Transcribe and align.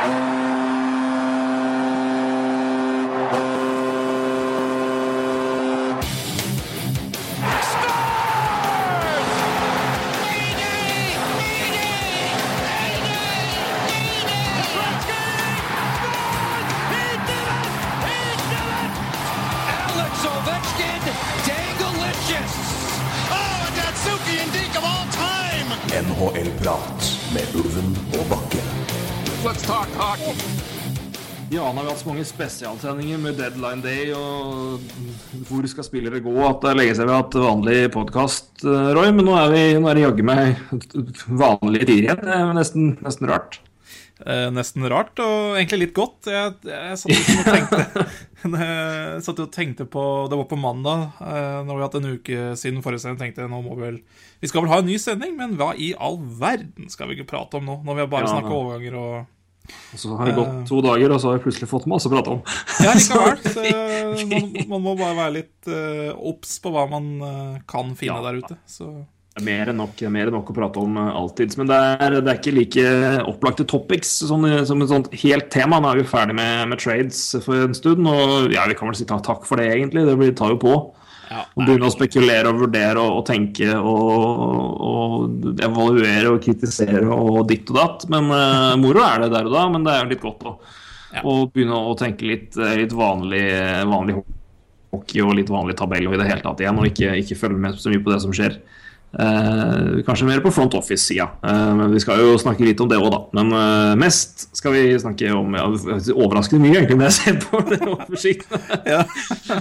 Alex 0.00 0.37
mange 32.18 32.32
spesialsendinger 32.34 33.18
med 33.22 33.36
deadline 33.38 33.78
day 33.78 34.08
og 34.10 34.80
hvor 35.46 35.66
skal 35.70 35.86
spillere 35.86 36.18
gå, 36.18 36.32
at 36.48 36.64
det 36.64 36.72
legger 36.74 36.96
seg 36.98 37.06
ved 37.06 37.14
at 37.14 37.36
vanlig 37.38 37.76
podkast, 37.94 38.64
Roy. 38.66 39.12
Men 39.14 39.28
nå 39.28 39.36
er, 39.38 39.52
vi, 39.52 39.62
nå 39.78 39.86
er 39.86 39.94
det 39.94 40.02
jaggu 40.02 40.24
meg 40.26 40.58
vanlige 41.44 41.86
tider 41.86 42.08
igjen. 42.08 42.24
Det 42.24 42.34
er 42.34 42.50
nesten, 42.58 42.90
nesten 43.06 43.30
rart. 43.30 43.60
Eh, 44.18 44.48
nesten 44.50 44.88
rart, 44.90 45.14
og 45.22 45.60
egentlig 45.60 45.84
litt 45.84 45.94
godt. 45.94 46.26
Jeg, 46.26 46.58
jeg 46.66 46.98
satt 47.04 47.14
og 47.14 47.52
tenkte 47.54 48.04
jeg 48.64 49.22
satt 49.28 49.46
og 49.46 49.54
tenkte 49.54 49.86
på 49.86 50.02
Det 50.26 50.42
var 50.42 50.50
på 50.50 50.58
mandag, 50.58 51.08
eh, 51.22 51.62
når 51.70 51.70
vi 51.70 51.86
hatt 51.86 51.98
en 52.00 52.12
uke 52.16 52.50
siden 52.58 52.82
forrige 52.82 53.06
sending. 53.06 53.22
tenkte 53.22 53.46
jeg, 53.46 53.54
nå 53.54 53.62
må 53.62 53.78
Vi 53.78 53.92
vel 53.92 54.02
Vi 54.42 54.50
skal 54.50 54.66
vel 54.66 54.74
ha 54.74 54.82
en 54.82 54.90
ny 54.90 54.98
sending, 54.98 55.38
men 55.38 55.54
hva 55.60 55.70
i 55.78 55.94
all 55.94 56.18
verden 56.18 56.90
skal 56.90 57.12
vi 57.12 57.20
ikke 57.20 57.30
prate 57.36 57.62
om 57.62 57.70
nå? 57.70 57.82
Når 57.86 57.94
vi 57.94 58.08
har 58.08 58.14
bare 58.16 58.26
Ja, 58.26 58.38
snakket 58.40 58.58
overganger 58.58 59.02
og 59.06 59.18
Og 59.92 60.00
så 60.00 60.16
har 60.18 60.28
det 60.28 60.36
gått 60.36 60.56
to 60.68 60.80
dager, 60.84 61.12
og 61.14 61.20
så 61.20 61.30
har 61.30 61.38
vi 61.38 61.44
plutselig 61.48 61.68
fått 61.70 61.86
masse 61.90 62.08
å 62.08 62.12
prate 62.12 62.34
om. 62.36 62.42
Ja, 62.84 62.94
likevel. 62.98 63.38
Så 63.54 63.64
eh, 63.64 64.24
man, 64.30 64.50
man 64.74 64.82
må 64.84 64.96
bare 64.98 65.16
være 65.24 65.36
litt 65.38 65.70
obs 66.16 66.58
uh, 66.58 66.64
på 66.64 66.74
hva 66.74 66.88
man 66.90 67.14
eh, 67.24 67.54
kan 67.68 67.94
finne 67.98 68.18
Ja. 68.18 68.26
der 68.28 68.42
ute. 68.42 68.58
Så 68.68 68.90
er 69.38 69.44
Mer 69.44 69.70
enn 69.70 69.78
nok, 69.78 70.00
mer 70.10 70.28
enn 70.28 70.34
nok 70.34 70.50
å 70.50 70.56
prate 70.56 70.82
om 70.82 70.96
eh, 70.98 71.10
alltid. 71.20 71.56
Men 71.60 71.70
det 71.70 71.78
er, 71.78 72.18
det 72.18 72.32
er 72.32 72.40
ikke 72.40 72.56
like 72.56 72.86
opplagte 73.30 73.66
topics 73.68 74.16
sånn, 74.26 74.46
som 74.68 74.82
et 74.82 74.92
sånt 74.92 75.10
helt 75.22 75.50
tema. 75.54 75.80
Nå 75.80 75.92
er 75.92 76.02
vi 76.02 76.08
ferdig 76.10 76.36
med, 76.38 76.68
med 76.72 76.82
trades 76.82 77.22
for 77.44 77.68
en 77.68 77.76
stund, 77.76 78.08
og 78.10 78.52
ja, 78.54 78.66
vi 78.70 78.76
kan 78.78 78.90
vel 78.90 78.98
si 78.98 79.08
takk 79.08 79.46
for 79.48 79.60
det, 79.60 79.70
egentlig. 79.76 80.06
Det 80.08 80.16
blir, 80.18 80.34
tar 80.38 80.56
jo 80.56 80.62
på. 80.62 80.76
Ja, 81.28 81.44
Å 81.44 81.60
begynne 81.64 81.88
å 81.88 81.92
spekulere 81.92 82.50
og 82.50 82.62
vurdere 82.64 83.02
og, 83.02 83.18
og 83.20 83.24
tenke 83.28 83.68
og, 83.76 84.82
og 84.88 85.60
evaluere 85.64 86.32
og 86.32 86.42
kritisere 86.44 87.04
og 87.04 87.42
ditt 87.50 87.68
og 87.72 87.78
datt. 87.78 88.06
Men 88.12 88.30
uh, 88.32 88.74
moro 88.80 89.04
er 89.04 89.24
det 89.24 89.32
der 89.36 89.48
og 89.50 89.54
da, 89.56 89.64
men 89.72 89.86
det 89.86 89.94
er 89.94 90.04
jo 90.04 90.12
litt 90.14 90.24
godt 90.24 90.46
å, 90.48 90.54
Ja. 91.08 91.22
å 91.24 91.46
begynne 91.48 91.76
å 91.88 91.94
tenke 91.96 92.26
litt, 92.28 92.56
eh, 92.60 92.74
litt 92.82 92.92
vanlig, 92.92 93.46
vanlig 93.88 94.18
hockey 94.92 95.22
og 95.24 95.38
litt 95.38 95.48
vanlig 95.48 95.76
tabell 95.78 96.04
og 96.08 96.16
i 96.16 96.18
det 96.20 96.26
hele 96.28 96.44
tatt 96.44 96.60
igjen, 96.60 96.76
og 96.80 96.84
ikke, 96.90 97.14
ikke 97.22 97.38
følge 97.40 97.62
med 97.62 97.78
så 97.80 97.88
mye 97.92 98.02
på 98.04 98.12
det 98.12 98.18
som 98.24 98.34
skjer. 98.36 98.58
Eh, 99.18 100.04
kanskje 100.06 100.26
mer 100.28 100.40
på 100.40 100.50
front 100.54 100.74
office-sida. 100.78 101.24
Eh, 101.42 101.74
men 101.74 101.90
vi 101.90 102.00
skal 102.00 102.20
jo 102.22 102.36
snakke 102.38 102.62
litt 102.62 102.78
om 102.80 102.86
det 102.90 103.00
òg, 103.00 103.08
da. 103.10 103.18
Men 103.34 103.50
eh, 103.50 103.94
mest 103.98 104.44
skal 104.54 104.76
vi 104.76 104.82
snakke 105.02 105.32
om 105.34 105.56
ja, 105.58 105.64
Overraskende 106.14 106.62
mye, 106.62 106.76
egentlig, 106.78 107.00
når 107.00 107.08
jeg 107.08 107.16
ser 107.16 107.40
på 107.42 107.62
det 107.66 107.80
oversikten. 107.82 108.62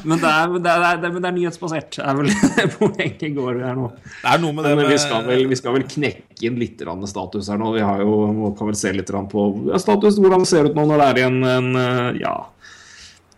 men, 0.03 0.22
det 0.22 0.30
er, 0.30 0.53
det, 0.53 0.75
er, 0.75 1.02
det, 1.02 1.09
er, 1.09 1.16
men 1.16 1.23
det 1.23 1.31
er 1.31 1.36
nyhetsbasert. 1.39 1.97
Er 2.03 2.19
vel 2.19 2.30
det 2.59 2.67
poenget 2.75 3.25
går 3.33 3.64
her 3.66 3.80
nå. 3.80 3.89
Det 3.97 4.36
er 4.36 4.44
noe 4.44 4.53
med 4.53 4.67
det 4.67 4.75
Men 4.75 4.83
med 4.83 4.94
vi 4.94 4.99
skal, 5.02 5.25
vel, 5.25 5.47
vi 5.49 5.58
skal 5.58 5.77
vel 5.80 5.88
knekke 5.89 6.45
inn 6.45 6.61
litt 6.61 6.86
status 7.09 7.49
her 7.49 7.58
nå. 7.58 7.71
Vi 7.80 7.86
har 7.88 8.03
jo, 8.05 8.52
kan 8.59 8.69
vel 8.69 8.77
se 8.77 8.94
litt 8.94 9.09
på 9.09 9.47
ja, 9.71 9.81
status, 9.81 10.21
hvordan 10.21 10.45
det 10.45 10.52
ser 10.52 10.69
ut 10.69 10.77
nå 10.77 10.86
når 10.86 11.02
det 11.02 11.09
er 11.09 11.23
igjen 11.23 11.42
en, 11.49 11.71
eh, 11.81 12.21
ja, 12.21 12.36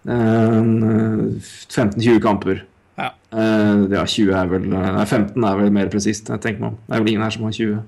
en, 0.03 0.75
eh, 0.83 1.51
15-20 1.71 2.19
kamper. 2.27 2.65
Ja. 2.99 3.09
Uh, 3.31 3.85
ja, 3.93 4.03
20 4.03 4.33
er 4.35 4.49
vel 4.51 4.65
Nei, 4.67 5.05
15 5.05 5.45
er 5.47 5.59
vel 5.61 5.71
mer 5.71 5.89
presist, 5.93 6.27
jeg 6.27 6.43
tenker 6.43 6.65
meg 6.65 6.73
om. 6.73 6.77
Det 6.85 6.97
er 6.97 7.03
vel 7.05 7.11
ingen 7.13 7.23
her 7.23 7.35
som 7.35 7.45
har 7.47 7.55
20. 7.55 7.81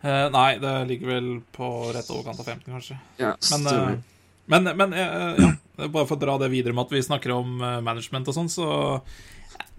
Uh, 0.00 0.26
Nei, 0.34 0.48
det 0.62 0.74
ligger 0.88 1.12
vel 1.14 1.28
på 1.54 1.68
rett 1.94 2.08
overkant 2.10 2.40
av 2.40 2.48
15, 2.48 2.64
kanskje. 2.72 2.96
Ja, 3.20 3.34
Men, 3.52 3.66
eh, 3.70 3.98
men, 4.50 4.70
men 4.80 4.94
eh, 4.96 5.42
ja, 5.44 5.50
bare 5.86 6.06
for 6.08 6.16
å 6.16 6.22
dra 6.24 6.38
det 6.42 6.48
videre 6.50 6.74
med 6.74 6.88
at 6.88 6.94
vi 6.96 7.02
snakker 7.06 7.36
om 7.36 7.60
eh, 7.62 7.76
management 7.84 8.32
og 8.32 8.34
sånn, 8.34 8.48
så 8.50 8.66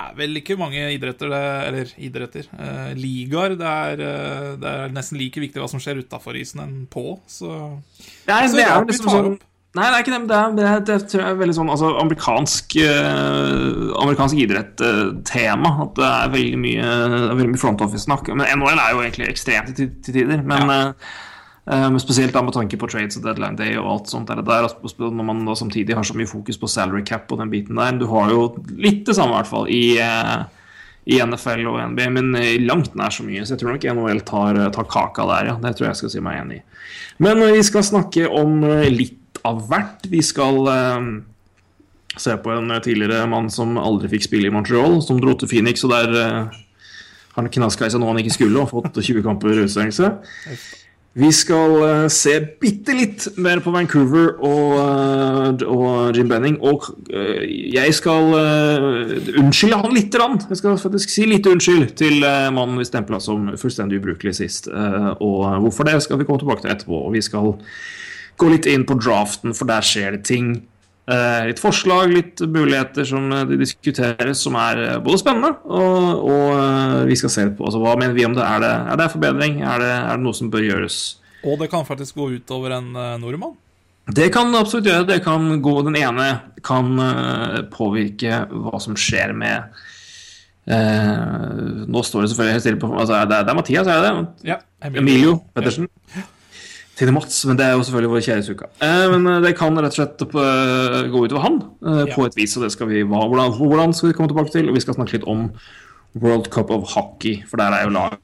er 0.01 0.13
vel 0.17 0.37
ikke 0.39 0.55
mange 0.59 0.79
idretter 0.93 1.29
det, 1.33 1.41
Eller 1.67 1.91
idretter. 1.97 2.47
eh, 2.55 2.91
ligaer. 2.97 3.57
Det 3.59 3.73
eh, 4.05 4.47
det 4.61 4.71
er 4.85 4.93
nesten 4.95 5.19
like 5.19 5.41
viktig 5.43 5.59
hva 5.61 5.67
som 5.69 5.81
skjer 5.81 6.03
utafor 6.05 6.37
isen 6.39 6.61
enn 6.63 6.77
på, 6.91 7.17
så 7.29 7.51
Nei, 8.29 8.43
så 8.47 8.55
det 8.61 8.65
er 8.67 8.75
jo 8.77 8.87
liksom 8.93 9.09
sånn. 9.11 9.39
Nei, 9.71 9.85
det 9.87 9.95
er 9.95 10.03
ikke 10.03 10.11
det. 10.17 10.37
Det, 10.57 10.63
er, 10.67 10.81
det, 10.83 10.95
tror 11.07 11.21
jeg 11.21 11.31
er 11.31 11.37
veldig 11.39 11.53
sånn 11.55 11.69
altså, 11.71 11.93
amerikansk, 12.01 12.73
eh, 12.83 13.91
amerikansk 14.03 14.41
idrett-tema. 14.43 15.71
at 15.85 15.93
det 15.95 16.07
er 16.09 16.33
veldig 16.33 16.59
mye, 16.59 16.87
veldig 17.39 17.51
mye 17.53 17.61
front 17.61 17.83
office-snakk. 17.85 18.33
Men 18.33 18.49
NHL 18.59 18.81
er 18.83 18.95
jo 18.97 19.03
egentlig 19.05 19.29
ekstremt 19.31 19.71
til, 19.77 19.93
til 20.03 20.17
tider. 20.17 20.43
Men 20.43 20.73
ja. 20.73 20.81
eh, 21.71 21.87
spesielt 22.03 22.35
da 22.35 22.43
med 22.43 22.57
tanke 22.57 22.79
på 22.81 22.89
trades 22.91 23.21
og 23.21 23.29
deadline 23.29 23.55
day 23.61 23.77
og 23.79 23.87
alt 23.93 24.11
sånt 24.11 24.27
der, 24.27 24.43
der 24.43 24.67
og 24.67 24.99
når 25.07 25.29
man 25.29 25.45
da 25.47 25.55
samtidig 25.55 25.95
har 25.95 26.03
så 26.03 26.19
mye 26.19 26.27
fokus 26.27 26.59
på 26.59 26.67
salary 26.67 27.05
cap 27.07 27.31
og 27.31 27.39
den 27.39 27.53
biten 27.53 27.79
der. 27.79 27.95
Du 27.95 28.09
har 28.11 28.27
jo 28.35 28.49
litt 28.75 29.05
det 29.07 29.15
samme, 29.15 29.37
i 29.37 29.39
hvert 29.39 29.53
fall, 29.53 29.71
i, 29.71 29.85
eh, 30.03 30.41
i 31.15 31.21
NFL 31.23 31.63
og 31.71 31.79
NBA, 31.95 32.09
men 32.19 32.35
eh, 32.35 32.59
langt 32.59 32.91
nær 32.99 33.15
så 33.15 33.23
mye. 33.23 33.47
Så 33.47 33.55
jeg 33.55 33.63
tror 33.63 33.77
nok 33.77 33.87
NHL 33.95 34.21
tar, 34.27 34.61
tar 34.75 34.91
kaka 34.91 35.31
der, 35.31 35.53
ja. 35.53 35.57
Det 35.63 35.77
tror 35.79 35.93
jeg 35.93 36.03
skal 36.03 36.13
si 36.17 36.27
meg 36.27 36.43
enig 36.43 36.59
i. 36.59 36.63
Men 37.23 37.41
eh, 37.41 37.55
vi 37.55 37.63
skal 37.65 37.87
snakke 37.87 38.27
om 38.27 38.61
eh, 38.67 38.91
litt 38.91 39.20
av 39.47 39.63
hvert. 39.69 40.07
Vi 40.11 40.21
skal 40.25 40.59
eh, 40.71 41.07
se 42.17 42.35
på 42.43 42.51
en 42.51 42.73
tidligere 42.83 43.27
mann 43.31 43.49
som 43.53 43.79
aldri 43.81 44.11
fikk 44.15 44.27
spille 44.27 44.49
i 44.49 44.53
Montreal, 44.53 44.99
som 45.05 45.21
dro 45.21 45.35
til 45.37 45.49
Phoenix, 45.51 45.85
og 45.87 45.93
der 45.93 46.11
uh, 46.11 46.59
han 47.37 47.49
knaska 47.53 47.87
i 47.87 47.93
seg 47.93 48.01
noe 48.01 48.11
han 48.11 48.19
ikke 48.19 48.35
skulle, 48.35 48.59
og 48.59 48.71
fått 48.73 48.99
20 48.99 49.23
kamper 49.25 49.63
utstengelse. 49.63 50.11
Vi 51.11 51.27
skal 51.35 51.73
uh, 51.75 52.05
se 52.07 52.37
bitte 52.61 52.93
litt 52.95 53.25
mer 53.35 53.59
på 53.59 53.73
Vancouver 53.73 54.29
og, 54.47 54.77
uh, 54.79 55.63
og 55.67 56.15
Jim 56.15 56.29
Benning. 56.31 56.55
Og 56.63 56.87
uh, 57.11 57.41
jeg 57.43 57.91
skal 57.97 58.31
unnskylde 59.41 59.81
han 59.81 59.95
lite 59.95 60.15
grann. 60.15 60.39
Jeg 60.47 60.61
skal 60.61 60.79
faktisk 60.79 61.11
si 61.11 61.25
litt 61.27 61.49
unnskyld 61.51 61.97
til 61.99 62.23
mannen 62.55 62.79
vi 62.79 62.87
stempla 62.87 63.19
som 63.19 63.51
fullstendig 63.59 63.99
ubrukelig 63.99 64.37
sist. 64.39 64.71
Og 64.71 65.43
hvorfor 65.65 65.89
det 65.89 65.99
skal 66.05 66.21
vi 66.21 66.29
komme 66.29 66.39
tilbake 66.39 66.63
til 66.63 66.71
etterpå. 66.71 67.03
Og 67.09 67.17
vi 67.17 67.23
skal 67.25 67.57
gå 68.41 68.49
litt 68.51 68.67
inn 68.69 68.85
på 68.87 68.97
draften, 68.99 69.55
for 69.57 69.69
der 69.69 69.85
skjer 69.85 70.17
det 70.17 70.25
ting. 70.27 70.53
Eh, 71.11 71.47
litt 71.49 71.59
forslag, 71.59 72.11
litt 72.13 72.41
muligheter 72.45 73.07
som 73.07 73.31
eh, 73.33 73.45
det 73.49 73.57
diskuteres, 73.63 74.43
som 74.45 74.55
er 74.59 74.81
eh, 74.83 74.99
både 75.03 75.17
spennende 75.19 75.49
og, 75.65 76.27
og 76.29 77.07
vi 77.09 77.17
skal 77.19 77.33
se 77.33 77.47
på. 77.49 77.65
Altså, 77.67 77.81
hva 77.81 77.95
mener 77.99 78.13
vi 78.15 78.27
om 78.27 78.37
det? 78.37 78.45
Er 78.45 78.61
det, 78.63 78.71
er 78.93 79.01
det 79.01 79.09
forbedring? 79.15 79.59
Er 79.65 79.81
det, 79.81 79.91
er 79.97 80.13
det 80.13 80.25
noe 80.27 80.37
som 80.37 80.51
bør 80.53 80.67
gjøres? 80.67 80.99
Og 81.41 81.57
det 81.57 81.71
kan 81.71 81.87
faktisk 81.87 82.21
gå 82.21 82.29
utover 82.37 82.77
en 82.77 82.93
eh, 82.93 83.17
nordmann. 83.21 83.57
Det 84.13 84.29
kan 84.33 84.53
absolutt 84.57 84.89
gjøre. 84.89 85.07
Det 85.09 85.19
kan 85.25 85.49
gå 85.61 85.73
Den 85.85 85.97
ene 85.99 86.27
kan 86.65 86.89
påvirke 87.71 88.43
hva 88.49 88.79
som 88.81 88.97
skjer 88.99 89.31
med 89.37 89.77
eh, 90.69 91.85
Nå 91.89 92.03
står 92.05 92.25
det 92.25 92.31
selvfølgelig 92.33 92.63
stille 92.65 92.81
på 92.81 92.89
altså, 92.91 93.21
det, 93.25 93.39
er, 93.39 93.47
det 93.47 93.53
er 93.53 93.57
Mathias, 93.57 93.89
er 93.89 94.01
det 94.01 94.11
det? 94.11 94.51
Ja, 94.51 94.59
Emilio 94.89 95.39
Pettersen. 95.55 95.89
Til 97.01 97.09
Mats, 97.15 97.39
men 97.49 97.57
det 97.57 97.65
er 97.65 97.71
jo 97.73 97.81
selvfølgelig 97.87 98.11
vår 98.11 98.23
kjære 98.27 98.43
Suka. 98.45 98.67
Eh, 98.85 99.03
men 99.09 99.23
eh, 99.31 99.39
det 99.41 99.55
kan 99.57 99.73
rett 99.81 99.95
og 99.95 99.97
slett 99.97 100.21
eh, 100.21 100.97
gå 101.09 101.23
utover 101.25 101.41
han 101.47 101.55
eh, 101.81 102.03
på 102.13 102.27
et 102.27 102.35
vis, 102.37 102.53
og 102.59 102.67
det 102.67 102.69
skal 102.75 102.91
vi 102.91 103.01
hvordan, 103.01 103.55
hvordan 103.57 103.95
skal 103.97 104.11
vi 104.11 104.17
komme 104.19 104.29
tilbake 104.29 104.53
til? 104.53 104.69
Og 104.69 104.77
vi 104.77 104.83
skal 104.83 104.97
snakke 104.99 105.15
litt 105.17 105.25
om 105.31 105.47
World 106.21 106.51
Cup 106.53 106.69
of 106.75 106.91
Hockey, 106.93 107.39
for 107.49 107.57
der 107.57 107.73
er 107.73 107.87
jo 107.87 107.95
lag 107.95 108.19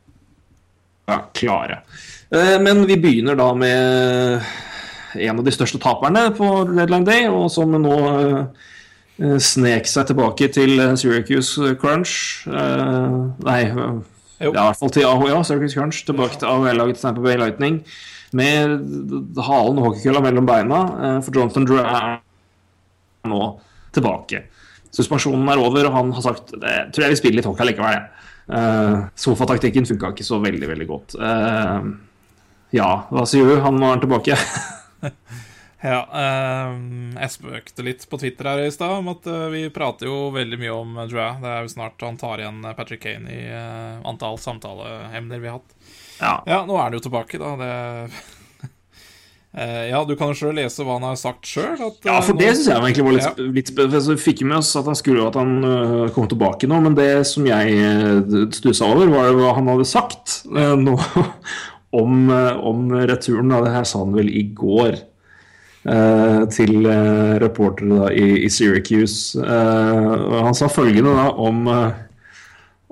ja, 1.09 1.21
klare. 1.39 1.79
Eh, 2.29 2.57
men 2.61 2.83
vi 2.89 2.99
begynner 3.01 3.38
da 3.39 3.49
med 3.57 4.45
en 5.17 5.39
av 5.41 5.45
de 5.47 5.53
største 5.55 5.80
taperne 5.81 6.27
på 6.38 6.50
Deadline 6.69 7.07
Day, 7.07 7.25
og 7.31 7.47
som 7.53 7.73
nå 7.81 7.95
eh, 8.12 9.38
snek 9.41 9.88
seg 9.89 10.12
tilbake 10.12 10.51
til 10.53 10.75
Syracuse 11.00 11.73
Crunch. 11.81 12.44
Eh, 12.45 13.18
nei, 13.47 13.62
Jo. 14.38 14.51
ja, 14.53 14.62
i 14.62 14.68
hvert 14.68 14.77
fall 14.77 14.91
til 14.94 15.07
AHA, 15.09 15.31
ja, 15.31 15.39
Syracuse 15.47 15.73
Crunch. 15.80 16.03
Tilbake 16.06 16.38
til 16.38 16.45
AHL-laget 16.51 17.00
Stamper 17.01 17.23
Bay 17.25 17.39
Lightning. 17.41 17.80
Med 18.35 19.39
halen 19.39 19.79
og 19.79 19.89
hockeykølla 19.89 20.21
mellom 20.25 20.47
beina, 20.47 20.81
eh, 21.00 21.19
for 21.24 21.38
Jonathan 21.38 21.68
Drew 21.68 21.79
er 21.79 22.18
nå 23.27 23.41
tilbake. 23.95 24.44
Suspensjonen 24.91 25.47
er 25.51 25.62
over, 25.62 25.88
og 25.88 25.95
han 25.95 26.13
har 26.15 26.25
sagt 26.25 26.51
det 26.59 26.75
tror 26.91 27.06
jeg 27.06 27.15
vi 27.15 27.19
spiller 27.21 27.41
litt 27.41 27.50
hockey 27.50 27.69
likevel. 27.69 27.95
jeg. 27.95 28.27
Eh, 28.47 29.07
sofataktikken 29.15 29.88
funka 29.88 30.13
ikke 30.13 30.27
så 30.27 30.39
veldig, 30.44 30.68
veldig 30.71 30.88
godt. 30.88 31.18
Uh, 31.19 31.91
ja, 32.75 32.88
hva 33.12 33.25
sier 33.27 33.47
du? 33.47 33.59
Han 33.63 33.79
nå 33.79 33.94
er 33.94 34.03
tilbake. 34.03 34.39
Ja, 35.77 36.00
ehm, 36.09 37.12
jeg 37.13 37.30
spøkte 37.35 37.83
litt 37.85 38.01
på 38.09 38.18
Twitter 38.18 38.47
her 38.50 38.63
i 38.65 38.71
stad 38.73 38.95
om 38.97 39.12
at 39.12 39.27
vi 39.53 39.59
prater 39.69 40.09
jo 40.09 40.31
veldig 40.33 40.57
mye 40.57 40.73
om 40.73 40.95
Drea. 41.06 41.27
Det 41.38 41.51
er 41.51 41.68
jo 41.68 41.69
snart 41.69 42.01
han 42.01 42.18
tar 42.18 42.41
igjen 42.41 42.65
Patrick 42.75 43.03
Kane 43.03 43.30
i 43.30 43.44
uh, 43.53 44.01
antall 44.09 44.41
samtaleemner 44.41 45.38
vi 45.38 45.51
har 45.51 45.59
hatt. 45.59 45.76
Ja. 46.19 46.34
Ja, 46.48 46.64
nå 46.68 46.75
er 46.78 46.88
han 46.88 46.98
jo 46.98 47.04
tilbake, 47.06 47.40
da. 47.42 47.54
Det 47.62 47.72
Eh, 49.58 49.88
ja, 49.90 50.04
du 50.06 50.12
kan 50.14 50.30
jo 50.30 50.36
sjøl 50.38 50.54
lese 50.60 50.84
hva 50.86 51.00
han 51.00 51.06
har 51.08 51.16
sagt 51.18 51.48
sjøl. 51.50 51.80
Ja, 52.06 52.19
for 52.22 52.38
det 52.38 52.52
syns 52.52 52.68
jeg 52.68 52.78
egentlig 52.78 53.06
var 53.08 53.16
litt, 53.16 53.25
Ja. 53.25 53.46
litt 53.56 53.72
spennende. 53.72 54.02
Så 54.06 54.14
vi 54.14 54.22
fikk 54.22 54.44
jo 54.44 54.50
med 54.52 54.60
oss 54.60 54.75
at 54.78 54.86
han 54.86 54.98
skulle 55.00 55.24
at 55.25 55.34
han 55.40 55.64
øh, 55.66 56.12
kom 56.14 56.28
tilbake 56.30 56.69
nå, 56.69 56.78
men 56.84 56.94
det 56.94 57.25
som 57.25 57.48
jeg 57.48 58.52
stussa 58.54 58.86
over, 58.86 59.10
var 59.10 59.34
hva 59.34 59.56
han 59.58 59.72
hadde 59.72 59.88
sagt 59.90 60.44
nå 60.46 60.94
om, 62.04 62.30
om 62.30 62.92
returen. 63.10 63.50
Da. 63.50 63.64
Det 63.66 63.74
her 63.80 63.88
sa 63.90 64.04
han 64.04 64.14
vel 64.14 64.30
i 64.30 64.44
går. 64.54 65.00
Uh, 65.88 66.44
til 66.52 66.84
uh, 66.84 67.38
reportere 67.40 67.88
da, 67.96 68.08
i, 68.12 68.44
i 68.44 68.50
Syracuse. 68.52 69.40
Uh, 69.40 70.44
han 70.44 70.58
sa 70.58 70.68
følgende 70.68 71.14
da 71.16 71.30
om 71.31 71.62
øh, 71.72 71.94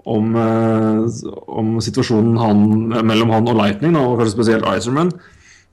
om, 0.05 0.35
øh, 0.35 1.09
om 1.47 1.81
situasjonen 1.81 2.37
han, 2.37 2.59
mellom 3.05 3.29
han 3.29 3.47
og 3.47 3.55
Lightning, 3.55 3.97
og 3.97 4.19
kanskje 4.19 4.37
spesielt 4.37 4.65
Iserman. 4.77 5.11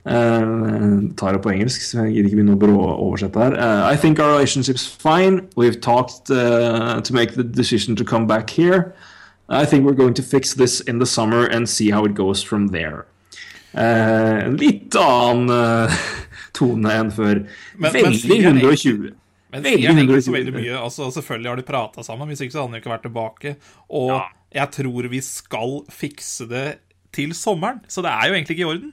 Uh, 0.03 0.99
tar 1.15 1.31
det 1.31 1.41
på 1.41 1.49
engelsk, 1.49 1.81
så 1.81 2.01
jeg 2.03 2.11
gidder 2.11 2.25
ikke 2.27 2.35
begynne 2.41 2.55
å 2.57 2.59
brå 2.59 2.73
oversette 2.91 3.39
her. 3.39 3.53
Uh, 3.55 3.87
I 3.87 3.95
think 3.95 4.19
our 4.19 4.33
relationship's 4.35 4.83
fine. 4.83 5.47
We've 5.55 5.79
talked 5.79 6.29
uh, 6.29 6.99
to 6.99 7.13
make 7.13 7.35
the 7.35 7.43
decision 7.43 7.95
to 7.95 8.03
come 8.03 8.27
back 8.27 8.49
here. 8.49 8.93
I 9.47 9.63
think 9.63 9.85
we're 9.85 9.95
going 9.95 10.13
to 10.15 10.21
fix 10.21 10.55
this 10.55 10.81
in 10.81 10.99
the 10.99 11.05
summer 11.05 11.45
and 11.45 11.69
see 11.69 11.89
how 11.89 12.03
it 12.03 12.15
goes 12.15 12.43
from 12.43 12.67
there. 12.67 13.05
Uh, 13.73 14.51
litt 14.51 14.93
annen 14.99 15.87
tone 16.53 16.91
enn 16.99 17.11
før. 17.11 17.45
Men 17.79 17.95
Veldig 17.95 18.41
men, 18.43 18.59
120. 18.59 19.13
Men 19.53 19.67
jeg 19.69 19.83
henger 19.85 20.09
ikke 20.17 20.25
så 20.25 20.33
veldig 20.33 20.53
mye 20.55 20.79
altså, 20.81 21.11
Selvfølgelig 21.13 21.51
har 21.51 21.59
de 21.61 21.65
prata 21.67 22.03
sammen, 22.05 22.27
hvis 22.31 22.41
ikke 22.41 22.55
så 22.55 22.63
hadde 22.65 22.79
jo 22.79 22.83
ikke 22.83 22.93
vært 22.95 23.05
tilbake. 23.07 23.55
Og 23.93 24.09
Ja. 24.15 24.23
jeg 24.63 24.71
tror 24.79 25.07
vi 25.13 25.21
skal 25.21 25.79
fikse 25.93 26.49
det 26.49 26.67
til 27.13 27.33
sommeren, 27.37 27.79
så 27.87 28.01
det 28.01 28.09
er 28.09 28.27
jo 28.31 28.33
egentlig 28.33 28.57
ikke 28.57 28.65
i 28.65 28.71
orden. 28.71 28.91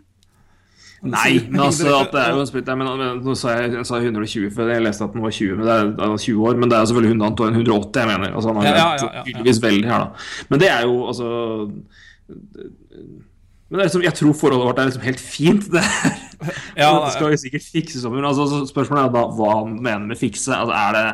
Nei, 1.00 1.30
men 1.48 1.62
altså 1.64 1.88
at 1.96 2.10
det 2.12 2.20
er 2.20 2.34
jo 2.36 2.42
en 2.42 2.48
splitt 2.50 2.66
der, 2.68 2.76
men, 2.76 2.90
men 3.00 3.22
nå 3.24 3.32
sa 3.40 3.54
jeg, 3.56 3.70
jeg 3.78 3.86
sa 3.88 3.96
120 4.02 4.50
for 4.52 4.68
jeg 4.68 4.84
leste 4.84 5.06
at 5.06 5.14
den 5.16 5.24
var 5.24 5.32
20, 5.32 5.54
men 5.56 5.64
det 5.64 5.76
er, 5.78 5.88
det 5.96 6.04
er 6.04 6.16
20 6.26 6.42
år. 6.50 6.58
Men 6.60 6.68
det 6.72 6.76
er 6.76 6.90
selvfølgelig 6.90 7.14
100, 7.14 7.24
han 7.30 7.38
tar 7.40 7.54
180, 7.56 8.00
jeg 8.02 8.10
mener. 8.12 8.34
Altså, 8.36 8.52
han 8.52 8.60
har 8.60 8.68
ja, 8.68 8.74
ja, 9.00 9.08
ja. 9.16 9.22
tydeligvis 9.24 9.62
veldig 9.64 9.88
her, 9.88 10.04
da. 10.04 10.44
Men 10.52 10.60
det 10.60 10.68
er 10.74 10.84
jo 10.84 10.98
altså 11.08 11.30
Men 13.70 13.78
det 13.78 13.84
er 13.84 13.88
liksom, 13.88 14.02
jeg 14.02 14.18
tror 14.18 14.34
forholdet 14.34 14.66
vårt 14.66 14.80
er 14.82 14.88
liksom 14.90 15.06
helt 15.06 15.22
fint. 15.22 15.68
Det, 15.70 15.82
er, 15.82 16.16
Ja, 16.80 16.90
det 17.04 17.12
skal 17.14 17.30
jo 17.30 17.38
sikkert 17.38 17.68
fikses 17.70 18.06
om. 18.08 18.16
men 18.16 18.26
Altså, 18.26 18.64
spørsmålet 18.66 19.06
er 19.06 19.14
da 19.14 19.22
hva 19.36 19.52
han 19.60 19.78
mener 19.78 20.10
med 20.10 20.18
fikse. 20.18 20.50
Altså, 20.56 20.74
er 20.74 20.96
det 20.96 21.06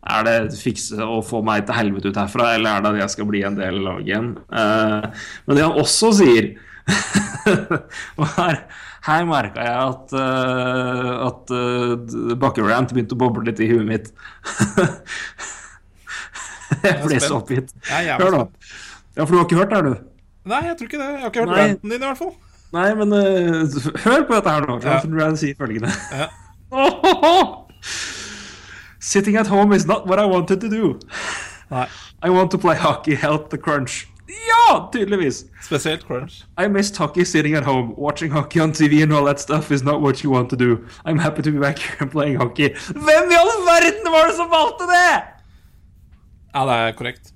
er 0.00 0.24
det 0.24 0.56
fikse 0.56 0.96
å 1.04 1.18
få 1.20 1.42
meg 1.44 1.66
til 1.68 1.76
helvete 1.76 2.08
ut 2.08 2.16
herfra, 2.16 2.54
eller 2.56 2.78
er 2.78 2.84
det 2.84 2.92
at 2.94 3.00
jeg 3.02 3.12
skal 3.14 3.26
bli 3.28 3.42
en 3.44 3.58
del 3.58 3.82
av 3.82 3.84
laget 3.84 4.06
igjen? 4.08 4.30
Uh, 4.48 5.26
men 5.44 5.58
det 5.58 5.66
han 5.66 5.76
også 5.76 6.12
sier 6.16 6.54
Og 8.18 8.24
her, 8.38 8.62
her 9.04 9.26
merka 9.28 9.66
jeg 9.66 9.76
at, 9.92 10.14
uh, 10.16 11.10
at 11.28 11.52
uh, 11.52 12.32
Bakkerant 12.40 12.94
begynte 12.96 13.12
å 13.18 13.20
boble 13.20 13.44
litt 13.50 13.60
i 13.60 13.68
huet 13.68 13.84
mitt. 13.86 14.08
jeg 16.80 16.96
ble 17.04 17.20
så 17.20 17.36
oppgitt. 17.36 17.76
Er 17.92 18.14
Hør, 18.16 18.38
da. 18.40 18.72
Ja, 19.18 19.26
for 19.26 19.34
du 19.34 19.42
har 19.42 19.46
ikke 19.46 19.60
hørt 19.60 19.74
det, 19.74 19.82
her, 19.82 19.90
du? 19.92 20.09
Nei, 20.44 20.62
jeg 20.66 20.76
tror 20.78 20.88
ikke 20.88 20.98
det. 20.98 21.08
Jeg 21.08 21.20
har 21.20 21.32
ikke 21.32 21.40
hørt 21.44 21.56
ranten 21.56 21.90
din, 21.90 22.02
i 22.02 22.06
hvert 22.06 22.18
fall. 22.18 22.34
Nei, 22.72 22.94
men 22.94 23.12
uh, 23.12 23.66
hør 24.04 24.26
på 24.28 24.34
dette 24.36 24.50
her 24.54 24.66
nå. 24.66 24.78
Ja. 24.78 24.88
Jonathan 24.88 25.18
Rand 25.22 25.40
sier 25.40 25.58
følgende. 25.58 25.90
Ja. 26.12 26.30
Sitting 29.10 29.36
at 29.36 29.48
home 29.48 29.72
is 29.76 29.86
not 29.86 30.06
what 30.06 30.18
I 30.18 30.26
wanted 30.26 30.60
to 30.60 30.68
do. 30.68 31.00
Nei. 31.70 31.86
I 32.22 32.30
want 32.30 32.50
to 32.50 32.58
play 32.58 32.76
hockey, 32.76 33.14
help 33.14 33.50
the 33.50 33.58
crunch. 33.58 34.06
Ja, 34.28 34.88
tydeligvis. 34.92 35.44
Spesielt 35.62 36.06
crunch. 36.06 36.44
I 36.58 36.68
missed 36.68 36.96
hockey 36.96 37.24
sitting 37.24 37.54
at 37.54 37.64
home. 37.64 37.94
Watching 37.96 38.30
hockey 38.30 38.60
on 38.60 38.72
TV 38.72 39.02
and 39.02 39.12
all 39.12 39.24
that 39.24 39.40
stuff 39.40 39.70
is 39.70 39.82
not 39.82 40.00
what 40.00 40.22
you 40.22 40.30
want 40.30 40.50
to 40.50 40.56
do. 40.56 40.86
I'm 41.04 41.18
happy 41.18 41.42
to 41.42 41.50
be 41.50 41.58
back 41.58 41.78
here 41.84 41.96
and 42.00 42.10
playing 42.10 42.36
hockey. 42.36 42.68
Hvem 42.94 43.30
i 43.30 43.34
all 43.34 43.50
verden 43.66 44.12
var 44.12 44.26
det 44.26 44.36
som 44.36 44.50
valgte 44.50 44.86
det?! 44.86 45.22
Ja, 46.54 46.66
det 46.66 46.74
er 46.74 46.92
korrekt. 46.92 47.32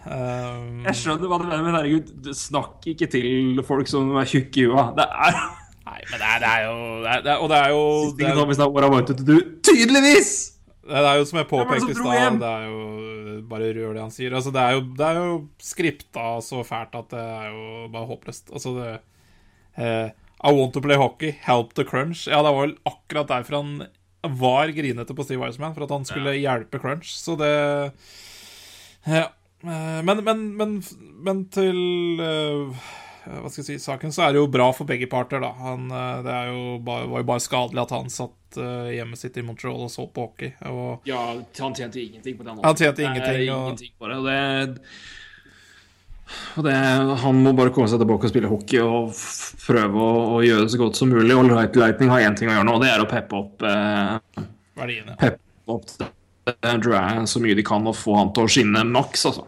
Um, 0.00 0.80
Jeg 0.86 0.96
skjønner 0.96 1.28
hva 1.28 1.38
du 1.40 1.44
mener, 1.44 1.64
men 1.66 1.74
herregud, 1.76 2.30
snakk 2.36 2.86
ikke 2.88 3.08
til 3.12 3.58
folk 3.68 3.90
som 3.90 4.14
er 4.16 4.30
tjukke 4.30 4.62
i 4.62 4.68
huet. 4.70 4.94
Det 4.96 5.04
er 5.04 5.34
nei, 5.36 5.98
men 6.08 6.14
det 6.22 6.28
er, 6.30 6.38
det 6.40 6.52
er 6.52 6.62
jo 6.64 6.78
det 7.02 7.10
er, 7.10 7.26
det 7.26 7.32
er, 7.34 7.42
Og 7.42 7.50
det 7.52 7.58
er 7.58 7.74
jo 7.74 7.82
det 8.16 8.30
er, 8.30 8.38
home 8.38 8.54
is 8.56 8.62
not 8.62 8.72
what 8.72 8.86
I 8.86 8.92
wanted 8.94 9.20
to 9.20 9.26
do. 9.26 9.36
Tydeligvis! 9.66 10.32
det 10.90 11.06
er 11.06 11.20
jo 11.20 11.26
som 11.28 11.38
jeg 11.38 11.46
det 11.46 11.50
påpekte 11.52 11.92
i 11.92 11.94
stad, 11.94 12.38
det 12.40 12.48
er 12.48 12.64
jo 12.66 12.78
bare 13.50 13.68
rør 13.76 13.92
det 13.94 14.02
han 14.02 14.14
sier. 14.14 14.34
Altså, 14.34 14.50
det 14.54 14.62
er 14.62 14.74
jo, 14.74 14.80
det 14.98 15.06
er 15.06 15.18
jo 15.20 15.36
skripta 15.62 16.26
så 16.44 16.64
fælt 16.66 16.96
at 16.98 17.12
det 17.12 17.22
er 17.22 17.52
jo 17.52 17.86
bare 17.92 18.08
håpløst. 18.10 18.50
Altså, 18.54 18.72
det 18.78 18.90
eh, 19.78 20.10
I 20.40 20.52
want 20.56 20.72
to 20.74 20.82
play 20.82 20.98
hockey, 20.98 21.34
help 21.44 21.74
the 21.78 21.84
crunch. 21.86 22.24
Ja, 22.30 22.40
det 22.42 22.54
var 22.54 22.64
vel 22.64 22.76
akkurat 22.88 23.30
derfor 23.30 23.60
han 23.60 23.74
var 24.40 24.72
grinete 24.76 25.14
på 25.16 25.24
Steve 25.24 25.44
Wiseman, 25.44 25.76
for 25.76 25.86
at 25.86 25.94
han 25.94 26.08
skulle 26.08 26.38
hjelpe 26.40 26.80
crunch. 26.82 27.12
Så 27.20 27.36
det 27.40 27.52
Ja. 29.06 29.28
Eh, 29.28 29.28
Men, 29.62 30.24
men, 30.24 30.42
men, 30.56 30.76
men 31.20 31.44
til 31.52 31.76
eh, 32.24 32.84
hva 33.28 33.50
skal 33.52 33.60
jeg 33.60 33.66
si, 33.66 33.78
saken, 33.84 34.12
så 34.14 34.24
er 34.24 34.32
det 34.32 34.40
jo 34.40 34.46
bra 34.50 34.70
for 34.72 34.88
begge 34.88 35.08
parter, 35.10 35.42
da. 35.44 35.50
Han, 35.60 35.90
eh, 35.92 36.22
det 36.24 36.36
jo 36.48 36.62
bare, 36.86 37.08
var 37.12 37.20
jo 37.24 37.28
bare 37.28 37.44
skadelig 37.44 37.82
at 37.84 37.92
han 37.94 38.08
satt 38.12 38.56
eh, 38.60 38.92
hjemmet 38.96 39.20
sitt 39.20 39.36
i 39.36 39.44
Montreal 39.44 39.84
og 39.84 39.92
så 39.92 40.06
på 40.08 40.24
hockey. 40.30 40.54
Og 40.70 41.04
Ja, 41.08 41.20
han 41.60 41.76
tjente 41.76 42.00
ingenting 42.00 42.38
på 42.38 42.46
den 42.46 42.62
Han 42.64 42.78
tjente 42.78 43.04
ingenting, 43.04 43.50
og- 43.52 43.66
ingenting 43.74 43.92
på 44.00 44.08
det. 44.08 44.16
Og 44.16 44.24
det, 44.30 44.40
og 46.56 46.64
det 46.64 46.74
Han 47.24 47.42
må 47.44 47.52
bare 47.58 47.72
komme 47.74 47.90
seg 47.90 48.00
tilbake 48.00 48.28
og 48.28 48.32
spille 48.32 48.50
hockey 48.50 48.80
og 48.80 49.12
prøve 49.66 50.00
å, 50.08 50.10
å 50.38 50.40
gjøre 50.46 50.64
det 50.64 50.72
så 50.72 50.80
godt 50.80 50.96
som 50.96 51.12
mulig. 51.12 51.36
Og 51.36 51.50
Light 51.52 51.76
Lightning 51.76 52.10
har 52.14 52.24
én 52.24 52.38
ting 52.38 52.48
å 52.48 52.56
gjøre 52.56 52.68
nå, 52.70 52.78
og 52.78 52.84
det 52.86 52.94
er 52.94 53.04
å 53.04 53.10
peppe 53.10 53.36
opp 53.44 53.66
eh, 53.68 54.46
verdiene. 54.80 55.18
Peppe 55.20 55.76
opp 55.76 56.08
Andrew 56.66 56.96
så 57.30 57.38
mye 57.42 57.54
de 57.54 57.62
kan, 57.66 57.84
og 57.86 57.94
få 57.98 58.16
han 58.16 58.32
til 58.34 58.46
å 58.46 58.50
skinne 58.50 58.82
maks, 58.88 59.26
altså. 59.28 59.44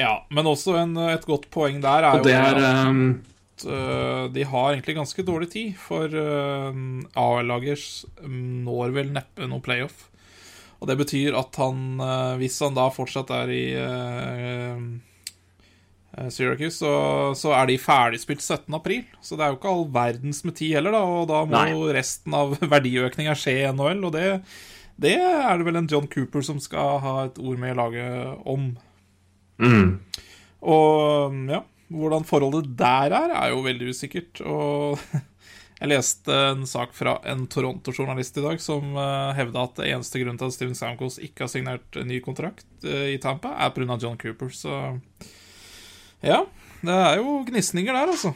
Ja, 0.00 0.14
men 0.32 0.48
også 0.48 0.78
en, 0.80 0.96
et 1.12 1.26
godt 1.28 1.50
poeng 1.52 1.82
der 1.84 2.08
er 2.08 2.24
det 2.24 2.32
jo 2.32 2.40
er 2.40 2.62
at 3.60 3.66
eh, 3.68 4.24
de 4.32 4.44
har 4.48 4.70
egentlig 4.72 4.96
ganske 4.96 5.24
dårlig 5.26 5.50
tid, 5.52 5.74
for 5.76 6.08
uh, 6.08 6.72
AL-lagers 7.20 8.06
når 8.24 8.94
vel 8.96 9.12
neppe 9.12 9.48
noe 9.50 9.60
playoff. 9.64 10.06
Og 10.80 10.88
det 10.88 10.96
betyr 11.00 11.36
at 11.36 11.56
han, 11.60 12.00
uh, 12.00 12.34
hvis 12.40 12.56
han 12.64 12.76
da 12.76 12.88
fortsatt 12.92 13.30
er 13.36 13.52
i 13.52 13.64
eh, 13.76 14.80
eh, 16.16 16.30
Syracuse, 16.32 16.78
så, 16.80 16.92
så 17.36 17.52
er 17.58 17.68
de 17.68 17.76
ferdigspilt 17.80 18.40
17. 18.40 18.64
april. 18.78 19.04
Så 19.20 19.36
det 19.36 19.44
er 19.44 19.52
jo 19.52 19.60
ikke 19.60 19.74
all 19.74 19.86
verdens 19.92 20.40
med 20.46 20.56
tid 20.56 20.78
heller, 20.78 20.96
da. 20.96 21.02
Og 21.04 21.28
da 21.28 21.42
må 21.44 21.58
Nei. 21.58 21.96
resten 21.98 22.36
av 22.36 22.56
verdiøkninga 22.74 23.36
skje 23.36 23.58
i 23.60 23.72
NHL, 23.76 24.06
og 24.08 24.14
det, 24.16 24.28
det 25.00 25.18
er 25.20 25.60
det 25.60 25.68
vel 25.68 25.82
en 25.82 25.90
John 25.92 26.08
Cooper 26.08 26.48
som 26.48 26.62
skal 26.64 27.02
ha 27.04 27.16
et 27.26 27.40
ord 27.42 27.60
med 27.60 27.74
i 27.74 27.80
laget 27.82 28.48
om. 28.48 28.70
Mm. 29.60 29.90
Og 30.60 31.36
ja, 31.48 31.62
hvordan 31.88 32.26
forholdet 32.28 32.72
der 32.78 33.14
er, 33.16 33.34
er 33.36 33.52
jo 33.54 33.62
veldig 33.64 33.92
usikkert. 33.94 34.42
Og 34.44 35.00
jeg 35.80 35.92
leste 35.92 36.36
en 36.50 36.66
sak 36.68 36.92
fra 36.96 37.16
en 37.28 37.46
Toronto-journalist 37.48 38.36
i 38.36 38.44
dag 38.44 38.60
som 38.60 38.92
uh, 38.98 39.30
hevda 39.38 39.64
at 39.64 39.80
det 39.80 39.88
eneste 39.94 40.20
grunnen 40.20 40.40
til 40.40 40.50
at 40.50 40.56
Steven 40.56 40.76
Stamkos 40.76 41.16
ikke 41.24 41.46
har 41.46 41.52
signert 41.54 41.96
en 41.96 42.10
ny 42.10 42.20
kontrakt 42.24 42.66
eh, 42.84 43.14
i 43.14 43.18
Tampa, 43.22 43.54
er 43.56 43.72
pga. 43.76 43.96
John 44.00 44.20
Cooper. 44.20 44.52
Så 44.52 44.76
ja, 46.20 46.44
det 46.84 47.00
er 47.08 47.20
jo 47.22 47.40
gnisninger 47.48 47.96
der, 47.96 48.12
altså. 48.12 48.34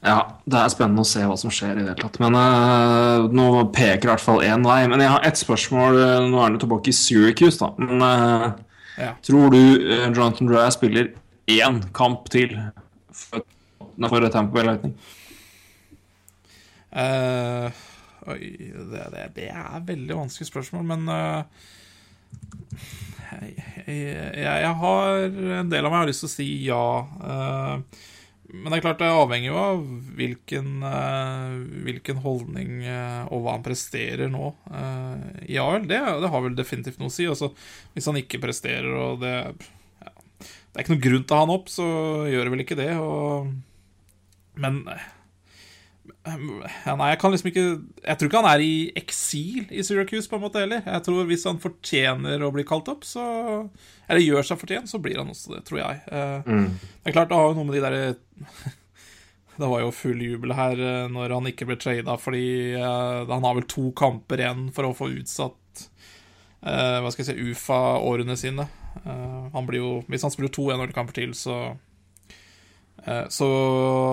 Ja, 0.00 0.38
det 0.48 0.56
er 0.56 0.70
spennende 0.72 1.02
å 1.04 1.08
se 1.08 1.20
hva 1.28 1.34
som 1.36 1.52
skjer 1.52 1.74
i 1.76 1.82
det 1.82 1.90
hele 1.90 2.00
tatt. 2.00 2.16
Men 2.22 2.36
uh, 2.38 3.26
nå 3.28 3.48
peker 3.74 4.08
i 4.08 4.12
hvert 4.14 4.22
fall 4.24 4.40
én 4.46 4.64
vei. 4.64 4.86
Men 4.88 5.02
jeg 5.02 5.12
har 5.12 5.26
ett 5.28 5.36
spørsmål. 5.36 5.98
eh, 6.00 6.28
Nå 6.30 6.38
er 6.38 6.46
han 6.46 6.56
tilbake 6.62 6.88
i 6.88 6.96
Syracuse, 6.96 7.60
da. 7.60 7.68
Men 7.76 8.06
eh, 8.06 8.46
Ja. 9.00 9.14
tror 9.24 9.50
du 9.54 9.60
uh, 9.60 10.06
Jonathan 10.10 10.50
Dry 10.50 10.66
spiller 10.74 11.12
én 11.50 11.80
kamp 11.96 12.28
til 12.32 12.52
for, 13.12 13.44
for 14.06 14.28
Tampa 14.28 14.52
Bay 14.54 14.66
Lightning? 14.68 14.94
Uh, 16.90 17.70
oi, 18.28 18.40
det, 18.90 19.04
det, 19.14 19.26
det 19.36 19.50
er 19.54 19.84
veldig 19.86 20.16
vanskelig 20.18 20.50
spørsmål, 20.50 20.84
men 20.90 21.08
uh, 21.08 21.42
jeg, 23.30 23.54
jeg, 23.86 24.62
jeg 24.64 24.74
har 24.82 25.20
En 25.60 25.70
del 25.70 25.86
av 25.86 25.92
meg 25.92 26.02
har 26.02 26.10
lyst 26.10 26.24
til 26.24 26.30
å 26.30 26.32
si 26.32 26.48
ja. 26.66 26.84
eh, 27.30 28.00
men 28.52 28.72
det 28.72 28.80
er 28.80 28.84
klart 28.84 29.00
det 29.02 29.10
avhenger 29.14 29.48
jo 29.52 29.58
av 29.60 29.82
hvilken, 30.18 30.70
eh, 30.86 31.52
hvilken 31.86 32.22
holdning 32.24 32.80
eh, 32.82 33.22
og 33.30 33.44
hva 33.44 33.54
han 33.56 33.64
presterer 33.66 34.30
nå 34.32 34.50
eh, 34.70 35.28
i 35.54 35.58
AL. 35.62 35.86
Det, 35.90 36.00
det 36.24 36.30
har 36.32 36.44
vel 36.44 36.56
definitivt 36.58 36.98
noe 36.98 37.12
å 37.12 37.14
si. 37.14 37.28
Altså, 37.30 37.52
hvis 37.94 38.10
han 38.10 38.18
ikke 38.18 38.42
presterer 38.42 38.90
og 38.90 39.22
det 39.22 39.34
ja, 39.36 40.12
Det 40.42 40.74
er 40.74 40.82
ikke 40.82 40.96
noen 40.96 41.06
grunn 41.06 41.24
til 41.24 41.36
å 41.36 41.38
ha 41.38 41.46
han 41.46 41.54
opp, 41.54 41.70
så 41.70 41.88
gjør 42.30 42.48
det 42.48 42.54
vel 42.56 42.64
ikke 42.66 42.80
det. 42.80 42.90
Og, 42.98 43.54
men 44.60 44.82
jeg 46.20 47.16
kan 47.16 47.32
liksom 47.32 47.48
ikke 47.48 47.62
Jeg 48.04 48.18
tror 48.18 48.28
ikke 48.28 48.40
han 48.42 48.50
er 48.50 48.60
i 48.60 48.74
eksil 49.00 49.70
i 49.72 49.80
Syracuse 49.86 50.28
på 50.28 50.36
en 50.36 50.42
måte 50.44 50.60
heller. 50.60 50.82
Jeg 50.84 51.04
tror 51.06 51.24
Hvis 51.30 51.46
han 51.48 51.62
fortjener 51.62 52.44
å 52.44 52.52
bli 52.52 52.64
kalt 52.68 52.90
opp, 52.92 53.06
så 53.08 53.24
Eller 54.08 54.20
gjør 54.20 54.44
seg 54.44 54.60
fortjent, 54.60 54.90
så 54.90 55.00
blir 55.00 55.16
han 55.16 55.32
også 55.32 55.56
det, 55.56 55.64
tror 55.68 55.80
jeg. 55.80 56.02
Mm. 56.44 56.68
Det 56.76 57.08
er 57.08 57.16
klart, 57.16 57.30
det 57.32 57.40
har 57.40 57.48
jo 57.48 57.56
noe 57.56 57.70
med 57.70 57.78
de 57.78 57.86
derre 57.86 58.04
Det 59.60 59.68
var 59.68 59.82
jo 59.82 59.92
full 59.92 60.20
jubel 60.24 60.54
her 60.56 60.80
eh, 60.80 61.06
når 61.12 61.34
han 61.36 61.48
ikke 61.50 61.66
ble 61.68 61.76
trada, 61.80 62.16
fordi 62.20 62.44
eh, 62.78 63.28
han 63.28 63.44
har 63.44 63.56
vel 63.58 63.66
to 63.68 63.90
kamper 63.96 64.40
igjen 64.40 64.68
for 64.72 64.88
å 64.88 64.94
få 64.96 65.10
utsatt 65.12 65.82
eh, 66.64 66.96
Hva 67.02 67.10
skal 67.12 67.26
jeg 67.26 67.28
si 67.28 67.50
UFA-årene 67.50 68.38
sine. 68.40 68.64
Eh, 69.04 69.44
han 69.52 69.68
blir 69.68 69.82
jo 69.82 69.92
Hvis 70.08 70.24
han 70.24 70.32
spiller 70.32 70.52
to 70.54 70.70
NHL-kamper 70.72 71.18
til, 71.18 71.34
så 71.36 71.58
eh, 73.04 73.26
Så 73.28 73.50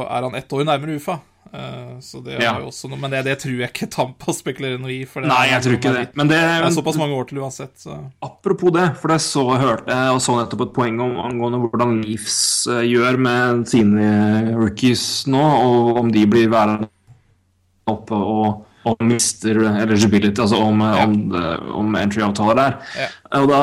er 0.03 0.27
han 0.27 0.35
ett 0.35 0.51
år 0.51 0.67
nærmere 0.67 0.99
UFA. 0.99 1.21
Eh, 1.53 1.99
så 2.03 2.21
det 2.23 2.37
Ja. 2.41 2.55
er 2.55 2.61
jo 2.61 2.67
også 2.67 2.89
noe 2.89 2.97
Men 2.99 3.11
det, 3.11 3.23
det 3.25 3.37
tror 3.39 3.55
jeg 3.59 3.69
ikke 3.71 3.89
Tampa 3.89 4.33
spekulerer 4.33 4.79
noe 4.79 4.91
i. 4.91 5.05
For 5.05 5.21
det 5.21 5.29
Nei, 5.29 5.47
jeg 5.51 5.61
tror 5.63 5.77
ikke 5.77 5.93
det. 5.95 6.03
Men 6.15 6.27
det, 6.27 6.39
Det 6.41 6.65
er 6.67 6.75
såpass 6.75 6.97
mange 6.97 7.15
år 7.15 7.27
til 7.29 7.39
uansett, 7.39 7.73
så 7.79 7.97
Apropos 8.21 8.71
det, 8.75 8.87
for 8.97 9.07
det 9.13 9.19
så 9.21 9.45
hørte 9.57 9.87
jeg 9.87 10.11
og 10.13 10.21
så 10.21 10.35
nettopp 10.37 10.61
et 10.67 10.73
poeng 10.73 10.99
om 11.01 11.17
angående 11.23 11.61
hvordan 11.69 12.01
Leafs 12.03 12.67
eh, 12.67 12.83
gjør 12.91 13.17
med 13.17 13.65
sine 13.67 14.53
rookies 14.57 15.25
nå, 15.27 15.41
og 15.41 15.97
om 16.03 16.11
de 16.11 16.25
blir 16.27 16.49
værende 16.49 16.89
oppe 17.87 18.11
og, 18.17 18.63
og 18.87 19.03
mister 19.03 19.59
eligibility, 19.83 20.41
altså 20.43 20.59
om, 20.63 20.81
ja. 20.85 21.03
om, 21.03 21.35
om 21.81 21.97
entry-avtaler 21.99 22.57
der. 22.59 22.77
Ja. 22.97 23.09
Og 23.41 23.49
da, 23.51 23.59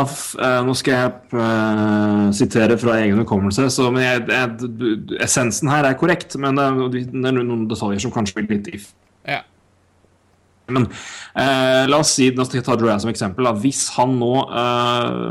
eh, 0.48 0.58
Nå 0.66 0.74
skal 0.78 0.94
jeg 0.94 1.12
uh, 1.36 2.28
sitere 2.36 2.76
fra 2.80 2.98
egen 3.00 3.18
hukommelse, 3.22 3.70
men 3.94 4.04
jeg, 4.04 4.26
jeg, 4.28 5.00
essensen 5.24 5.72
her 5.72 5.88
er 5.88 5.98
korrekt, 6.00 6.36
men 6.40 6.60
det 6.60 6.68
er, 6.68 7.34
noen 7.40 7.66
detaljer 7.70 8.04
som 8.04 8.14
kanskje 8.14 8.40
blir 8.40 8.56
litt 8.58 8.70
if. 8.76 8.92
ja. 9.28 9.42
Men 10.72 10.86
eh, 11.36 11.82
la 11.90 11.98
oss 12.00 12.14
si, 12.16 12.30
nå 12.32 12.44
skal 12.46 12.62
jeg 12.62 12.64
ta 12.64 12.76
Drouin 12.80 13.00
som 13.02 13.10
eksempel. 13.10 13.44
Da. 13.44 13.52
Hvis 13.60 13.82
han 13.98 14.14
nå 14.16 14.30
eh, 14.48 15.26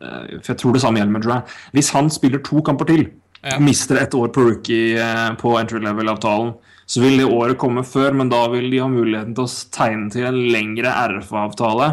eh, 0.00 0.38
For 0.38 0.54
jeg 0.54 0.60
tror 0.62 0.76
det 0.76 0.80
samme 0.80 1.02
gjelder 1.02 1.12
med 1.12 1.26
Drouin. 1.26 1.42
Hvis 1.76 1.90
han 1.92 2.08
spiller 2.14 2.40
to 2.46 2.62
kamper 2.64 2.88
til, 2.88 3.08
Ja. 3.44 3.54
mister 3.62 4.00
et 4.00 4.14
år 4.18 4.32
på 4.34 4.42
rookie 4.42 4.96
eh, 4.98 5.28
på 5.38 5.52
entry 5.60 5.78
level-avtalen, 5.84 6.56
så 6.88 7.02
vil 7.04 7.18
det 7.20 7.26
året 7.28 7.58
komme 7.60 7.82
før, 7.84 8.14
men 8.16 8.30
da 8.32 8.46
vil 8.48 8.70
de 8.72 8.78
ha 8.80 8.88
muligheten 8.88 9.34
til 9.36 9.44
å 9.44 9.56
tegne 9.76 10.08
til 10.14 10.24
en 10.24 10.38
lengre 10.54 10.88
RFA-avtale. 11.12 11.88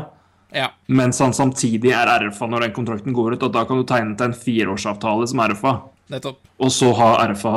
ja. 0.55 0.69
Mens 0.87 1.19
han 1.19 1.33
samtidig 1.35 1.91
er 1.91 2.07
RFA 2.29 2.47
når 2.47 2.61
den 2.69 2.75
kontrakten 2.77 3.13
går 3.13 3.35
ut, 3.35 3.43
og 3.43 3.51
da 3.51 3.65
kan 3.67 3.81
du 3.81 3.83
tegne 3.89 4.15
til 4.15 4.29
en 4.29 4.37
fireårsavtale 4.39 5.27
som 5.27 5.41
RFA. 5.51 5.73
Nettopp. 6.13 6.37
Og 6.63 6.71
så 6.71 6.93
har 6.95 7.25
RFA 7.33 7.55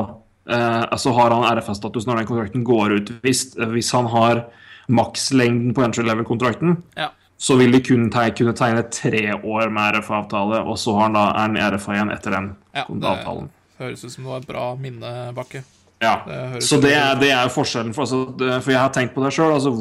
eh, 0.50 0.97
så 0.99 1.12
har 1.14 1.30
han 1.37 1.47
RFA-status 1.61 2.07
når 2.09 2.23
den 2.23 2.26
kontrakten 2.33 2.64
går 2.66 2.97
ut. 2.99 3.12
Hvis, 3.23 3.45
hvis 3.71 3.92
han 3.95 4.09
har 4.11 4.47
makslengden 4.88 5.75
på 5.76 5.85
entry 5.85 6.02
level-kontrakten, 6.09 6.83
Ja. 6.97 7.11
så 7.38 7.54
vil 7.61 7.71
de 7.73 7.80
kun 7.85 8.11
te 8.11 8.30
kunne 8.35 8.54
tegne 8.57 8.83
tre 8.90 9.35
år 9.37 9.71
med 9.71 9.95
RFA-avtale, 10.00 10.64
og 10.66 10.75
så 10.80 10.95
har 10.97 11.02
han 11.07 11.12
da, 11.18 11.26
er 11.37 11.45
han 11.47 11.57
i 11.57 11.61
RFA 11.76 11.95
igjen 11.95 12.11
etter 12.16 12.30
den 12.35 12.57
ja 12.75 12.83
avtalen. 12.88 13.50
det 13.78 13.85
høres 13.85 14.04
ut 14.04 14.11
som 14.11 14.25
det 14.25 14.30
var 14.33 14.40
et 14.40 14.49
bra 14.49 14.64
minne, 14.80 15.12
Bakke. 15.37 15.62
Ja. 15.98 16.14
Så 16.62 16.78
det 16.78 16.92
er, 16.94 17.16
det 17.18 17.30
er 17.34 17.50
forskjellen. 17.50 17.94
For, 17.94 18.06
altså, 18.06 18.60
for 18.62 18.70
jeg 18.70 18.80
har 18.80 18.92
tenkt 18.94 19.16
på 19.16 19.22
det 19.24 19.32
sjøl. 19.34 19.54
Altså, 19.56 19.72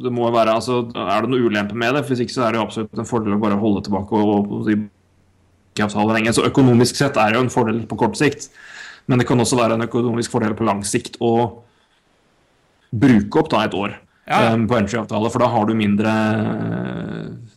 det 0.00 0.12
må 0.12 0.30
være, 0.32 0.54
altså, 0.56 0.80
er 0.96 1.24
det 1.24 1.32
noe 1.32 1.48
ulempe 1.48 1.76
med 1.76 1.98
det? 1.98 2.04
Hvis 2.08 2.22
ikke 2.24 2.36
så 2.36 2.46
er 2.46 2.54
det 2.54 2.62
jo 2.62 2.66
absolutt 2.66 3.02
en 3.02 3.08
fordel 3.08 3.36
å 3.36 3.42
bare 3.42 3.58
holde 3.60 3.84
tilbake 3.84 4.20
og, 4.20 4.32
og, 4.38 4.54
og. 4.60 4.86
Så 5.74 6.46
økonomisk 6.46 6.96
sett 6.96 7.18
er 7.18 7.32
det 7.32 7.40
jo 7.40 7.44
en 7.44 7.52
fordel 7.52 7.82
på 7.90 7.98
kort 8.00 8.16
sikt. 8.16 8.48
Men 9.10 9.20
det 9.20 9.28
kan 9.28 9.40
også 9.40 9.58
være 9.58 9.76
en 9.76 9.84
økonomisk 9.84 10.32
fordel 10.32 10.56
på 10.56 10.64
lang 10.64 10.80
sikt 10.86 11.18
å 11.20 11.34
bruke 12.94 13.42
opp 13.42 13.50
da 13.52 13.64
et 13.66 13.74
år 13.76 13.98
Ja, 14.24 14.54
um, 14.54 14.62
på 14.70 14.78
entry-avtale, 14.78 15.28
for 15.30 15.42
da 15.44 15.48
har 15.52 15.66
du 15.68 15.74
mindre 15.76 16.12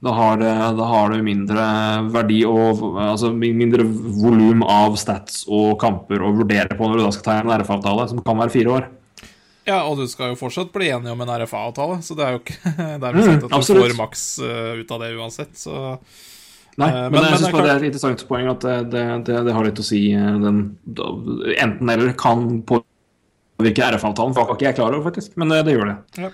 da 0.03 0.11
har, 0.13 0.37
da 0.77 0.85
har 0.91 1.09
du 1.13 1.21
mindre 1.25 1.63
verdi 2.13 2.41
og 2.45 2.81
altså 3.01 3.31
mindre 3.33 3.85
volum 3.87 4.61
av 4.67 4.97
stats 4.99 5.45
og 5.47 5.77
kamper 5.81 6.21
å 6.21 6.33
vurdere 6.37 6.75
på 6.77 6.89
når 6.91 6.99
du 6.99 7.03
da 7.07 7.11
skal 7.15 7.25
ta 7.25 7.37
en 7.41 7.53
RF-avtale, 7.55 8.05
som 8.11 8.19
kan 8.25 8.37
være 8.43 8.53
fire 8.53 8.73
år. 8.75 8.87
Ja, 9.67 9.79
og 9.89 9.97
du 9.99 10.05
skal 10.07 10.31
jo 10.33 10.37
fortsatt 10.39 10.69
bli 10.75 10.91
enig 10.93 11.09
om 11.11 11.23
en 11.25 11.31
RFA-avtale, 11.41 11.97
så 12.05 12.15
det 12.19 12.27
er 12.27 12.35
jo 12.35 12.41
ikke 12.43 12.73
dermed 13.03 13.25
sagt 13.25 13.41
at 13.41 13.47
du 13.47 13.47
Mm, 13.47 13.55
absolutt. 13.57 13.87
får 13.89 13.97
maks 14.03 14.25
eh, 14.45 14.73
ut 14.83 14.91
av 14.95 15.01
det 15.03 15.09
uansett, 15.17 15.55
så 15.59 15.77
Nei, 16.77 16.91
Eh, 16.93 17.07
men, 17.09 17.15
men- 17.17 17.23
jeg 17.31 17.39
syns 17.41 17.47
er 17.57 17.63
det 17.65 17.71
er 17.71 17.79
et 17.81 17.87
interessant 17.87 18.21
poeng 18.29 18.47
at 18.51 18.61
det, 18.61 18.75
det, 18.93 19.03
det, 19.25 19.37
det 19.47 19.53
har 19.55 19.65
litt 19.65 19.79
å 19.81 19.85
si 19.87 20.01
eh, 20.13 20.35
den, 20.43 20.59
Enten 21.57 21.89
eller 21.89 22.11
kan 22.21 22.43
påvirke 22.69 23.87
RF-avtalen, 23.95 24.35
for 24.37 24.43
det 24.43 24.51
var 24.51 24.59
ikke 24.59 24.67
jeg 24.69 24.77
klar 24.77 24.93
over, 24.93 25.07
faktisk. 25.09 25.33
Men 25.41 25.49
det, 25.55 25.63
det 25.65 25.73
gjør 25.73 25.89
det. 25.89 25.97
Ja. 26.21 26.29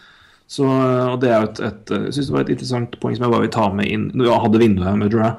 Så, 0.47 0.65
og 0.67 1.15
det 1.23 1.29
er 1.31 1.39
jo 1.41 1.47
et, 1.49 1.59
et 1.65 1.91
Jeg 1.95 2.13
synes 2.13 2.27
det 2.29 2.33
var 2.35 2.43
et 2.45 2.49
interessant 2.53 2.95
poeng 3.01 3.15
som 3.15 3.23
jeg 3.25 3.31
bare 3.33 3.45
vil 3.47 3.53
ta 3.55 3.69
med 3.73 3.87
inn 3.89 4.09
når 4.13 4.27
jeg 4.27 4.41
hadde 4.43 4.59
vinduet 4.61 4.97
med 4.99 5.09
Dura. 5.13 5.31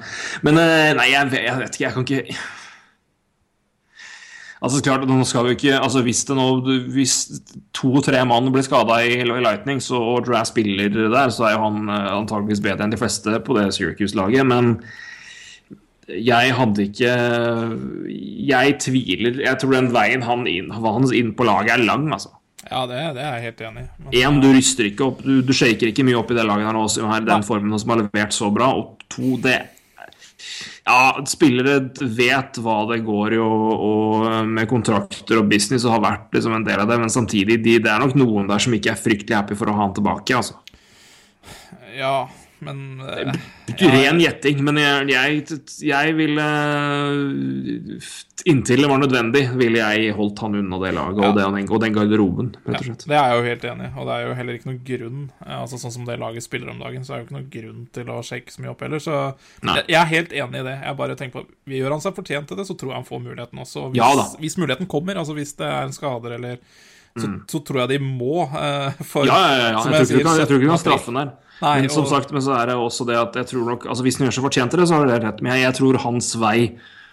Men 0.42 0.58
eh, 0.58 0.90
nei, 0.98 1.10
jeg, 1.12 1.30
vet- 1.30 1.44
jeg 1.44 1.58
vet 1.60 1.76
ikke, 1.76 1.84
jeg 1.84 1.94
kan 1.98 2.06
ikke 2.08 2.38
Altså 4.64 4.78
klart, 4.80 5.02
nå 5.04 5.18
skal 5.28 5.44
vi 5.44 5.54
ikke 5.58 5.76
altså 5.76 6.00
Hvis 6.06 6.22
Hvis 6.94 7.14
to-tre 7.76 8.22
mann 8.26 8.48
blir 8.54 8.64
skada 8.64 9.00
i, 9.04 9.18
i 9.20 9.40
Lightning, 9.44 9.82
så, 9.84 9.98
og 10.00 10.24
Dra 10.28 10.40
spiller 10.48 10.88
der, 11.12 11.28
så 11.34 11.50
er 11.50 11.56
jo 11.58 11.64
han 11.66 11.90
eh, 11.92 12.12
antageligvis 12.16 12.62
bedre 12.64 12.86
enn 12.86 12.94
de 12.94 13.00
fleste 13.00 13.40
på 13.44 13.58
det 13.58 13.68
Syracuse-laget, 13.76 14.46
men 14.48 14.78
jeg 16.04 16.52
hadde 16.52 16.82
ikke 16.84 17.12
Jeg 18.50 18.74
tviler 18.84 19.38
Jeg 19.40 19.56
tror 19.60 19.72
den 19.72 19.86
veien 19.94 20.24
han 20.26 20.42
inn, 20.50 20.68
hans 20.84 21.12
inn 21.16 21.30
på 21.36 21.46
laget 21.48 21.78
er 21.78 21.84
lang, 21.88 22.10
altså. 22.12 22.32
Ja, 22.70 22.80
det, 22.90 22.98
det 23.16 23.22
er 23.24 23.36
jeg 23.38 23.44
helt 23.48 23.60
enig 23.68 23.84
i. 23.84 23.88
Men- 24.04 24.18
Én, 24.20 24.40
du 24.42 24.48
ryster 24.54 24.88
ikke 24.88 25.06
opp, 25.10 25.22
du, 25.24 25.40
du 25.44 25.52
shaker 25.56 25.90
ikke 25.90 26.04
mye 26.06 26.18
opp 26.20 26.30
i 26.32 26.36
det 26.38 26.44
laget 26.48 26.66
her 26.68 26.76
nå, 26.76 26.84
som 26.92 27.10
er 27.14 27.24
den 27.26 27.44
formen 27.46 27.78
som 27.80 27.92
har 27.94 28.02
levert 28.04 28.32
så 28.36 28.50
bra. 28.54 28.72
Og 28.80 29.04
to, 29.12 29.36
det 29.44 29.60
Ja, 30.84 31.14
spillere 31.24 31.78
vet 32.12 32.58
hva 32.60 32.74
det 32.90 32.98
går 33.06 33.32
i, 33.38 33.38
og, 33.40 33.70
og 33.88 34.48
med 34.50 34.68
kontrakter 34.68 35.38
og 35.40 35.46
business, 35.48 35.86
og 35.88 35.94
har 35.94 36.02
vært 36.04 36.34
liksom 36.36 36.52
en 36.58 36.66
del 36.66 36.82
av 36.82 36.90
det, 36.90 36.98
men 37.00 37.08
samtidig, 37.12 37.56
de, 37.64 37.78
det 37.80 37.88
er 37.88 38.02
nok 38.02 38.12
noen 38.20 38.50
der 38.50 38.60
som 38.60 38.74
ikke 38.76 38.92
er 38.92 39.00
fryktelig 39.00 39.38
happy 39.38 39.56
for 39.56 39.72
å 39.72 39.76
ha 39.78 39.86
han 39.86 39.94
tilbake, 39.96 40.36
altså. 40.36 40.58
Ja, 41.96 42.26
men 42.64 43.00
uh, 43.00 43.32
Ren 43.80 44.20
gjetting, 44.20 44.60
men 44.66 44.76
jeg, 44.82 45.08
jeg, 45.14 45.58
jeg 45.88 46.14
ville 46.20 46.50
Inntil 48.44 48.82
det 48.84 48.88
var 48.90 48.98
nødvendig, 49.00 49.40
ville 49.56 49.78
jeg 49.80 50.12
holdt 50.18 50.40
han 50.44 50.54
unna 50.58 50.76
det 50.82 50.90
laget 50.92 51.20
og, 51.24 51.36
den, 51.38 51.68
og 51.72 51.78
den 51.80 51.94
garderoben, 51.96 52.50
rett 52.66 52.76
og 52.82 52.84
slett. 52.90 53.04
Det 53.08 53.16
er 53.16 53.30
jeg 53.30 53.38
jo 53.38 53.44
helt 53.46 53.62
enig 53.70 53.86
i, 53.86 53.92
og 53.96 54.04
det 54.10 54.16
er 54.18 54.26
jo 54.26 54.34
heller 54.36 54.58
ikke 54.58 54.68
noen 54.68 54.80
grunn 54.90 55.22
eh, 55.46 55.54
Altså 55.62 55.78
Sånn 55.80 55.94
som 55.94 56.04
det 56.04 56.18
laget 56.20 56.44
spiller 56.44 56.68
om 56.74 56.82
dagen, 56.82 57.06
så 57.08 57.14
er 57.14 57.16
det 57.16 57.22
jo 57.22 57.28
ikke 57.30 57.36
noen 57.38 57.48
grunn 57.54 57.86
til 57.96 58.10
å 58.12 58.18
shake 58.28 58.52
så 58.52 58.60
mye 58.60 58.72
opp 58.74 58.84
heller. 58.84 59.00
Så 59.00 59.14
jeg, 59.64 59.84
jeg 59.88 59.96
er 60.02 60.10
helt 60.12 60.34
enig 60.42 60.60
i 60.60 60.66
det. 60.68 60.74
Jeg 60.84 60.98
bare 61.00 61.16
tenker 61.16 61.40
på 61.40 61.46
vi 61.72 61.80
Gjør 61.80 61.94
han 61.96 62.04
seg 62.04 62.16
fortjent 62.20 62.50
til 62.52 62.60
det, 62.60 62.66
så 62.68 62.76
tror 62.76 62.92
jeg 62.92 63.00
han 63.00 63.08
får 63.08 63.22
muligheten 63.24 63.62
også. 63.64 63.86
Hvis, 63.94 64.00
Ja 64.02 64.10
da. 64.20 64.26
hvis 64.44 64.58
muligheten 64.60 64.90
kommer, 64.92 65.16
altså 65.24 65.36
hvis 65.40 65.54
det 65.56 65.70
er 65.70 65.88
en 65.88 65.96
skader 65.96 66.36
eller 66.36 66.58
så, 67.14 67.28
så 67.48 67.60
tror 67.64 67.84
jeg 67.84 67.94
de 67.94 67.98
må. 68.04 68.42
Uh, 68.50 68.90
for, 69.06 69.24
Mm. 69.24 69.30
Ja, 69.30 69.38
ja, 69.40 69.56
ja, 69.56 69.68
ja. 69.72 69.80
som 69.80 69.92
Jeg, 69.94 70.06
tror 70.10 70.20
ikke 70.20 70.36
jeg 70.42 70.48
tror 70.50 70.58
ikke 70.58 70.66
vi 70.66 70.72
kan 70.74 70.80
17. 70.82 70.84
straffe 70.84 71.12
den 71.14 71.20
der. 71.22 71.32
Nei, 71.62 71.74
men 71.86 71.92
som 71.94 72.02
og- 72.04 72.10
sagt, 72.10 72.32
men 72.34 72.42
så 72.44 72.52
er 72.58 72.66
det 72.66 72.74
også 72.76 73.06
det 73.08 73.16
at 73.16 73.36
jeg 73.40 73.46
tror 73.54 73.64
nok 73.70 73.84
altså 73.86 74.02
Hvis 74.04 74.18
han 74.18 74.26
gjør 74.26 74.34
seg 74.36 74.44
fortjent 74.44 74.70
til 74.74 74.80
det, 74.82 74.88
så 74.90 74.98
har 74.98 75.06
du 75.06 75.12
det 75.14 75.20
rett. 75.24 75.40
Men 75.40 75.54
jeg, 75.54 75.62
jeg 75.64 75.76
tror 75.78 75.98
hans 76.02 76.32
vei 76.42 76.58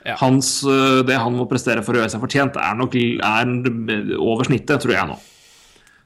Ja. 0.05 0.15
hans, 0.17 0.63
øh, 0.65 1.03
Det 1.05 1.17
han 1.19 1.35
må 1.37 1.45
prestere 1.49 1.83
for 1.85 1.93
å 1.93 2.01
gjøre 2.01 2.09
seg 2.09 2.21
fortjent, 2.23 2.55
er 2.57 2.73
nok 2.79 2.95
er 2.95 4.17
over 4.17 4.43
snittet, 4.49 4.81
tror 4.81 4.95
jeg 4.95 5.07
nå. 5.11 5.19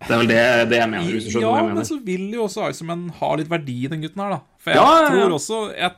Det 0.05 0.11
er 0.11 0.17
vel 0.19 0.27
det, 0.27 0.41
det 0.69 0.77
jeg 0.81 0.89
mener, 0.91 1.07
hvis 1.15 1.25
du 1.25 1.31
skjønner 1.31 1.47
Ja, 1.47 1.63
jeg 1.63 1.75
men 1.79 1.85
så 1.87 1.95
vil 2.03 2.25
jo 2.35 2.43
også 2.45 2.67
Iceman 2.69 3.05
ha 3.21 3.29
litt 3.39 3.47
verdi, 3.49 3.77
den 3.89 4.01
gutten 4.03 4.21
her, 4.21 4.35
da. 4.35 4.39
For 4.59 4.71
jeg 4.73 4.77
Ja, 4.81 4.85
ja, 4.85 5.01
ja. 5.01 5.09
tror 5.15 5.35
også 5.39 5.61
jeg... 5.79 5.91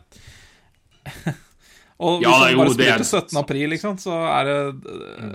Og 1.97 2.19
hvis 2.21 2.27
Ja, 2.27 2.33
han 2.45 2.57
bare 2.59 2.67
det 2.69 2.75
spiller 2.75 2.93
er- 2.93 3.01
til 3.01 3.09
17. 3.09 3.37
april, 3.41 3.73
sant, 3.81 3.99
så 4.03 4.13
er 4.29 4.43
det 4.45 4.57
øh, 4.85 5.31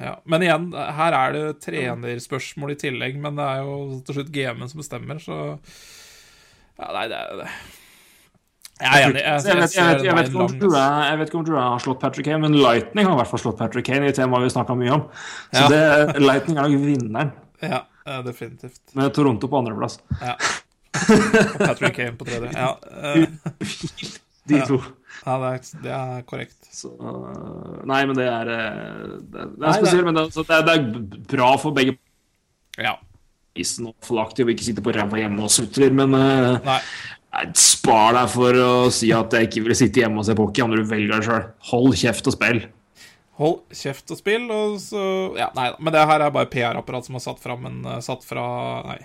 Ja. 0.00 0.12
Men 0.30 0.42
igjen, 0.46 0.68
her 0.94 1.12
er 1.18 1.32
det 1.34 1.60
trenerspørsmål 1.64 2.70
i 2.70 2.78
tillegg, 2.78 3.16
men 3.18 3.34
det 3.34 3.42
er 3.44 3.64
jo 3.66 4.00
til 4.06 4.14
slutt 4.20 4.30
GM-en 4.30 4.70
som 4.70 4.78
bestemmer, 4.78 5.18
så 5.18 5.58
Ja, 6.78 6.92
nei, 6.94 7.08
det 7.10 7.18
er 7.18 7.36
det. 7.42 7.48
Jeg. 8.78 9.14
Jeg, 9.14 9.14
Jeg 9.18 9.56
vet, 9.58 9.74
jeg, 9.74 10.00
ikke 11.26 11.38
om 11.38 11.44
du 11.44 11.50
Drew 11.50 11.58
har 11.58 11.80
slått 11.82 11.98
Patrick 12.02 12.28
Kane, 12.28 12.38
men 12.44 12.54
Lightning 12.62 13.06
har 13.08 13.16
i 13.16 13.18
hvert 13.22 13.30
fall 13.32 13.40
slått 13.42 13.58
Patrick 13.58 13.86
Kane 13.88 14.06
i 14.06 14.12
temaet 14.14 14.44
vi 14.46 14.52
snakka 14.54 14.76
mye 14.78 14.92
om. 14.94 15.02
Så 15.52 15.64
Ja. 15.64 15.68
det, 15.72 16.20
Lightning 16.22 16.58
er 16.58 16.68
nok 16.68 16.84
vinneren, 16.84 17.32
Ja, 17.62 17.80
definitivt. 18.22 18.78
med 18.94 19.10
Toronto 19.14 19.48
på 19.50 19.58
andreplass. 19.58 19.98
Ja. 20.22 20.36
Og 20.38 21.58
Patrick 21.58 21.96
Kane 21.96 22.14
på 22.18 22.24
tredje. 22.24 22.52
Ja, 22.54 22.74
øh, 23.02 23.26
De 24.48 24.60
to. 24.64 24.78
ja 25.26 25.34
det, 25.42 25.48
er, 25.50 25.58
det 25.82 25.90
er 25.92 26.22
korrekt. 26.22 26.56
Så, 26.72 26.88
øh, 26.88 27.82
nei, 27.86 28.04
men 28.06 28.16
det 28.16 28.24
er 28.30 28.44
Det, 28.48 29.44
det 29.58 29.66
er 29.68 29.72
spesielt, 29.76 30.04
men 30.06 30.14
det, 30.16 30.28
så 30.32 30.42
det, 30.46 30.56
er, 30.56 30.64
det 30.64 30.78
er 30.78 31.36
bra 31.36 31.50
for 31.60 31.74
begge 31.76 31.98
Ja. 32.78 32.94
isen 33.58 33.86
og 33.90 33.94
forlaktig 34.06 34.44
og 34.46 34.50
ikke 34.54 34.64
sitte 34.64 34.82
på 34.86 34.92
ræva 34.94 35.18
hjemme 35.18 35.42
og 35.42 35.50
sutrer, 35.50 35.90
men 35.92 36.10
Nei. 36.14 36.78
Spar 37.58 38.16
deg 38.16 38.32
for 38.32 38.58
å 38.62 38.72
si 38.94 39.12
at 39.14 39.34
jeg 39.36 39.48
ikke 39.50 39.66
vil 39.66 39.76
sitte 39.78 40.02
hjemme 40.02 40.22
og 40.22 40.26
se 40.28 40.36
pokker, 40.38 40.68
når 40.68 40.82
du 40.82 40.90
velger 40.90 41.20
det 41.20 41.28
sjøl. 41.28 41.46
Hold 41.70 41.98
kjeft 42.00 42.30
og 42.30 42.36
spill. 42.36 42.62
Hold 43.38 43.60
kjeft 43.76 44.10
og 44.10 44.18
spill, 44.18 44.48
og 44.50 44.80
så 44.82 45.04
Ja, 45.38 45.52
nei 45.54 45.68
da. 45.70 45.76
Men 45.78 45.94
det 45.94 46.08
her 46.10 46.24
er 46.24 46.34
bare 46.34 46.50
PR-apparat 46.50 47.06
som 47.06 47.18
har 47.18 47.22
satt 47.22 47.38
fram 47.42 47.68
en 47.68 47.78
eh, 47.86 48.00
Satt 48.02 48.26
fra 48.26 48.48
Nei. 48.88 48.98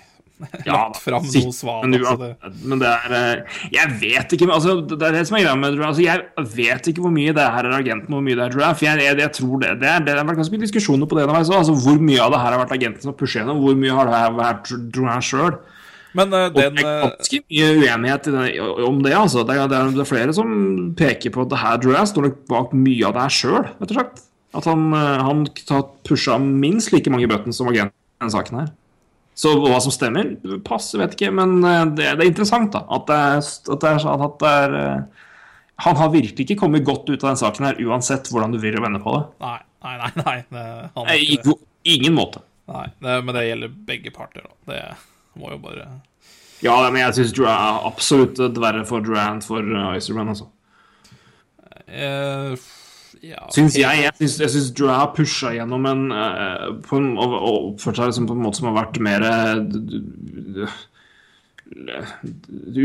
lagt 0.66 0.98
fram 0.98 1.24
noe 1.24 1.52
svar. 1.54 1.84
Men, 1.86 2.02
altså, 2.02 2.32
det, 2.34 2.54
men 2.66 2.82
det 2.82 2.90
er 2.90 3.14
eh, 3.16 3.60
Jeg 3.76 3.92
vet 4.02 4.34
ikke 4.34 4.48
altså, 4.50 4.80
Det 4.82 4.98
er 4.98 5.14
det 5.20 5.22
som 5.30 5.38
er 5.38 5.46
greia 5.46 5.60
med 5.60 5.78
altså, 5.78 6.02
Jeg 6.04 6.48
vet 6.56 6.90
ikke 6.90 7.04
hvor 7.06 7.14
mye 7.14 7.36
det 7.38 7.46
her 7.56 7.70
er 7.70 7.78
agenten, 7.78 8.10
hvor 8.10 8.26
mye 8.26 8.40
det 8.40 8.48
er 8.48 8.56
draft. 8.58 8.82
Jeg, 8.84 9.04
jeg, 9.06 9.20
jeg 9.22 9.36
tror 9.38 9.62
det, 9.62 9.76
det, 9.84 9.92
er, 9.92 10.02
det 10.08 10.18
har 10.18 10.26
vært 10.26 10.42
ganske 10.42 10.58
mye 10.58 10.66
diskusjoner 10.66 11.10
på 11.10 11.20
det. 11.20 11.28
underveis 11.28 11.54
òg. 11.54 11.60
Altså, 11.62 11.78
hvor 11.86 12.02
mye 12.10 12.26
av 12.26 12.34
det 12.34 12.42
her 12.42 12.56
har 12.56 12.64
vært 12.66 12.76
agenten 12.80 13.06
som 13.06 13.14
har 13.14 13.20
pushet 13.22 13.44
gjennom, 13.44 13.62
hvor 13.62 13.78
mye 13.86 14.00
har 14.00 14.10
det 14.10 14.24
her 14.24 14.36
vært 14.42 14.74
draft 14.98 15.30
sjøl? 15.30 15.62
Men 16.18 16.34
Og 16.34 16.54
den 16.58 16.78
det 16.78 16.84
er 16.84 16.92
eh, 16.92 17.08
ganske 17.08 17.40
mye 17.44 17.70
uenighet 17.82 18.30
om 18.88 19.02
det. 19.06 19.16
altså. 19.18 19.44
Det 19.48 19.58
er, 19.58 19.72
det, 19.72 19.80
er, 19.80 19.98
er 20.04 20.10
flere 20.10 20.36
som 20.36 20.54
peker 21.00 21.34
på 21.34 21.46
at 21.46 21.52
det 21.54 21.64
her 21.64 21.82
Drew 21.82 21.98
står 22.10 22.28
nok 22.28 22.40
bak 22.52 22.78
mye 22.78 23.10
av 23.10 23.18
det 23.18 23.26
her 23.26 23.36
sjøl, 23.40 23.60
rett 23.66 23.90
og 23.90 23.98
slett. 23.98 24.24
At 24.54 24.70
han, 24.70 24.86
eh, 24.94 25.26
han 25.26 25.44
pusha 26.06 26.38
minst 26.38 26.94
like 26.94 27.12
mange 27.14 27.30
bøtten 27.32 27.56
som 27.56 27.72
agenten 27.72 27.98
i 27.98 28.24
denne 28.24 28.36
saken 28.36 28.62
her. 28.62 28.72
Så 29.34 29.56
hva 29.58 29.80
som 29.82 29.94
stemmer, 29.94 30.36
pass, 30.66 30.92
vet 30.94 31.16
ikke, 31.16 31.32
men 31.34 31.56
det, 31.98 32.12
det 32.20 32.22
er 32.22 32.30
interessant, 32.30 32.70
da. 32.76 32.84
At 32.94 33.08
det 33.10 33.18
er, 33.18 33.40
at 33.74 33.86
det 33.86 33.94
er, 33.98 34.50
er 34.50 34.76
eh, 34.78 35.30
Han 35.88 35.98
har 35.98 36.12
virkelig 36.14 36.46
ikke 36.46 36.60
kommet 36.62 36.86
godt 36.86 37.10
ut 37.10 37.24
av 37.24 37.32
den 37.32 37.42
saken 37.42 37.66
her, 37.66 37.80
uansett 37.82 38.30
hvordan 38.30 38.54
du 38.54 38.60
vil 38.62 38.78
vende 38.78 39.02
på 39.02 39.16
det. 39.18 39.24
Nei, 39.42 39.58
nei, 39.88 39.96
nei. 39.98 40.12
nei 40.22 40.36
det, 40.54 40.68
han 40.94 41.10
er 41.10 41.24
I 41.26 41.40
ingen 41.98 42.14
måte. 42.14 42.46
Nei, 42.70 42.86
det, 43.02 43.18
men 43.26 43.36
det 43.36 43.48
gjelder 43.48 43.74
begge 43.90 44.14
parter. 44.14 44.46
Da. 44.46 44.54
Det 44.70 44.78
må 45.40 45.54
jo 45.54 45.60
bare 45.64 45.88
Ja, 46.64 46.78
men 46.90 47.02
jeg 47.02 47.18
syns 47.18 47.34
Drew 47.36 47.48
er 47.50 47.88
absolutt 47.88 48.40
verre 48.60 48.86
for 48.88 49.04
Durant 49.04 49.44
for 49.46 49.66
uh, 49.66 49.98
Iserman, 49.98 50.32
altså. 50.32 50.48
Uh, 51.90 52.56
ja, 53.24 53.44
Syns 53.56 53.78
jeg. 53.78 54.04
Jeg 54.04 54.12
syns, 54.20 54.40
jeg 54.42 54.52
syns 54.52 54.72
Drew 54.76 54.90
har 54.92 55.14
pusha 55.16 55.54
gjennom 55.56 55.86
en, 55.88 56.08
uh, 56.12 56.72
på 56.84 57.00
en 57.00 57.14
og, 57.18 57.36
og 57.38 57.70
oppført 57.74 58.00
seg 58.00 58.10
liksom 58.12 58.28
på 58.28 58.36
en 58.36 58.44
måte 58.44 58.60
som 58.60 58.68
har 58.70 58.80
vært 58.82 59.00
mer 59.04 59.24
eh, 59.28 59.54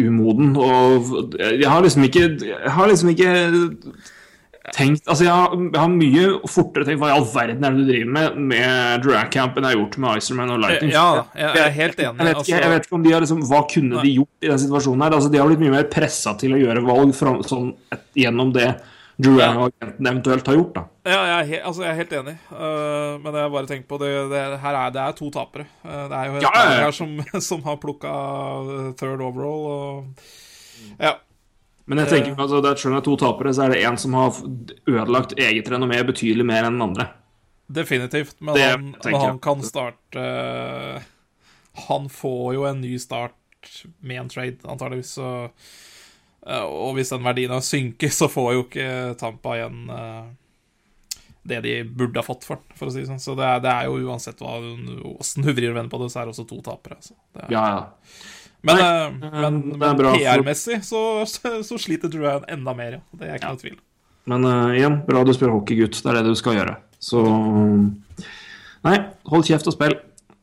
umoden. 0.08 0.54
Og 0.58 1.34
jeg 1.38 1.66
har 1.68 1.82
liksom 1.84 2.06
ikke 2.06 2.28
Jeg 2.46 2.72
har 2.76 2.86
liksom 2.90 3.10
ikke 3.14 3.32
tenkt 4.74 5.08
Altså, 5.08 5.24
jeg 5.24 5.32
har, 5.32 5.54
jeg 5.56 5.80
har 5.80 5.88
mye 5.94 6.24
fortere 6.50 6.84
tenkt 6.88 7.00
hva 7.02 7.08
i 7.10 7.14
all 7.16 7.26
verden 7.32 7.64
er 7.64 7.70
det 7.76 7.84
du 7.86 7.90
driver 7.92 8.12
med 8.18 8.36
med 8.52 9.02
Drag-camp 9.06 9.56
enn 9.58 9.64
jeg 9.68 9.74
har 9.76 9.80
gjort 9.82 9.98
med 10.04 10.20
Icerman 10.22 10.52
og 10.56 10.60
Lightning. 10.64 10.92
Ja, 10.94 11.06
jeg, 11.34 11.54
jeg 11.56 11.64
er 11.64 11.74
helt 11.78 11.98
enig. 12.04 12.18
Jeg 12.18 12.26
vet, 12.26 12.28
ikke, 12.28 12.38
altså, 12.38 12.58
jeg 12.62 12.74
vet 12.74 12.86
ikke 12.88 12.98
om 13.00 13.06
de 13.08 13.12
har 13.16 13.24
liksom, 13.26 13.42
Hva 13.48 13.62
kunne 13.72 14.04
de 14.04 14.12
gjort 14.18 14.46
i 14.46 14.52
den 14.52 14.62
situasjonen 14.66 15.02
her? 15.06 15.16
Altså, 15.18 15.32
De 15.32 15.38
har 15.42 15.50
blitt 15.50 15.64
mye 15.64 15.74
mer 15.78 15.88
pressa 15.92 16.34
til 16.40 16.54
å 16.56 16.60
gjøre 16.62 16.84
valg 16.86 17.14
fra, 17.16 17.34
sånn, 17.48 17.74
et, 17.94 18.06
gjennom 18.24 18.52
det 18.56 18.68
Drew 19.18 19.34
Ja. 19.40 19.48
og 19.58 19.72
agenten 19.72 20.06
eventuelt 20.06 20.46
har 20.46 20.54
gjort. 20.54 20.74
da 20.76 20.82
Ja, 21.10 21.20
jeg 21.42 21.58
er, 21.58 21.62
altså, 21.66 21.82
jeg 21.82 21.90
er 21.90 21.96
helt 21.98 22.12
enig, 22.20 22.34
uh, 22.52 23.18
men 23.24 23.34
jeg 23.34 23.50
bare 23.50 23.66
tenker 23.66 23.88
på 23.90 23.98
det, 23.98 24.10
det 24.30 24.42
her 24.62 24.74
er, 24.78 24.90
det 24.94 25.00
er 25.02 25.16
to 25.18 25.30
tapere. 25.34 25.64
Uh, 25.82 26.04
det 26.06 26.18
er 26.20 26.26
jo 26.28 26.36
et 26.36 26.42
Ja, 26.46 26.52
ja, 26.54 26.66
ja. 26.68 26.84
her 26.84 26.92
som, 26.94 27.16
som 27.48 27.64
har 27.66 27.80
plukka 27.82 28.12
third 29.00 29.20
overall, 29.20 29.64
og 29.66 30.04
Ja. 31.02 31.16
Men 31.88 32.02
jeg 32.02 32.10
tenker 32.12 32.36
altså, 32.36 32.60
det 32.64 32.70
er 32.70 32.80
selv 32.82 32.92
om 32.92 32.96
det 32.98 33.00
er 33.00 33.06
to 33.08 33.16
tapere, 33.22 33.52
så 33.56 33.64
er 33.64 33.74
det 33.74 33.82
en 33.88 33.98
som 34.00 34.16
har 34.18 34.40
ødelagt 34.90 35.34
eget 35.40 35.70
renommé 35.72 36.00
betydelig 36.08 36.46
mer 36.48 36.68
enn 36.68 36.76
den 36.76 36.84
andre. 36.90 37.08
Definitivt, 37.68 38.36
men 38.40 38.56
Det 38.56 38.64
han, 38.64 38.90
men 39.04 39.20
han 39.20 39.38
kan 39.44 39.60
starte 39.64 40.22
øh, 40.22 41.02
Han 41.88 42.06
får 42.08 42.54
jo 42.56 42.64
en 42.64 42.80
ny 42.80 42.94
start 42.96 43.36
med 44.00 44.22
en 44.22 44.30
trade, 44.32 44.56
antageligvis, 44.64 45.10
så 45.18 45.30
øh, 46.46 46.64
Og 46.64 46.94
hvis 46.96 47.12
den 47.12 47.24
verdien 47.24 47.52
har 47.52 47.64
synket, 47.64 48.12
så 48.16 48.28
får 48.32 48.52
jo 48.56 48.64
ikke 48.64 48.88
Tampa 49.20 49.58
igjen 49.58 49.82
det 51.48 51.60
de 51.64 51.84
burde 51.84 52.18
ha 52.20 52.24
fått 52.24 52.44
for 52.44 52.60
den, 52.60 52.76
for 52.76 52.90
å 52.90 52.92
si 52.92 53.02
det 53.02 53.08
sånn. 53.08 53.22
Så 53.22 53.34
det 53.38 53.46
er, 53.46 53.60
det 53.64 53.72
er 53.72 53.88
jo 53.88 54.10
uansett 54.10 54.40
hva 54.44 54.58
åssen 55.16 55.46
du 55.46 55.52
vrir 55.52 55.70
og 55.70 55.78
vender 55.78 55.92
på 55.92 56.00
det, 56.02 56.10
så 56.12 56.20
er 56.20 56.28
det 56.28 56.34
også 56.34 56.44
to 56.50 56.58
tapere. 56.66 56.98
Altså. 57.00 57.16
Det 57.32 57.44
er, 57.46 57.54
Ja, 57.54 57.64
ja. 57.72 57.80
Men, 58.66 58.74
Nei, 58.74 58.82
eh, 58.82 59.04
eh, 59.06 59.36
men, 59.44 59.60
men 59.78 60.00
PR-messig 60.02 60.80
så, 60.86 61.02
så, 61.28 61.78
sliter 61.78 62.10
Duran 62.10 62.46
enda 62.50 62.74
mer, 62.74 62.98
ja. 62.98 63.04
Det 63.14 63.28
er 63.28 63.38
ikke 63.38 63.52
noe 63.52 63.60
tvil. 63.60 63.78
Men 64.28 64.44
uh, 64.44 64.74
igjen, 64.76 64.98
bra 65.06 65.22
du 65.24 65.32
spør 65.32 65.54
hockeygutt. 65.54 66.00
Det 66.02 66.10
er 66.10 66.18
det 66.18 66.26
du 66.26 66.38
skal 66.38 66.58
gjøre. 66.58 66.74
Så 67.00 67.22
Nei, 68.84 68.96
hold 69.30 69.46
kjeft 69.46 69.70
og 69.70 69.76
spill. 69.76 69.94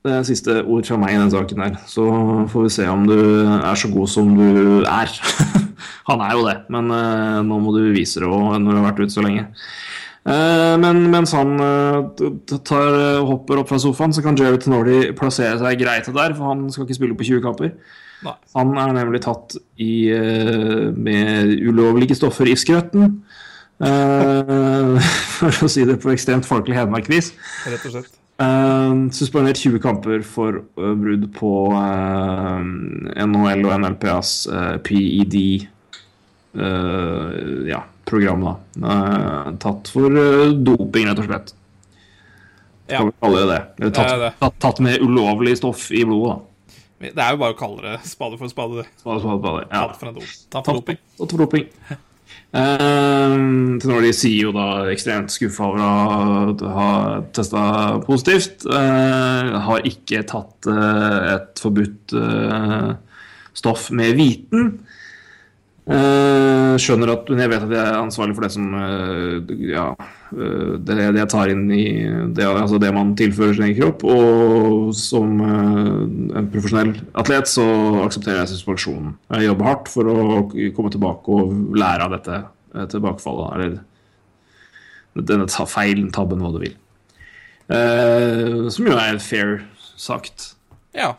Det 0.05 0.13
er 0.13 0.25
siste 0.27 0.59
ord 0.61 0.85
fra 0.85 0.97
meg 1.01 1.15
i 1.15 1.19
den 1.19 1.33
saken 1.33 1.61
der. 1.63 1.77
Så 1.89 2.05
får 2.51 2.65
vi 2.67 2.71
se 2.73 2.87
om 2.89 3.05
du 3.09 3.17
er 3.55 3.79
så 3.79 3.89
god 3.93 4.11
som 4.11 4.31
du 4.37 4.85
er. 4.85 5.11
Han 6.09 6.21
er 6.21 6.37
jo 6.37 6.45
det, 6.47 6.55
men 6.73 6.93
uh, 6.93 7.41
nå 7.45 7.59
må 7.61 7.75
du 7.75 7.83
vise 7.95 8.21
det 8.21 8.29
òg 8.29 8.55
når 8.61 8.71
du 8.71 8.79
har 8.79 8.87
vært 8.91 9.03
ute 9.03 9.17
så 9.17 9.25
lenge. 9.25 9.47
Eh, 10.25 10.75
men 10.81 11.03
mens 11.13 11.35
han 11.37 11.51
eh, 11.61 12.29
tar, 12.65 12.95
hopper 13.27 13.59
opp 13.61 13.69
fra 13.69 13.77
sofaen, 13.81 14.13
så 14.15 14.23
kan 14.25 14.37
Jerry 14.39 14.57
Tenordi 14.61 15.11
plassere 15.17 15.59
seg 15.61 15.77
greit 15.77 16.09
der, 16.09 16.33
for 16.33 16.49
han 16.49 16.65
skal 16.73 16.87
ikke 16.87 16.97
spille 16.97 17.17
på 17.19 17.27
20 17.27 17.43
kamper. 17.43 17.75
Nei. 18.25 18.35
Han 18.55 18.75
er 18.81 18.93
nemlig 18.95 19.21
tatt 19.25 19.55
i, 19.77 20.09
eh, 20.09 20.91
med 20.95 21.51
ulovlige 21.61 22.17
stoffer 22.17 22.49
i 22.49 22.57
skrøtten. 22.57 23.19
Uh, 23.75 24.95
for 25.35 25.65
å 25.65 25.67
si 25.67 25.83
det 25.83 25.97
på 25.99 26.13
ekstremt 26.13 26.47
folkelig 26.47 26.77
hedmarkvis. 26.79 27.33
Rett 27.67 27.89
og 27.89 27.97
slett. 27.97 28.13
Uh, 28.35 29.07
suspendert 29.15 29.59
20 29.59 29.81
kamper 29.83 30.23
for 30.27 30.61
uh, 30.79 30.93
brudd 30.99 31.27
på 31.35 31.51
NHL 31.75 33.67
og 33.67 33.75
NLPAs 33.83 34.31
PED 34.85 35.37
ja, 36.55 37.81
program. 38.07 38.45
da. 38.47 38.93
Tatt 39.59 39.89
for 39.91 40.13
doping, 40.55 41.09
rett 41.09 41.19
og 41.19 41.27
slett. 41.27 41.51
Ja. 42.87 43.01
Kan 43.01 43.09
vi 43.09 43.15
kalle 43.19 43.41
det 43.41 43.47
det. 43.51 43.89
Tatt. 43.97 44.37
Tatt, 44.39 44.55
tatt 44.63 44.79
med 44.85 45.03
ulovlig 45.03 45.57
stoff 45.59 45.89
i 45.91 46.05
blodet. 46.07 46.37
da. 46.37 46.54
Det 47.13 47.21
er 47.21 47.35
jo 47.35 47.41
bare 47.43 47.55
å 47.55 47.59
kalle 47.59 47.83
det 47.83 47.99
spade 48.09 48.39
for 48.39 48.51
spade. 48.51 48.87
Spade, 49.01 49.21
spade, 49.21 49.39
spade. 49.41 49.63
Ja. 49.69 49.85
Tatt 49.85 50.01
for 50.01 50.09
en 50.09 50.17
dop. 50.17 50.33
Tatt 50.55 50.67
for 50.69 50.81
doping. 50.81 50.99
Tatt 51.19 51.35
for 51.35 51.45
doping. 51.45 51.69
Uh, 52.55 53.75
til 53.81 53.91
når 53.91 54.05
de 54.05 54.11
sier 54.15 54.47
jo 54.47 54.51
da 54.55 54.67
ekstremt 54.93 55.33
skuffa 55.33 55.67
over 55.67 55.81
å 56.55 56.73
ha 56.77 56.89
testa 57.35 57.63
positivt. 58.05 58.67
Uh, 58.69 59.57
har 59.67 59.87
ikke 59.87 60.23
tatt 60.29 60.69
uh, 60.71 61.35
et 61.35 61.63
forbudt 61.63 62.15
uh, 62.15 62.93
stoff 63.55 63.89
med 63.95 64.15
viten. 64.19 64.77
Uh, 65.85 66.73
skjønner 66.81 67.11
at 67.13 67.27
men 67.29 67.43
Jeg 67.43 67.49
vet 67.51 67.63
at 67.67 67.73
jeg 67.75 67.77
er 67.77 67.99
ansvarlig 67.99 68.33
for 68.33 68.47
det 68.47 68.55
som 68.55 68.71
uh, 68.73 69.51
Ja, 69.69 69.91
det, 70.35 70.95
det 71.15 71.21
jeg 71.21 71.29
tar 71.31 71.51
inn 71.51 71.65
i 71.71 71.85
det, 72.35 72.45
altså 72.45 72.79
det 72.81 72.91
man 72.95 73.13
tilfører 73.17 73.55
sin 73.55 73.67
egen 73.67 73.77
kropp. 73.79 74.05
Og 74.09 74.93
som 74.97 75.41
uh, 75.41 76.05
en 76.39 76.49
profesjonell 76.53 76.93
atlet 77.17 77.49
så 77.51 77.65
aksepterer 78.03 78.43
jeg 78.43 78.53
suspensjonen. 78.53 79.15
Jeg 79.37 79.49
jobber 79.49 79.69
hardt 79.71 79.91
for 79.91 80.11
å 80.11 80.39
komme 80.75 80.93
tilbake 80.93 81.39
og 81.39 81.75
lære 81.77 82.07
av 82.07 82.15
dette 82.17 82.39
uh, 82.45 82.85
tilbakefallet. 82.91 83.59
Eller 85.15 85.27
denne 85.31 85.47
ta 85.51 85.67
feilen, 85.69 86.11
tabben, 86.15 86.43
hva 86.43 86.53
du 86.55 86.61
vil. 86.63 86.75
Uh, 87.65 88.67
som 88.73 88.85
jo 88.85 88.97
er 88.99 89.21
fair 89.23 89.61
sagt, 89.97 90.53
Ja. 90.95 91.15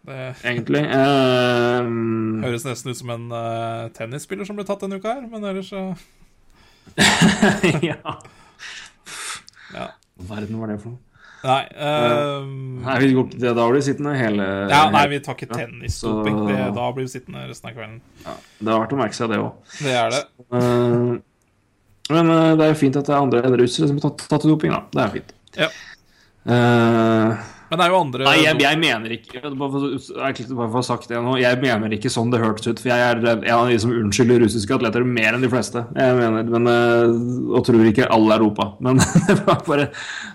Det 0.00 0.16
egentlig. 0.48 0.80
Uh, 0.88 1.84
høres 2.40 2.64
nesten 2.64 2.90
ut 2.90 2.98
som 2.98 3.10
en 3.12 3.26
uh, 3.34 3.90
tennisspiller 3.92 4.48
som 4.48 4.56
ble 4.56 4.64
tatt 4.64 4.80
denne 4.80 4.96
uka 4.96 5.18
her, 5.18 5.26
men 5.28 5.44
ellers 5.44 5.68
så 5.68 5.90
ja. 7.90 8.16
Ja. 9.74 9.86
Hva 10.20 10.34
verden 10.36 10.58
var 10.60 10.68
det 10.72 10.80
for 10.82 10.90
noe? 10.94 10.98
Nei. 11.40 11.62
uh, 11.72 12.44
Nei, 12.84 12.94
vi 13.00 13.12
går 13.16 13.28
ikke 13.30 13.38
det. 13.40 13.52
Da 13.56 13.64
blir 13.70 13.78
vi 13.78 13.84
sittende 13.86 14.12
hele 14.18 14.46
ja, 14.68 14.80
nei, 14.92 15.06
vi 15.08 15.20
tar 15.24 15.38
ikke 15.38 15.48
tennisdoping. 15.54 16.36
så- 16.50 16.74
Da 16.76 16.88
blir 16.92 17.06
vi 17.06 17.12
sittende 17.14 17.46
resten 17.48 17.70
av 17.70 17.76
kvelden. 17.78 18.00
Det 18.60 18.68
har 18.74 18.82
vært 18.82 18.92
å 18.92 18.98
merke 19.00 19.16
seg, 19.16 19.30
det 19.32 19.38
òg. 19.40 19.54
Det 19.80 19.94
er 20.02 20.10
det. 20.10 20.22
men 22.10 22.30
eh, 22.34 22.56
det 22.58 22.66
er 22.66 22.72
jo 22.74 22.78
fint 22.82 22.96
at 23.00 23.06
det 23.08 23.14
er 23.14 23.22
andre 23.22 23.42
enn 23.46 23.56
russere 23.56 23.88
som 23.88 23.96
har 24.02 24.10
tatt, 24.10 24.26
tatt 24.28 24.42
doping, 24.50 24.74
da. 24.74 24.82
Det 24.92 25.02
er 25.06 25.14
fint. 25.14 25.32
Ja. 25.56 25.68
Eh, 26.50 27.36
Men 27.70 27.78
det 27.78 27.84
er 27.86 27.92
jo 27.92 27.98
andre 28.00 28.24
nei, 28.26 28.36
jeg, 28.42 28.58
jeg 28.64 28.78
mener 28.82 29.12
ikke 29.14 29.40
Bare 29.54 29.70
for, 29.70 30.64
å 30.66 30.68
ha 30.74 30.82
sagt 30.82 31.06
det 31.10 31.20
nå 31.22 31.36
Jeg 31.38 31.60
mener 31.62 31.94
ikke 31.94 32.10
sånn 32.12 32.32
det 32.32 32.40
hørtes 32.42 32.66
ut, 32.66 32.82
for 32.82 32.90
jeg 32.90 33.04
er 33.06 33.20
en 33.22 33.46
av 33.54 33.70
de 33.70 33.78
som 33.82 33.92
unnskylder 33.94 34.42
russiske 34.42 34.74
atleter 34.74 35.06
mer 35.06 35.36
enn 35.36 35.44
de 35.44 35.50
fleste. 35.52 35.84
Jeg 35.94 36.16
mener, 36.18 36.50
men, 36.50 36.66
eh, 36.70 37.54
Og 37.54 37.64
tror 37.66 37.86
ikke 37.86 38.08
alle 38.10 38.36
Europa. 38.40 38.72
Men 38.82 38.98
det 39.28 39.38
var 39.46 39.62
bare 39.68 39.88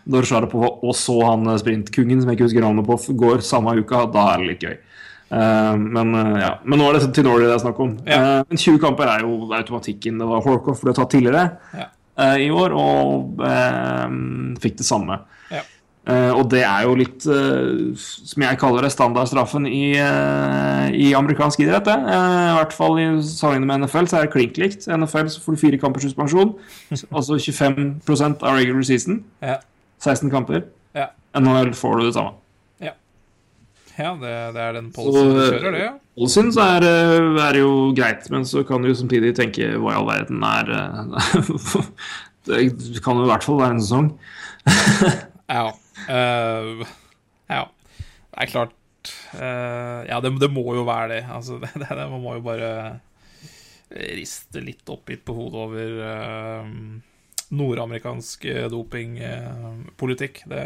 når 0.07 0.29
på, 0.51 0.61
og 0.63 0.95
så 0.95 1.17
han 1.25 1.43
sprintkongen, 1.59 1.59
sprintkungen, 1.65 2.21
som 2.21 2.31
jeg 2.31 2.39
ikke 2.39 2.47
husker 2.49 2.65
navnet 2.65 2.87
på, 2.87 2.97
går 3.19 3.43
samme 3.45 3.75
uka, 3.79 4.05
da 4.13 4.27
er 4.33 4.41
det 4.43 4.49
litt 4.53 4.65
gøy. 4.65 4.75
Eh, 5.35 5.75
men 5.81 6.15
eh, 6.15 6.39
ja, 6.43 6.51
men 6.63 6.79
nå 6.79 6.89
er 6.89 6.99
det 6.99 7.11
til 7.17 7.25
Norway 7.27 7.49
det 7.49 7.55
er 7.57 7.63
snakk 7.65 7.79
om. 7.83 7.95
Ja. 8.07 8.19
Eh, 8.39 8.41
men 8.49 8.61
20 8.61 8.81
kamper 8.83 9.11
er 9.11 9.25
jo 9.25 9.49
automatikken. 9.57 10.19
Det 10.21 10.29
var 10.29 10.43
Horkoff 10.45 10.83
ble 10.85 10.95
tatt 10.97 11.11
tidligere 11.15 11.47
Ja. 11.75 11.87
eh, 12.21 12.45
i 12.45 12.49
år, 12.53 12.75
og 12.77 13.41
eh, 13.45 14.19
fikk 14.63 14.79
det 14.81 14.87
samme. 14.87 15.19
Ja. 15.51 15.63
Eh, 16.05 16.31
og 16.37 16.51
det 16.53 16.61
er 16.61 16.83
jo 16.85 16.93
litt, 16.99 17.23
uh, 17.25 17.95
som 17.97 18.43
jeg 18.45 18.57
kaller 18.61 18.85
det, 18.85 18.91
standardstraffen 18.93 19.63
i, 19.65 19.95
uh, 19.97 20.85
i 20.93 21.07
amerikansk 21.17 21.63
idrett. 21.63 21.87
I 21.89 22.57
hvert 22.59 22.73
fall 22.77 22.99
i 23.01 23.07
sammenlignet 23.25 23.69
med 23.71 23.85
NFL 23.87 24.09
så 24.11 24.19
er 24.19 24.27
det 24.27 24.33
klink 24.35 24.59
likt. 24.61 24.85
NFL 24.85 25.31
så 25.33 25.41
får 25.41 25.55
du 25.55 25.61
fire 25.63 25.79
kampers 25.81 26.05
suspensjon. 26.05 26.51
altså 27.17 27.39
25% 27.41 28.45
av 28.45 28.59
regular 28.59 28.85
season. 28.85 29.23
Ja. 29.41 29.57
16 30.05 30.29
kamper. 30.29 30.67
Ja. 30.93 31.07
NHL 31.39 31.73
får 31.73 31.97
du 31.97 32.05
det 32.05 32.11
samme. 32.19 32.35
Ja. 32.85 32.93
Ja, 33.95 34.11
det, 34.21 34.33
det 34.53 34.61
er 34.61 34.77
den 34.77 34.91
policyen 34.93 35.31
du 35.31 35.39
kjører, 35.41 35.71
det, 35.71 35.79
ja. 35.87 35.93
Policyen 36.19 36.51
så 36.53 36.67
er, 36.75 36.85
det 37.55 37.63
jo 37.63 37.71
greit, 37.97 38.27
men 38.29 38.45
så 38.45 38.61
kan 38.67 38.83
du 38.83 38.91
jo 38.91 38.99
samtidig 38.99 39.33
tenke 39.39 39.71
hva 39.73 39.95
i 39.95 39.97
all 39.97 40.05
verden 40.11 40.45
er 40.45 40.69
Det 42.45 43.01
kan 43.01 43.17
jo 43.17 43.25
i 43.25 43.31
hvert 43.31 43.47
fall 43.47 43.57
være 43.57 43.73
en 43.73 43.81
sesong. 43.81 44.11
Ja. 45.49 45.65
eh, 46.09 46.85
ja. 47.51 47.63
Det 48.35 48.43
er 48.43 48.51
klart 48.51 49.11
uh, 49.37 50.01
Ja, 50.09 50.19
det, 50.21 50.33
det 50.41 50.51
må 50.51 50.65
jo 50.75 50.85
være 50.87 51.09
det. 51.13 51.23
Altså, 51.31 51.59
det, 51.63 51.71
det, 51.81 52.07
man 52.11 52.23
må 52.23 52.37
jo 52.37 52.45
bare 52.45 52.71
riste 53.95 54.63
litt 54.65 54.87
oppgitt 54.89 55.21
på 55.27 55.35
hodet 55.37 55.61
over 55.61 55.99
uh, 56.01 56.71
nordamerikansk 57.55 58.47
dopingpolitikk. 58.73 60.41
det 60.49 60.65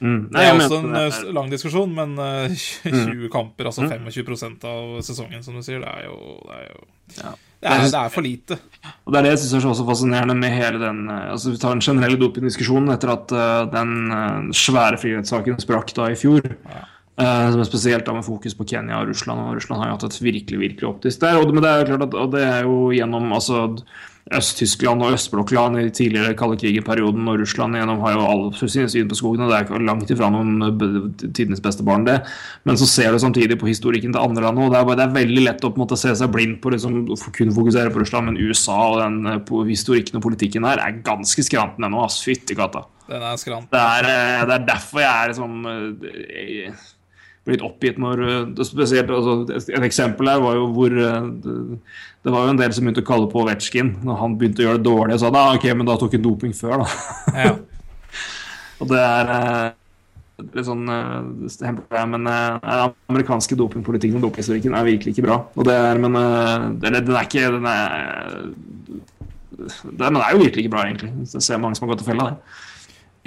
Mm. 0.00 0.28
Det 0.28 0.42
er 0.42 0.52
også 0.52 0.78
en 0.82 1.34
lang 1.34 1.50
diskusjon, 1.52 1.92
men 1.96 2.18
eh, 2.20 2.52
20 2.84 3.30
kamper, 3.32 3.70
altså 3.70 3.86
Mm. 3.86 4.08
25% 4.10 4.64
av 4.68 5.00
sesongen, 5.02 5.42
som 5.42 5.56
du 5.56 5.62
sier, 5.64 5.80
det 5.80 5.88
er 5.88 6.04
jo 6.04 6.40
Det 6.44 6.56
er, 6.56 6.66
jo, 6.72 6.86
Ja. 7.22 7.32
Det 7.62 7.70
er, 7.72 7.84
det 7.90 8.00
er 8.00 8.10
for 8.12 8.22
lite. 8.26 8.58
Og 9.06 9.12
Det 9.12 9.18
er 9.18 9.22
det 9.26 9.30
jeg 9.32 9.40
syns 9.44 9.64
er 9.64 9.74
så 9.78 9.86
fascinerende 9.88 10.34
med 10.38 10.52
hele 10.54 10.78
den 10.82 11.08
eh, 11.10 11.30
Altså 11.32 11.50
Vi 11.50 11.56
tar 11.62 11.72
den 11.74 11.80
generelle 11.82 12.18
dopingdiskusjonen 12.20 12.92
etter 12.94 13.12
at 13.14 13.32
uh, 13.32 13.64
den 13.72 13.94
uh, 14.12 14.52
svære 14.54 14.98
frihetssaken 15.00 15.58
sprakk 15.62 15.94
da 15.96 16.10
i 16.12 16.18
fjor. 16.20 16.42
eh, 16.44 17.46
som 17.50 17.60
er 17.62 17.64
spesielt 17.64 18.04
da 18.06 18.12
med 18.12 18.26
fokus 18.26 18.54
på 18.54 18.66
Kenya 18.68 18.98
og 19.00 19.08
Russland. 19.08 19.40
Og 19.40 19.56
Russland 19.56 19.80
har 19.82 19.88
jo 19.88 19.96
hatt 19.96 20.04
et 20.10 20.20
virkelig 20.22 20.58
virkelig 20.60 20.88
optisk 20.90 21.20
der. 21.24 21.38
Og, 21.40 21.46
det- 21.48 21.54
men 21.54 21.62
det 21.64 21.70
er 21.72 21.78
jo 21.80 21.96
klart 21.96 22.14
at 22.26 22.30
det 22.36 22.42
er 22.44 22.62
jo 22.68 22.76
gjennom 22.92 23.32
altså 23.32 23.62
Øst-Tyskland 24.34 25.04
og 25.06 25.12
østblokkland 25.14 25.78
i 25.78 25.90
tidligere 25.94 26.34
kalde 26.34 26.56
krigen-perioden, 26.58 27.28
og 27.30 27.38
Russland 27.38 27.76
gjennom 27.78 28.00
har 28.02 28.16
jo 28.16 28.24
alle 28.26 28.68
sine 28.72 28.88
syn 28.90 29.06
på 29.06 29.14
skogen, 29.14 29.44
og 29.44 29.52
det 29.52 29.58
er 29.58 29.66
ikke 29.68 29.78
langt 29.86 30.10
ifra 30.10 30.30
noen 30.34 30.66
eh, 30.66 30.96
tidenes 31.28 31.62
beste 31.62 31.86
barn, 31.86 32.02
det. 32.08 32.16
Men 32.66 32.80
så 32.80 32.88
ser 32.90 33.14
du 33.14 33.20
samtidig 33.22 33.58
på 33.60 33.68
historikken 33.70 34.10
til 34.10 34.24
andre 34.24 34.42
land, 34.48 34.58
og 34.58 34.74
det 34.74 34.80
er, 34.80 34.88
bare, 34.88 34.98
det 34.98 35.06
er 35.06 35.14
veldig 35.14 35.44
lett 35.46 35.62
å 35.62 35.70
på 35.70 35.78
en 35.78 35.84
måte 35.84 36.00
se 36.00 36.10
seg 36.18 36.32
blind 36.34 36.58
på 36.58 36.74
liksom, 36.74 36.98
kun 37.38 37.54
fokusere 37.54 37.94
på 37.94 38.02
Russland, 38.02 38.32
men 38.32 38.42
USA 38.42 38.80
og 38.88 38.98
den 39.04 39.30
eh, 39.30 39.38
på 39.46 39.62
historikken 39.70 40.18
og 40.18 40.26
politikken 40.26 40.66
her 40.66 40.82
er 40.82 40.98
ganske 41.06 41.46
skranten 41.46 41.86
ennå, 41.86 42.02
ass. 42.02 42.18
Fytti 42.26 42.58
katta. 42.58 42.82
Den 43.06 43.22
er 43.22 43.38
skrant. 43.38 43.70
Det 43.70 43.78
er, 43.78 44.10
eh, 44.10 44.42
det 44.50 44.58
er 44.58 44.68
derfor 44.74 45.06
jeg 45.06 45.12
er 45.14 45.30
liksom 45.30 45.62
blir 47.46 47.56
litt 47.56 47.64
oppgitt 47.66 48.00
når 48.02 48.22
eh, 48.26 48.42
det 48.58 48.66
spesielt, 48.68 49.10
altså, 49.14 49.36
et- 49.54 49.86
eksempel 49.86 50.28
her 50.32 50.42
var 50.44 50.58
jo 50.58 50.66
hvor 50.74 50.90
eh, 50.98 51.30
det, 51.46 51.56
det 52.26 52.34
var 52.34 52.44
jo 52.48 52.52
en 52.56 52.60
del 52.60 52.74
som 52.74 52.84
begynte 52.84 53.04
å 53.04 53.08
kalle 53.08 53.30
på 53.30 53.40
Ovetsjkin 53.44 53.94
når 54.04 54.20
han 54.20 54.36
begynte 54.40 54.64
å 54.64 54.68
gjøre 54.68 54.80
det 54.82 54.86
dårlig. 54.90 55.16
Og 55.16 55.22
sa 55.22 55.30
da, 55.34 55.46
ok, 55.54 55.66
men 55.78 55.86
da 55.88 55.96
tok 56.00 56.16
han 56.18 56.24
doping 56.26 56.54
før, 56.58 56.82
da. 56.84 57.40
Ja. 57.46 57.56
Og 58.82 58.90
det 58.90 58.98
er 59.00 59.30
eh, 59.32 59.68
litt 60.42 60.66
sånn 60.68 60.82
eh, 60.92 61.12
det 61.46 61.70
det, 61.88 62.02
Men 62.12 62.26
eh, 62.28 62.58
den 62.66 62.96
amerikanske 63.14 63.56
dopingpolitikken 63.56 64.18
og 64.18 64.26
dopinghistorikken 64.26 64.74
er 64.76 64.84
virkelig 64.90 65.14
ikke 65.14 65.24
bra. 65.30 65.38
Og 65.56 65.64
det 65.70 65.78
er, 65.80 66.02
men 66.02 66.18
eh, 66.20 66.66
den, 66.82 66.98
den 67.06 67.16
er 67.16 67.24
ikke 67.30 67.46
Den 67.56 67.70
er 67.70 68.42
den 69.96 70.16
er 70.20 70.34
jo 70.34 70.42
virkelig 70.42 70.66
ikke 70.66 70.74
bra, 70.74 70.82
egentlig. 70.84 71.08
Jeg 71.32 71.42
ser 71.46 71.60
mange 71.62 71.78
som 71.78 71.86
har 71.86 71.94
gått 71.94 72.02
til 72.04 72.10
fella 72.10 72.26
det. 72.28 72.58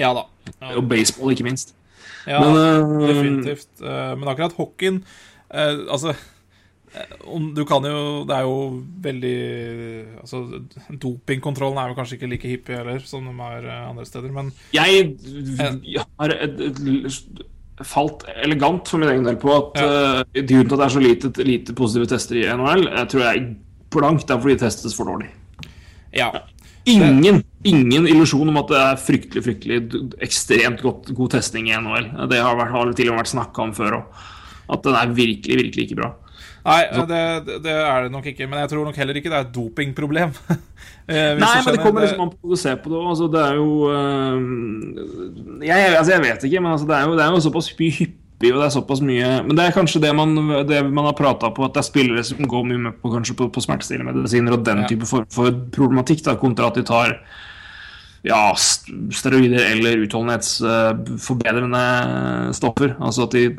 ja 0.03 0.12
da. 0.13 0.21
Ja, 0.62 0.75
Og 0.77 0.86
baseball, 0.91 1.32
ikke 1.34 1.47
minst. 1.47 1.73
Ja 2.27 2.39
Men, 2.41 2.58
eh, 2.58 3.08
definitivt. 3.08 3.69
Eh, 3.82 4.15
Men 4.19 4.27
akkurat 4.34 4.55
hockeyen 4.58 5.03
eh, 5.53 5.86
Altså 5.89 6.15
du 7.53 7.62
kan 7.69 7.86
jo 7.86 8.25
Det 8.25 8.34
er 8.36 8.41
jo 8.47 8.55
veldig 9.05 9.34
Altså, 10.23 10.39
dopingkontrollen 10.89 11.77
er 11.77 11.91
jo 11.91 11.97
kanskje 11.99 12.17
ikke 12.17 12.29
like 12.32 12.49
hippie 12.49 12.79
heller 12.79 12.99
som 13.05 13.27
de 13.29 13.36
er 13.45 13.67
andre 13.89 14.05
steder, 14.10 14.32
men 14.34 14.49
Jeg 14.73 15.13
har 16.17 16.34
falt 17.88 18.25
elegant 18.43 18.89
for 18.89 18.99
min 18.99 19.10
egen 19.13 19.23
del 19.27 19.38
på 19.39 19.53
at 19.55 19.77
Ja. 19.79 20.23
eh, 20.34 20.41
grunnen 20.43 20.67
til 20.67 20.73
at 20.75 20.79
det 20.82 20.86
er 20.88 20.95
så 20.95 21.03
lite, 21.03 21.43
lite 21.45 21.75
positive 21.75 22.10
tester 22.12 22.36
i 22.36 22.47
NHL, 22.51 22.88
jeg 22.89 23.08
tror 23.13 23.21
jeg 23.21 23.55
blankt 23.91 24.29
er 24.29 24.41
fordi 24.41 24.58
de 24.58 24.65
testes 24.65 24.95
for 24.97 25.05
dårlig. 25.05 25.29
ja. 26.13 26.32
Ingen, 26.93 27.41
ingen 27.67 28.08
illusjon 28.10 28.49
om 28.52 28.58
at 28.62 28.71
det 28.71 28.80
er 28.86 29.02
fryktelig 29.04 29.43
fryktelig 29.45 29.80
ekstremt 30.25 30.82
godt, 30.86 31.12
god 31.17 31.36
testing 31.38 31.69
i 31.69 31.75
NHL. 31.78 32.10
Det 32.32 32.39
har, 32.41 32.56
vært, 32.60 32.71
har 32.75 32.93
til 32.97 33.10
og 33.12 33.15
med 33.17 33.23
vært 33.23 33.34
snakka 33.36 33.65
om 33.67 33.75
før 33.78 33.99
òg. 34.02 34.25
At 34.69 34.84
den 34.86 34.97
er 34.99 35.13
virkelig, 35.17 35.58
virkelig 35.63 35.88
ikke 35.88 35.99
bra. 36.02 36.12
Nei, 36.65 36.82
det, 37.10 37.19
det- 37.63 37.73
er 37.73 38.04
det 38.06 38.12
nok 38.13 38.25
ikke. 38.30 38.45
Men 38.47 38.60
jeg 38.60 38.69
tror 38.69 38.86
nok 38.86 38.97
heller 38.99 39.17
ikke 39.17 39.32
det 39.32 39.38
er 39.39 39.47
et 39.47 39.56
dopingproblem. 39.56 40.36
Eh, 41.10 41.34
Nei, 41.41 41.47
men 41.65 41.73
det 41.73 41.82
kommer 41.82 42.04
liksom 42.04 42.19
an 42.21 42.30
på 42.30 42.38
hvordan 42.38 42.54
du 42.54 42.60
ser 42.62 42.75
på 42.84 42.89
det. 42.91 42.99
Altså, 43.10 43.28
det 43.34 43.39
er 43.41 43.56
jo 43.58 43.69
øh, 43.89 45.63
jeg, 45.65 45.95
altså, 45.97 46.12
jeg 46.13 46.21
vet 46.21 46.43
ikke, 46.45 46.60
men 46.62 46.71
altså, 46.71 46.86
det, 46.86 46.95
er 46.99 47.08
jo, 47.08 47.15
det 47.17 47.23
er 47.25 47.32
jo 47.34 47.39
såpass 47.47 47.69
mye 47.80 48.06
hyppig, 48.39 48.54
jo 48.54 48.60
det 48.60 48.65
er 48.65 48.73
såpass 48.73 49.02
mye 49.04 49.43
Men 49.43 49.58
det 49.58 49.65
er 49.65 49.75
kanskje 49.75 50.02
det 50.02 50.15
man, 50.15 50.36
det 50.67 50.82
man 50.88 51.06
har 51.06 51.17
prata 51.17 51.52
på, 51.52 51.65
at 51.65 51.73
det 51.75 51.84
er 51.84 51.91
spillere 51.91 52.23
som 52.23 52.47
går 52.47 52.63
mye 52.65 52.78
med 52.88 52.93
på, 53.02 53.12
kanskje 53.13 53.36
på, 53.36 53.49
på 53.52 53.62
smertestillende 53.62 54.56
og 54.56 54.65
den 54.65 54.86
type 54.88 55.06
form 55.06 55.25
for 55.30 55.52
problematikk, 55.75 56.23
da, 56.25 56.36
kontra 56.39 56.67
at 56.67 56.75
de 56.80 56.84
tar 56.88 57.19
ja, 58.23 58.56
steroider 58.56 59.71
eller 59.71 59.97
utholdenhetsforbedrende 60.04 62.54
stoffer. 62.54 62.95
Altså 62.99 63.21
at 63.23 63.32
de 63.32 63.56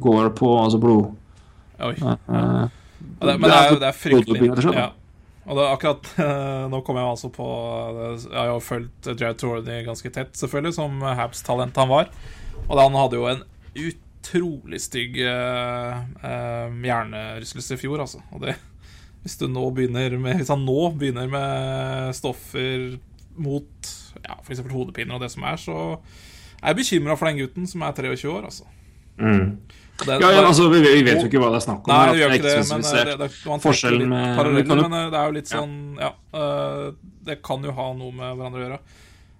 går 0.00 0.28
på 0.36 0.64
altså 0.64 0.78
blod... 0.78 1.04
Oi. 1.82 1.94
Uh, 2.28 2.68
Ja, 3.22 3.26
det, 3.26 3.38
men 3.38 3.50
det 3.50 3.56
er, 3.56 3.78
det 3.78 3.86
er 3.88 3.96
fryktelig 3.96 4.74
ja. 4.74 4.86
Og 5.42 5.58
det 5.58 5.64
er 5.64 5.72
akkurat 5.74 6.08
uh, 6.18 6.68
Nå 6.72 6.80
kommer 6.86 7.00
jeg 7.02 7.10
altså 7.16 7.28
på 7.34 7.46
eh, 7.90 8.24
Jeg 8.28 8.38
har 8.38 8.46
jo 8.50 8.58
fulgt 8.62 9.08
Jared 9.10 9.38
Torney 9.40 9.84
ganske 9.86 10.10
tett, 10.14 10.32
selvfølgelig, 10.38 10.74
som 10.78 10.90
Habs-talent 11.02 11.76
han 11.78 11.90
var. 11.90 12.06
Og 12.68 12.78
han 12.78 12.94
hadde 12.98 13.16
jo 13.18 13.24
en 13.30 13.42
utrolig 14.22 14.78
stygg 14.80 15.18
eh, 15.18 16.72
hjernerystelse 16.86 17.74
i 17.76 17.80
fjor, 17.80 18.02
altså. 18.04 18.22
Og 18.32 18.44
det 18.46 18.56
Hvis 19.22 19.36
du 19.38 19.46
nå 19.50 19.68
begynner 19.74 20.16
med 20.18 20.40
Hvis 20.40 20.50
han 20.50 20.64
nå 20.66 20.92
begynner 20.98 21.28
med 21.30 22.14
stoffer 22.18 22.96
mot 23.36 23.90
ja, 24.22 24.36
f.eks. 24.44 24.60
hodepiner 24.70 25.16
og 25.16 25.22
det 25.24 25.30
som 25.32 25.42
er, 25.48 25.56
så 25.58 25.76
er 26.62 26.68
jeg 26.74 26.76
bekymra 26.82 27.14
for 27.18 27.26
den 27.30 27.38
gutten 27.40 27.64
som 27.66 27.82
er 27.82 27.94
23 27.96 28.28
år, 28.30 28.44
altså. 28.50 28.66
Mm. 29.18 29.56
Det- 30.02 30.18
Ja, 30.20 30.28
ja, 30.34 30.42
altså, 30.46 30.66
vi, 30.70 30.80
vi 30.84 31.02
vet 31.06 31.22
jo 31.22 31.28
ikke 31.30 31.40
hva 31.40 31.48
det 31.54 31.58
er 31.62 31.64
snakk 31.64 31.88
om. 31.88 31.92
Nei, 31.94 32.12
vi 32.12 32.20
gjør 32.20 32.34
ikke 32.36 32.50
det, 32.50 32.68
men 32.68 32.84
det, 32.84 33.04
det, 33.08 33.16
det, 33.22 33.30
Forskjellen 33.64 34.08
med- 34.08 34.36
jo- 34.68 34.76
men 34.82 34.92
eh, 34.98 35.08
det 35.14 35.18
er 35.18 35.26
jo 35.30 35.36
litt 35.38 35.50
sånn 35.50 35.74
Ja, 35.98 36.10
eh, 36.38 36.84
det 37.24 37.38
kan 37.42 37.64
jo 37.64 37.72
ha 37.72 37.88
noe 37.96 38.12
med 38.12 38.36
hverandre 38.36 38.60
å 38.60 38.64
gjøre. 38.66 38.78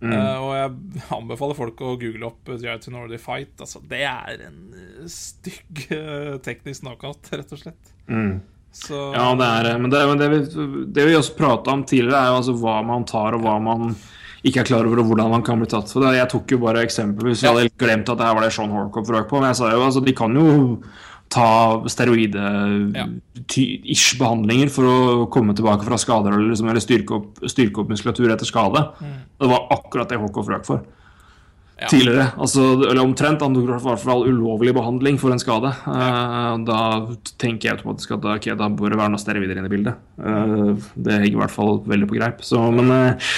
Mm. 0.03 0.13
Eh, 0.17 0.39
og 0.43 0.55
jeg 0.57 0.73
anbefaler 1.19 1.59
folk 1.59 1.83
å 1.85 1.97
google 2.01 2.31
opp 2.33 2.55
Jared 2.57 2.83
to 2.85 2.95
Nordy 2.95 3.21
Fight. 3.23 3.55
Altså, 3.63 3.83
det 3.89 4.03
er 4.09 4.49
en 4.49 4.63
eh, 4.75 5.05
stygg 5.11 5.85
uh, 5.93 6.39
teknisk 6.43 6.83
knockout, 6.83 7.31
rett 7.33 7.55
og 7.55 7.63
slett. 7.63 7.93
Mm. 8.11 8.41
Så 8.73 8.99
Ja, 9.15 9.29
det 9.37 9.47
er. 9.47 9.79
Men 9.79 9.93
det, 9.93 10.01
men 10.09 10.19
det, 10.19 10.33
vi, 10.33 10.67
det 10.97 11.07
vi 11.07 11.15
også 11.19 11.37
prata 11.39 11.77
om 11.77 11.85
tidligere, 11.85 12.19
er 12.19 12.33
jo 12.33 12.41
altså 12.41 12.57
hva 12.59 12.81
man 12.89 13.07
tar, 13.09 13.37
og 13.37 13.45
hva 13.45 13.59
man 13.63 13.95
ikke 14.43 14.65
er 14.65 14.67
klar 14.73 14.89
over, 14.89 14.99
og 15.05 15.11
hvordan 15.13 15.31
man 15.37 15.45
kan 15.47 15.61
bli 15.61 15.69
tatt 15.71 15.93
for 15.93 16.03
det. 16.03 16.17
Jeg 16.19 16.31
tok 16.33 16.57
jo 16.57 16.59
bare 16.65 16.83
eksempel 16.83 17.31
hvis 17.31 17.45
jeg 17.45 17.55
hadde 17.55 17.75
glemt 17.79 18.11
at 18.11 18.19
det 18.19 18.27
her 18.27 18.35
var 18.35 18.47
det 18.47 18.51
Sean 18.57 18.75
Horcock 18.75 19.11
røk 19.15 19.29
på. 19.31 19.39
Men 19.39 19.53
jeg 19.53 19.61
sa 19.61 19.71
jo 19.71 19.85
altså, 19.87 20.03
de 20.03 20.15
kan 20.19 20.35
jo 20.35 20.47
ta 21.33 21.81
steroide-ish 21.91 24.09
behandlinger 24.21 24.69
for 24.73 24.85
å 24.89 24.97
komme 25.33 25.55
tilbake 25.57 25.87
fra 25.87 25.99
skader 26.01 26.31
eller, 26.37 26.49
liksom, 26.53 26.69
eller 26.69 26.85
styrke, 26.85 27.13
opp, 27.19 27.29
styrke 27.49 27.77
opp 27.83 27.93
muskulatur 27.93 28.35
etter 28.35 28.49
skade. 28.49 28.81
Det 29.41 29.49
var 29.51 29.61
akkurat 29.75 30.09
det 30.13 30.21
HK 30.21 30.39
Frøk 30.49 30.65
for. 30.69 30.79
Ja. 31.83 31.89
Tidligere, 31.91 32.27
altså, 32.39 32.63
eller 32.87 33.03
omtrent. 33.03 33.43
Han 33.43 33.57
tok 33.57 33.67
i 33.67 33.73
hvert 33.73 34.05
fall 34.05 34.23
ulovlig 34.29 34.73
behandling 34.77 35.17
for 35.19 35.35
en 35.35 35.43
skade. 35.43 35.71
Eh, 35.73 36.53
da 36.69 36.81
tenker 37.43 37.69
jeg 37.69 37.79
automatisk 37.79 38.09
at 38.15 38.29
okay, 38.37 38.53
ok, 38.53 38.59
da 38.61 38.67
bør 38.71 38.95
det 38.95 39.01
være 39.01 39.13
noe 39.15 39.23
steroider 39.23 39.59
inne 39.59 39.71
i 39.71 39.73
bildet. 39.73 39.95
Uh, 40.21 40.73
det 40.95 41.17
henger 41.17 41.33
i 41.33 41.41
hvert 41.41 41.55
fall 41.55 41.73
veldig 41.89 42.09
på 42.11 42.19
greip. 42.21 42.39
Så, 42.47 42.59
men 42.77 42.87
eh, 42.95 43.33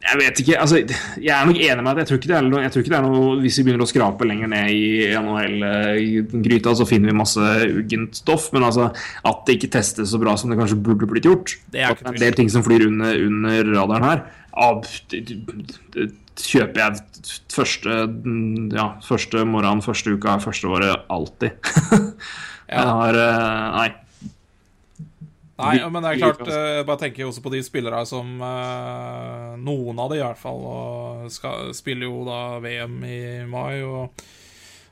jeg 0.00 0.16
vet 0.16 0.40
ikke. 0.40 0.56
altså, 0.56 0.78
Jeg 1.20 1.32
er 1.34 1.46
nok 1.48 1.58
enig 1.60 1.84
med 1.84 1.90
at 1.92 2.00
jeg 2.00 2.08
tror 2.08 2.18
ikke 2.20 2.30
det 2.30 2.36
er 2.38 2.46
noe, 2.46 2.62
jeg 2.64 2.72
tror 2.72 2.84
ikke 2.84 2.92
det 2.92 2.98
er 2.98 3.04
noe 3.06 3.34
Hvis 3.42 3.58
vi 3.60 3.64
begynner 3.66 3.84
å 3.84 3.90
skrape 3.90 4.28
lenger 4.28 4.50
ned 4.52 4.72
i 4.72 4.84
NHL-gryta, 5.20 6.74
så 6.78 6.86
finner 6.88 7.12
vi 7.12 7.18
masse 7.20 7.50
uggent 7.68 8.16
stoff. 8.22 8.48
Men 8.56 8.64
altså, 8.70 8.88
at 9.28 9.44
det 9.46 9.58
ikke 9.58 9.72
testes 9.76 10.14
så 10.14 10.20
bra 10.22 10.36
som 10.40 10.52
det 10.52 10.58
kanskje 10.60 10.80
burde 10.80 11.08
blitt 11.10 11.28
gjort 11.28 11.54
Det 11.72 11.84
er 11.84 11.92
At 11.92 12.00
det 12.00 12.08
er 12.08 12.16
en 12.16 12.24
del 12.24 12.38
ting 12.40 12.52
som 12.52 12.64
flyr 12.66 12.86
under, 12.88 13.20
under 13.28 13.72
radaren 13.74 14.08
her. 14.08 14.24
Det, 15.12 15.20
det, 15.28 15.40
det 15.94 16.10
kjøper 16.40 16.80
jeg 16.80 17.24
første, 17.52 17.96
ja, 18.74 18.86
første 19.04 19.44
morgenen, 19.48 19.84
første 19.84 20.16
uka, 20.16 20.38
første 20.42 20.70
året 20.72 21.10
alltid. 21.12 21.58
Jeg 22.70 22.86
har 22.86 23.16
eh, 23.18 23.66
Nei. 23.74 23.88
Nei, 25.60 25.76
men 25.92 26.04
det 26.04 26.10
er 26.10 26.20
klart 26.22 26.42
eh, 26.48 26.66
Jeg 26.78 26.86
bare 26.88 27.02
tenker 27.04 27.28
også 27.28 27.44
på 27.44 27.52
de 27.54 27.62
spillere 27.64 28.02
som 28.08 28.42
eh, 28.46 29.56
Noen 29.60 30.02
av 30.02 30.12
de 30.12 30.20
i 30.20 30.24
hvert 30.24 30.40
fall 30.40 30.62
skal, 31.32 31.72
spiller 31.76 32.08
jo 32.08 32.24
da 32.28 32.40
VM 32.64 33.00
i 33.06 33.20
mai 33.48 33.82
og, 33.84 34.22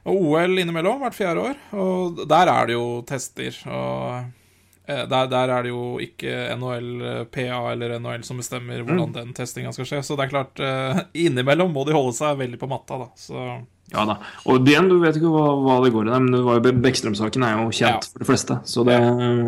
og 0.09 0.27
OL 0.33 0.61
innimellom 0.63 1.03
hvert 1.05 1.17
fjerde 1.17 1.47
år. 1.51 1.63
Og 1.77 2.21
der 2.29 2.53
er 2.53 2.69
det 2.69 2.77
jo 2.77 2.87
tester. 3.09 3.57
Og 3.69 4.38
Der, 4.89 5.27
der 5.29 5.51
er 5.53 5.63
det 5.67 5.71
jo 5.73 5.99
ikke 6.01 6.35
NHL 6.57 6.87
eh, 7.05 7.25
PA 7.35 7.59
eller 7.73 7.99
NHL 8.01 8.23
som 8.25 8.39
bestemmer 8.41 8.81
hvordan 8.87 9.13
den 9.13 9.35
testinga 9.37 9.73
skal 9.77 9.85
skje. 9.91 9.99
Så 10.07 10.17
det 10.17 10.25
er 10.27 10.33
klart, 10.33 10.61
eh, 10.65 11.03
innimellom 11.27 11.75
må 11.77 11.85
de 11.89 11.93
holde 11.97 12.15
seg 12.17 12.39
veldig 12.41 12.61
på 12.63 12.69
matta, 12.71 12.99
da. 13.05 13.11
Så 13.21 13.43
Ja 13.93 14.03
da. 14.05 14.19
Og 14.49 14.67
igjen, 14.69 14.89
du 14.91 14.99
vet 15.01 15.17
ikke 15.17 15.31
hva, 15.33 15.45
hva 15.65 15.77
det 15.85 15.93
går 15.95 16.09
i 16.09 16.13
der, 16.13 16.21
men 16.21 16.33
det 16.35 16.41
var 16.45 16.59
jo 16.59 16.73
Bekkstrøm-saken 16.85 17.45
er 17.47 17.55
jo 17.57 17.69
kjent 17.73 18.05
Ja. 18.09 18.13
for 18.13 18.21
de 18.25 18.27
fleste. 18.29 18.57
Så 18.69 18.85
det 18.85 18.97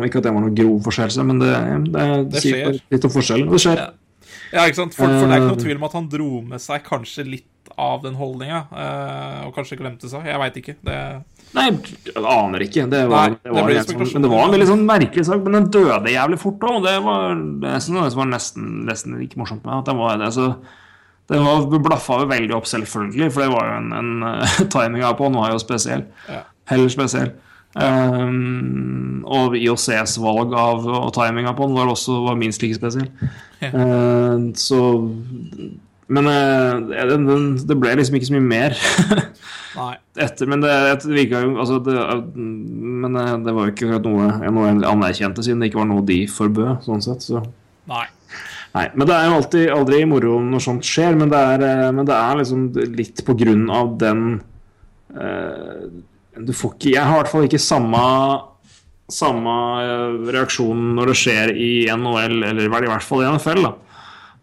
Ikke 0.07 0.17
at 0.21 0.25
det 0.25 0.33
var 0.33 0.41
noe 0.45 0.55
grov 0.57 0.79
forseelse, 0.87 1.25
men 1.25 1.37
det, 1.41 1.51
det, 1.93 2.05
Det 2.33 2.41
sier 2.45 2.79
litt 2.89 3.05
om 3.05 3.13
forskjellen. 3.13 3.49
Det 3.53 3.59
skjer. 3.65 3.81
Ja. 3.83 3.89
Ja, 4.51 4.65
ikke 4.67 4.81
sant? 4.81 4.95
For, 4.97 5.05
for 5.07 5.29
det 5.29 5.35
er 5.35 5.39
ikke 5.41 5.47
Eh. 5.47 5.53
noe 5.55 5.63
tvil 5.63 5.77
om 5.77 5.83
at 5.87 5.93
han 5.95 6.07
dro 6.11 6.29
med 6.41 6.59
seg 6.59 6.81
kanskje 6.83 7.23
litt 7.23 7.47
av 7.79 8.01
den 8.03 8.17
holdninga, 8.19 8.65
eh, 8.73 9.45
og 9.47 9.53
kanskje 9.55 9.77
glemte 9.79 10.09
seg. 10.11 10.25
Jeg 10.27 10.41
veit 10.41 10.57
ikke. 10.59 10.75
Det, 10.83 10.97
Nei, 11.51 11.67
jeg 12.07 12.21
aner 12.21 12.63
ikke. 12.63 12.85
Det 12.91 13.01
var, 13.11 13.33
Nei, 13.33 13.39
det 13.43 13.55
var, 13.55 13.71
det 13.71 13.83
sånn, 13.89 14.03
men 14.13 14.25
det 14.25 14.31
var 14.31 14.45
en 14.45 14.53
veldig 14.55 14.67
sånn 14.69 14.85
merkelig 14.87 15.25
sak. 15.27 15.41
Men 15.45 15.57
den 15.57 15.71
døde 15.73 16.13
jævlig 16.13 16.39
fort 16.41 16.63
òg. 16.67 16.77
Det 16.85 16.95
var 17.03 17.35
det 17.65 17.73
som 17.83 17.99
var 17.99 18.31
nesten, 18.31 18.69
nesten 18.87 19.19
like 19.19 19.39
morsomt 19.39 19.65
med 19.67 19.81
at 19.81 19.91
den 19.91 19.99
var 19.99 20.21
det. 20.21 20.31
Så 20.37 20.53
den 21.31 21.45
var 21.47 21.83
blaffa 21.83 22.21
veldig 22.27 22.55
opp, 22.57 22.67
selvfølgelig, 22.71 23.29
for 23.31 23.45
det 23.45 23.51
var 23.53 23.69
jo 23.69 23.77
en, 23.81 23.93
en 23.99 24.69
Timinga 24.73 25.13
på 25.19 25.29
den 25.29 25.39
var 25.39 25.53
jo 25.53 25.61
spesiell. 25.63 26.07
Ja. 26.31 26.43
Heller 26.71 26.91
spesiell. 26.91 27.33
Um, 27.71 29.21
og 29.23 29.55
IOCs 29.55 30.17
valg 30.19 30.51
av 30.59 30.83
og 30.83 31.13
timinga 31.15 31.53
på 31.55 31.69
den 31.69 31.77
var 31.77 31.87
også 31.87 32.17
var 32.25 32.39
minst 32.39 32.63
like 32.63 32.75
spesiell. 32.75 33.07
Ja. 33.61 33.71
Uh, 33.71 34.51
så 34.59 34.81
Men 36.11 36.27
uh, 36.27 37.07
den, 37.09 37.27
den, 37.27 37.49
det 37.67 37.77
ble 37.79 37.95
liksom 37.99 38.17
ikke 38.19 38.29
så 38.29 38.35
mye 38.35 38.47
mer. 38.49 38.77
etter, 40.19 40.49
men 40.51 40.63
det, 40.63 40.71
det 41.05 41.13
virka 41.15 41.41
jo 41.45 41.53
altså 41.61 41.77
det, 41.83 41.95
Men 42.35 43.15
eh, 43.15 43.35
det 43.45 43.53
var 43.55 43.69
jo 43.69 43.73
ikke 43.75 43.99
noe 44.03 44.27
noe 44.51 44.73
anerkjente, 44.89 45.43
siden 45.45 45.63
det 45.63 45.71
ikke 45.71 45.79
var 45.79 45.91
noe 45.93 46.03
de 46.07 46.25
forbød. 46.31 46.81
Sånn 46.87 47.05
sett, 47.05 47.23
så. 47.27 47.43
nei. 47.91 48.07
Nei, 48.71 48.85
men 48.95 49.07
Det 49.07 49.15
er 49.15 49.25
jo 49.27 49.33
alltid 49.35 49.73
aldri 49.75 49.97
moro 50.07 50.37
når 50.47 50.63
sånt 50.63 50.87
skjer, 50.87 51.17
men 51.19 51.31
det 51.31 51.39
er, 51.55 51.65
eh, 51.67 51.89
men 51.95 52.07
det 52.07 52.15
er 52.15 52.39
liksom 52.39 52.69
litt 52.95 53.23
på 53.27 53.35
grunn 53.39 53.65
av 53.71 53.97
den 53.99 54.21
uh, 55.11 55.89
Du 56.39 56.53
får 56.55 56.77
ikke 56.77 56.93
Jeg 56.93 57.03
har 57.03 57.17
i 57.17 57.19
hvert 57.19 57.33
fall 57.33 57.49
ikke 57.49 57.59
samme 57.59 58.05
samme 59.11 59.53
eh, 59.83 60.19
reaksjon 60.31 60.93
når 60.95 61.11
det 61.11 61.15
skjer 61.19 61.49
i 61.51 61.71
NHL, 61.91 62.37
eller 62.47 62.63
i 62.63 62.87
hvert 62.87 63.03
fall 63.03 63.25
i 63.25 63.27
NFL. 63.27 63.65
da 63.65 63.73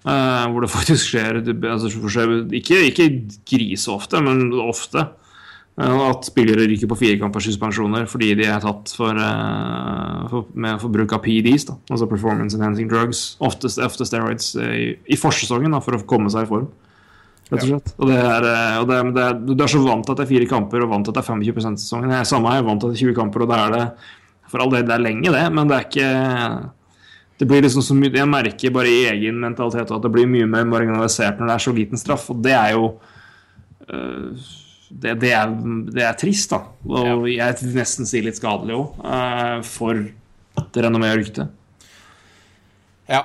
Eh, 0.06 0.44
hvor 0.52 0.62
det 0.62 0.70
faktisk 0.78 1.12
skjer, 1.12 1.40
altså, 1.42 1.90
skjer 1.90 2.34
ikke, 2.54 2.82
ikke 2.92 3.08
griseofte, 3.48 4.22
men 4.24 4.50
ofte. 4.62 5.08
Uh, 5.78 6.08
at 6.08 6.26
spillere 6.26 6.64
ryker 6.66 6.88
på 6.90 6.96
firekampers 6.98 7.44
suspensjoner 7.46 8.08
fordi 8.10 8.32
de 8.34 8.48
er 8.50 8.58
tatt 8.64 8.90
for, 8.98 9.14
uh, 9.14 10.24
for, 10.26 10.48
med 10.58 10.80
for 10.82 10.90
bruk 10.90 11.12
av 11.14 11.20
PEDs, 11.22 11.68
da, 11.68 11.76
altså 11.86 12.08
performance 12.10 12.58
enhancing 12.58 12.88
drugs. 12.90 13.36
Ofte, 13.46 13.70
ofte 13.86 14.08
steroids 14.08 14.56
i, 14.58 14.96
i 15.06 15.18
forsesongen 15.20 15.76
da, 15.76 15.78
for 15.84 15.94
å 15.94 16.00
komme 16.10 16.32
seg 16.34 16.48
i 16.48 16.50
form. 16.50 16.66
Rett 17.52 17.62
og 17.62 17.68
slett. 17.68 17.92
Og 17.94 18.10
det 18.10 18.18
er, 18.18 18.48
og 18.80 18.90
det 18.90 18.96
er, 18.96 19.12
det 19.14 19.28
er, 19.28 19.38
du 19.46 19.54
er 19.54 19.70
så 19.70 19.84
vant 19.84 20.02
til 20.02 20.16
at 20.16 20.18
det 20.18 20.26
er 20.26 20.32
fire 20.32 20.48
kamper 20.50 20.82
og 20.82 20.90
vant 20.96 21.06
til 21.06 21.14
at 21.14 21.20
det 21.20 21.22
er 21.22 21.30
25 21.46 21.78
sesongen. 21.84 22.16
Jeg 22.16 22.24
er 22.24 22.32
samme, 22.32 22.56
jeg 22.56 22.64
er 22.64 22.68
vant 22.72 22.82
til 22.82 22.90
at 22.90 22.96
det 22.96 22.98
er 22.98 23.12
20 23.12 23.18
kamper, 23.20 23.46
og 23.46 23.52
det 23.52 23.60
er 23.60 23.76
det 23.76 23.86
for 24.48 24.64
all 24.64 24.74
del, 24.74 24.84
det 24.88 24.96
er 24.96 25.04
lenge, 25.04 25.30
det, 25.30 25.46
men 25.52 25.70
det 25.70 25.78
er 25.78 25.86
ikke 25.86 26.10
det 27.38 27.46
blir 27.46 27.62
liksom 27.62 27.84
så 27.86 27.94
mye, 27.94 28.10
Jeg 28.10 28.28
merker 28.28 28.74
bare 28.74 28.90
i 28.90 29.04
egen 29.12 29.38
mentalitet 29.40 29.92
at 29.94 30.02
det 30.02 30.10
blir 30.14 30.26
mye 30.30 30.46
mer 30.50 30.66
marginalisert 30.66 31.38
når 31.38 31.46
det 31.50 31.54
er 31.54 31.64
så 31.66 31.74
liten 31.76 32.00
straff, 32.00 32.30
og 32.34 32.40
det 32.42 32.54
er 32.58 32.72
jo 32.74 32.88
øh, 33.88 34.48
det, 34.88 35.14
det, 35.22 35.30
er, 35.36 35.52
det 35.92 36.02
er 36.02 36.16
trist, 36.18 36.50
da. 36.50 36.62
Og 36.88 37.28
jeg 37.30 37.58
vil 37.60 37.76
nesten 37.76 38.08
si 38.08 38.22
litt 38.24 38.38
skadelig 38.40 38.74
òg, 38.78 39.04
for 39.68 40.00
det 40.58 40.84
renommeet 40.84 41.14
og 41.14 41.22
ryktet. 41.22 41.54
Ja. 43.08 43.22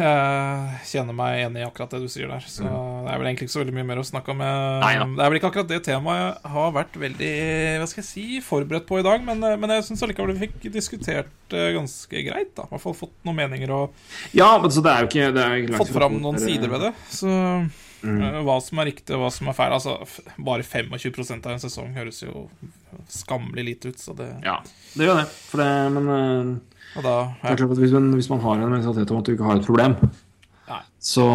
Jeg 0.00 0.80
kjenner 0.90 1.16
meg 1.16 1.42
enig 1.44 1.60
i 1.62 1.66
akkurat 1.66 1.92
det 1.94 2.00
du 2.02 2.08
sier 2.12 2.30
der. 2.30 2.44
Så 2.48 2.64
det 2.64 3.12
er 3.12 3.20
vel 3.20 3.28
egentlig 3.30 3.48
ikke 3.48 3.54
så 3.54 3.62
veldig 3.62 3.74
mye 3.76 3.88
mer 3.90 4.00
å 4.02 4.06
snakke 4.06 4.32
om. 4.34 4.40
Nei. 4.40 4.92
Det 4.98 5.24
er 5.24 5.32
vel 5.32 5.38
ikke 5.40 5.50
akkurat 5.52 5.68
det 5.70 5.80
temaet 5.86 6.22
jeg 6.22 6.54
har 6.54 6.72
vært 6.76 6.96
veldig 7.04 7.32
hva 7.82 7.90
skal 7.90 8.02
jeg 8.02 8.08
si, 8.10 8.24
forberedt 8.44 8.88
på 8.88 9.00
i 9.00 9.06
dag, 9.06 9.22
men, 9.26 9.44
men 9.60 9.74
jeg 9.76 9.86
syns 9.88 10.02
allikevel 10.06 10.34
vi 10.36 10.46
fikk 10.48 10.70
diskutert 10.74 11.52
ganske 11.52 12.24
greit. 12.26 12.54
da 12.56 12.66
I 12.68 12.72
hvert 12.74 12.84
fall 12.86 12.98
fått 13.04 13.14
noen 13.28 13.40
meninger 13.42 13.74
og 13.76 14.34
Ja, 14.36 14.50
men 14.62 14.72
så 14.72 14.82
det 14.84 14.94
er 14.96 15.04
jo 15.06 15.10
ikke, 15.12 15.30
det 15.36 15.44
er 15.46 15.62
ikke 15.64 15.80
fått 15.84 15.94
fram 15.94 16.18
noen 16.22 16.40
sider 16.42 16.72
ved 16.72 16.88
det. 16.88 16.92
Så 17.12 17.30
Mm. 18.00 18.44
hva 18.46 18.54
som 18.64 18.78
er 18.80 18.86
riktig 18.88 19.12
og 19.12 19.20
hva 19.20 19.28
som 19.28 19.48
er 19.50 19.56
feil 19.58 19.74
Altså, 19.76 19.98
bare 20.40 20.64
25% 20.64 21.44
av 21.44 21.52
en 21.52 21.60
sesong 21.60 21.90
høres 21.92 22.22
jo 22.22 22.46
skammelig 23.12 23.64
lite 23.66 23.92
ut, 23.92 23.98
så 24.00 24.14
det 24.16 24.30
Ja, 24.44 24.54
det 24.96 25.04
gjør 25.04 25.18
det. 25.20 25.26
Det 25.52 25.66
men 25.98 26.60
da 26.96 27.14
ja. 27.44 27.54
hvis 27.54 27.94
man, 27.94 28.10
hvis 28.18 28.30
man 28.32 28.42
har 28.42 28.58
en 28.58 28.74
mentalitet 28.74 29.10
om 29.12 29.20
at 29.20 29.28
du 29.28 29.32
ikke 29.36 29.46
har 29.46 29.60
et 29.60 29.68
problem, 29.68 29.94
Nei. 30.70 30.80
så 30.98 31.26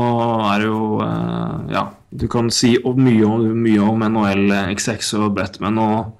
er 0.51 0.59
det 0.63 0.67
jo 0.67 0.99
øh, 1.05 1.71
Ja, 1.71 1.87
du 2.11 2.27
kan 2.31 2.51
si 2.51 2.75
mye 2.83 3.25
om, 3.27 3.47
mye 3.63 3.81
om 3.83 4.05
NHL, 4.05 4.51
XX 4.75 5.13
og 5.21 5.33
Batman 5.39 5.81
og 5.83 6.13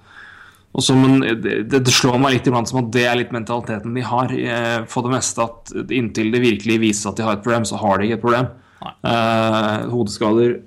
og 0.76 0.84
så, 0.84 0.92
men 1.00 1.22
det, 1.40 1.70
det 1.72 1.94
slår 1.94 2.18
meg 2.20 2.34
litt 2.34 2.48
iblant 2.50 2.68
som 2.68 2.82
at 2.82 2.90
det 2.92 3.06
er 3.08 3.16
litt 3.16 3.32
mentaliteten 3.32 3.94
de 3.96 4.02
har. 4.04 4.32
eh, 4.36 4.82
For 4.92 5.08
det 5.08 5.14
meste 5.14 5.46
at 5.46 5.72
inntil 5.88 6.34
det 6.34 6.42
virkelig 6.44 6.82
viser 6.82 7.14
at 7.14 7.20
de 7.20 7.24
har 7.24 7.38
et 7.38 7.46
problem, 7.46 7.64
så 7.64 7.80
har 7.80 7.96
de 7.96 8.10
ikke 8.10 8.18
et 8.20 8.26
problem. 8.26 8.50
Eh, 8.84 9.86
hodeskader, 9.94 10.58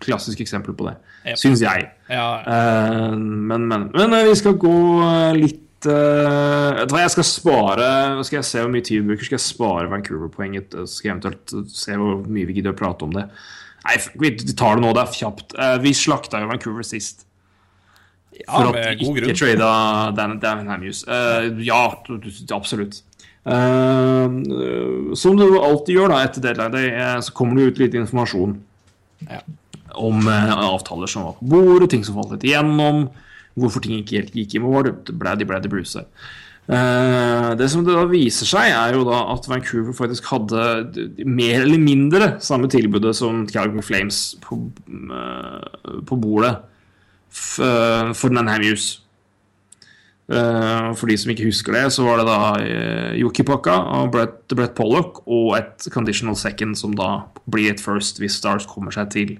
klassisk 0.00 0.40
eksempel 0.40 0.72
på 0.78 0.88
det. 0.88 0.96
Yep. 1.26 1.36
Syns 1.42 1.60
jeg. 1.60 1.90
ja, 2.08 2.28
Uh, 2.48 3.12
men, 3.18 3.66
men, 3.68 3.90
men 3.92 4.14
eh, 4.16 4.30
vi 4.30 4.38
skal 4.40 4.56
gå 4.56 4.72
eh, 5.04 5.34
litt 5.36 5.60
eh, 5.88 6.82
hva, 6.90 7.00
jeg 7.04 7.12
skal 7.14 7.26
spare 7.26 7.86
Skal 8.26 8.40
jeg 8.40 8.48
se 8.48 8.60
hvor 8.60 8.70
mye 8.72 8.84
tid 8.84 9.00
vi 9.00 9.12
bruker, 9.12 9.24
skal 9.28 9.38
jeg 9.38 9.46
spare 9.46 9.90
Vancouver-poenget. 9.92 10.76
Skal 10.90 11.08
jeg 11.08 11.16
eventuelt 11.16 11.54
se 11.72 11.96
hvor 11.96 12.22
mye 12.26 12.48
vi 12.48 12.58
gidder 12.58 12.74
å 12.74 12.78
prate 12.78 13.06
om 13.06 13.14
det. 13.16 13.26
Nei, 13.86 13.96
vi 14.20 14.32
tar 14.52 14.76
det 14.76 14.84
nå, 14.84 14.92
det 14.96 15.02
er 15.06 15.18
kjapt. 15.22 15.54
Uh, 15.56 15.76
vi 15.80 15.94
slakta 15.96 16.42
jo 16.42 16.50
Vancouver 16.50 16.84
sist. 16.84 17.24
ja, 18.36 18.44
For 18.50 18.74
at 18.76 19.00
vi 19.00 19.08
ikke 19.08 19.36
trada 19.38 19.70
Dan, 20.16 20.36
Dan 20.42 20.68
Hamuse. 20.68 21.06
Uh, 21.08 21.62
ja, 21.64 21.86
absolutt. 22.52 23.00
Uh, 23.40 25.14
som 25.16 25.38
du 25.38 25.46
alltid 25.58 25.96
gjør 25.96 26.12
da 26.12 26.20
etter 26.26 26.44
deadline 26.44 26.74
day, 26.74 26.90
eh, 26.92 27.16
så 27.24 27.32
kommer 27.32 27.56
det 27.56 27.70
ut 27.70 27.80
litt 27.80 27.96
informasjon 27.96 28.58
Ja. 29.30 29.40
om 29.96 30.28
eh, 30.28 30.52
avtaler 30.54 31.08
som 31.10 31.24
var 31.24 31.38
på 31.38 31.48
bordet, 31.50 31.90
ting 31.90 32.04
som 32.04 32.18
falt 32.20 32.34
litt 32.36 32.44
igjennom, 32.50 33.08
hvorfor 33.58 33.82
ting 33.84 33.98
ikke 33.98 34.20
helt 34.20 34.36
gikk 34.36 34.54
i 34.56 34.62
mål. 34.62 34.92
Bladdy, 35.10 35.48
bladdy, 35.48 35.70
Bruce. 35.72 36.04
Eh, 36.70 37.50
det 37.58 37.66
som 37.72 37.82
det 37.82 37.96
da 37.96 38.06
viser 38.06 38.46
seg, 38.46 38.70
er 38.70 38.94
jo 38.94 39.02
da 39.08 39.24
at 39.32 39.48
Vancouver 39.50 39.96
faktisk 39.96 40.28
hadde 40.30 41.24
mer 41.26 41.64
eller 41.64 41.82
mindre 41.82 42.34
samme 42.44 42.70
tilbudet 42.70 43.16
som 43.18 43.42
Calgary 43.50 43.82
Flames 43.82 44.20
på, 44.44 44.60
eh, 44.86 45.96
på 46.06 46.20
bordet 46.20 46.60
f 47.30 47.58
for 48.18 48.30
Nanham 48.30 48.62
Hughes. 48.62 49.00
Eh, 50.30 50.94
for 50.94 51.10
de 51.10 51.16
som 51.18 51.32
ikke 51.32 51.48
husker 51.48 51.74
det, 51.74 51.88
så 51.90 52.06
var 52.06 52.20
det 52.20 52.28
da 52.28 53.16
Jokipakka 53.18 53.74
og 53.98 54.12
Brett, 54.14 54.46
Brett 54.54 54.74
Pollock 54.78 55.24
og 55.26 55.56
et 55.58 55.90
conditional 55.90 56.36
second 56.36 56.78
som 56.78 56.94
da 56.94 57.24
blir 57.50 57.72
et 57.72 57.82
first 57.82 58.22
hvis 58.22 58.38
Stars 58.38 58.66
kommer 58.66 58.94
seg 58.94 59.10
til 59.10 59.38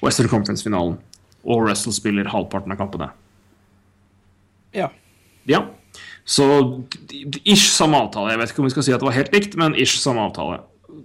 Western 0.00 0.28
Conference-finalen. 0.28 0.96
Og 1.44 1.64
Russell 1.68 1.94
spiller 1.96 2.28
halvparten 2.28 2.72
av 2.74 2.80
kampene. 2.80 3.10
Ja. 4.76 4.90
Ja. 5.48 5.64
Så 6.28 6.46
ish 7.44 7.70
samme 7.72 7.98
avtale. 7.98 8.30
Jeg 8.34 8.42
vet 8.42 8.52
ikke 8.52 8.62
om 8.62 8.68
vi 8.68 8.74
skal 8.74 8.86
si 8.86 8.92
at 8.94 9.00
det 9.02 9.08
var 9.08 9.16
helt 9.16 9.32
likt, 9.34 9.56
men 9.58 9.74
ish 9.74 9.98
samme 10.02 10.22
avtale. 10.28 10.60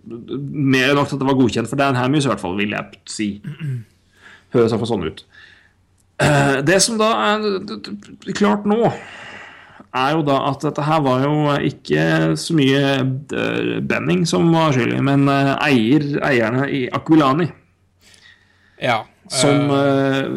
Mer 0.05 0.91
enn 0.91 0.99
nok 0.99 1.09
til 1.09 1.17
at 1.17 1.23
det 1.23 1.29
var 1.29 1.39
godkjent 1.39 1.71
for 1.71 1.79
Dan 1.79 1.97
Hammies, 1.97 2.27
i 2.27 2.31
hvert 2.33 2.43
fall, 2.43 2.57
vil 2.59 2.75
jeg 2.75 2.99
si. 3.09 3.29
Høres 4.53 4.73
iallfall 4.75 4.91
sånn 4.91 5.07
ut. 5.07 5.23
Eh, 6.21 6.61
Det 6.67 6.81
som 6.83 6.99
da 6.99 7.09
er 7.33 8.33
klart 8.37 8.67
nå, 8.69 8.91
er 9.95 10.11
jo 10.11 10.23
da 10.27 10.37
at 10.49 10.63
dette 10.63 10.83
her 10.83 11.01
var 11.03 11.23
jo 11.23 11.33
ikke 11.63 12.35
så 12.39 12.55
mye 12.55 12.79
eh, 12.99 13.79
Benning 13.87 14.25
som 14.27 14.47
var 14.53 14.75
skyldig, 14.75 15.01
men 15.07 15.27
eh, 15.31 15.51
eier, 15.69 16.07
eierne 16.27 16.67
i 16.69 16.85
Aquilani 16.91 17.47
ja. 18.83 19.05
Som 19.31 19.69
eh, 19.73 20.27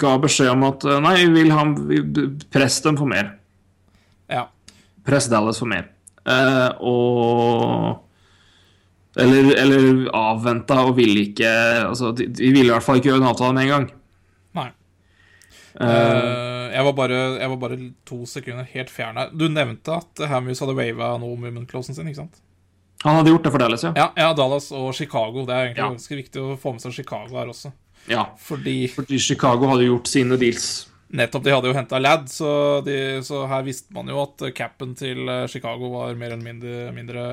ga 0.00 0.14
beskjed 0.22 0.50
om 0.54 0.62
at 0.70 0.84
eh, 0.88 1.00
nei, 1.04 1.14
vi 1.24 1.42
vil 1.42 1.50
han, 1.52 1.74
press 2.54 2.80
dem 2.84 2.96
for 3.00 3.06
mer. 3.10 3.34
ja. 4.32 4.46
Press 5.04 5.26
Dallas 5.28 5.58
for 5.60 5.68
mer. 5.68 5.90
Uh, 6.24 6.70
og 6.80 8.00
eller, 9.20 9.50
eller 9.60 10.06
avventa 10.16 10.78
og 10.88 10.94
ville 10.96 11.26
ikke 11.28 11.50
altså, 11.90 12.14
de, 12.16 12.24
de 12.32 12.48
ville 12.54 12.70
i 12.70 12.72
hvert 12.72 12.82
fall 12.86 12.96
ikke 12.96 13.10
gjøre 13.10 13.20
en 13.20 13.28
avtale 13.28 13.52
med 13.58 13.66
en 13.66 13.72
gang. 13.74 13.84
Nei. 14.56 14.64
Eh, 15.74 16.70
jeg, 16.72 16.84
var 16.86 16.94
bare, 16.96 17.20
jeg 17.42 17.50
var 17.52 17.60
bare 17.66 17.78
to 18.08 18.22
sekunder 18.30 18.66
helt 18.72 18.90
fjern 18.94 19.20
her. 19.20 19.30
Du 19.36 19.44
nevnte 19.52 19.98
at 20.00 20.24
Hamus 20.30 20.62
hadde 20.64 20.76
wava 20.78 21.12
no 21.20 21.34
movement-closen 21.34 21.94
sin, 21.98 22.08
ikke 22.08 22.22
sant? 22.24 22.40
han 23.04 23.18
hadde 23.18 23.34
gjort 23.34 23.44
det 23.44 23.50
for 23.52 23.60
Dallas, 23.60 23.82
ja. 23.84 23.90
Ja, 24.00 24.06
ja, 24.16 24.30
Dallas 24.32 24.70
og 24.72 24.94
Chicago. 24.96 25.42
Det 25.44 25.52
er 25.52 25.66
egentlig 25.66 25.82
Ja. 25.84 25.90
ganske 25.92 26.16
viktig 26.16 26.40
å 26.40 26.54
få 26.56 26.72
med 26.72 26.80
seg 26.80 26.94
Chicago 26.96 27.36
her 27.36 27.50
også. 27.52 27.74
Ja. 28.10 28.24
Fordi 28.40 28.88
Fordi 28.92 29.18
Chicago 29.22 29.70
hadde 29.72 29.86
gjort 29.88 30.10
sine 30.10 30.38
deals. 30.40 30.86
Nettopp, 31.14 31.44
de 31.44 31.52
hadde 31.54 31.70
jo 31.70 31.76
henta 31.76 32.00
Ladd, 32.02 32.26
så, 32.32 32.50
de, 32.84 32.96
så 33.22 33.44
her 33.46 33.62
visste 33.66 33.94
man 33.94 34.08
jo 34.10 34.18
at 34.24 34.42
capen 34.56 34.96
til 34.98 35.28
eh, 35.30 35.44
Chicago 35.50 35.92
var 35.92 36.16
mer 36.18 36.32
eller 36.34 36.42
mindre, 36.42 36.92
mindre 36.96 37.26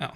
ja, 0.00 0.08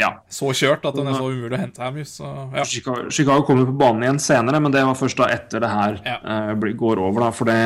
Ja. 0.00 0.08
så 0.32 0.48
kjørt 0.56 0.86
at 0.88 0.96
den 0.96 1.10
er 1.10 1.18
så 1.18 1.26
umulig 1.28 1.58
å 1.58 1.60
hente 1.60 1.82
Hamuse. 1.84 2.22
Så 2.22 2.30
ja. 2.56 2.64
Chicago, 2.64 3.10
Chicago 3.12 3.44
kommer 3.44 3.68
på 3.68 3.76
banen 3.76 4.06
igjen 4.06 4.22
senere, 4.22 4.62
men 4.64 4.72
det 4.72 4.86
var 4.86 4.96
først 4.96 5.20
da 5.20 5.28
etter 5.34 5.60
det 5.60 5.68
her 5.74 6.00
eh, 6.08 6.72
går 6.78 7.02
over. 7.02 7.26
da, 7.26 7.30
For 7.36 7.50
det 7.50 7.58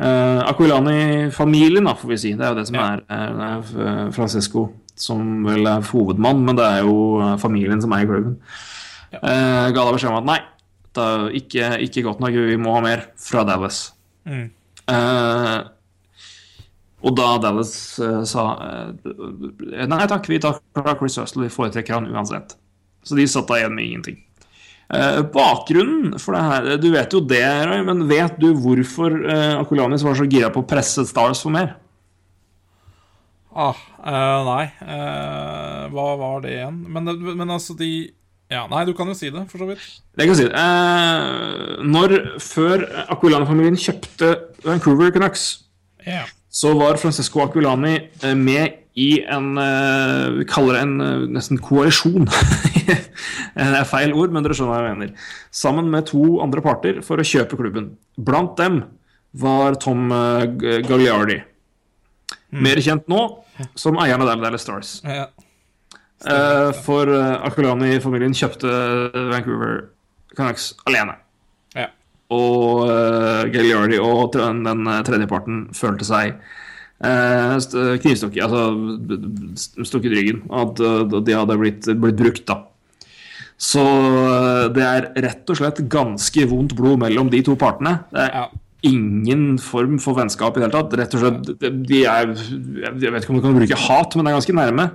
uh, 0.00 0.42
Aquilani-familien, 0.50 1.86
får 1.96 2.08
vi 2.10 2.18
si. 2.18 2.34
Det 2.34 2.44
er 2.44 2.52
jo 2.54 2.58
det 2.58 2.66
som 2.68 2.80
er, 2.80 3.04
eh, 3.06 3.46
er 3.52 3.86
eh, 3.86 4.02
Francesco 4.16 4.66
som 4.96 5.44
vel 5.44 5.66
er 5.68 5.84
hovedmann, 5.92 6.42
men 6.44 6.56
det 6.56 6.64
er 6.64 6.84
jo 6.86 7.20
eh, 7.20 7.36
familien 7.40 7.80
som 7.84 7.92
eier 7.96 8.08
klubben. 8.08 8.38
Ja. 9.12 9.20
Eh, 9.20 9.66
ga 9.76 9.84
da 9.84 9.92
beskjed 9.94 10.10
om 10.10 10.20
at 10.22 10.28
nei, 10.28 10.38
er 11.02 11.38
ikke, 11.40 11.70
ikke 11.86 12.04
godt 12.06 12.20
nok, 12.22 12.36
vi 12.50 12.58
må 12.60 12.76
ha 12.76 12.82
mer 12.84 13.06
fra 13.20 13.44
Dallas. 13.48 13.80
Mm. 14.26 14.46
Eh, 14.92 15.56
og 17.06 17.16
da 17.18 17.30
Dallas 17.42 17.72
eh, 18.02 18.22
sa 18.26 18.44
eh, 18.66 19.86
Nei 19.86 20.06
takk, 20.10 20.28
vi 20.30 20.38
tar 20.42 20.60
Chris 20.98 21.18
Russell, 21.20 21.44
vi 21.46 21.52
foretrekker 21.52 21.98
han 21.98 22.08
uansett. 22.10 22.56
Så 23.06 23.18
de 23.18 23.26
satt 23.30 23.48
da 23.50 23.60
igjen 23.60 23.76
med 23.76 23.86
ingenting. 23.86 24.20
Eh, 24.86 25.20
bakgrunnen 25.34 26.14
for 26.22 26.36
det 26.36 26.42
her 26.46 26.76
Du 26.78 26.92
vet 26.92 27.14
jo 27.14 27.18
det, 27.18 27.42
Roy, 27.66 27.80
men 27.88 28.04
vet 28.06 28.36
du 28.38 28.52
hvorfor 28.54 29.16
uh, 29.18 29.56
Akulanis 29.58 30.04
var 30.06 30.14
så 30.14 30.28
gira 30.30 30.50
på 30.54 30.62
å 30.62 30.68
presse 30.68 31.02
Stars 31.08 31.42
for 31.42 31.54
mer? 31.54 31.72
Ah, 33.56 33.78
eh, 34.04 34.44
nei. 34.44 34.64
eh, 34.84 35.84
hva 35.88 36.06
var 36.20 36.42
det 36.44 36.52
igjen? 36.58 36.82
Men, 36.92 37.08
men 37.38 37.50
altså, 37.54 37.72
de 37.78 37.88
Ja, 38.52 38.62
nei, 38.70 38.84
du 38.86 38.92
kan 38.94 39.08
jo 39.10 39.14
si 39.18 39.28
det, 39.34 39.42
for 39.50 39.58
så 39.58 39.66
vidt. 39.72 39.84
Jeg 40.14 40.28
kan 40.28 40.36
si 40.38 40.46
det. 40.46 40.54
Eh, 40.54 41.78
når, 41.82 42.14
før 42.42 42.84
Aquilani-familien 43.10 43.78
kjøpte 43.80 44.28
Vancouver 44.62 45.10
Canucks, 45.14 45.46
yeah. 46.06 46.28
så 46.46 46.70
var 46.78 47.00
Francesco 47.02 47.42
Aquilani 47.42 47.96
eh, 48.22 48.36
med 48.38 48.84
i 48.96 49.10
en 49.28 49.58
eh, 49.60 50.28
Vi 50.38 50.46
kaller 50.48 50.78
det 50.78 50.84
en 50.86 50.94
eh, 51.02 51.24
nesten 51.34 51.58
koalisjon. 51.58 52.30
det 53.58 53.66
er 53.66 53.90
feil 53.90 54.14
ord, 54.14 54.30
men 54.30 54.46
dere 54.46 54.54
skjønner 54.54 54.76
hva 54.76 54.92
jeg 54.92 55.00
mener. 55.00 55.32
Sammen 55.50 55.90
med 55.90 56.06
to 56.12 56.38
andre 56.44 56.62
parter 56.62 57.02
for 57.06 57.18
å 57.18 57.26
kjøpe 57.26 57.58
klubben. 57.58 57.96
Blant 58.14 58.54
dem 58.60 58.84
var 59.36 59.74
Tom 59.82 60.06
Gagliardi. 60.06 61.42
Mm. 62.54 62.62
Mer 62.62 62.80
kjent 62.80 63.10
nå 63.10 63.24
som 63.76 63.98
eieren 64.00 64.22
av 64.22 64.38
Dallas 64.38 64.62
Stars. 64.64 64.94
Ja. 65.04 65.26
Eh, 66.24 66.70
for 66.86 67.10
uh, 67.12 67.44
Akulani-familien 67.44 68.32
kjøpte 68.34 68.70
Vancouver 69.32 69.90
Canucks 70.36 70.70
alene. 70.88 71.18
ja. 71.76 71.90
Og 72.32 72.86
uh, 72.88 73.42
Gagliardi 73.52 73.98
og 74.02 74.32
den, 74.34 74.62
den 74.66 74.86
eh, 74.90 75.02
tredjeparten 75.06 75.58
følte 75.76 76.08
seg 76.08 76.32
uh, 77.04 77.58
knivstukket 78.00 78.42
Altså 78.42 79.84
stukket 79.86 80.10
i 80.10 80.16
ryggen. 80.16 80.40
At 80.50 80.80
uh, 80.80 81.04
de 81.20 81.36
hadde 81.36 81.58
blitt, 81.60 81.86
blitt 82.00 82.16
brukt, 82.18 82.46
da. 82.48 82.62
Så 83.56 83.80
eh, 83.80 84.66
det 84.76 84.82
er 84.84 85.06
rett 85.24 85.48
og 85.48 85.56
slett 85.56 85.78
ganske 85.88 86.42
vondt 86.50 86.74
blod 86.76 86.98
mellom 87.00 87.30
de 87.32 87.38
to 87.46 87.54
partene. 87.56 87.94
Det 88.12 88.26
er 88.26 88.34
Ja. 88.34 88.42
ingen 88.84 89.56
form 89.58 89.94
for 89.98 90.12
vennskap 90.18 90.58
i 90.58 90.60
det 90.60 90.66
hele 90.66 90.74
tatt. 90.76 90.96
Rett 91.00 91.14
og 91.16 91.22
slett, 91.22 91.54
de- 91.88 92.02
er 92.04 92.34
Jeg 92.36 93.12
vet 93.14 93.22
ikke 93.24 93.32
om 93.32 93.38
du 93.40 93.46
kan 93.46 93.56
bruke 93.56 93.78
hat, 93.86 94.12
men 94.16 94.26
det 94.26 94.32
er 94.34 94.36
ganske 94.36 94.56
nærme. 94.58 94.86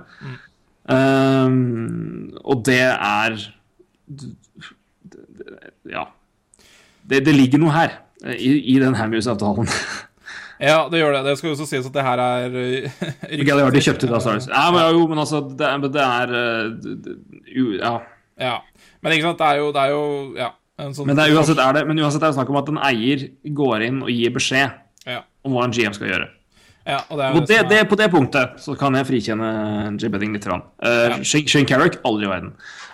Um, 0.90 2.32
og 2.44 2.64
det 2.66 2.80
er 2.82 3.36
Ja. 5.90 6.04
Det, 7.08 7.20
det 7.26 7.34
ligger 7.34 7.58
noe 7.62 7.72
her, 7.74 7.96
eh, 8.24 8.36
i, 8.38 8.52
i 8.74 8.78
den 8.82 8.94
Hamuse-avtalen. 8.94 9.66
ja, 10.62 10.84
det 10.90 11.00
gjør 11.02 11.16
det. 11.18 11.22
Det 11.26 11.36
skal 11.38 11.50
jo 11.50 11.54
også 11.56 11.66
sies 11.70 11.86
at 11.88 11.94
det 11.96 12.04
her 12.06 12.22
er 12.22 12.56
eh, 12.62 13.06
Gagliardi 13.48 13.82
kjøpte 13.82 14.10
da 14.10 14.20
Stars. 14.22 14.46
Ja, 14.50 14.68
men, 14.74 14.84
jo, 14.94 15.06
men 15.10 15.18
altså, 15.22 15.42
det, 15.50 15.66
er- 15.66 15.86
det 15.98 16.04
er 16.06 16.34
eh, 16.38 16.72
det- 16.84 16.98
det- 17.06 17.54
jo, 17.56 17.72
Ja. 17.78 17.94
Ja. 18.40 18.56
Men 19.02 19.12
ikke 19.16 19.26
sant, 19.28 19.38
det 19.42 19.46
er 19.50 19.58
jo, 19.60 19.72
det 19.74 19.80
er 19.82 19.90
jo 19.92 20.04
ja, 20.38 20.46
en 20.80 20.94
sånn 20.96 21.06
Men, 21.10 21.16
det 21.18 21.24
er, 21.26 21.34
uansett, 21.36 21.58
er 21.60 21.74
det, 21.76 21.82
men 21.90 21.98
uansett 22.00 22.22
er 22.22 22.30
det 22.30 22.36
snakk 22.38 22.48
om 22.54 22.56
at 22.62 22.70
en 22.72 22.78
eier 22.86 23.26
går 23.58 23.82
inn 23.88 23.98
og 24.06 24.08
gir 24.14 24.30
beskjed 24.34 24.70
Ja, 25.10 25.18
om 25.44 25.52
hva 25.56 25.66
en 25.66 25.74
GM 25.74 25.92
skal 25.94 26.08
gjøre. 26.08 26.28
Ja 26.86 26.98
og 27.08 27.18
det 27.18 27.24
er 27.24 27.36
Og 27.36 27.46
det, 27.48 27.56
er- 27.60 27.68
det, 27.70 27.80
på 27.90 27.98
det 27.98 28.08
punktet 28.12 28.56
så 28.62 28.74
kan 28.78 28.94
jeg 28.98 29.06
frikjenne 29.08 29.50
Jay 30.00 30.10
Bedding 30.10 30.34
litt. 30.34 30.46
Uh, 30.48 31.20
Shane, 31.22 31.46
Shane 31.50 31.68
Carrick, 31.68 32.00
aldri 32.08 32.26
i 32.26 32.30
verden. 32.32 32.52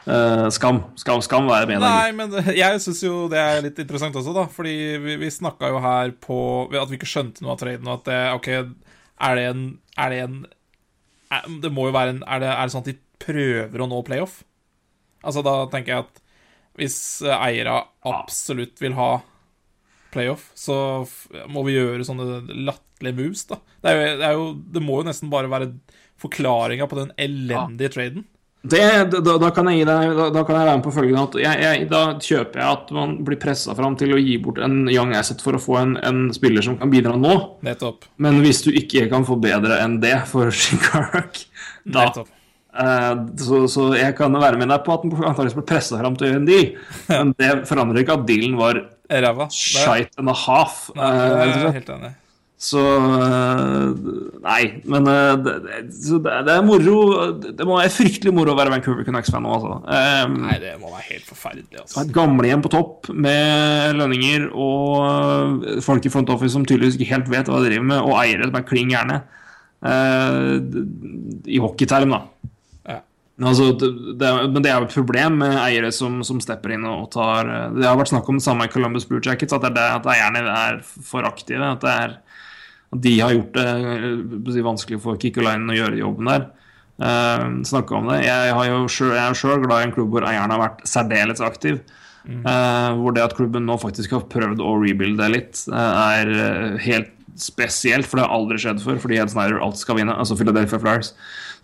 Uh, 0.09 0.49
skam. 0.53 0.83
Skam 1.01 1.23
skam 1.25 1.49
være 1.49 1.69
med. 1.71 1.81
Nei, 1.85 2.13
men 2.17 2.33
jeg 2.63 2.83
syns 2.85 3.03
jo 3.05 3.27
det 3.33 3.41
er 3.41 3.65
litt 3.65 3.81
interessant 3.81 4.17
også, 4.17 4.35
da. 4.37 4.47
Fordi 4.53 4.75
vi, 5.05 5.17
vi 5.21 5.33
snakka 5.33 5.73
jo 5.73 5.81
her 5.85 6.13
på 6.25 6.39
At 6.73 6.93
vi 6.93 7.01
ikke 7.01 7.09
skjønte 7.09 7.45
noe 7.45 7.57
av 7.57 7.61
traden, 7.63 7.89
og 7.89 8.01
at 8.01 8.09
det 8.09 8.21
OK, 8.37 8.49
er 9.29 9.41
det 9.41 9.49
en 9.51 9.65
Er 9.99 10.15
det 10.15 10.23
en 10.27 10.39
er, 11.29 11.49
Det 11.65 11.73
må 11.75 11.89
jo 11.89 11.97
være 11.97 12.17
en 12.17 12.23
er 12.25 12.45
det, 12.45 12.53
er 12.55 12.63
det 12.69 12.75
sånn 12.77 12.85
at 12.87 12.93
de 12.93 12.99
prøver 13.25 13.85
å 13.85 13.89
nå 13.91 14.01
playoff? 14.07 14.43
Altså, 15.27 15.43
da 15.45 15.59
tenker 15.73 15.93
jeg 15.97 16.07
at 16.07 16.21
hvis 16.79 16.97
eh, 17.27 17.35
eiere 17.35 17.73
absolutt 18.07 18.79
vil 18.79 18.95
ha 18.95 19.09
playoff, 20.15 20.45
så 20.55 20.77
må 21.51 21.65
vi 21.67 21.75
gjøre 21.75 22.07
sånne 22.07 22.39
latterlige 22.99 23.29
moves, 23.29 23.47
da. 23.47 23.61
Det, 23.83 23.91
er 23.91 23.95
jo, 23.97 24.17
det, 24.19 24.27
er 24.27 24.33
jo, 24.33 24.49
det 24.75 24.83
må 24.83 24.99
jo 25.01 25.07
nesten 25.09 25.31
bare 25.31 25.51
være 25.51 25.71
forklaringa 26.19 26.89
på 26.91 26.99
den 26.99 27.13
elendige 27.17 27.89
traden. 27.95 28.25
Det, 28.63 28.81
da, 29.13 29.37
da, 29.39 29.51
kan 29.55 29.69
jeg 29.71 29.79
gi 29.79 29.85
deg, 29.87 30.17
da, 30.19 30.25
da 30.35 30.41
kan 30.43 30.57
jeg 30.59 30.67
være 30.67 30.79
med 30.81 30.85
på 30.85 30.93
følgende 30.93 31.21
at 31.29 31.37
jeg, 31.39 31.61
jeg, 31.63 31.85
Da 31.93 32.01
kjøper 32.19 32.59
jeg 32.59 32.67
at 32.75 32.89
man 32.91 33.13
blir 33.25 33.39
pressa 33.39 33.75
fram 33.79 33.95
til 33.97 34.17
å 34.17 34.19
gi 34.19 34.35
bort 34.43 34.59
en 34.59 34.89
young 34.91 35.15
asset 35.15 35.45
for 35.45 35.55
å 35.55 35.61
få 35.63 35.77
en, 35.79 35.95
en 36.03 36.19
spiller 36.35 36.67
som 36.67 36.75
kan 36.81 36.91
bidra 36.91 37.15
nå. 37.17 37.37
Nettopp. 37.63 38.09
Men 38.19 38.43
hvis 38.43 38.65
du 38.67 38.73
ikke 38.75 39.07
kan 39.13 39.23
få 39.29 39.39
bedre 39.39 39.79
enn 39.85 40.01
det 40.03 40.17
for 40.27 40.51
Shinkark, 40.65 41.39
da 41.87 42.09
Nettopp. 42.09 42.35
eh, 42.83 43.15
så, 43.47 43.63
så 43.71 43.89
jeg 43.95 44.19
kan 44.19 44.35
være 44.35 44.59
med 44.59 44.75
deg 44.75 44.83
på 44.83 44.97
at 44.97 45.07
den 45.07 45.15
antakeligvis 45.15 45.59
ble 45.61 45.69
pressa 45.71 46.03
fram 46.03 46.19
til 46.19 46.27
å 46.27 46.33
gjøre 46.33 46.43
en 46.43 46.51
deal. 46.51 46.71
Men 47.15 47.35
det 47.39 47.55
forandrer 47.71 48.03
ikke 48.03 48.19
at 48.19 48.27
dealen 48.27 48.59
var 48.59 48.83
Ræva. 49.09 49.47
Shite 49.55 50.19
and 50.19 50.29
a 50.29 50.35
half. 50.35 50.89
Nei, 50.99 51.13
eh, 51.15 51.29
jeg 51.47 51.61
er 51.63 51.79
helt 51.79 51.95
enig. 51.95 52.17
Så 52.59 52.81
øh, 52.83 53.93
Nei, 54.43 54.63
men 54.91 55.07
øh, 55.07 55.37
det, 55.45 55.53
det, 55.63 56.55
er 56.57 56.65
moro 56.67 56.97
Det 57.39 57.67
må 57.67 57.77
være 57.79 57.93
fryktelig 57.95 58.33
moro 58.35 58.51
å 58.51 58.59
være 58.59 58.73
Vancouver 58.73 59.07
Canucks-fan 59.07 59.47
nå, 59.47 59.53
altså. 59.55 59.77
Um, 59.87 60.35
Nei, 60.43 60.57
det 60.65 60.75
må 60.81 60.91
være 60.91 61.07
helt 61.13 61.29
forferdelig, 61.29 61.79
altså. 61.85 62.03
et 62.03 62.11
gamlehjem 62.17 62.65
på 62.65 62.73
topp 62.75 63.13
med 63.15 63.95
lønninger 64.01 64.49
og 64.51 65.63
øh, 65.63 65.79
folk 65.87 66.09
i 66.09 66.13
front 66.13 66.35
office 66.35 66.57
som 66.57 66.67
tydeligvis 66.67 66.99
ikke 66.99 67.13
helt 67.13 67.31
vet 67.31 67.47
hva 67.47 67.63
de 67.63 67.71
driver 67.71 67.89
med, 67.95 68.03
og 68.03 68.19
eiere 68.25 68.51
som 68.51 68.59
er 68.59 68.67
klin 68.67 68.91
gærne. 68.91 69.23
Uh, 69.79 70.59
I 71.47 71.63
hockeyterm, 71.63 72.11
da. 72.17 72.51
Ja. 72.91 73.01
Altså, 73.47 73.71
det, 73.79 74.31
men 74.51 74.65
det 74.65 74.73
er 74.73 74.81
jo 74.81 74.89
et 74.89 74.99
problem 74.99 75.39
med 75.45 75.61
eiere 75.63 75.95
som, 75.95 76.25
som 76.27 76.43
stepper 76.43 76.75
inn 76.75 76.87
og 76.91 77.07
tar 77.15 77.47
eh, 77.47 77.77
Det 77.77 77.87
har 77.87 77.95
vært 78.01 78.11
snakk 78.11 78.27
om 78.27 78.41
det 78.41 78.43
samme 78.43 78.67
i 78.67 78.73
Columbus 78.73 79.07
Blue 79.07 79.23
Jackets, 79.23 79.55
at, 79.55 79.63
det 79.63 79.71
er 79.71 79.77
det, 79.79 79.91
at 80.01 80.09
eierne 80.17 80.43
er 80.51 80.81
for 80.83 81.29
aktive. 81.29 81.63
At, 81.77 81.87
det 81.87 81.95
er, 81.95 82.17
de 82.97 83.15
har 83.21 83.35
gjort 83.37 83.59
det 83.59 83.67
eh, 84.57 84.63
vanskelig 84.65 85.01
for 85.05 85.19
Kikolainen 85.21 85.75
å 85.75 85.77
gjøre 85.77 86.01
jobben 86.01 86.31
der. 86.33 86.49
Uh, 86.99 87.61
snakke 87.69 87.95
om 87.95 88.09
det. 88.11 88.23
Jeg, 88.27 88.55
har 88.57 88.67
jo 88.67 88.81
selv, 88.91 89.13
jeg 89.15 89.23
er 89.23 89.37
sjøl 89.39 89.61
glad 89.63 89.85
i 89.85 89.87
en 89.87 89.95
klubb 89.95 90.11
hvor 90.17 90.27
eieren 90.27 90.51
har 90.51 90.63
vært 90.65 90.81
særdeles 90.89 91.43
aktiv. 91.45 91.83
Eh, 92.29 92.89
hvor 92.99 93.15
det 93.17 93.23
at 93.25 93.37
klubben 93.39 93.65
nå 93.65 93.79
faktisk 93.81 94.13
har 94.13 94.27
prøvd 94.29 94.61
å 94.61 94.75
rebuilde 94.83 95.29
litt, 95.33 95.63
uh, 95.73 96.19
er 96.19 96.29
eh, 96.35 96.75
helt 96.85 97.15
spesielt, 97.41 98.05
for 98.05 98.19
det 98.19 98.27
har 98.27 98.35
aldri 98.35 98.59
skjedd 98.61 98.83
før. 98.85 98.99
Fordi 99.01 99.21
Ed 99.23 99.33
Snyder 99.33 99.63
alt 99.65 99.79
skal 99.81 99.97
vinne, 100.01 100.13
altså 100.13 100.37
Philadelphia 100.37 100.81
Flyers. 100.83 101.13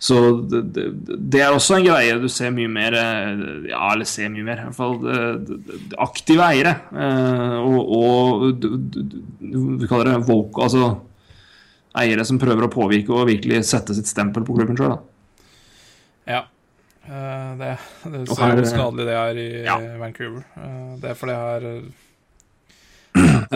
Så 0.01 0.17
det, 0.51 0.61
det, 0.75 0.85
det 1.31 1.43
er 1.43 1.53
også 1.55 1.77
en 1.77 1.85
greie 1.85 2.17
du 2.19 2.25
ser 2.31 2.49
mye 2.51 2.67
mer 2.67 2.97
eh, 2.99 3.69
Ja, 3.69 3.93
eller 3.93 4.07
ser 4.09 4.31
mye 4.33 4.43
mer, 4.47 4.63
i 4.63 4.65
hvert 4.67 4.75
fall 4.79 4.97
eh, 5.07 5.29
d- 5.45 5.59
d- 5.91 5.99
aktive 6.03 6.47
eiere. 6.49 6.73
Uh, 6.95 7.59
og 7.61 7.93
og 7.99 8.47
du, 8.63 8.71
du, 8.79 9.01
du, 9.05 9.19
vi 9.83 9.91
kaller 9.91 10.15
det 10.15 10.23
vocal, 10.27 10.65
altså 10.65 10.89
eiere 12.01 12.25
som 12.27 12.39
prøver 12.41 12.63
å 12.67 12.71
påvirke 12.73 13.13
og 13.15 13.27
virkelig 13.29 13.61
sette 13.69 13.95
sitt 13.97 14.09
stempel 14.09 14.43
på 14.47 14.55
klubben 14.57 14.77
sjøl. 14.79 14.95
Ja. 16.29 16.41
Eh, 17.05 17.51
det, 17.59 17.71
det 18.11 18.19
ser 18.27 18.41
her- 18.41 18.55
hvor 18.59 18.67
skadelig 18.71 19.05
det 19.07 19.17
er 19.21 19.33
i 19.41 19.47
Ja. 19.67 19.75
Vancouver. 20.01 20.43
Eh, 20.57 20.91
det 21.01 21.07
er 21.11 21.17
fordi 21.19 21.35
det 21.35 21.41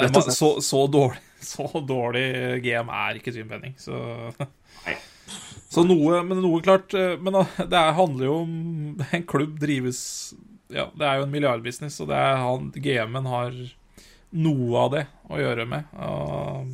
er 0.06 0.18
eh, 0.20 0.30
så, 0.32 0.50
så, 0.62 0.80
dårlig, 0.88 1.20
så 1.54 1.66
dårlig 1.84 2.26
GM 2.64 2.90
er 2.94 3.14
ikke 3.20 3.34
Jim 3.36 3.48
Benning, 3.52 3.76
så 3.78 3.96
Så 5.70 5.84
noe, 5.86 6.24
men 6.26 6.40
noe 6.42 6.62
klart 6.66 6.94
eh, 6.98 7.14
Men 7.22 7.34
det 7.60 7.78
er, 7.78 7.92
handler 7.94 8.26
jo 8.26 8.38
om 8.42 8.54
En 9.14 9.24
klubb 9.30 9.60
drives 9.62 10.00
Ja, 10.74 10.88
det 10.98 11.06
er 11.06 11.16
jo 11.20 11.26
en 11.28 11.34
milliardbusiness, 11.36 12.00
og 12.02 12.08
det 12.10 12.18
er 12.18 12.40
han 12.42 12.72
GM-en 12.74 13.28
har 13.30 13.52
noe 14.40 14.78
av 14.84 14.90
det 14.94 15.04
å 15.30 15.40
gjøre 15.42 15.66
med. 15.66 15.84
Og, 16.06 16.68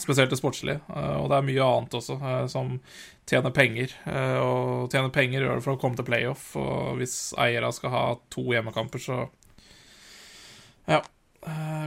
spesielt 0.00 0.30
det 0.30 0.38
sportslige. 0.40 0.80
eh, 0.94 1.16
Og 1.20 1.28
det 1.30 1.36
er 1.38 1.46
mye 1.48 1.64
annet 1.66 1.96
også, 1.98 2.16
eh, 2.22 2.46
som 2.52 2.80
tjener 3.26 3.50
penger. 3.54 3.90
eh, 4.06 4.36
Og 4.38 4.90
tjener 4.90 5.10
penger 5.14 5.40
gjør 5.42 5.54
det 5.60 5.64
for 5.64 5.76
å 5.76 5.80
komme 5.80 5.96
til 5.96 6.04
playoff, 6.08 6.56
og 6.56 6.96
hvis 6.98 7.34
eiere 7.38 7.72
skal 7.72 7.90
ha 7.90 8.04
to 8.30 8.42
hjemmekamper, 8.52 8.98
så 8.98 9.28
Ja. 10.88 11.02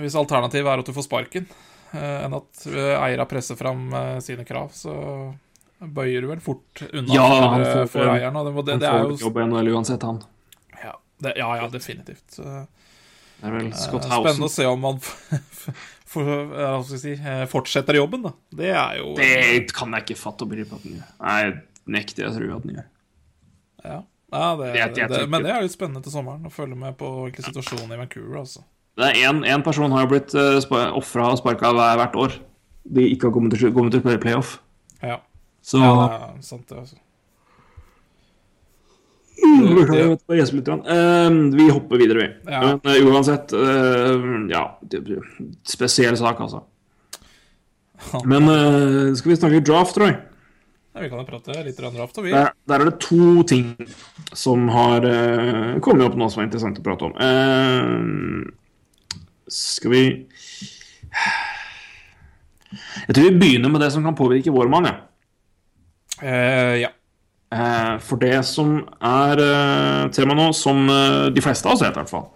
Hvis 0.01 0.13
alternativet 0.15 0.67
er 0.69 0.79
at 0.79 0.85
du 0.85 0.93
får 0.93 1.05
sparken, 1.07 1.45
enn 1.93 2.33
at 2.33 2.65
eierne 2.67 3.25
presser 3.25 3.55
fram 3.57 3.89
sine 4.21 4.45
krav, 4.45 4.69
så 4.71 5.33
bøyer 5.81 6.21
du 6.21 6.27
vel 6.27 6.39
fort 6.39 6.83
unna 6.93 7.13
Ja, 7.13 7.25
for, 7.73 7.87
for 7.87 8.11
eieren. 8.11 8.33
Det, 8.33 8.53
det, 8.65 8.79
det 8.81 8.89
er 8.89 9.03
jo 9.07 9.17
jobb 9.17 9.37
i 9.37 9.71
uansett, 9.73 10.03
han. 10.05 10.21
ja, 10.83 10.93
det, 11.19 11.33
ja, 11.37 11.49
ja, 11.57 11.67
definitivt. 11.73 12.37
Det 13.37 13.47
er 13.47 13.53
vel 13.53 13.69
Scott 13.77 14.07
Housen. 14.09 14.23
spennende 14.23 14.49
å 14.49 14.53
se 14.53 14.67
om 14.67 14.85
han 14.87 14.99
for, 16.13 16.29
skal 16.87 17.01
si, 17.01 17.15
eh, 17.17 17.43
fortsetter 17.51 17.99
jobben, 17.99 18.25
da. 18.25 18.33
Det 18.61 18.71
er 18.73 19.01
jo 19.01 19.13
Det 19.17 19.73
kan 19.77 19.93
jeg 19.93 20.07
ikke 20.07 20.19
fatte 20.19 20.47
og 20.47 20.53
begripe 20.53 20.77
at 20.77 20.85
han 20.85 20.97
gjør. 20.97 21.11
Nei, 21.27 21.41
nekter 21.97 22.25
jeg 22.25 22.31
å 22.31 22.37
tro 22.37 22.49
at 22.55 22.65
han 22.65 22.77
gjør. 22.77 22.87
Ja, 23.87 23.99
ja 24.33 24.47
det, 24.59 24.71
det, 24.73 24.87
det, 24.95 25.09
det, 25.13 25.21
men 25.31 25.45
det 25.45 25.53
er 25.53 25.63
litt 25.63 25.75
spennende 25.75 26.01
til 26.03 26.15
sommeren 26.15 26.49
å 26.49 26.53
følge 26.53 26.79
med 26.79 26.97
på 26.99 27.11
situasjonen 27.37 27.93
i 27.93 28.01
Vancouver. 28.01 28.41
altså. 28.41 28.65
Det 28.97 29.11
er 29.13 29.27
en, 29.29 29.43
en 29.45 29.63
person 29.65 29.93
har 29.93 30.07
jo 30.07 30.13
blitt 30.15 30.33
uh, 30.33 30.57
ofra 30.97 31.29
og 31.29 31.37
sparka 31.37 31.69
hvert 31.77 32.15
år. 32.17 32.39
De 32.87 33.03
ikke 33.11 33.29
har 33.29 33.35
kommet 33.35 33.53
til, 33.53 33.69
kommet 33.75 33.93
til 33.93 34.01
playoff. 34.23 34.57
Ja, 35.03 35.19
Så 35.61 35.77
ja 35.83 35.91
det 35.93 36.07
er 36.15 36.41
sant, 36.41 36.65
det. 36.71 36.79
altså. 36.81 36.95
Beklager, 36.95 36.95
jeg 36.95 36.95
vet 36.95 36.95
hva 36.95 36.95
jeg 36.95 36.95
gjesper 36.95 37.35
litt. 38.07 38.45
grann. 38.47 39.26
Eh, 39.26 39.26
vi 41.57 41.69
hopper 41.69 41.97
videre, 42.01 42.19
vi. 42.23 42.51
Ja. 42.51 42.61
Men 42.83 42.95
eh, 42.95 43.07
uansett 43.07 43.53
eh, 43.53 44.25
Ja, 44.51 44.63
spesiell 45.67 46.17
sak, 46.17 46.41
altså. 46.41 46.63
Men 48.25 48.49
eh, 48.49 49.13
skal 49.17 49.31
vi 49.31 49.37
snakke 49.37 49.63
draft, 49.65 49.95
tror 49.97 50.07
jeg? 50.09 50.17
Ja, 50.97 51.03
vi 51.03 51.09
kan 51.11 51.19
jo 51.21 51.27
prate 51.29 51.61
litt 51.61 51.77
draft, 51.77 52.17
og 52.17 52.25
vi. 52.25 52.31
Der, 52.33 52.49
der 52.69 52.81
er 52.81 52.89
det 52.89 52.99
to 53.03 53.43
ting 53.45 53.75
som 54.33 54.69
har 54.73 55.05
eh, 55.05 55.77
kommet 55.85 56.07
opp 56.07 56.17
nå 56.17 56.25
som 56.33 56.41
er 56.41 56.47
interessant 56.49 56.79
å 56.81 56.85
prate 56.85 57.05
om. 57.05 57.13
Eh, 57.21 57.93
skal 59.53 59.93
vi 59.93 60.03
Jeg 63.07 63.13
tror 63.13 63.27
vi 63.29 63.37
begynner 63.39 63.69
med 63.71 63.81
det 63.85 63.91
som 63.93 64.03
kan 64.03 64.17
påvirke 64.17 64.53
vår 64.53 64.67
mann. 64.73 64.89
Ja. 64.89 64.95
Uh, 66.17 66.75
ja. 66.81 66.89
Eh, 67.53 67.97
for 68.03 68.17
det 68.19 68.45
som 68.45 68.87
er 68.99 69.39
uh, 69.39 70.09
tema 70.11 70.33
nå, 70.35 70.53
som 70.55 70.89
eh, 70.91 71.29
de 71.31 71.41
fleste 71.43 71.67
av 71.67 71.73
oss 71.77 71.81
vet 71.85 71.95
i 71.95 71.99
hvert 72.01 72.09
fall, 72.11 72.27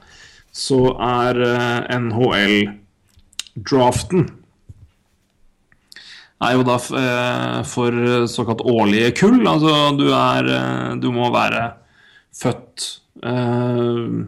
så 0.55 0.97
er 1.03 1.35
eh, 1.47 1.81
NHL-draften 1.97 4.41
er 6.41 6.57
jo 6.57 6.65
da 6.65 6.77
eh, 6.97 7.61
for 7.69 8.25
såkalt 8.31 8.63
årlige 8.65 9.13
kull. 9.19 9.41
Altså 9.47 9.91
du 9.97 10.07
er 10.15 10.49
eh, 10.49 10.95
Du 11.01 11.11
må 11.13 11.29
være 11.33 11.71
født 12.35 12.87
eh, 13.23 14.25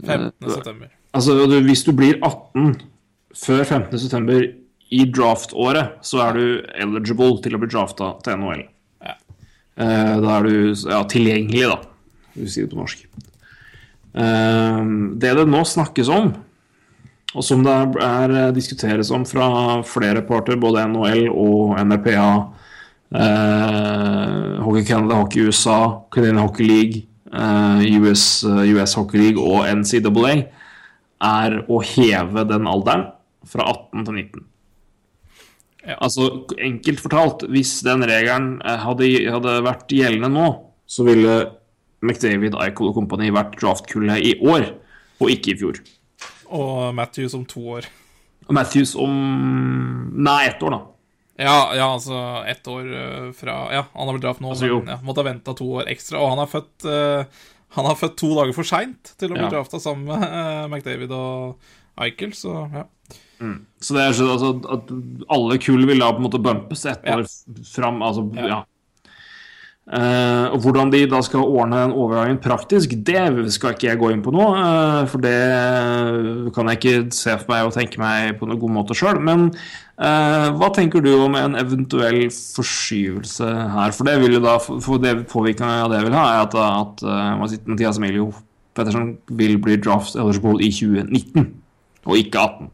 15. 0.00 0.32
september. 0.46 0.88
Altså, 1.12 1.34
hvis 1.66 1.84
du 1.84 1.92
blir 1.96 2.20
18 2.22 2.76
før 3.36 3.64
15.9. 3.64 4.38
i 4.90 5.04
draftåret, 5.10 5.98
så 6.06 6.22
er 6.24 6.38
du 6.38 6.44
eligible 6.84 7.36
til 7.44 7.56
å 7.56 7.62
bli 7.62 7.70
drafta 7.70 8.14
til 8.24 8.40
NHL. 8.40 8.62
Eh, 9.78 10.14
da 10.20 10.36
er 10.38 10.46
du 10.48 10.54
ja, 10.74 11.00
tilgjengelig, 11.08 11.66
da, 11.70 11.78
hvis 12.34 12.50
du 12.50 12.54
sier 12.54 12.68
det 12.68 12.74
på 12.74 12.80
norsk. 12.80 13.04
Eh, 14.10 14.80
det 15.22 15.34
det 15.38 15.46
nå 15.48 15.64
snakkes 15.66 16.10
om, 16.12 16.32
og 17.30 17.46
som 17.46 17.62
det 17.62 17.76
er, 18.02 18.34
eh, 18.34 18.52
diskuteres 18.56 19.10
om 19.14 19.24
fra 19.24 19.82
flere 19.86 20.22
parter, 20.26 20.58
både 20.58 20.82
NHL 20.90 21.28
og 21.30 21.78
NRPA, 21.78 22.48
eh, 23.14 24.58
Hockey 24.64 24.84
Canada, 24.84 25.14
Hockey 25.14 25.46
USA, 25.46 26.02
Canadian 26.10 26.42
Hockey 26.42 26.66
League, 26.66 27.06
eh, 27.32 28.00
US, 28.00 28.44
US 28.44 28.94
Hockey 28.94 29.18
League 29.18 29.38
og 29.38 29.66
NCAA, 29.66 30.48
er 31.20 31.64
å 31.68 31.82
heve 31.84 32.48
den 32.48 32.66
alderen 32.66 33.12
fra 33.46 33.62
18 33.68 34.04
til 34.04 34.14
19. 34.14 34.49
Ja. 35.86 35.96
Altså, 36.04 36.26
enkelt 36.60 37.00
fortalt, 37.00 37.46
hvis 37.48 37.78
den 37.86 38.04
regelen 38.04 38.58
eh, 38.60 38.82
hadde, 38.84 39.08
hadde 39.32 39.56
vært 39.64 39.92
gjeldende 39.96 40.28
nå, 40.34 40.48
så 40.90 41.06
ville 41.06 41.38
McDavid, 42.04 42.56
Eichel 42.60 42.90
og 42.90 42.96
kompani 42.98 43.30
vært 43.32 43.56
draftkullet 43.60 44.20
i 44.24 44.34
år, 44.44 44.70
og 45.20 45.32
ikke 45.32 45.54
i 45.54 45.58
fjor. 45.60 45.80
Og 46.50 46.94
Matthews 46.96 47.36
om 47.36 47.44
to 47.48 47.62
år. 47.78 47.88
Og 48.48 48.56
Matthews 48.56 48.96
om 48.98 49.12
Nei, 50.20 50.40
ett 50.48 50.62
år, 50.66 50.74
da. 50.74 50.80
Ja, 51.40 51.58
ja, 51.76 51.86
altså 51.94 52.16
ett 52.50 52.66
år 52.68 52.88
eh, 52.92 53.28
fra 53.32 53.54
Ja, 53.72 53.84
han 53.94 54.08
har 54.08 54.16
blitt 54.16 54.24
draft 54.26 54.42
nå, 54.44 54.50
Altså, 54.52 54.68
men 54.68 54.90
ja, 54.92 54.98
måtte 55.06 55.22
ha 55.22 55.28
venta 55.30 55.54
to 55.56 55.68
år 55.78 55.88
ekstra. 55.88 56.20
Og 56.20 56.34
han 56.34 56.42
er 56.42 56.50
født 56.50 56.84
uh, 56.84 57.44
Han 57.78 57.86
har 57.88 57.96
født 57.96 58.18
to 58.20 58.32
dager 58.36 58.56
for 58.58 58.68
seint 58.68 59.14
til 59.16 59.30
å 59.30 59.38
bli 59.38 59.46
Ja. 59.46 59.52
drafta 59.54 59.80
sammen 59.80 60.10
med 60.10 60.26
uh, 60.26 60.66
McDavid 60.68 61.14
og 61.16 61.70
Eichel, 62.04 62.34
så 62.36 62.66
ja. 62.74 62.84
Så 63.80 63.94
det 63.96 64.02
er 64.04 64.12
så, 64.12 64.26
altså, 64.34 64.50
at 64.74 64.90
alle 65.32 65.56
kull 65.64 65.86
vil 65.88 66.02
da 66.02 66.10
på 66.12 66.20
en 66.20 66.26
måte 66.26 66.42
bumpes 66.44 66.84
ett 66.86 67.06
Ja. 67.08 67.16
år 67.16 67.26
fram. 67.64 68.02
Altså, 68.02 68.26
Ja. 68.36 68.46
ja. 68.46 68.60
Uh, 69.90 70.52
og 70.54 70.60
hvordan 70.62 70.92
de 70.92 71.00
da 71.10 71.18
skal 71.20 71.42
ordne 71.42 71.80
den 71.80 71.92
overgangen 71.98 72.36
praktisk, 72.38 72.92
det 73.02 73.50
skal 73.50 73.72
ikke 73.74 73.88
jeg 73.88 73.98
gå 73.98 74.10
inn 74.12 74.20
på 74.22 74.30
nå. 74.30 74.44
Uh, 74.54 75.00
for 75.10 75.18
det 75.18 76.52
kan 76.54 76.70
jeg 76.70 76.78
ikke 76.78 77.14
se 77.16 77.34
for 77.40 77.50
meg 77.50 77.66
og 77.66 77.74
tenke 77.74 77.98
meg 77.98 78.36
på 78.38 78.46
noen 78.46 78.60
god 78.62 78.70
måte 78.76 78.94
sjøl. 78.94 79.18
Men 79.18 79.48
uh, 79.50 80.46
hva 80.60 80.70
tenker 80.76 81.02
du 81.02 81.10
om 81.16 81.34
en 81.34 81.58
eventuell 81.58 82.28
forskyvelse 82.30 83.50
her? 83.74 83.96
For 83.96 84.06
det 84.06 84.20
vil 84.22 84.38
jo 84.38 84.44
da, 84.44 84.58
for 84.62 85.02
det 85.02 85.24
påvirkninga 85.32 85.82
av 85.88 85.90
det 85.96 86.04
vil 86.06 86.14
ha, 86.14 86.26
er 86.36 86.44
at, 86.46 86.54
at 86.54 87.66
Mathias 87.66 87.98
Emilio 87.98 88.30
Pettersen 88.78 89.16
vil 89.34 89.58
bli 89.58 89.74
draft 89.82 90.14
eligible 90.14 90.60
i 90.62 90.70
2019, 90.70 91.48
og 92.06 92.20
ikke 92.20 92.38
18. 92.46 92.70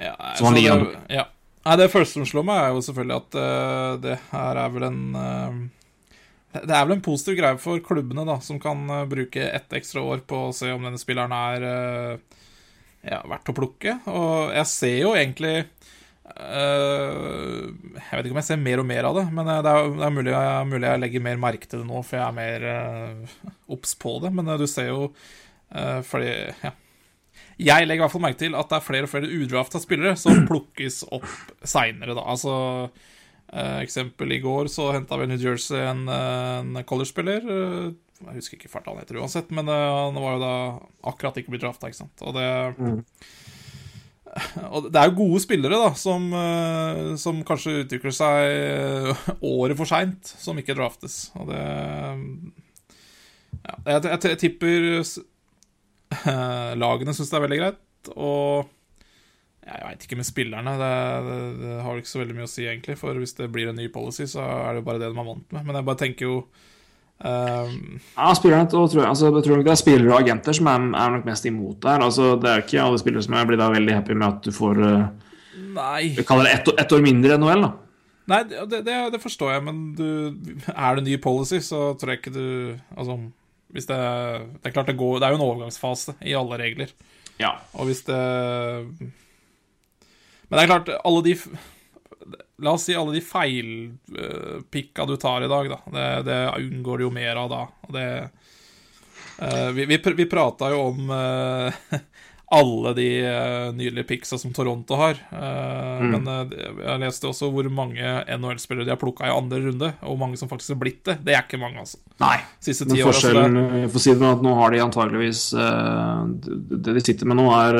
Ja, 0.00 0.14
Som 0.38 0.50
han 0.50 0.56
ligger 0.56 0.86
ja. 1.12 1.26
Nei, 1.60 1.76
det 1.76 1.90
første 1.92 2.16
som 2.16 2.28
slår 2.28 2.46
meg, 2.48 2.62
er 2.62 2.72
jo 2.72 2.80
selvfølgelig 2.86 3.16
at 3.18 3.36
uh, 3.36 3.92
det 4.00 4.16
her 4.30 4.60
er 4.62 4.70
vel 4.72 4.86
en 4.88 5.00
uh, 5.12 5.58
Det 6.56 6.72
er 6.72 6.86
vel 6.86 6.96
en 6.96 7.04
positiv 7.04 7.36
greie 7.36 7.60
for 7.60 7.82
klubbene, 7.84 8.24
da, 8.24 8.38
som 8.40 8.56
kan 8.62 8.80
uh, 8.88 9.04
bruke 9.10 9.44
ett 9.44 9.76
ekstra 9.76 10.00
år 10.00 10.24
på 10.24 10.46
å 10.46 10.54
se 10.56 10.72
om 10.72 10.88
denne 10.88 11.00
spilleren 11.00 11.36
er 11.36 11.68
ja, 13.04 13.20
verdt 13.28 13.50
å 13.52 13.54
plukke. 13.56 13.92
Og 14.12 14.52
jeg 14.56 14.66
ser 14.68 14.96
jo 14.98 15.14
egentlig 15.16 15.54
eh, 15.60 15.66
Jeg 17.96 18.10
vet 18.10 18.26
ikke 18.26 18.34
om 18.34 18.40
jeg 18.42 18.48
ser 18.50 18.60
mer 18.60 18.78
og 18.82 18.88
mer 18.90 19.04
av 19.08 19.14
det, 19.20 19.26
men 19.32 19.44
det 19.48 19.54
er, 19.56 19.62
det 19.96 20.04
er 20.04 20.16
mulig, 20.16 20.32
jeg, 20.34 20.68
mulig 20.72 20.86
jeg 20.90 21.02
legger 21.04 21.20
mer 21.24 21.38
merke 21.46 21.66
til 21.70 21.80
det 21.82 21.88
nå, 21.88 21.98
for 22.04 22.14
jeg 22.18 22.26
er 22.26 22.36
mer 22.36 22.60
obs 23.72 23.92
på 24.00 24.10
det. 24.24 24.30
Men 24.36 24.44
du 24.60 24.66
ser 24.68 24.88
jo 24.92 25.00
eh, 25.08 26.00
fordi 26.06 26.32
ja, 26.64 26.72
jeg 27.60 27.86
legger 27.86 28.00
i 28.00 28.04
hvert 28.04 28.14
fall 28.14 28.24
merke 28.24 28.40
til 28.40 28.56
at 28.58 28.70
det 28.70 28.78
er 28.78 28.84
flere 28.84 29.06
og 29.06 29.12
flere 29.12 29.30
udrafta 29.30 29.80
spillere 29.82 30.16
som 30.18 30.44
plukkes 30.50 31.02
opp 31.12 31.28
seinere, 31.66 32.16
da. 32.16 32.24
Altså 32.32 32.54
eh, 33.52 33.80
Eksempel 33.84 34.36
i 34.36 34.40
går 34.42 34.70
så 34.72 34.90
henta 34.96 35.18
vel 35.20 35.30
New 35.30 35.40
Jersey 35.40 35.82
en, 35.84 36.06
eh, 36.08 36.56
en 36.62 36.86
college-spiller. 36.86 37.44
eh, 37.44 37.90
jeg 38.20 38.36
husker 38.36 38.58
ikke 38.58 38.72
farta 38.72 38.92
han 38.92 39.00
heter 39.00 39.16
uansett, 39.16 39.48
men 39.56 39.64
uh, 39.72 40.10
han 40.12 40.18
var 40.20 40.34
jo 40.34 40.40
da 40.42 40.56
akkurat 41.08 41.38
ikke 41.40 41.54
blitt 41.54 41.62
drafta, 41.64 41.88
ikke 41.88 42.02
sant. 42.02 42.20
Og 42.20 42.36
det 42.36 42.48
Og 44.76 44.90
det 44.92 45.00
er 45.00 45.08
jo 45.08 45.16
gode 45.22 45.40
spillere, 45.42 45.78
da, 45.80 45.94
som, 45.98 46.28
som 47.18 47.40
kanskje 47.48 47.80
utvikler 47.80 48.12
seg 48.14 49.40
året 49.40 49.74
for 49.80 49.88
seint, 49.88 50.28
som 50.38 50.60
ikke 50.60 50.76
draftes. 50.76 51.16
Og 51.40 51.48
det 51.48 51.64
ja, 53.64 53.74
jeg, 53.86 54.04
jeg, 54.04 54.20
jeg 54.28 54.40
tipper 54.44 54.86
lagene 56.82 57.14
syns 57.16 57.30
det 57.30 57.38
er 57.38 57.44
veldig 57.46 57.58
greit, 57.60 57.80
og 58.16 58.68
jeg 59.70 59.84
veit 59.84 60.04
ikke 60.06 60.18
med 60.18 60.26
spillerne. 60.26 60.72
Det, 60.80 60.94
det, 61.26 61.38
det 61.60 61.76
har 61.84 62.00
ikke 62.00 62.10
så 62.10 62.22
veldig 62.22 62.36
mye 62.38 62.48
å 62.48 62.50
si, 62.50 62.64
egentlig. 62.66 62.96
For 62.98 63.18
hvis 63.20 63.36
det 63.38 63.50
blir 63.54 63.70
en 63.70 63.78
ny 63.78 63.86
policy, 63.92 64.26
så 64.30 64.42
er 64.42 64.72
det 64.74 64.82
jo 64.82 64.86
bare 64.88 65.02
det 65.02 65.10
de 65.10 65.14
er 65.14 65.28
vant 65.28 65.52
med. 65.54 65.66
Men 65.66 65.78
jeg 65.78 65.86
bare 65.86 66.00
tenker 66.00 66.26
jo 66.26 66.38
ehm, 67.28 67.98
Ja, 68.16 68.30
spillerne, 68.38 68.70
tror 68.72 69.04
altså, 69.04 69.28
jeg 69.28 69.44
tror 69.46 69.60
nok 69.60 69.68
det 69.68 69.74
er 69.74 69.82
spillere 69.82 70.14
og 70.14 70.22
agenter 70.24 70.56
som 70.56 70.70
er, 70.72 70.88
er 71.02 71.14
nok 71.14 71.28
mest 71.28 71.46
imot 71.50 71.78
det 71.84 71.92
her. 71.92 72.06
Altså, 72.08 72.32
det 72.40 72.50
er 72.50 72.64
ikke 72.64 72.82
alle 72.86 73.02
spillere 73.02 73.26
som 73.26 73.36
er 73.36 73.50
blir 73.50 73.60
da 73.60 73.68
veldig 73.74 73.98
happy 74.00 74.16
med 74.16 74.28
at 74.30 74.48
du 74.48 74.56
får 74.56 74.82
uh, 74.82 75.28
Nei. 75.70 76.10
Vi 76.16 76.26
kaller 76.26 76.48
det 76.48 76.56
ett, 76.56 76.72
år- 76.72 76.96
år 76.96 77.04
mindre 77.04 77.36
enn 77.36 77.44
NHL, 77.44 77.66
da. 77.68 77.70
Nei, 78.30 78.40
det, 78.48 78.80
det, 78.86 78.96
det 79.12 79.20
forstår 79.22 79.52
jeg, 79.56 79.62
men 79.66 79.78
du, 79.98 80.06
er 80.70 80.98
det 80.98 81.04
ny 81.06 81.16
policy, 81.22 81.58
så 81.66 81.90
tror 81.98 82.14
jeg 82.14 82.20
ikke 82.22 82.34
du 82.34 82.44
Altså, 82.96 83.16
hvis 83.74 83.88
det 83.88 83.98
Det 84.60 84.70
er 84.70 84.74
klart 84.74 84.90
det 84.90 84.98
går 84.98 85.20
Det 85.20 85.26
er 85.26 85.34
jo 85.34 85.40
en 85.40 85.46
overgangsfase 85.46 86.16
i 86.26 86.36
alle 86.36 86.58
regler. 86.60 86.94
Ja. 87.40 87.54
Og 87.78 87.88
hvis 87.90 88.02
det 88.08 88.20
Men 90.48 90.56
det 90.56 90.62
er 90.64 90.72
klart, 90.72 90.90
alle 91.04 91.22
de 91.24 91.36
La 92.60 92.74
oss 92.76 92.84
si 92.84 92.94
alle 92.94 93.14
de 93.16 93.22
feilpikka 93.24 95.06
du 95.08 95.14
tar 95.16 95.46
i 95.46 95.48
dag, 95.48 95.70
da. 95.70 95.78
Det, 95.94 96.08
det 96.26 96.40
unngår 96.58 96.98
du 96.98 97.04
jo 97.06 97.12
mer 97.14 97.38
av 97.40 97.48
da. 97.48 97.60
Og 97.88 97.94
det 97.96 98.08
eh, 99.38 99.70
Vi, 99.72 99.86
vi, 99.88 99.96
vi 100.18 100.26
prata 100.28 100.68
jo 100.74 100.82
om 100.90 101.14
eh, 101.16 101.80
alle 102.50 102.92
de 102.96 103.06
uh, 103.22 103.68
nydelige 103.76 104.08
picksa 104.08 104.38
som 104.38 104.50
Toronto 104.54 104.96
har. 104.98 105.18
Uh, 105.30 106.00
Men 106.02 106.26
uh, 106.26 106.54
jeg 106.82 107.02
leste 107.04 107.28
også 107.28 107.50
hvor 107.54 107.68
mange 107.70 108.02
NHL-spillere 108.26 108.88
de 108.88 108.94
har 108.94 108.98
plukka 108.98 109.28
i 109.28 109.34
andre 109.34 109.60
runde, 109.68 109.92
og 110.02 110.08
hvor 110.12 110.20
mange 110.24 110.40
som 110.40 110.50
faktisk 110.50 110.74
har 110.74 110.80
blitt 110.82 111.04
det. 111.06 111.16
Det 111.26 111.36
er 111.36 111.44
ikke 111.44 111.60
mange, 111.62 111.78
altså. 111.84 112.00
Nei. 112.22 112.36
Siste 112.58 112.88
Men 112.90 113.04
forskjellen 113.06 113.60
for 113.86 114.00
å 114.00 114.02
si 114.02 114.10
det 114.10 114.22
med 114.24 114.32
at 114.32 114.44
nå 114.44 114.56
har 114.58 114.74
de 114.74 114.82
antageligvis 114.84 115.44
Det 115.54 116.92
de 116.96 117.02
sitter 117.04 117.30
med 117.30 117.38
nå, 117.38 117.46
er 117.54 117.78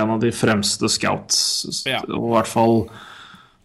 en 0.00 0.16
av 0.16 0.18
de 0.22 0.32
fremste 0.34 0.88
scouts, 0.90 1.84
Ja. 1.86 2.00
og 2.08 2.30
i 2.32 2.34
hvert 2.38 2.50
fall 2.50 2.76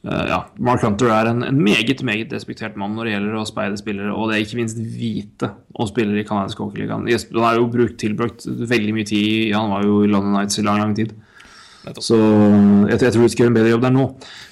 ja, 0.05 0.39
Mark 0.61 0.83
Hunter 0.85 1.09
er 1.09 1.31
en, 1.31 1.43
en 1.47 1.61
meget 1.65 2.03
meget 2.05 2.33
respektert 2.35 2.75
mann 2.77 2.93
når 2.93 3.07
det 3.07 3.13
gjelder 3.15 3.37
å 3.39 3.45
speide 3.49 3.79
spillere, 3.79 4.13
og 4.13 4.29
det 4.29 4.37
er 4.37 4.45
ikke 4.45 4.59
minst 4.59 4.77
hvite 4.77 5.49
og 5.73 5.89
spillere 5.89 6.21
i 6.21 6.27
canadisk 6.27 6.61
hockeyligaen. 6.61 7.07
Han 7.09 7.45
har 7.47 7.57
jo 7.57 7.69
brukt, 7.73 7.97
tilbrakt 8.01 8.45
veldig 8.45 8.93
mye 8.95 9.07
tid 9.09 9.53
Han 9.55 9.73
var 9.73 9.87
jo 9.87 10.03
i 10.05 10.11
London 10.11 10.37
Nights 10.37 10.61
i 10.61 10.65
lang, 10.65 10.81
lang 10.83 10.93
tid. 10.97 11.15
Så 12.01 12.17
jeg, 12.17 12.97
jeg 13.01 13.13
tror 13.13 13.27
skal 13.29 13.43
gjøre 13.43 13.51
en 13.51 13.57
bedre 13.59 13.73
jobb 13.73 13.83
der 13.85 13.93
nå. 13.93 14.05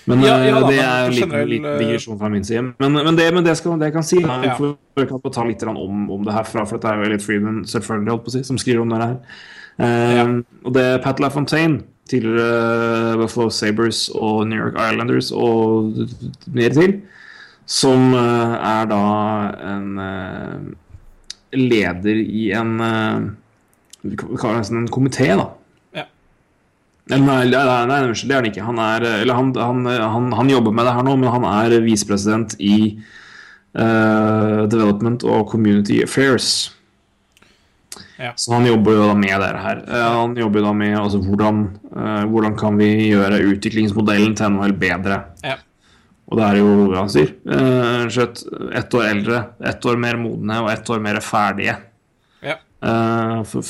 Men 0.10 0.26
Ja, 0.26 0.36
ja 0.44 0.58
eh, 0.58 0.68
det 0.68 0.76
men 0.76 0.84
er 0.84 1.06
en 1.06 1.16
liten, 1.16 1.48
liten 1.50 1.70
eh, 1.72 1.80
digresjon 1.82 2.20
fra 2.20 2.30
min 2.30 2.46
side. 2.46 2.66
Men, 2.80 2.94
men, 2.94 3.18
det, 3.18 3.30
men 3.34 3.46
det, 3.46 3.56
skal, 3.58 3.78
det 3.82 3.90
jeg 3.90 3.96
kan 3.96 4.06
si, 4.06 4.20
er, 4.22 4.46
Ja. 4.50 4.58
jeg 5.02 5.10
kan 5.10 5.24
ta 5.34 5.46
litt 5.48 5.64
om, 5.70 6.04
om 6.12 6.28
det 6.28 6.36
herfra, 6.36 6.66
for 6.70 6.78
dette 6.78 6.92
er 6.94 7.02
jo 7.02 7.14
litt 7.16 7.26
Freeman 7.26 7.64
selvfølgelig, 7.70 8.14
holdt 8.14 8.26
på 8.28 8.34
å 8.34 8.36
si, 8.38 8.44
som 8.50 8.60
skriver 8.62 8.86
om 8.86 8.94
det 8.94 9.02
her. 9.02 9.18
Um, 9.74 9.88
Ja. 10.14 10.28
Og 10.64 10.76
det 10.76 10.84
er 10.86 11.02
Pat 11.02 11.20
LaFontaine, 11.20 11.82
tidligere 12.10 13.18
Buffalo 13.22 13.50
Sabres 13.54 14.08
og 14.14 14.48
New 14.50 14.60
York 14.60 14.78
Islanders 14.80 15.32
og 15.32 15.94
mer 16.54 16.76
til, 16.76 16.98
som 17.70 18.12
eh, 18.18 18.56
er 18.60 18.90
da 18.92 19.04
en 19.72 20.00
eh, 20.04 20.66
leder 21.56 22.20
i 22.20 22.50
en 22.58 22.74
eh, 22.84 23.30
Vi 24.04 24.18
kaller 24.20 24.58
det 24.58 24.64
nesten 24.66 24.82
en 24.82 24.92
komité, 24.92 25.30
da. 25.40 25.48
Ja. 25.96 26.04
Eller 27.08 27.24
nei, 27.24 27.44
nei, 27.48 27.62
nei, 27.64 27.84
nei, 27.88 28.00
unnskyld, 28.10 28.30
det 28.30 28.36
er 28.36 28.42
han 28.42 28.50
ikke. 28.50 28.66
Han, 28.68 28.82
er, 28.84 29.06
eller 29.22 29.38
han, 29.38 29.54
han, 29.56 29.86
han, 29.88 30.26
han 30.36 30.52
jobber 30.52 30.76
med 30.76 30.84
det 30.84 30.96
her 30.98 31.06
nå, 31.08 31.14
men 31.22 31.32
han 31.32 31.48
er 31.48 31.78
visepresident 31.86 32.58
i 32.60 32.76
uh, 33.80 34.68
Development 34.68 35.24
og 35.24 35.48
Community 35.54 36.02
Affairs. 36.04 36.74
Ja. 38.24 38.32
Så 38.40 38.54
han 38.56 38.66
jobber 38.68 38.96
jo 38.96 39.08
da 39.10 39.14
med 39.20 39.36
det 39.44 39.52
her. 39.66 39.84
Eh, 39.84 40.08
han 40.18 40.36
jobber 40.40 40.62
jo 40.62 40.66
da 40.70 40.74
med 40.80 40.98
altså, 41.00 41.20
hvordan, 41.24 41.62
eh, 41.92 42.24
hvordan 42.32 42.58
kan 42.60 42.80
vi 42.80 42.90
gjøre 43.12 43.42
utviklingsmodellen 43.52 44.36
til 44.40 44.54
NHL 44.56 44.76
bedre. 44.80 45.22
Ja. 45.44 45.58
Og 46.32 46.40
det 46.40 46.46
er 46.48 46.60
jo 46.62 46.70
hva 46.88 47.02
han 47.02 47.12
sier. 47.12 47.34
Uh, 47.46 48.08
ett 48.80 48.96
år 48.96 49.04
eldre, 49.06 49.42
ett 49.70 49.86
år 49.86 50.00
mer 50.00 50.16
modne 50.18 50.62
og 50.64 50.70
ett 50.72 50.88
år 50.90 51.02
mer 51.04 51.20
ferdige. 51.22 51.76
Ja. 52.42 52.56
Eh, 52.84 53.44
før 53.48 53.62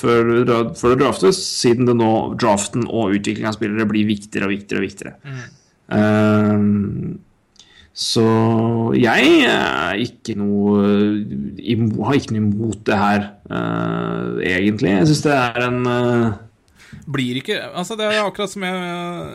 før 0.77 0.93
det 0.93 1.01
draftes, 1.01 1.41
siden 1.59 1.89
det 1.89 1.97
nå 1.99 2.13
draften 2.39 2.87
og 2.87 3.17
utvikling 3.17 3.49
av 3.49 3.57
spillere 3.57 3.89
blir 3.89 4.07
viktigere 4.09 4.47
og 4.47 4.53
viktigere 4.53 4.81
og 4.81 4.87
viktigere. 4.87 5.13
Eh, 5.97 6.65
så 7.93 8.23
jeg 8.97 9.43
er 9.45 9.99
ikke 10.01 10.33
noe 10.33 10.79
har 12.07 12.15
ikke 12.17 12.33
noe 12.33 12.41
imot 12.41 12.79
det 12.89 12.97
her, 12.97 13.27
uh, 13.53 14.39
egentlig. 14.41 14.95
Jeg 14.95 15.09
syns 15.11 15.21
det 15.27 15.35
er 15.37 15.67
en 15.67 15.85
uh... 15.85 16.39
Blir 17.09 17.39
ikke 17.39 17.57
Altså, 17.73 17.97
det 17.97 18.05
er 18.05 18.19
akkurat 18.21 18.51
som 18.51 18.63
jeg 18.65 18.73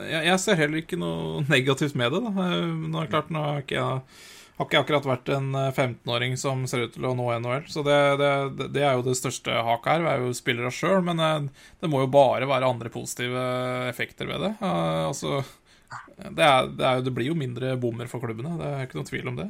Jeg, 0.09 0.21
jeg 0.29 0.41
ser 0.43 0.59
heller 0.61 0.81
ikke 0.81 0.99
noe 0.99 1.45
negativt 1.51 1.95
med 1.99 2.15
det, 2.15 2.21
da. 2.27 2.49
Eh, 2.49 2.75
Nå 2.91 3.07
klart, 3.11 3.31
nå 3.35 3.45
har 3.45 3.63
ikke 3.63 3.79
jeg 3.79 4.65
har 4.65 4.67
ikke 4.67 4.81
akkurat 4.83 5.05
vært 5.07 5.29
en 5.31 5.53
eh, 5.55 5.69
15-åring 5.71 6.33
som 6.35 6.65
ser 6.67 6.89
ut 6.89 6.95
til 6.97 7.05
å 7.07 7.13
nå 7.15 7.29
NHL, 7.37 7.69
så 7.71 7.85
det, 7.87 7.99
det, 8.19 8.31
det 8.75 8.83
er 8.83 8.97
jo 8.99 9.05
det 9.07 9.15
største 9.15 9.55
haket 9.55 9.93
her. 9.93 10.03
Vi 10.03 10.11
er 10.11 10.25
jo 10.25 10.33
spillere 10.35 10.73
sjøl, 10.75 10.99
men 11.07 11.23
det 11.47 11.91
må 11.93 12.01
jo 12.03 12.11
bare 12.11 12.49
være 12.51 12.67
andre 12.67 12.91
positive 12.91 13.45
effekter 13.87 14.27
ved 14.27 14.43
det. 14.43 14.53
Uh, 14.59 15.07
Altså 15.13 15.45
det, 16.19 16.45
er, 16.45 16.69
det, 16.75 16.85
er, 16.85 17.01
det 17.07 17.15
blir 17.15 17.31
jo 17.31 17.39
mindre 17.39 17.77
bommer 17.81 18.11
for 18.11 18.23
klubbene, 18.23 18.57
det 18.59 18.69
er 18.75 18.87
ikke 18.89 18.99
noen 19.01 19.09
tvil 19.11 19.31
om 19.33 19.37
det. 19.39 19.49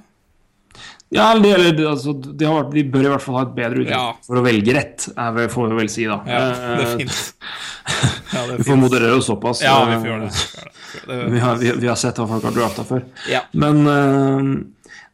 Ja, 1.17 1.31
det, 1.41 1.55
altså, 1.89 2.13
de, 2.13 2.45
har, 2.45 2.67
de 2.71 2.83
bør 2.93 3.07
i 3.07 3.13
hvert 3.15 3.25
fall 3.25 3.39
ha 3.39 3.43
et 3.47 3.55
bedre 3.57 3.81
utgangspunkt 3.81 4.21
Ja. 4.21 4.27
for 4.29 4.39
å 4.39 4.45
velge 4.45 4.75
rett, 4.77 5.07
er 5.17 5.33
vel, 5.39 5.49
får 5.51 5.71
vi 5.73 5.79
vel 5.81 5.89
si, 5.91 6.05
da. 6.07 6.19
Ja, 6.29 6.41
det 6.45 6.59
er 6.69 6.83
Eh, 6.85 6.97
fint. 7.01 7.19
Ja, 8.35 8.43
Vi 8.59 8.65
får 8.69 8.77
moderere 8.77 9.17
oss 9.17 9.27
såpass. 9.31 9.63
Ja, 9.65 9.79
vi 9.89 9.95
eh, 9.97 10.01
får 10.03 10.11
gjøre 10.11 10.27
det. 10.29 11.31
Vi 11.33 11.39
har, 11.47 11.57
vi, 11.57 11.71
vi 11.81 11.89
har 11.89 11.97
sett 11.97 12.21
hva 12.21 12.27
folk 12.29 12.45
har 12.45 12.53
drafta 12.59 12.85
før. 12.85 13.07
Ja. 13.33 13.41
Men 13.57 13.81
eh, 13.89 14.51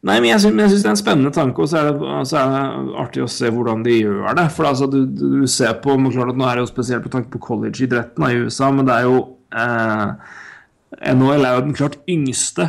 Nei, 0.04 0.18
men 0.20 0.26
jeg 0.28 0.42
syns, 0.42 0.82
det 0.82 0.84
er 0.84 0.90
en 0.90 0.98
spennende 1.00 1.30
tanke, 1.32 1.62
og 1.64 1.70
så 1.70 1.78
er, 1.80 1.86
det, 1.94 2.08
så 2.28 2.36
er 2.42 2.50
det 2.52 2.96
artig 3.00 3.22
å 3.24 3.28
se 3.32 3.48
hvordan 3.48 3.86
de 3.86 3.94
gjør 4.02 4.34
det. 4.36 4.50
For 4.52 4.68
altså, 4.68 4.90
du, 4.92 4.98
du 5.06 5.46
ser 5.48 5.78
på 5.80 5.94
men 5.96 6.12
klart 6.12 6.34
at 6.34 6.36
Nå 6.36 6.44
er 6.44 6.58
det 6.58 6.66
jo 6.66 6.72
spesielt 6.74 7.06
på 7.06 7.12
tanke 7.14 7.30
på 7.32 7.40
college-idretten 7.46 8.26
i 8.26 8.42
USA, 8.42 8.68
men 8.74 8.84
det 8.90 8.98
er 8.98 9.06
jo 9.06 9.22
eh, 9.56 10.34
NHL 11.00 11.46
er 11.46 11.56
jo 11.56 11.64
den 11.66 11.76
klart 11.76 11.98
yngste 12.10 12.68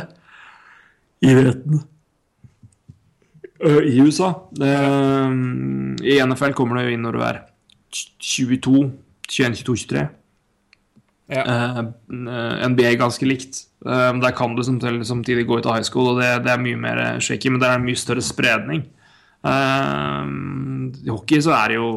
idretten 1.24 1.82
eh, 3.60 3.82
i 3.92 4.00
USA. 4.02 4.32
Eh, 4.60 5.36
I 6.06 6.20
NFL 6.26 6.56
kommer 6.56 6.80
det 6.80 6.88
jo 6.88 6.96
inn 6.96 7.06
når 7.06 7.18
du 7.18 7.24
er 7.26 7.42
22, 7.92 8.86
21, 9.28 9.60
22, 9.62 9.76
23. 9.86 10.06
Ja. 11.26 11.42
Eh, 11.42 11.80
NBA 12.70 12.90
er 12.92 13.00
ganske 13.00 13.26
likt. 13.26 13.64
Eh, 13.86 14.12
der 14.22 14.36
kan 14.36 14.54
du 14.56 14.62
samtidig, 14.62 15.46
gå 15.46 15.58
ut 15.58 15.66
av 15.66 15.78
high 15.78 15.86
school, 15.86 16.12
og 16.12 16.20
det, 16.22 16.30
det 16.46 16.52
er 16.52 16.62
mye 16.62 16.78
mer 16.78 17.02
shaky, 17.20 17.50
men 17.50 17.62
det 17.62 17.70
er 17.70 17.82
mye 17.82 17.98
større 17.98 18.24
spredning. 18.24 18.84
Eh, 19.46 20.22
I 21.06 21.12
hockey 21.12 21.42
så 21.44 21.54
er 21.54 21.70
det 21.70 21.76
jo 21.78 21.88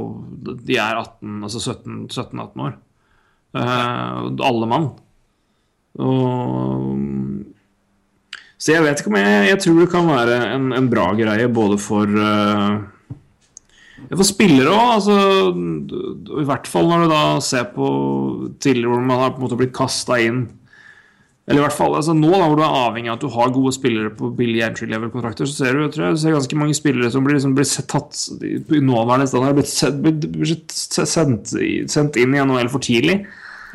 De 0.66 0.76
er 0.78 1.00
18, 1.00 1.44
altså 1.48 1.62
17-18 1.74 2.66
år. 2.66 2.74
Eh, 3.58 4.18
alle 4.50 4.70
mann. 4.70 4.92
Og 6.00 6.96
Så 8.60 8.74
jeg 8.76 8.84
vet 8.84 9.02
ikke 9.02 9.12
om 9.12 9.20
jeg 9.20 9.50
Jeg 9.50 9.60
tror 9.64 9.82
det 9.82 9.92
kan 9.92 10.08
være 10.08 10.40
en, 10.56 10.72
en 10.76 10.90
bra 10.92 11.12
greie 11.18 11.50
både 11.52 11.80
for 11.82 12.08
eh, 12.08 12.80
for 14.10 14.26
spillere 14.26 14.72
òg, 14.74 14.94
altså, 14.96 15.16
i 16.42 16.46
hvert 16.48 16.70
fall 16.70 16.88
når 16.90 17.04
du 17.04 17.12
da 17.12 17.24
ser 17.44 17.68
på 17.76 17.90
tidligere 18.62 18.94
hvor 18.94 19.04
man 19.06 19.22
har 19.22 19.34
på 19.34 19.42
en 19.42 19.46
måte 19.46 19.60
blitt 19.60 19.76
kasta 19.76 20.18
inn 20.24 20.40
Eller 21.50 21.60
i 21.60 21.66
hvert 21.66 21.76
fall 21.76 21.98
altså 21.98 22.16
nå, 22.18 22.32
da, 22.32 22.48
hvor 22.48 22.58
du 22.58 22.64
er 22.66 22.78
avhengig 22.88 23.12
av 23.12 23.20
at 23.20 23.26
du 23.26 23.30
har 23.36 23.54
gode 23.54 23.74
spillere 23.76 24.14
på 24.16 24.32
billige 24.38 24.66
entry 24.70 24.88
level-kontrakter, 24.90 25.50
så 25.50 25.66
ser 25.66 25.78
du, 25.78 25.88
tror 25.94 26.08
jeg, 26.08 26.22
ser 26.24 26.36
ganske 26.38 26.60
mange 26.62 26.78
spillere 26.78 27.12
som 27.14 27.26
blir, 27.26 27.38
liksom, 27.38 27.56
blir 27.58 27.70
tatt 27.90 28.24
i 28.46 28.82
nåværende 28.86 29.30
stand, 29.30 29.48
har 29.50 29.58
blitt 29.58 30.74
sendt, 31.10 31.54
sendt 31.90 32.20
inn 32.22 32.36
i 32.38 32.44
NHL 32.44 32.70
for 32.70 32.86
tidlig. 32.86 33.24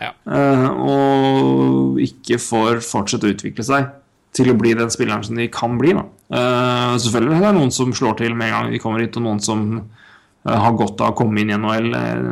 Ja. 0.01 0.11
eh, 0.26 0.68
og 0.70 2.01
ikke 2.03 2.40
får 2.42 2.80
fortsette 2.84 3.28
å 3.28 3.34
utvikle 3.34 3.66
seg 3.66 3.92
til 4.34 4.51
å 4.51 4.57
bli 4.59 4.72
den 4.74 4.90
spilleren 4.90 5.22
som 5.26 5.38
de 5.38 5.47
kan 5.53 5.76
bli. 5.78 5.92
Da. 5.95 6.05
selvfølgelig 6.34 7.03
selvfølgelig 7.05 7.36
er 7.36 7.45
det 7.45 7.59
noen 7.61 7.74
som 7.74 7.92
slår 7.95 8.16
til 8.18 8.34
med 8.34 8.51
en 8.51 8.57
gang 8.57 8.72
de 8.72 8.80
kommer 8.82 9.05
hit, 9.05 9.18
og 9.20 9.26
noen 9.28 9.42
som 9.45 9.61
eh, 9.78 10.59
har 10.64 10.74
godt 10.74 11.05
av 11.05 11.12
å 11.12 11.18
komme 11.20 11.45
inn 11.45 11.53
i 11.53 11.59
NHL 11.59 11.95
eh, 11.95 12.24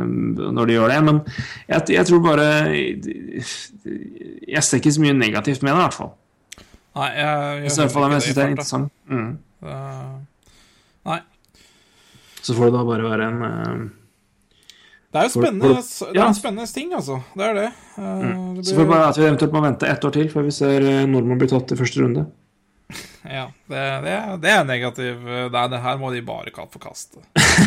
når 0.57 0.67
de 0.67 0.75
gjør 0.75 0.91
det. 0.91 0.99
Men 1.07 1.21
jeg, 1.69 1.85
jeg 1.95 2.09
tror 2.09 2.25
bare 2.25 2.49
Jeg 2.73 4.63
ser 4.67 4.81
ikke 4.81 4.91
så 4.97 5.05
mye 5.05 5.15
negativt 5.15 5.63
med 5.63 5.71
det, 5.71 5.79
i 5.79 5.83
hvert 5.85 5.99
fall. 6.01 6.13
Nei, 6.93 7.09
jeg, 7.15 7.25
jeg, 7.25 7.63
jeg, 7.63 7.63
jeg 7.63 8.21
syns 8.27 8.35
det 8.35 8.43
er 8.43 8.51
interessant. 8.51 8.93
Mm. 9.09 9.31
Uh, 9.63 10.19
Nei. 11.07 11.19
Så 12.43 12.55
får 12.55 12.69
det 12.69 12.75
da 12.75 12.83
bare 12.87 13.07
være 13.07 13.27
en 13.31 13.43
eh, 13.47 13.83
Det 15.13 15.19
er 15.21 15.27
jo 15.27 15.33
spennende, 15.35 15.75
for- 15.85 16.09
det 16.09 16.17
er 16.17 16.23
ja. 16.23 16.27
en 16.27 16.33
spennende 16.37 16.67
ting, 16.73 16.93
altså. 16.97 17.19
Det 17.37 17.45
er 17.45 17.53
det. 17.53 17.67
Eh, 17.97 18.53
det 18.57 18.65
Så 18.65 18.73
får 18.73 18.79
vi 18.81 18.85
det 18.87 18.93
bare 18.95 19.09
at 19.11 19.17
vi 19.19 19.25
eventuelt 19.27 19.53
må 19.53 19.61
vente 19.61 19.87
ett 19.87 20.05
år 20.09 20.11
til 20.15 20.29
før 20.31 20.47
vi 20.47 20.51
ser 20.55 20.81
eh, 20.89 21.03
nordmenn 21.05 21.37
bli 21.41 21.47
tatt 21.51 21.71
i 21.75 21.77
første 21.77 22.01
runde. 22.01 22.25
Ja, 23.23 23.45
det, 23.71 23.81
det, 24.03 24.11
er, 24.11 24.33
det 24.43 24.49
er 24.51 24.63
negativ 24.67 25.21
eh, 25.31 25.45
Nei, 25.53 25.61
det 25.71 25.77
her 25.79 25.95
må 26.01 26.09
de 26.11 26.19
bare 26.27 26.51
ka- 26.51 26.65
forkaste. 26.69 27.21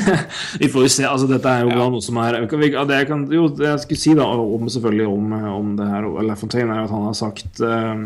Vi 0.60 0.68
får 0.68 0.84
jo 0.84 0.90
se. 0.92 1.06
altså 1.08 1.26
Dette 1.30 1.48
er 1.48 1.62
jo 1.64 1.70
Ja. 1.72 1.86
noe 1.88 2.02
som 2.04 2.18
er 2.20 2.36
vi- 2.44 2.68
det, 2.76 2.98
jeg 2.98 3.06
kan, 3.08 3.22
jo, 3.32 3.46
det 3.48 3.64
jeg 3.70 3.80
skulle 3.86 3.98
si 4.02 4.12
da 4.18 4.26
om, 4.36 4.68
selvfølgelig 4.68 5.06
om, 5.08 5.32
om 5.56 5.70
det 5.78 5.86
her 5.88 6.04
LaFontaine, 6.28 6.68
er 6.74 6.82
jo 6.82 6.84
at 6.84 6.90
han 6.92 7.06
har 7.08 7.16
sagt 7.16 7.60
eh, 7.64 8.04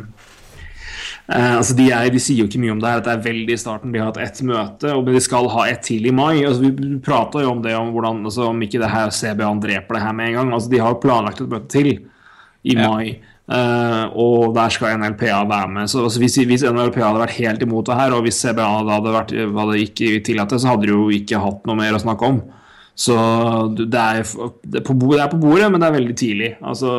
eh, 1.30 1.56
altså 1.56 1.76
de, 1.78 1.86
er, 1.94 2.10
de 2.10 2.20
sier 2.22 2.42
jo 2.42 2.48
ikke 2.50 2.60
mye 2.62 2.74
om 2.74 2.82
det 2.82 2.90
her. 2.90 3.00
at 3.02 3.08
det 3.08 3.14
er 3.14 3.24
veldig 3.30 3.56
i 3.56 3.62
starten. 3.62 3.92
De 3.94 4.02
har 4.02 4.10
hatt 4.10 4.20
ett 4.24 4.42
møte, 4.46 4.92
og 4.96 5.06
de 5.08 5.22
skal 5.22 5.48
ha 5.54 5.66
ett 5.70 5.82
til 5.86 6.06
i 6.06 6.12
mai. 6.14 6.44
altså 6.44 6.66
Vi 6.66 6.98
prata 7.04 7.42
jo 7.44 7.54
om 7.54 7.62
det, 7.64 7.74
om 7.78 7.90
hvordan, 7.94 8.24
altså, 8.28 8.50
om 8.50 8.62
ikke 8.66 8.82
det 8.82 8.90
her 8.92 9.10
CBA 9.14 9.50
dreper 9.62 9.98
det 9.98 10.04
her 10.04 10.12
med 10.12 10.28
en 10.30 10.38
gang. 10.40 10.54
altså 10.58 10.70
De 10.70 10.80
har 10.82 10.94
jo 10.94 11.02
planlagt 11.02 11.40
et 11.40 11.50
møte 11.50 11.68
til 11.72 11.92
i 11.96 12.76
Ja. 12.76 12.88
mai. 12.90 13.18
Uh, 13.50 14.06
og 14.14 14.52
der 14.54 14.70
skal 14.70 14.94
NLPA 15.00 15.40
være 15.50 15.68
med. 15.68 15.88
Så 15.90 16.04
altså, 16.04 16.20
hvis, 16.22 16.36
hvis 16.46 16.62
NLPA 16.62 17.02
hadde 17.08 17.22
vært 17.24 17.38
helt 17.40 17.62
imot 17.62 17.88
det 17.88 17.96
her, 17.98 18.12
og 18.14 18.22
hvis 18.22 18.38
CBA 18.44 18.66
hadde, 18.86 19.10
vært, 19.10 19.32
hadde 19.34 19.80
ikke 19.82 20.20
tillatt 20.22 20.52
det, 20.54 20.60
så 20.62 20.68
hadde 20.70 20.86
de 20.86 20.92
jo 20.94 21.08
ikke 21.10 21.40
hatt 21.42 21.66
noe 21.66 21.74
mer 21.80 21.96
å 21.98 22.02
snakke 22.02 22.28
om. 22.30 22.38
Så 22.94 23.16
det 23.74 23.88
er, 23.90 24.22
det 24.62 24.82
er, 24.82 24.86
på, 24.86 24.94
bordet, 24.94 25.24
det 25.24 25.30
på 25.32 25.40
bordet, 25.42 25.66
men 25.72 25.80
det 25.82 25.88
er 25.88 25.96
veldig 25.96 26.16
tidlig. 26.20 26.50
Altså 26.62 26.92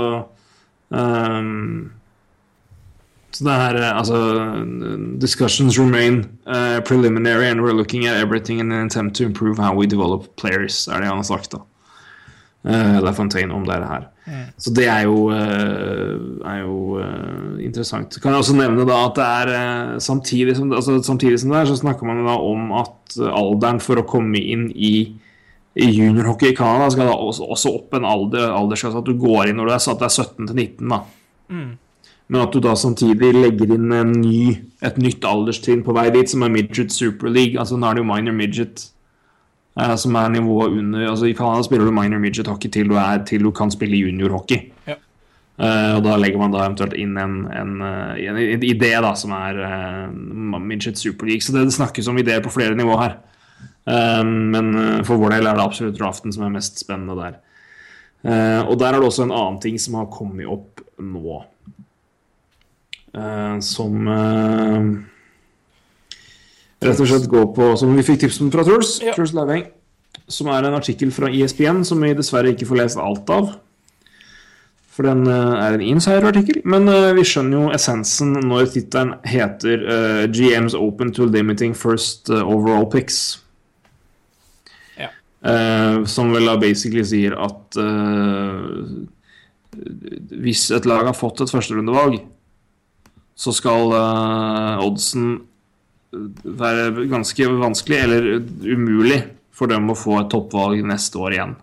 ehm, 0.91 1.91
Så 3.31 3.45
det 3.47 3.53
er 3.53 3.77
eh, 3.79 3.97
altså 3.97 4.17
Discussions 5.21 5.79
remain 5.79 6.25
uh, 6.47 6.81
preliminary, 6.83 7.47
and 7.47 7.61
we're 7.61 7.73
looking 7.73 8.05
at 8.05 8.17
everything 8.17 8.59
in 8.59 8.71
an 8.71 8.85
attempt 8.85 9.15
to 9.17 9.23
improve 9.23 9.57
how 9.57 9.73
we 9.73 9.87
develop 9.87 10.35
players, 10.35 10.87
er 10.87 10.99
det 10.99 11.07
han 11.07 11.23
har 11.23 11.23
sagt, 11.23 11.51
da. 11.51 11.63
uh, 12.63 12.99
LaFontaine 13.01 13.53
om 13.53 13.65
det 13.65 13.73
her. 13.73 14.07
Så 14.57 14.73
det 14.75 14.85
er 14.87 15.01
jo, 15.07 15.29
uh, 15.29 16.45
er 16.45 16.59
jo 16.61 16.99
uh, 16.99 17.57
interessant. 17.63 18.19
Kan 18.21 18.31
jeg 18.31 18.43
også 18.43 18.55
nevne 18.57 18.85
da 18.87 18.99
at 19.07 19.17
det 19.17 19.27
er 19.27 19.99
samtidig 19.99 20.55
som, 20.57 20.71
altså, 20.73 21.01
samtidig 21.03 21.39
som 21.41 21.53
det 21.53 21.59
er, 21.59 21.69
så 21.71 21.79
snakker 21.81 22.07
man 22.07 22.25
da 22.27 22.37
om 22.37 22.71
at 22.83 23.17
alderen 23.17 23.81
for 23.83 23.99
å 23.99 24.07
komme 24.07 24.39
inn 24.39 24.69
i, 24.75 24.93
i 25.75 25.89
juniorhockey 25.89 26.51
i 26.51 26.57
Canada 26.57 26.91
skal 26.93 27.09
da 27.09 27.15
også, 27.17 27.47
også 27.55 27.75
opp 27.79 27.97
en 27.97 28.07
alder, 28.07 28.51
aldersklasse. 28.55 29.01
At 29.01 29.09
du 29.09 29.17
går 29.19 29.49
inn 29.49 29.59
når 29.59 29.71
du 29.71 29.77
er 29.77 29.87
satt 29.87 30.03
deg 30.03 30.13
17 30.13 30.51
til 30.51 30.55
19. 30.55 30.91
da. 30.91 31.01
Men 32.31 32.45
at 32.45 32.53
du 32.55 32.61
da 32.63 32.77
samtidig 32.79 33.33
legger 33.35 33.73
inn 33.75 33.91
en 33.91 34.13
ny, 34.21 34.53
et 34.79 34.97
nytt 35.03 35.25
alderstrinn 35.27 35.83
på 35.83 35.91
vei 35.97 36.07
dit, 36.15 36.29
som 36.31 36.45
er 36.45 36.53
Midget 36.53 36.93
Super 36.95 37.27
League. 37.27 37.59
Altså 37.59 37.75
nå 37.75 37.89
er 37.89 37.97
det 37.97 38.05
jo 38.05 38.07
minor 38.07 38.37
midget. 38.37 38.87
eh, 39.79 39.95
som 39.95 40.15
er 40.15 40.29
nivået 40.29 40.77
under 40.79 41.09
altså 41.09 41.25
I 41.25 41.33
Canada 41.33 41.63
spiller 41.63 41.85
du 41.85 41.91
minor 41.91 42.19
midget 42.19 42.47
hockey 42.47 42.71
til 42.71 42.89
du, 42.89 42.95
er, 42.95 43.23
til 43.27 43.43
du 43.43 43.51
kan 43.51 43.71
spille 43.71 43.99
juniorhockey. 43.99 44.71
Ja. 44.87 44.95
Eh, 45.61 45.91
og 45.97 46.03
da 46.07 46.15
legger 46.17 46.39
man 46.39 46.55
da 46.55 46.63
eventuelt 46.63 46.95
inn 46.97 47.17
en, 47.19 47.35
en, 47.51 47.75
eh, 47.85 48.23
en, 48.29 48.39
en 48.55 48.63
idé 48.65 48.93
da, 49.03 49.11
som 49.19 49.35
er 49.35 49.59
uh, 49.59 50.57
Midget 50.59 50.97
Super 50.97 51.27
League. 51.27 51.43
Så 51.43 51.53
det, 51.55 51.67
det 51.67 51.75
snakkes 51.75 52.07
om 52.07 52.17
ideer 52.17 52.43
på 52.43 52.53
flere 52.53 52.75
nivå 52.79 52.95
her. 53.01 53.19
Eh, 53.91 54.23
men 54.23 54.73
for 55.07 55.19
vår 55.19 55.35
del 55.35 55.51
er 55.51 55.59
det 55.59 55.67
absolutt 55.67 55.99
draften 55.99 56.33
som 56.33 56.47
er 56.47 56.55
mest 56.55 56.79
spennende 56.79 57.19
der. 57.19 57.39
Uh, 58.21 58.69
og 58.69 58.75
der 58.77 58.93
er 58.93 59.01
det 59.01 59.07
også 59.07 59.23
en 59.25 59.33
annen 59.33 59.57
ting 59.63 59.79
som 59.81 59.95
har 59.97 60.11
kommet 60.13 60.45
opp 60.45 60.83
nå. 61.01 61.39
Eh, 63.11 63.59
som 63.59 64.07
eh, 64.07 64.85
rett 66.87 67.01
og 67.03 67.09
slett 67.09 67.25
går 67.27 67.49
på 67.51 67.65
Som 67.75 67.91
vi 67.97 68.05
fikk 68.07 68.21
tips 68.23 68.39
om 68.39 68.51
fra 68.53 68.63
Truls. 68.67 68.99
Ja. 69.03 69.15
Truls 69.17 69.35
Lauveng. 69.35 69.65
Som 70.31 70.47
er 70.51 70.63
en 70.63 70.77
artikkel 70.77 71.11
fra 71.11 71.27
E 71.27 71.43
ISBN 71.43 71.83
som 71.87 71.99
vi 72.03 72.13
dessverre 72.15 72.53
ikke 72.55 72.69
får 72.69 72.79
lest 72.79 73.01
alt 73.01 73.29
av. 73.33 73.51
For 74.91 75.07
den 75.07 75.25
eh, 75.27 75.53
er 75.65 75.75
en 75.75 75.85
insider-artikkel. 75.91 76.63
Men 76.63 76.87
vi 77.17 77.27
skjønner 77.27 77.57
jo 77.59 77.75
essensen 77.75 78.35
når 78.47 78.71
tittelen 78.73 79.15
heter 79.27 79.85
uh, 79.87 80.25
'GM's 80.31 80.75
Open 80.77 81.11
to 81.15 81.27
Limiting 81.27 81.75
First 81.75 82.31
Overall 82.31 82.87
Picks'. 82.91 83.39
Ja. 84.99 85.11
Eh, 85.43 86.03
som 86.05 86.31
vel 86.35 86.47
da 86.47 86.57
basically 86.59 87.03
sier 87.07 87.35
at 87.39 87.79
uh, 87.79 89.07
hvis 90.43 90.69
et 90.75 90.87
lag 90.87 91.07
har 91.07 91.15
fått 91.15 91.43
et 91.43 91.51
førsterundevalg, 91.51 92.19
så 93.41 93.53
skal 93.55 93.93
uh, 93.95 94.83
oddsen 94.85 95.39
være 96.11 97.07
ganske 97.09 97.47
vanskelig 97.61 97.99
eller 98.03 98.27
umulig 98.67 99.21
for 99.55 99.71
dem 99.71 99.89
å 99.89 99.97
få 99.97 100.19
et 100.21 100.29
toppvalg 100.31 100.83
neste 100.85 101.17
år 101.21 101.37
igjen. 101.37 101.55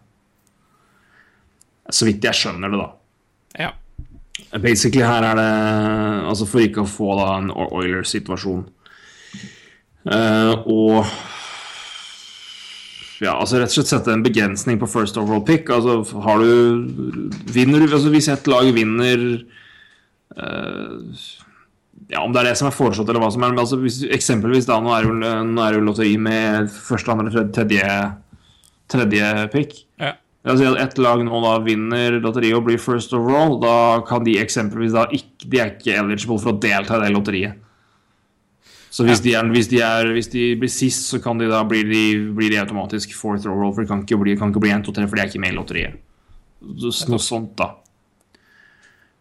Så 1.88 2.08
vidt 2.08 2.24
jeg 2.24 2.36
skjønner 2.36 2.72
det, 2.72 2.80
da. 2.80 2.88
Ja. 3.58 3.70
Basically 4.62 5.02
her 5.02 5.24
er 5.26 5.34
det 5.36 5.48
Altså 6.30 6.46
for 6.46 6.62
ikke 6.62 6.84
å 6.84 6.88
få 6.88 7.14
da 7.18 7.30
en 7.38 7.50
Oilers-situasjon. 7.52 8.62
Uh, 10.08 10.54
og 10.64 11.08
ja, 13.18 13.32
altså 13.34 13.58
rett 13.58 13.72
og 13.72 13.74
slett 13.74 13.90
sette 13.90 14.12
en 14.14 14.22
begrensning 14.22 14.78
på 14.78 14.88
first 14.90 15.18
overall 15.18 15.42
pick. 15.46 15.70
Altså 15.74 16.00
har 16.22 16.42
du 16.42 16.86
Vinner 17.50 17.82
du 17.82 17.90
altså 17.90 18.12
Hvis 18.14 18.30
et 18.30 18.46
lag 18.50 18.70
vinner 18.76 19.24
eh, 20.38 21.24
Ja, 22.08 22.22
om 22.22 22.32
det 22.32 22.40
er 22.40 22.50
det 22.50 22.58
som 22.60 22.68
er 22.70 22.76
foreslått, 22.76 23.10
eller 23.10 23.20
hva 23.20 23.32
som 23.34 23.42
er 23.44 23.52
men 23.52 23.60
altså 23.60 23.80
hvis, 23.82 24.00
Eksempelvis 24.14 24.68
da, 24.68 24.78
nå 24.80 24.94
er 24.94 25.04
det 25.04 25.10
jo, 25.10 25.42
nå 25.50 25.64
er 25.64 25.76
jo 25.76 25.84
lotteri 25.84 26.14
med 26.20 26.70
første, 26.72 27.12
andre, 27.12 27.32
tredje, 27.52 27.52
tredje, 27.58 27.92
tredje 28.88 29.28
pick. 29.52 29.76
ja. 30.00 30.14
Altså, 30.48 30.70
ett 30.80 30.98
lag 31.02 31.20
nå 31.26 31.40
da 31.42 31.56
vinner 31.60 32.20
lotteriet 32.22 32.56
og 32.56 32.68
blir 32.68 32.78
first 32.80 33.12
overall. 33.16 33.58
Da 33.60 34.00
kan 34.08 34.22
de 34.24 34.38
eksempelvis 34.40 34.94
da 34.94 35.08
ikke 35.12 35.48
De 35.50 35.58
er 35.60 35.72
ikke 35.74 35.96
eligible 35.98 36.38
for 36.40 36.54
å 36.54 36.60
delta 36.62 36.98
i 36.98 37.02
det 37.04 37.10
lotteriet. 37.14 37.64
Så 38.88 39.04
hvis, 39.04 39.20
de, 39.20 39.34
er, 39.36 39.46
hvis, 39.52 39.68
de, 39.68 39.82
er, 39.84 40.08
hvis 40.16 40.30
de 40.32 40.44
blir 40.58 40.70
sist, 40.72 41.10
så 41.10 41.20
kan 41.20 41.38
de 41.38 41.50
da 41.50 41.60
blir 41.68 41.84
de, 41.86 42.04
blir 42.34 42.48
de 42.50 42.62
automatisk 42.62 43.12
fourth 43.14 43.44
overall. 43.44 43.74
For 43.76 43.84
de 43.84 43.90
kan 43.90 44.00
ikke 44.06 44.18
bli, 44.22 44.36
kan 44.40 44.54
ikke 44.54 44.62
bli 44.64 44.72
1, 44.72 44.86
2, 44.86 44.94
3, 44.96 45.04
for 45.10 45.18
de 45.18 45.24
er 45.24 45.30
ikke 45.30 45.42
med 45.42 45.52
i 45.52 45.58
lotteriet. 45.58 45.98
Så, 46.80 46.94
noe 47.12 47.22
sånt, 47.22 47.52
da. 47.60 47.68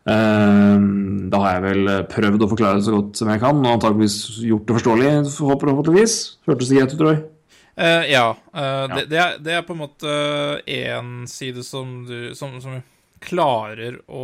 Ehm, 0.07 1.29
da 1.31 1.41
har 1.43 1.57
jeg 1.57 1.63
vel 1.65 1.89
prøvd 2.11 2.45
å 2.45 2.51
forklare 2.51 2.79
det 2.79 2.87
så 2.87 2.95
godt 2.95 3.19
som 3.19 3.31
jeg 3.31 3.41
kan, 3.43 3.57
og 3.59 3.73
antakeligvis 3.75 4.19
gjort 4.47 4.67
det 4.67 4.77
forståelig. 4.79 5.09
Forhåpentligvis. 5.35 6.15
Hørtes 6.47 6.71
det 6.71 6.79
greit 6.79 6.95
ut, 6.95 7.03
Roy? 7.03 7.17
Uh, 7.77 8.03
ja. 8.09 8.35
eh, 8.53 8.95
Det, 8.95 9.05
det, 9.11 9.17
er, 9.21 9.37
det 9.43 9.53
er 9.53 9.65
på 9.67 9.75
en 9.75 9.83
måte 9.83 10.13
én 10.65 11.27
side 11.29 11.61
som 11.65 11.99
du 12.07 12.33
som, 12.35 12.55
som 12.63 12.79
klarer 13.21 13.99
å 14.09 14.23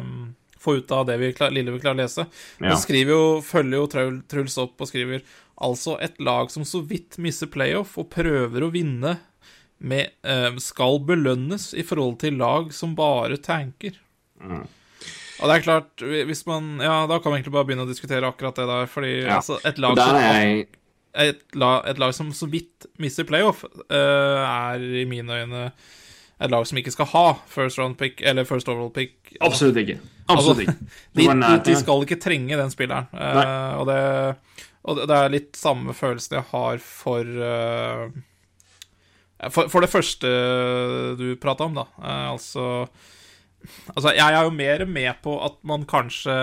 um, 0.00 0.32
få 0.58 0.80
ut 0.80 0.90
av 0.94 1.04
det 1.06 1.20
vi 1.20 1.30
klar, 1.36 1.52
lille 1.54 1.70
vi 1.70 1.82
klarer 1.82 2.00
å 2.00 2.02
lese. 2.02 2.26
Ja. 2.58 2.74
Jo, 2.74 3.20
følger 3.46 3.78
jo 3.78 3.86
Truls 4.30 4.58
opp 4.58 4.82
og 4.82 4.90
skriver 4.90 5.22
altså 5.60 5.98
et 6.02 6.18
lag 6.22 6.50
som 6.50 6.64
så 6.66 6.80
vidt 6.82 7.18
misser 7.22 7.50
playoff 7.52 7.96
og 8.00 8.10
prøver 8.10 8.64
å 8.64 8.72
vinne 8.74 9.18
med, 9.78 10.10
uh, 10.26 10.58
skal 10.58 10.98
belønnes 11.06 11.70
i 11.78 11.86
forhold 11.86 12.18
til 12.24 12.40
lag 12.42 12.74
som 12.74 12.98
bare 12.98 13.38
tanker. 13.38 14.02
Mm. 14.42 14.66
Og 15.40 15.48
det 15.48 15.56
er 15.56 15.64
klart, 15.64 16.04
hvis 16.28 16.44
man 16.48 16.76
Ja, 16.82 17.06
da 17.08 17.18
kan 17.18 17.32
vi 17.32 17.40
egentlig 17.40 17.54
bare 17.54 17.68
begynne 17.68 17.86
å 17.86 17.90
diskutere 17.90 18.28
akkurat 18.28 18.58
det 18.60 18.66
der, 18.68 18.90
fordi 18.90 19.14
Ja. 19.22 19.38
altså, 19.40 19.56
et 19.64 19.80
lag 19.80 19.96
som 19.98 20.20
jeg 20.20 20.68
et, 21.18 21.40
la, 21.58 21.80
et 21.90 21.98
lag 21.98 22.12
som 22.14 22.28
så 22.36 22.46
vidt 22.46 22.86
misser 23.02 23.26
playoff, 23.26 23.64
uh, 23.64 24.44
er 24.70 24.78
i 24.78 25.04
mine 25.10 25.40
øyne 25.42 25.64
et 26.40 26.50
lag 26.52 26.64
som 26.66 26.78
ikke 26.78 26.92
skal 26.94 27.08
ha 27.10 27.24
first 27.50 27.80
round 27.80 27.98
pick, 27.98 28.22
eller 28.22 28.46
first 28.48 28.68
overall 28.70 28.92
pick. 28.94 29.32
Absolutt 29.40 29.76
ikke. 29.82 29.98
Absolutt 30.30 30.62
ikke. 30.64 30.76
De, 31.18 31.26
de, 31.26 31.50
de 31.66 31.76
skal 31.76 32.06
ikke 32.06 32.20
trenge 32.22 32.56
den 32.56 32.70
spilleren. 32.72 33.10
Uh, 33.12 33.80
og, 33.80 33.90
det, 33.90 33.98
og 34.86 34.96
det, 34.96 35.08
det 35.10 35.18
er 35.18 35.34
litt 35.34 35.58
samme 35.58 35.92
følelsen 35.98 36.38
jeg 36.38 36.48
har 36.52 36.78
for 36.78 37.26
uh, 37.26 38.06
for, 39.48 39.70
for 39.72 39.80
det 39.80 39.90
første 39.90 40.30
du 41.16 41.32
prata 41.40 41.66
om, 41.66 41.76
da. 41.80 41.86
Uh, 41.98 42.26
altså 42.36 42.64
Altså, 43.94 44.14
jeg 44.16 44.34
er 44.34 44.46
jo 44.46 44.54
mer 44.54 44.84
med 44.88 45.22
på 45.24 45.36
at 45.44 45.58
man 45.68 45.86
kanskje 45.88 46.34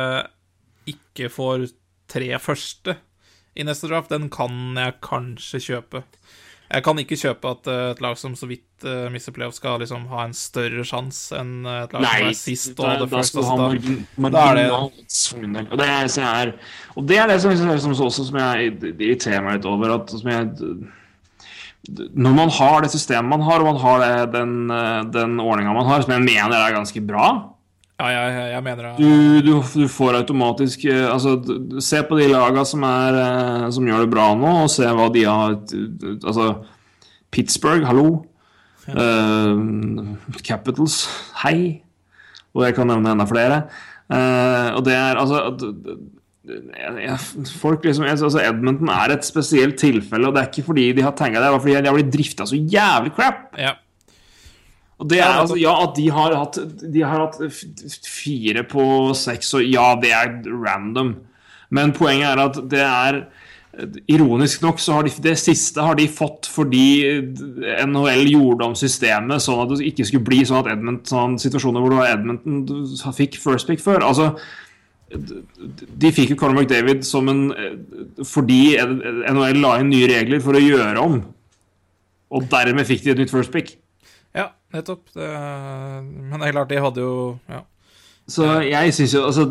ikke 0.88 1.30
får 1.34 1.70
tre 2.12 2.30
første 2.40 2.98
i 3.58 3.66
neste 3.66 3.90
draft. 3.90 4.14
Den 4.14 4.30
kan 4.34 4.78
jeg 4.78 5.00
kanskje 5.06 5.64
kjøpe. 5.72 6.04
Jeg 6.68 6.84
kan 6.84 7.00
ikke 7.00 7.16
kjøpe 7.16 7.52
at 7.56 7.70
eh, 7.72 7.84
et 7.94 8.02
lag 8.04 8.18
som 8.20 8.34
så 8.36 8.48
vidt 8.50 8.84
uh, 8.84 9.08
mister 9.12 9.32
playoff, 9.32 9.56
skal 9.56 9.80
liksom 9.80 10.10
ha 10.12 10.26
en 10.28 10.34
større 10.36 10.84
sjanse 10.88 11.38
enn 11.40 11.62
eh, 11.64 11.86
et 11.86 11.94
lag 11.96 12.04
som 12.04 12.28
er 12.28 12.36
sist 12.36 12.74
og 12.74 12.82
det, 12.82 12.90
hadde 12.90 13.06
da 13.06 13.12
først. 13.14 13.32
skal 13.32 13.44
Altså, 13.44 13.54
da, 13.56 13.62
margin, 13.64 14.34
da 14.36 14.42
er 14.44 14.60
det-. 14.60 14.72
Og 15.72 15.80
det, 15.80 15.88
er, 15.88 16.52
og 17.00 17.08
det 17.08 17.22
er 17.24 17.32
det 17.32 17.40
som, 17.46 17.56
som, 17.56 17.96
som, 17.96 18.12
som 18.12 18.40
jeg 18.44 18.74
irriterer 18.92 19.46
meg 19.46 19.62
litt 19.62 19.70
over. 19.72 19.96
At, 19.96 20.12
som 20.12 20.28
jeg, 20.34 20.52
når 21.88 22.34
man 22.36 22.50
har 22.52 22.82
det 22.84 22.92
systemet 22.92 23.32
man 23.32 23.46
har, 23.48 23.62
og 23.62 23.70
man 23.72 23.82
har 23.82 24.02
det, 24.04 24.32
den, 24.36 24.56
eh, 24.72 25.04
den 25.14 25.38
ordninga 25.40 25.76
man 25.76 25.88
har, 25.88 26.04
som 26.04 26.16
jeg 26.18 26.26
mener 26.26 26.58
er 26.58 26.76
ganske 26.76 27.04
bra 27.08 27.30
ja, 27.98 28.08
jeg, 28.14 28.50
jeg 28.52 28.62
mener 28.62 28.84
det. 28.86 28.92
Du, 29.02 29.42
du, 29.42 29.54
du 29.74 29.88
får 29.90 30.20
automatisk 30.20 30.86
eh, 30.86 31.08
Altså, 31.10 31.34
se 31.82 32.04
på 32.06 32.20
de 32.20 32.28
laga 32.30 32.62
som, 32.68 32.84
er, 32.86 33.18
eh, 33.18 33.64
som 33.74 33.88
gjør 33.90 34.06
det 34.06 34.12
bra 34.14 34.28
nå, 34.38 34.52
og 34.68 34.70
se 34.70 34.86
hva 34.86 35.08
de 35.14 35.24
har 35.26 35.56
Altså, 36.22 36.52
Pittsburgh, 37.34 37.84
hallo. 37.90 38.24
Uh, 38.88 40.16
Capitals, 40.48 41.02
hei. 41.42 41.82
Og 42.56 42.64
jeg 42.64 42.78
kan 42.78 42.88
nevne 42.88 43.12
enda 43.12 43.26
flere. 43.28 43.66
Uh, 44.08 44.78
og 44.78 44.86
det 44.88 44.94
er 44.96 45.20
altså 45.20 45.42
Folk 47.60 47.84
liksom 47.86 48.06
altså 48.08 48.40
Edmonton 48.42 48.92
er 48.94 49.16
et 49.16 49.28
spesielt 49.28 49.78
tilfelle, 49.82 50.30
og 50.30 50.36
det 50.36 50.44
er 50.44 50.52
ikke 50.52 50.70
fordi 50.70 50.92
de 50.96 51.04
har 51.06 51.16
tenkt 51.18 51.38
det, 51.38 51.44
det 51.44 51.52
er 51.52 51.60
fordi 51.66 51.76
de 51.76 51.92
har 51.92 51.98
blitt 51.98 52.14
drifta 52.14 52.48
så 52.48 52.60
jævlig 52.60 53.14
crap. 53.18 53.44
Ja. 53.60 53.76
Og 54.98 55.10
det 55.12 55.20
er 55.22 55.30
altså, 55.30 55.58
ja, 55.62 55.74
at 55.84 55.94
de 55.94 56.08
har 56.10 56.34
hatt 56.34 56.58
De 56.82 57.04
har 57.06 57.28
hatt 57.28 57.36
fire 58.10 58.64
på 58.66 58.86
seks, 59.18 59.54
og 59.60 59.68
ja, 59.68 59.92
det 60.02 60.14
er 60.16 60.40
random. 60.50 61.14
Men 61.70 61.94
poenget 61.94 62.32
er 62.32 62.42
at 62.48 62.62
det 62.72 62.86
er 62.86 63.22
Ironisk 64.10 64.64
nok 64.64 64.80
så 64.82 64.96
har 64.96 65.06
de 65.06 65.12
det 65.22 65.36
siste 65.38 65.84
har 65.84 65.98
de 66.00 66.08
fått 66.10 66.48
fordi 66.50 67.04
NHL 67.86 68.32
gjorde 68.32 68.70
om 68.72 68.78
systemet 68.80 69.44
sånn 69.44 69.60
at 69.62 69.74
det 69.76 69.90
ikke 69.92 70.08
skulle 70.08 70.26
bli 70.26 70.40
sånn 70.48 70.64
at 70.64 70.72
Edmonton, 70.72 71.06
sånn 71.06 71.36
situasjoner 71.42 71.84
hvor 71.84 71.94
det 71.94 72.00
var 72.00 72.16
Edmonton 72.16 73.14
fikk 73.14 73.38
first 73.44 73.70
pick 73.70 73.84
før. 73.84 74.02
Altså 74.08 74.32
de 75.08 76.12
fikk 76.12 76.34
jo 76.34 76.38
Conor 76.40 76.62
McDavid 76.62 77.06
som 77.08 77.30
en 77.32 77.46
fordi 78.28 78.76
NHL 78.78 79.62
la 79.64 79.78
inn 79.82 79.92
nye 79.94 80.10
regler 80.12 80.44
for 80.44 80.58
å 80.58 80.64
gjøre 80.64 81.04
om. 81.04 81.20
Og 82.36 82.48
dermed 82.52 82.88
fikk 82.90 83.06
de 83.06 83.14
et 83.14 83.22
nytt 83.22 83.32
first 83.32 83.54
pick. 83.54 83.78
ja, 84.36 84.50
nettopp. 84.76 85.06
Det, 85.16 85.28
men 86.04 86.40
det 86.40 86.50
er 86.50 86.58
klart, 86.58 86.72
de 86.72 86.82
hadde 86.84 87.06
jo 87.06 87.14
ja. 87.48 87.64
Så 88.28 88.58
jeg 88.68 88.92
syns 88.92 89.14
jo 89.16 89.24
altså 89.30 89.46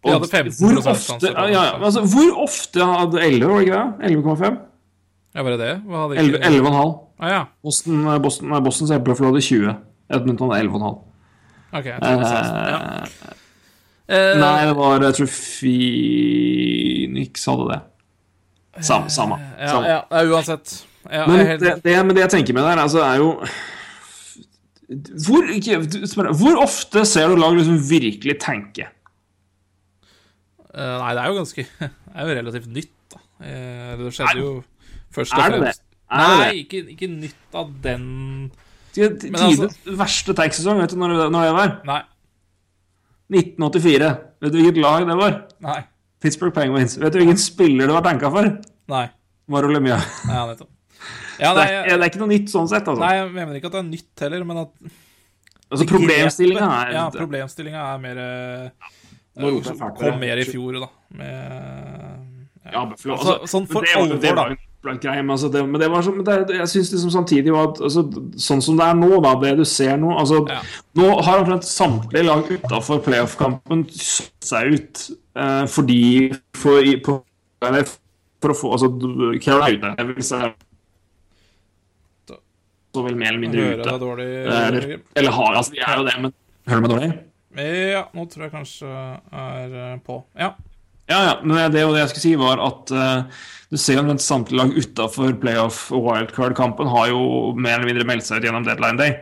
og, 0.00 0.10
hadde 0.14 0.28
15% 0.28 0.60
hvor 0.64 0.90
ofte, 0.90 1.28
ja, 1.28 1.44
ja, 1.52 1.62
altså, 1.76 2.02
hvor 2.08 2.42
ofte 2.44 2.84
hadde 2.84 3.20
11, 3.20 3.48
var 3.48 3.58
det 3.58 3.66
ikke 3.66 3.80
det? 3.80 4.12
11,5? 4.16 4.60
ja, 5.34 5.42
var 5.42 5.50
det 5.50 5.58
det? 5.60 5.74
Hva 5.84 6.04
hadde 6.04 6.22
11 6.22 6.38
ikke 6.38 6.52
11,5. 6.56 6.94
Ah, 7.20 7.28
ja. 7.28 7.42
Boston, 7.62 8.06
Boston, 8.24 8.54
Boston 8.64 8.88
så 8.88 8.98
Buffalo 9.04 9.28
hadde 9.28 9.42
20. 9.44 9.74
Edmundton 10.16 10.52
hadde 10.52 10.68
11,5. 10.68 10.96
Ok. 11.72 11.84
Jeg 11.84 11.98
tror 12.00 12.10
det 12.10 12.22
var 12.22 12.32
16. 12.32 12.56
Ja. 12.72 13.39
Eh, 14.10 14.16
Eh, 14.32 14.38
Nei, 14.40 14.64
det 14.66 14.74
var 14.76 15.00
Jeg 15.06 15.14
tror 15.20 15.26
Phoenix 16.40 17.44
hadde 17.46 17.66
det. 17.70 17.80
Samme. 18.80 19.10
samme, 19.10 19.36
ja, 19.60 19.68
samme. 19.68 19.86
ja, 19.86 20.00
ja, 20.10 20.22
uansett. 20.32 20.72
Ja, 21.10 21.26
Men 21.26 21.40
er 21.40 21.44
helt, 21.50 21.60
det, 21.60 21.72
det, 21.84 21.94
men 22.06 22.16
det 22.16 22.22
jeg 22.22 22.30
tenker 22.30 22.54
med 22.56 22.62
der, 22.64 22.78
altså, 22.80 23.00
er 23.04 23.16
jo 23.20 23.30
hvor, 25.26 25.44
ikke, 25.54 25.76
hvor 26.40 26.56
ofte 26.64 27.04
ser 27.06 27.28
du 27.30 27.36
lag 27.38 27.54
liksom 27.58 27.78
virkelig 27.90 28.34
tenke? 28.42 28.86
Uh, 30.70 30.96
Nei, 31.02 31.12
det 31.14 31.22
er 31.22 31.28
jo 31.30 31.36
ganske 31.40 31.64
Det 31.80 32.14
er 32.14 32.26
jo 32.26 32.34
relativt 32.40 32.66
nytt, 32.74 32.92
da. 33.14 33.18
Eh, 33.42 33.92
Det 33.98 34.06
Er- 34.06 34.14
skjedde 34.16 34.38
jo 34.42 34.50
først 35.14 35.34
og 35.34 35.38
er 35.44 35.50
det 35.50 35.60
det? 35.60 35.66
fremst 35.66 35.82
Er 36.10 36.16
Nei, 36.40 36.50
ikke, 36.64 36.82
ikke 36.94 37.08
nytt 37.12 37.54
av 37.54 37.70
den 37.84 38.04
Tidenes 38.94 39.40
altså- 39.46 39.96
verste 39.98 40.34
tanksesong, 40.34 40.80
vet 40.82 40.90
du 40.90 40.96
når 40.98 41.08
når 41.30 41.44
det 41.46 41.54
var? 41.54 41.76
Nei. 41.86 42.00
1984. 43.30 44.10
Vet 44.42 44.52
du 44.52 44.58
hvilket 44.60 44.80
lag 44.82 45.06
det 45.08 45.16
var? 45.20 45.38
Nei. 45.64 45.78
Pittsburgh 46.20 46.52
Penguins. 46.56 46.96
Vet 47.00 47.12
du 47.14 47.18
hvilken 47.22 47.38
spiller 47.40 47.86
det 47.88 47.94
var 47.96 48.04
tenka 48.04 48.30
for? 48.32 48.48
Nei. 48.92 49.06
Mario 49.50 49.72
Lemieux. 49.74 50.04
Ja, 50.28 50.44
nettopp. 50.50 50.68
Ja, 51.40 51.54
Det, 51.56 51.62
nei, 51.64 51.68
er- 51.72 51.84
det 51.96 52.04
er 52.04 52.10
ikke 52.10 52.20
noe 52.20 52.28
nytt 52.34 52.50
sånn 52.52 52.68
sett, 52.68 52.84
altså. 52.86 53.00
nei, 53.00 53.14
jeg 53.16 53.30
mener 53.32 53.56
ikke 53.56 53.70
at 53.70 53.72
det 53.72 53.80
er 53.80 53.88
nytt 53.88 54.20
heller, 54.26 54.44
men 54.44 54.58
at 54.60 54.72
altså 55.72 55.86
Problemstillinga 55.88 56.66
er 56.82 56.90
Ja, 56.92 57.04
problemstillinga 57.14 57.84
er 57.94 57.98
mer 58.02 58.18
eh, 58.20 58.90
Nå 59.40 59.52
med 59.56 59.96
Kom 59.96 60.18
mer 60.20 60.42
i 60.42 60.44
fjor, 60.44 60.76
da. 60.82 60.88
Med 61.16 62.72
Ja, 62.72 62.84
Buffalo. 62.84 63.14
Altså, 63.16 63.32
Altså, 63.38 63.48
sånn 63.54 63.66
for 63.70 63.86
men 63.86 64.12
alvor, 64.12 64.36
da. 64.36 64.44
Blank 64.80 65.02
greie, 65.04 65.20
men, 65.22 65.34
altså 65.34 65.50
det, 65.52 65.60
men 65.68 65.80
det 65.82 65.90
var 65.92 66.04
så, 66.04 66.12
men 66.14 66.24
det, 66.24 66.56
jeg 66.56 66.68
syns 66.72 66.92
liksom 66.94 67.12
samtidig 67.12 67.52
var 67.52 67.70
at 67.70 67.82
altså, 67.84 68.04
Sånn 68.40 68.62
som 68.64 68.78
det 68.78 68.86
er 68.86 68.96
nå, 68.96 69.10
da, 69.24 69.34
det 69.42 69.52
du 69.60 69.64
ser 69.68 69.98
nå 70.00 70.14
altså, 70.16 70.40
Ja. 70.48 70.60
Nå 70.96 71.10
har 71.26 71.42
omtrent 71.42 71.68
samtlige 71.68 72.24
lag 72.24 72.48
utafor 72.48 73.02
playoff-kampen 73.04 73.84
satt 73.92 74.48
seg 74.52 74.78
ut 74.78 75.04
eh, 75.36 75.66
fordi 75.68 76.00
for, 76.56 76.80
i, 76.80 76.96
på, 77.04 77.18
eller, 77.68 77.86
for 78.40 78.54
å 78.54 78.58
få 78.62 78.72
Altså, 78.78 78.90
Carolina 79.44 79.94
er 80.00 80.14
jeg, 80.16 80.52
så 82.90 83.04
vel 83.06 83.14
mer 83.14 83.30
eller 83.30 83.42
mindre 83.44 83.66
ute. 83.78 83.98
dårlig. 84.02 84.24
Eller, 84.50 84.86
eller 85.14 85.34
har 85.36 85.58
Altså, 85.60 85.76
de 85.76 85.84
er 85.84 86.00
jo 86.00 86.06
det, 86.08 86.16
men 86.24 86.32
Hører 86.66 86.80
du 86.80 86.86
meg 86.86 86.92
dårlig? 86.94 87.10
Ja, 87.94 88.02
nå 88.14 88.24
tror 88.30 88.46
jeg 88.46 88.52
kanskje 88.54 88.88
er 88.90 89.72
eh, 89.74 89.94
på. 90.06 90.20
Ja. 90.38 90.52
Ja, 91.10 91.20
ja, 91.26 91.32
men 91.42 91.72
det, 91.74 91.82
og 91.82 91.96
det 91.96 92.04
jeg 92.04 92.12
skulle 92.12 92.22
si 92.22 92.34
var 92.38 92.60
at 92.62 92.92
eh, 92.94 93.40
du 93.70 93.78
ser 93.78 93.96
jo 93.96 94.02
omtrent 94.02 94.22
samtlige 94.24 94.58
lag 94.58 94.72
utafor 94.74 95.36
playoff- 95.42 95.90
og 95.94 96.08
wildcard-kampen 96.08 96.90
har 96.90 97.12
jo 97.12 97.20
mer 97.54 97.78
eller 97.78 97.92
mindre 97.92 98.06
meldt 98.08 98.26
seg 98.26 98.40
ut 98.40 98.48
gjennom 98.48 98.66
deadline 98.66 98.98
day. 98.98 99.20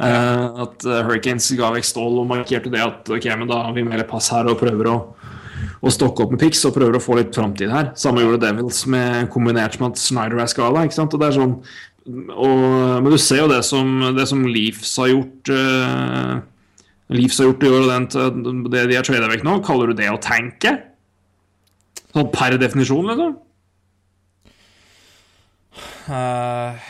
Uh, 0.00 0.62
at 0.64 0.84
eh, 0.86 1.00
Hurricanes 1.04 1.50
ga 1.58 1.72
vekk 1.74 1.84
stål 1.84 2.22
og 2.22 2.28
markerte 2.30 2.70
det 2.72 2.80
at 2.80 3.10
ok, 3.12 3.26
men 3.36 3.50
da 3.50 3.58
har 3.66 3.74
vi 3.76 3.82
melder 3.84 4.06
pass 4.08 4.30
her 4.32 4.48
og 4.48 4.56
prøver 4.62 4.88
å, 4.88 4.94
å 5.82 5.92
stokke 5.92 6.24
opp 6.24 6.32
med 6.32 6.40
pics 6.40 6.62
og 6.64 6.72
prøver 6.78 6.96
å 6.96 7.02
få 7.02 7.18
litt 7.18 7.34
framtid 7.36 7.74
her. 7.74 7.90
Samme 8.00 8.22
gjorde 8.22 8.46
Devils 8.46 8.84
med 8.88 9.28
kombinert 9.34 9.76
med 9.82 9.90
at 9.90 10.00
Snyder 10.00 10.40
er 10.40 10.48
skada. 10.54 10.86
ikke 10.86 10.96
sant? 10.96 11.18
Og 11.18 11.20
det 11.20 11.28
er 11.28 11.36
sånn 11.36 11.58
og, 12.32 12.62
Men 13.04 13.10
du 13.12 13.18
ser 13.20 13.42
jo 13.42 13.50
det 13.50 13.60
som, 13.66 13.90
det 14.16 14.24
som 14.30 14.46
Leafs 14.48 14.94
har 15.02 15.10
gjort 15.10 15.52
uh, 15.52 16.40
Leafs 17.12 17.42
har 17.42 17.50
gjort 17.50 17.66
i 17.66 17.74
år, 17.74 17.84
og 17.84 17.92
den, 17.92 18.64
det 18.70 18.86
de 18.88 18.96
har 18.96 19.04
trada 19.04 19.28
vekk 19.28 19.44
nå, 19.44 19.58
kaller 19.66 19.90
du 19.90 19.98
det 19.98 20.08
å 20.08 20.18
tanke? 20.22 20.78
Sånn 22.14 22.30
per 22.32 22.56
definisjon, 22.62 23.10
liksom? 23.10 23.36
Eh, 26.10 26.88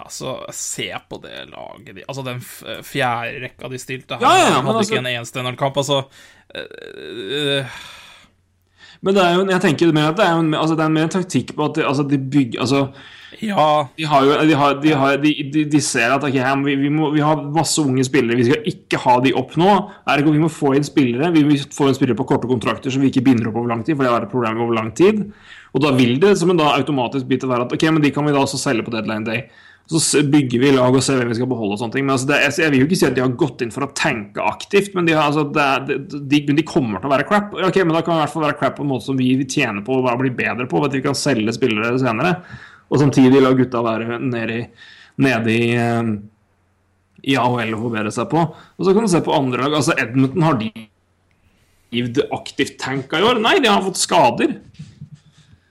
altså, 0.00 0.36
se 0.54 0.86
på 1.10 1.18
det 1.22 1.48
laget 1.50 1.96
de 1.96 2.04
Altså, 2.08 2.22
den 2.26 2.40
fjerde 2.86 3.40
rekka 3.44 3.68
de 3.68 3.78
stilte 3.82 4.16
her, 4.20 4.24
Ja, 4.24 4.36
ja, 4.38 4.60
hadde 4.62 4.78
altså- 4.78 4.94
ikke 4.94 5.02
en 5.02 5.10
eneste 5.16 5.42
NL-kamp. 5.42 5.76
Altså 5.76 6.02
uh, 6.54 7.58
eh, 7.58 7.66
Men 9.04 9.16
det 9.16 9.24
er 9.24 9.34
jo, 9.36 9.42
jeg 9.52 9.60
tenker 9.60 9.92
mer 9.92 10.12
at 10.12 10.16
det 10.16 10.24
er, 10.24 10.38
en- 10.40 10.54
altså, 10.56 10.76
det 10.78 10.84
er 10.84 10.94
mer 10.94 11.06
en 11.08 11.12
taktikk 11.12 11.52
på 11.56 11.66
at 11.68 11.76
de, 11.76 11.84
altså, 11.84 12.06
de 12.08 12.18
bygger 12.18 12.60
altså, 12.64 12.86
Ja, 13.42 13.66
de, 13.98 14.04
har 14.08 14.24
jo, 14.24 14.36
de, 14.48 14.54
har, 14.56 14.76
de, 14.80 14.92
har, 14.94 15.16
de, 15.20 15.64
de, 15.68 15.80
ser 15.82 16.12
at 16.14 16.22
okay, 16.24 16.44
vi, 16.64 16.76
vi, 16.84 16.88
må, 16.88 17.10
vi 17.12 17.20
har 17.20 17.42
masse 17.52 17.82
unge 17.82 18.04
spillere, 18.06 18.38
vi 18.38 18.46
skal 18.46 18.68
ikke 18.70 19.00
ha 19.02 19.16
de 19.24 19.32
opp 19.36 19.56
nå. 19.60 19.72
Ergo 20.14 20.32
vi 20.32 20.40
må 20.40 20.48
få 20.48 20.72
inn 20.78 20.86
spillere. 20.86 21.32
Vi 21.34 21.42
må 21.44 21.58
få 21.74 21.90
inn 21.90 21.98
spillere 21.98 22.16
på 22.16 22.28
korte 22.30 22.48
kontrakter 22.48 22.94
som 22.94 23.02
vi 23.02 23.10
ikke 23.10 23.24
binder 23.26 23.50
opp 23.50 23.58
over 23.58 23.74
lang 23.74 23.82
tid. 23.84 23.98
For 23.98 24.06
det 24.06 24.12
har 24.12 24.20
vært 24.20 24.30
et 24.30 24.36
problem 24.36 24.62
over 24.64 24.78
lang 24.78 24.92
tid 24.96 25.24
Og 25.74 25.82
da 25.82 25.90
vil 25.98 26.16
det 26.22 26.36
som 26.38 26.54
en 26.54 26.62
da 26.62 26.70
automatisk 26.78 27.26
bit 27.28 27.44
være 27.50 27.66
at 27.66 27.74
ok, 27.74 27.88
men 27.90 28.02
de 28.06 28.14
kan 28.14 28.24
vi 28.24 28.32
da 28.32 28.44
også 28.46 28.60
selge 28.62 28.86
på 28.86 28.94
deadline 28.94 29.26
day. 29.26 29.48
Så 29.84 30.22
bygger 30.32 30.62
vi 30.62 30.70
lag 30.72 30.94
og 30.96 31.02
ser 31.04 31.18
hvem 31.20 31.28
vi 31.28 31.36
skal 31.36 31.48
beholde 31.50 31.76
og 31.76 31.80
sånne 31.82 31.92
ting. 31.96 32.06
Men 32.06 32.14
altså, 32.14 32.30
det, 32.30 32.38
jeg, 32.56 32.72
vil 32.72 32.80
jo 32.80 32.88
ikke 32.88 32.98
si 33.02 33.08
at 33.08 33.16
de 33.16 33.24
har 33.24 33.34
gått 33.40 33.64
inn 33.64 33.72
for 33.74 33.84
å 33.84 33.90
tenke 33.92 34.40
aktivt, 34.40 34.94
men 34.96 35.04
de, 35.08 35.12
har, 35.12 35.28
altså, 35.28 35.44
det 35.52 35.98
de, 36.14 36.40
de 36.48 36.66
kommer 36.66 37.02
til 37.02 37.10
å 37.10 37.12
være 37.12 37.26
crap. 37.28 37.52
Ok, 37.52 37.82
men 37.84 37.92
da 37.92 38.00
kan 38.00 38.16
det 38.16 38.22
i 38.22 38.24
hvert 38.24 38.34
fall 38.34 38.46
være 38.46 38.58
crap 38.62 38.78
på 38.78 38.86
en 38.86 38.92
måte 38.94 39.08
som 39.10 39.20
vi 39.20 39.34
tjener 39.44 39.84
på 39.84 40.00
og 40.00 40.08
bli 40.22 40.32
bedre 40.34 40.68
på. 40.70 40.80
At 40.88 40.96
vi 40.96 41.04
kan 41.04 41.18
selge 41.18 41.56
spillere 41.56 42.00
senere. 42.00 42.38
Og 42.88 43.00
samtidig 43.02 43.42
la 43.44 43.52
gutta 43.56 43.84
være 43.84 44.20
nede 44.24 44.60
i, 44.62 44.64
nede 45.24 45.52
i 45.52 45.66
eh, 45.76 46.14
i 47.24 47.36
AHL 47.40 47.76
å 47.76 47.82
forbedre 47.86 48.12
seg 48.14 48.28
på. 48.32 48.42
Og 48.44 48.86
så 48.86 48.94
kan 48.94 49.06
du 49.06 49.10
se 49.12 49.22
på 49.24 49.34
andre 49.34 49.64
lag. 49.64 49.78
Altså 49.78 49.96
Edmonton 50.00 50.44
har 50.44 50.58
de 50.60 50.70
aktivt 52.34 52.76
tanka 52.82 53.20
i 53.20 53.26
år? 53.26 53.40
Nei, 53.42 53.58
de 53.62 53.70
har 53.70 53.84
fått 53.84 54.00
skader. 54.00 54.58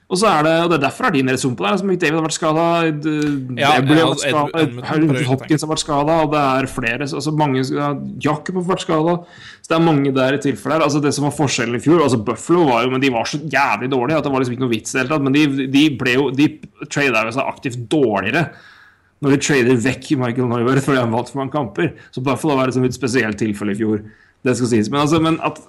Og 0.04 0.18
så 0.20 0.28
er 0.28 0.42
det, 0.44 0.52
og 0.60 0.68
det 0.68 0.76
er 0.76 0.82
derfor 0.82 1.06
er 1.08 1.14
nede 1.16 1.38
i 1.38 1.40
sumpen 1.40 1.64
der. 1.64 1.74
Altså, 1.74 1.86
McDavid 1.88 2.18
har 2.18 2.26
vært 2.26 2.36
skada, 2.36 2.64
Ja, 3.56 3.70
Debley 3.80 4.02
har 4.02 4.10
vært 4.10 4.20
skada, 4.20 5.22
Hopkins 5.30 5.64
har 5.64 5.70
vært 5.70 5.82
skada, 5.82 6.16
og 6.26 6.34
det 6.34 6.42
er 6.44 6.68
flere 6.68 7.08
altså 7.08 7.32
mange, 7.38 7.62
ja, 7.72 7.88
Jakob 8.26 8.58
har 8.60 8.66
vært 8.68 8.84
skada. 8.84 9.14
Så 9.64 9.72
det 9.72 9.78
er 9.78 9.86
mange 9.86 10.12
der 10.12 10.36
i 10.36 10.42
tilfelle 10.44 10.76
her. 10.76 10.84
Altså, 10.84 11.00
det 11.00 11.14
som 11.16 11.24
var 11.24 11.32
forskjellen 11.38 11.78
i 11.78 11.82
fjor 11.82 12.04
altså 12.04 12.20
Buffalo 12.26 12.66
var 12.68 12.84
jo, 12.84 12.92
men 12.92 13.00
de 13.00 13.12
var 13.14 13.30
så 13.30 13.40
jævlig 13.40 13.88
dårlige 13.94 14.20
at 14.20 14.28
det 14.28 14.34
var 14.34 14.44
liksom 14.44 14.58
ikke 14.58 14.66
noe 14.66 14.74
vits 14.74 14.92
i 14.92 14.98
det 14.98 15.02
hele 15.02 15.14
tatt. 15.14 15.24
Men 15.24 15.38
de, 15.38 15.68
de 15.72 15.84
ble 16.02 16.16
jo 16.18 16.28
De 16.36 16.50
trada 16.84 17.24
seg 17.32 17.48
aktivt 17.48 17.86
dårligere 17.92 18.48
når 19.24 19.32
de 19.32 19.38
trader 19.40 19.78
vekk 19.80 20.10
Michael 20.20 20.50
Neuber 20.50 20.82
fordi 20.84 21.00
han 21.00 21.14
vant 21.14 21.30
for 21.30 21.40
mange 21.40 21.54
kamper. 21.54 21.94
Så 22.12 22.20
Buffalo 22.20 22.58
var 22.58 22.68
et 22.68 22.96
spesielt 22.96 23.40
tilfelle 23.40 23.72
i 23.72 23.78
fjor. 23.78 24.02
Det 24.44 24.52
skal 24.58 24.68
sies. 24.68 24.90
Men, 24.92 25.00
altså, 25.06 25.22
men 25.24 25.38
at 25.40 25.62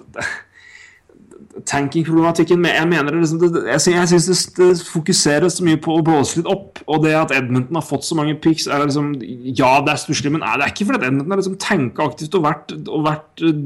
Tanking-problematikken 1.64 2.64
Jeg 2.68 2.88
mener 2.90 3.10
det 3.14 3.20
liksom, 3.22 3.38
det, 3.40 3.62
jeg, 3.70 3.80
sy- 3.80 3.92
jeg 3.94 4.08
syns 4.12 4.46
det, 4.56 4.68
det 4.76 4.86
fokuseres 4.90 5.56
så 5.58 5.64
mye 5.64 5.78
på 5.80 5.94
å 5.96 6.02
blåse 6.04 6.36
litt 6.40 6.50
opp. 6.52 6.82
Og 6.86 7.04
det 7.06 7.14
at 7.16 7.32
Edmonton 7.32 7.78
har 7.80 7.86
fått 7.86 8.04
så 8.04 8.18
mange 8.18 8.34
picks, 8.44 8.66
er 8.68 8.84
liksom 8.84 9.14
Ja, 9.56 9.80
det 9.86 9.94
er 9.94 10.02
stusslig, 10.02 10.32
men 10.34 10.42
er 10.44 10.58
det 10.60 10.66
er 10.68 10.74
ikke 10.74 10.88
fordi 10.90 11.06
Edmonton 11.08 11.32
har 11.36 11.40
liksom 11.42 11.56
tenka 11.62 12.06
aktivt 12.10 12.34
og 12.36 12.44
vært, 12.44 12.74
og 12.88 13.06
vært 13.08 13.46
eh, 13.46 13.62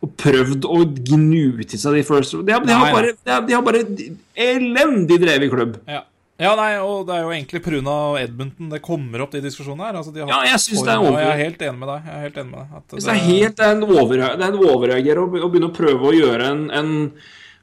og 0.00 0.14
prøvd 0.16 0.64
å 0.64 0.78
gnu 1.12 1.60
til 1.68 1.76
seg 1.78 1.98
de 1.98 2.02
first 2.08 2.32
De 2.32 2.54
har, 2.54 2.62
de 2.64 2.72
har, 2.72 2.86
bare, 2.94 3.12
de 3.20 3.30
har, 3.34 3.42
de 3.44 3.52
har 3.52 3.64
bare 3.66 3.82
elendig 4.40 5.18
drevet 5.20 5.50
klubb. 5.52 5.76
ja. 5.88 6.02
Ja, 6.40 6.54
nei, 6.56 6.70
og 6.80 7.02
det 7.08 7.16
er 7.16 7.26
jo 7.26 7.32
egentlig 7.34 7.60
pga. 7.64 7.96
Edmonton 8.22 8.70
det 8.72 8.80
kommer 8.82 9.24
opp 9.26 9.34
de 9.34 9.42
diskusjonene 9.44 9.90
her. 9.90 9.98
Altså, 10.00 10.14
de 10.14 10.22
har 10.24 10.30
Ja, 10.32 10.38
jeg 10.50 10.62
syns 10.64 10.86
det 10.86 10.94
er 10.94 11.02
form, 11.04 11.18
Jeg 11.20 11.28
er 11.34 11.42
helt 11.44 11.64
enig 11.66 11.78
med 11.82 11.92
deg. 11.92 12.06
Jeg 12.08 12.16
er 12.16 12.24
helt 12.26 12.40
enig 12.40 12.50
med 12.54 12.60
deg. 12.60 12.96
Så 12.96 13.06
det 13.06 13.16
er 13.16 13.26
helt 13.26 13.60
en, 13.66 13.84
overreager 13.84 14.40
det 14.40 14.46
er 14.48 14.54
en 14.54 14.62
å, 15.20 15.28
å 15.28 15.50
begynne 15.52 15.70
å 15.70 15.76
prøve 15.76 16.10
å 16.10 16.16
gjøre 16.16 16.50
en, 16.54 16.64
en 16.80 17.12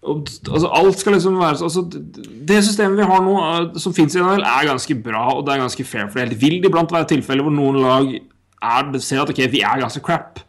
og, 0.07 0.29
altså 0.45 0.69
Alt 0.77 0.99
skal 1.01 1.15
liksom 1.17 1.39
være 1.41 1.57
så- 1.57 1.65
altså, 1.67 1.81
Det 1.89 2.59
systemet 2.63 2.97
vi 3.01 3.07
har 3.09 3.21
nå, 3.25 3.33
eh, 3.43 3.79
som 3.81 3.93
fins 3.97 4.15
i 4.15 4.19
NHL, 4.21 4.43
er 4.45 4.67
ganske 4.69 5.03
bra 5.03 5.23
og 5.33 5.45
det 5.45 5.55
er 5.55 5.63
ganske 5.65 5.85
fair 5.85 6.07
fordelt. 6.07 6.37
Vil 6.37 6.61
det 6.61 6.69
iblant 6.69 6.91
være 6.93 7.09
tilfeller 7.09 7.43
hvor 7.43 7.51
noen 7.55 7.81
lag 7.81 8.13
er, 8.61 8.99
ser 8.99 9.21
at 9.21 9.29
ok, 9.33 9.41
vi 9.51 9.61
er 9.65 9.81
ganske 9.81 10.01
crap? 10.05 10.39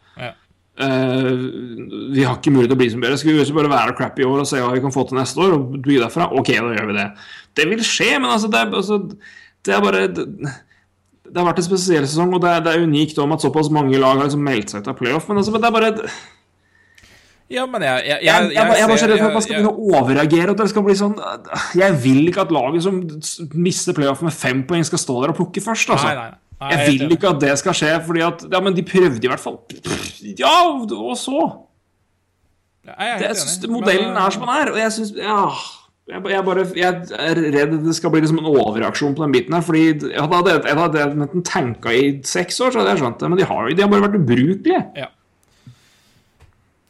Eh, 0.79 1.29
vi 2.15 2.23
har 2.23 2.37
ikke 2.37 2.53
mulighet 2.55 2.71
til 2.71 2.77
å 2.77 2.79
bli 2.79 2.89
som 2.93 3.01
bedre. 3.03 3.17
Skal 3.19 3.35
vi 3.35 3.57
bare 3.57 3.71
være 3.73 3.95
crap 3.97 4.19
i 4.21 4.23
år 4.27 4.45
og 4.45 4.47
se 4.47 4.61
hva 4.63 4.71
vi 4.71 4.79
kan 4.85 4.93
få 4.95 5.03
til 5.09 5.19
neste 5.19 5.41
år? 5.43 5.57
Og 5.57 5.75
bygge 5.83 6.05
derfra? 6.05 6.29
Ok, 6.39 6.53
da 6.55 6.71
gjør 6.77 6.87
vi 6.91 6.97
det. 7.01 7.07
Det 7.59 7.67
vil 7.73 7.83
skje, 7.83 8.13
men 8.21 8.31
altså, 8.31 8.47
det, 8.53 8.61
er, 8.63 8.73
altså, 8.79 8.99
det 9.67 9.75
er 9.75 9.83
bare 9.83 10.05
det, 10.07 10.25
det 11.29 11.35
har 11.37 11.49
vært 11.49 11.59
en 11.61 11.67
spesiell 11.67 12.07
sesong, 12.07 12.31
og 12.37 12.41
det 12.45 12.49
er, 12.55 12.63
det 12.65 12.73
er 12.77 12.85
unikt 12.87 13.19
om 13.19 13.35
at 13.35 13.43
såpass 13.43 13.67
mange 13.75 13.99
lag 13.99 14.15
har 14.17 14.29
liksom 14.29 14.45
meldt 14.47 14.71
seg 14.71 14.81
ut 14.85 14.87
av 14.93 14.95
playoff. 15.01 15.27
Men 15.27 15.41
altså, 15.43 15.51
men 15.55 15.61
det 15.65 15.67
er 15.71 15.75
bare 15.79 15.91
Ja, 17.49 17.65
men 17.65 17.81
jeg 17.81 18.03
Jeg, 18.05 18.17
Jeg, 18.23 18.25
jeg, 18.25 18.51
jeg, 18.55 18.81
er 18.83 18.87
bare 18.87 18.97
så 19.01 19.07
redd 19.09 19.19
for 19.19 19.27
at 19.27 19.33
man 19.33 19.41
skal 19.41 19.55
jeg- 19.55 19.63
begynne 19.65 19.75
å 19.75 19.99
overreagere. 19.99 20.51
At 20.53 20.57
det 20.63 20.69
skal 20.69 20.83
bli 20.85 20.95
sånn 20.95 21.15
Jeg 21.75 21.95
vil 22.03 22.27
ikke 22.29 22.41
at 22.47 22.51
laget 22.55 22.83
som 22.85 23.01
mister 23.53 23.93
playoff 23.97 24.21
med 24.21 24.31
fem 24.33 24.63
poeng, 24.69 24.85
skal 24.85 25.01
stå 25.01 25.21
der 25.23 25.33
og 25.33 25.39
plukke 25.41 25.63
først. 25.65 25.89
Altså. 25.89 26.07
Nei. 26.13 26.29
Nei, 26.29 26.37
jeg 26.59 26.85
vil 26.99 27.11
ikke 27.15 27.29
at 27.29 27.41
det 27.41 27.53
skal 27.61 27.75
skje, 27.77 27.91
fordi 28.05 28.21
at 28.25 28.45
Ja, 28.51 28.59
men 28.59 28.75
de 28.75 28.83
prøvde 28.83 29.21
i 29.23 29.29
hvert 29.31 29.39
fall. 29.39 29.59
Ja, 30.39 30.55
og 30.75 31.17
så? 31.17 31.43
Jeg 32.89 33.21
er 33.29 33.33
synes 33.37 33.67
Modellen 33.69 34.17
er 34.17 34.33
som 34.33 34.41
den 34.43 34.49
er, 34.55 34.71
og 34.73 34.79
jeg 34.79 34.91
syns 34.95 35.13
Ja. 35.17 35.43
Jeg, 36.09 36.23
jeg, 36.25 36.41
bare, 36.41 36.63
jeg 36.73 36.87
er 37.21 37.39
redd 37.53 37.73
det 37.85 37.93
skal 37.93 38.09
bli 38.09 38.23
liksom 38.23 38.39
en 38.41 38.47
overreaksjon 38.49 39.13
på 39.13 39.21
den 39.27 39.31
biten 39.35 39.53
her. 39.53 39.61
Fordi 39.61 39.83
jeg 40.09 40.23
hadde, 40.31 40.55
jeg 40.65 40.77
hadde 40.79 41.03
enten 41.05 41.43
tanka 41.45 41.93
i 41.93 42.07
seks 42.25 42.57
år, 42.65 42.73
så 42.73 42.81
hadde 42.81 42.95
jeg 42.95 43.01
skjønt 43.03 43.19
det. 43.21 43.29
Men 43.29 43.37
de 43.37 43.45
har, 43.45 43.69
de 43.69 43.83
har 43.85 43.91
bare 43.91 44.07
vært 44.07 44.17
ubrukelige. 44.17 44.79
Ja. 44.97 45.05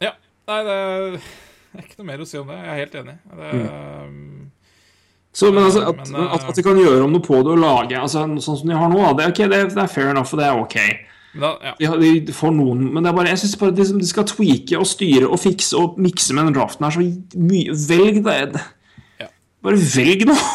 ja. 0.00 0.14
Nei, 0.48 0.60
det 0.64 0.78
er 0.80 1.84
ikke 1.84 2.00
noe 2.00 2.08
mer 2.14 2.24
å 2.24 2.28
si 2.32 2.40
om 2.40 2.48
det. 2.48 2.56
Jeg 2.64 2.72
er 2.72 2.80
helt 2.80 2.96
enig. 3.02 3.18
Det, 3.36 3.50
Mm. 3.60 4.39
Så, 5.32 5.52
men 5.54 5.62
altså, 5.62 5.84
at, 5.86 6.00
Men, 6.08 6.16
eh, 6.24 6.32
at, 6.34 6.48
at 6.50 6.56
de 6.58 6.64
kan 6.66 6.78
gjøre 6.78 7.04
om 7.04 7.12
noe 7.14 7.22
på 7.22 7.38
det 7.46 7.52
og 7.52 7.60
lage 7.62 7.94
altså, 7.94 8.24
Sånn 8.42 8.56
som 8.58 8.66
de 8.66 8.74
har 8.74 8.90
nå, 8.90 8.98
det, 9.14 9.28
er 9.28 9.30
ok, 9.30 9.44
det, 9.52 9.60
det 9.76 9.84
er 9.84 9.92
fair 9.92 10.10
enough, 10.10 10.32
og 10.34 10.40
det 10.40 10.48
er 10.48 10.62
ok. 10.64 10.78
Da, 11.30 11.52
ja. 11.78 11.92
De, 12.00 12.08
de 12.26 12.34
får 12.34 12.50
noen, 12.56 12.88
men 12.90 13.04
det 13.04 13.12
er 13.12 13.14
bare, 13.14 13.30
jeg 13.30 13.44
synes 13.44 13.60
bare 13.60 13.76
de, 13.78 13.86
de 14.00 14.08
skal 14.08 14.26
tweake 14.26 14.80
og 14.80 14.88
styre 14.90 15.28
og 15.30 15.38
fikse 15.38 15.78
og 15.78 16.00
mikse 16.02 16.34
med 16.34 16.50
den 16.50 16.56
draften 16.58 16.88
her 16.88 16.96
så 16.96 17.04
mye. 17.38 17.76
Velg 17.86 18.18
det. 18.26 18.64
Ja. 19.22 19.30
Bare 19.62 19.78
velg 19.94 20.26
noe! 20.32 20.50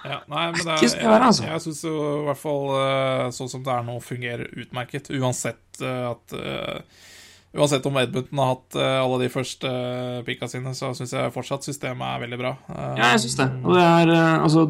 Ja, 0.00 0.22
nei, 0.30 0.46
men 0.54 0.62
det 0.62 0.72
er, 0.72 0.80
jeg 0.80 1.10
altså. 1.12 1.44
Jeg, 1.44 1.52
jeg 1.52 1.62
syns 1.66 1.82
jo 1.84 1.94
i 2.22 2.24
hvert 2.24 2.40
fall 2.40 2.62
eh, 2.78 3.24
sånn 3.36 3.50
som 3.52 3.64
det 3.66 3.72
er 3.74 3.82
nå, 3.84 3.98
fungerer 4.04 4.46
utmerket. 4.62 5.10
Uansett 5.18 5.82
eh, 5.82 6.06
at 6.08 6.36
eh, 6.38 7.02
Uansett 7.50 7.86
om 7.88 7.96
Edmundton 7.98 8.38
har 8.38 8.52
hatt 8.52 8.76
eh, 8.78 8.96
alle 9.02 9.16
de 9.24 9.28
første 9.32 9.66
uh, 9.66 10.20
picka 10.22 10.46
sine, 10.46 10.70
så 10.78 10.92
syns 10.94 11.10
jeg 11.16 11.32
fortsatt 11.34 11.66
systemet 11.66 12.06
er 12.06 12.20
veldig 12.22 12.38
bra. 12.38 12.52
Eh, 12.70 12.92
Ja, 13.00 13.08
jeg 13.16 13.24
syns 13.24 13.34
det. 13.40 13.48
Og 13.64 13.74
det 13.74 13.82
er 13.88 14.12
eh, 14.14 14.44
altså 14.44 14.62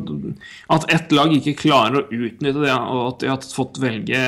At 0.79 0.87
ett 0.97 1.13
lag 1.13 1.35
ikke 1.37 1.53
klarer 1.61 2.01
å 2.01 2.07
utnytte 2.09 2.63
det, 2.65 2.73
og 2.73 3.03
at 3.11 3.21
de 3.21 3.29
har 3.35 3.45
fått 3.53 3.83
velge, 3.85 4.23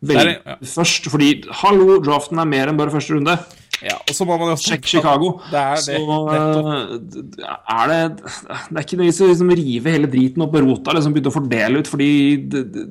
velge 0.00 0.24
er- 0.32 0.40
ja. 0.48 0.56
først 0.64 1.10
Fordi 1.12 1.30
hallo, 1.60 1.98
draften 2.08 2.40
er 2.40 2.48
mer 2.56 2.72
enn 2.72 2.80
bare 2.80 2.94
første 2.96 3.18
runde. 3.18 3.36
ja, 3.84 3.94
og 4.00 4.14
så 4.16 4.24
må 4.26 4.38
man 4.40 4.54
jo 4.54 4.56
Sjekk 4.64 4.88
Chicago. 4.88 5.34
Det 5.52 5.60
er 5.60 5.76
det. 5.76 5.84
Så 5.84 6.18
eh, 6.32 7.54
er 7.76 7.92
det 7.92 8.02
Det 8.16 8.80
er 8.80 8.84
ikke 8.86 8.96
noe 9.02 9.10
vits 9.12 9.20
i 9.20 9.28
å 9.28 9.32
liksom 9.34 9.52
rive 9.60 9.92
hele 9.98 10.08
driten 10.16 10.42
opp 10.48 10.56
med 10.56 10.64
rota 10.64 10.96
liksom 10.96 11.12
begynne 11.14 11.30
å 11.30 11.36
fordele 11.36 11.84
ut, 11.84 11.92
fordi 11.92 12.10
det, 12.48 12.64
det, 12.72 12.88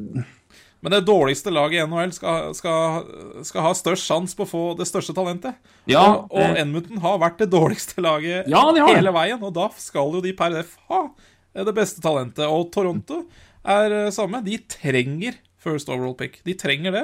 Men 0.88 0.94
det 1.02 1.08
dårligste 1.10 1.52
laget 1.52 1.82
i 1.82 1.86
NHL 1.92 2.14
skal, 2.16 2.54
skal, 2.56 3.02
skal 3.44 3.66
ha 3.66 3.72
størst 3.76 4.08
sjanse 4.08 4.38
på 4.38 4.46
å 4.46 4.48
få 4.48 4.62
det 4.80 4.86
største 4.88 5.12
talentet. 5.12 5.58
Ja, 5.84 6.06
og 6.14 6.30
og 6.32 6.46
eh, 6.46 6.62
Edmonton 6.62 7.02
har 7.04 7.18
vært 7.20 7.42
det 7.44 7.50
dårligste 7.52 8.00
laget 8.06 8.48
Ja, 8.48 8.62
de 8.72 8.86
hele 8.88 9.12
veien, 9.12 9.42
og 9.44 9.52
da 9.58 9.66
skal 9.76 10.16
jo 10.16 10.22
de 10.24 10.32
per 10.38 10.56
def 10.56 10.78
ha 10.88 11.10
det 11.52 11.74
beste 11.76 12.00
talentet. 12.00 12.46
Og 12.48 12.70
Toronto 12.72 13.26
er 13.68 13.98
eh, 13.98 14.14
samme. 14.16 14.40
De 14.48 14.56
trenger 14.72 15.36
first 15.60 15.92
overall 15.92 16.16
pick. 16.16 16.40
De 16.48 16.56
trenger 16.56 16.96
det. 16.96 17.04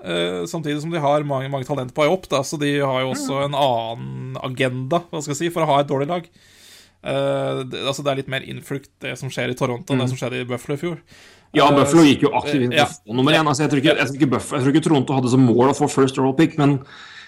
Uh, 0.00 0.48
samtidig 0.48 0.80
som 0.80 0.96
de 0.96 1.04
har 1.04 1.28
mange, 1.28 1.52
mange 1.52 1.68
talenter 1.68 1.92
på 1.92 2.06
vei 2.06 2.10
opp, 2.12 2.24
da, 2.32 2.40
så 2.44 2.56
de 2.60 2.72
har 2.80 3.04
jo 3.04 3.12
også 3.12 3.44
en 3.44 3.54
annen 3.56 4.40
agenda 4.48 5.04
hva 5.10 5.20
skal 5.20 5.32
jeg 5.32 5.42
si, 5.44 5.52
for 5.52 5.64
å 5.64 5.68
ha 5.70 5.78
et 5.84 5.92
dårlig 5.92 6.08
lag. 6.08 6.26
Uh, 7.04 7.62
det, 7.68 7.84
altså 7.84 8.04
det 8.04 8.12
er 8.14 8.20
litt 8.22 8.32
mer 8.32 8.48
innflukt, 8.48 8.90
det 9.04 9.14
som 9.20 9.32
skjer 9.32 9.52
i 9.52 9.56
Toronto, 9.60 9.92
enn 9.92 10.00
det 10.00 10.10
som 10.12 10.20
skjedde 10.20 10.40
i 10.40 10.48
Buffalo 10.48 10.76
i 10.76 10.82
fjor. 10.82 11.00
Ja, 11.54 11.70
Eh, 11.70 11.76
Buffalo 11.78 12.04
gikk 12.06 12.26
jo 12.26 12.34
aktivt 12.34 12.66
inn 12.68 12.76
ja. 12.76 12.86
nummer 13.06 13.32
én. 13.32 13.46
Altså, 13.46 13.64
jeg, 13.64 13.72
tror 13.72 13.82
ikke, 13.82 13.96
jeg, 13.96 14.06
tror 14.10 14.20
ikke 14.20 14.32
Buffalo, 14.36 14.60
jeg 14.60 14.66
tror 14.66 14.74
ikke 14.74 14.86
Toronto 14.88 15.18
hadde 15.18 15.34
som 15.34 15.44
mål 15.46 15.72
å 15.72 15.76
få 15.78 15.90
first 15.92 16.18
overall 16.18 16.36
pick, 16.38 16.58
men 16.60 16.78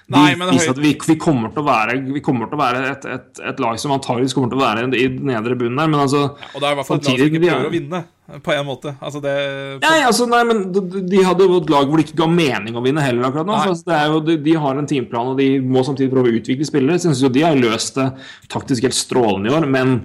de 0.07 0.15
Nei, 0.15 0.37
men 0.39 0.53
viser 0.55 0.71
at 0.71 0.79
vi, 0.79 0.93
vi 1.03 1.15
kommer 1.19 1.51
til 1.51 1.65
å 1.65 1.67
være, 1.67 1.97
vi 2.15 2.21
til 2.23 2.53
å 2.55 2.59
være 2.61 2.83
et, 2.93 3.07
et, 3.11 3.41
et 3.51 3.63
lag 3.63 3.79
som 3.83 3.91
antageligvis 3.97 4.37
kommer 4.37 4.53
til 4.53 4.61
å 4.61 4.63
være 4.63 4.85
i 4.95 5.07
den 5.11 5.25
nedre 5.27 5.57
bunnen 5.59 5.81
der, 5.81 5.89
men 5.91 5.99
altså 6.05 6.21
Og 6.55 6.61
det 6.63 6.69
er 6.69 6.77
i 6.77 6.79
hvert 6.79 6.87
fall 6.87 7.01
et 7.01 7.09
lag 7.09 7.17
som 7.19 7.27
ikke 7.27 7.41
er- 7.41 7.43
prøver 7.49 7.67
å 7.67 7.73
vinne, 7.73 8.01
på 8.47 8.55
en 8.55 8.69
måte. 8.69 8.93
Altså 9.03 9.23
det 9.25 9.35
Nei, 9.83 9.97
altså, 10.07 10.29
nei, 10.31 10.45
men 10.47 10.63
de, 10.77 11.03
de 11.11 11.25
hadde 11.27 11.49
jo 11.49 11.59
et 11.59 11.73
lag 11.75 11.91
hvor 11.91 11.99
det 11.99 12.07
ikke 12.07 12.21
ga 12.23 12.29
mening 12.31 12.79
å 12.79 12.85
vinne 12.87 13.03
heller 13.03 13.27
akkurat 13.27 13.51
nå. 13.51 13.59
Så 13.59 13.73
altså, 13.75 13.89
det 13.91 13.99
jo, 14.13 14.21
de, 14.29 14.37
de 14.47 14.55
har 14.63 14.79
en 14.79 14.89
teamplan, 14.95 15.33
og 15.33 15.43
de 15.43 15.49
må 15.75 15.83
samtidig 15.87 16.15
prøve 16.15 16.31
å 16.31 16.39
utvikle 16.39 16.71
spillere. 16.71 17.03
Synes 17.03 17.25
jo 17.27 17.33
de 17.35 17.43
har 17.43 17.59
løst 17.59 17.99
det 17.99 18.07
taktisk 18.55 18.87
helt 18.87 18.99
strålende 18.99 19.51
i 19.51 19.57
år, 19.59 19.67
men 19.75 19.97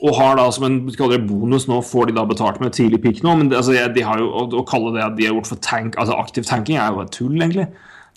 og 0.00 0.16
har 0.16 0.38
da 0.38 0.46
som 0.54 0.64
en 0.64 0.80
bonus 1.28 1.66
nå, 1.68 1.80
får 1.84 2.08
de 2.08 2.16
da 2.16 2.24
betalt 2.28 2.60
med 2.62 2.72
tidlig 2.76 3.02
pick 3.04 3.22
nå. 3.24 3.36
Men 3.36 3.50
det, 3.50 3.58
altså, 3.60 3.76
de 3.92 4.04
har 4.06 4.22
jo, 4.22 4.30
å, 4.48 4.64
kalle 4.68 4.94
det 4.96 5.04
at 5.04 5.16
de 5.18 5.28
har 5.28 5.36
gjort 5.36 5.50
for 5.52 5.60
tank, 5.64 5.98
altså 6.00 6.16
aktiv 6.16 6.48
tanking, 6.48 6.80
er 6.80 6.94
jo 6.94 7.04
et 7.04 7.12
tull, 7.14 7.36
egentlig. 7.36 7.68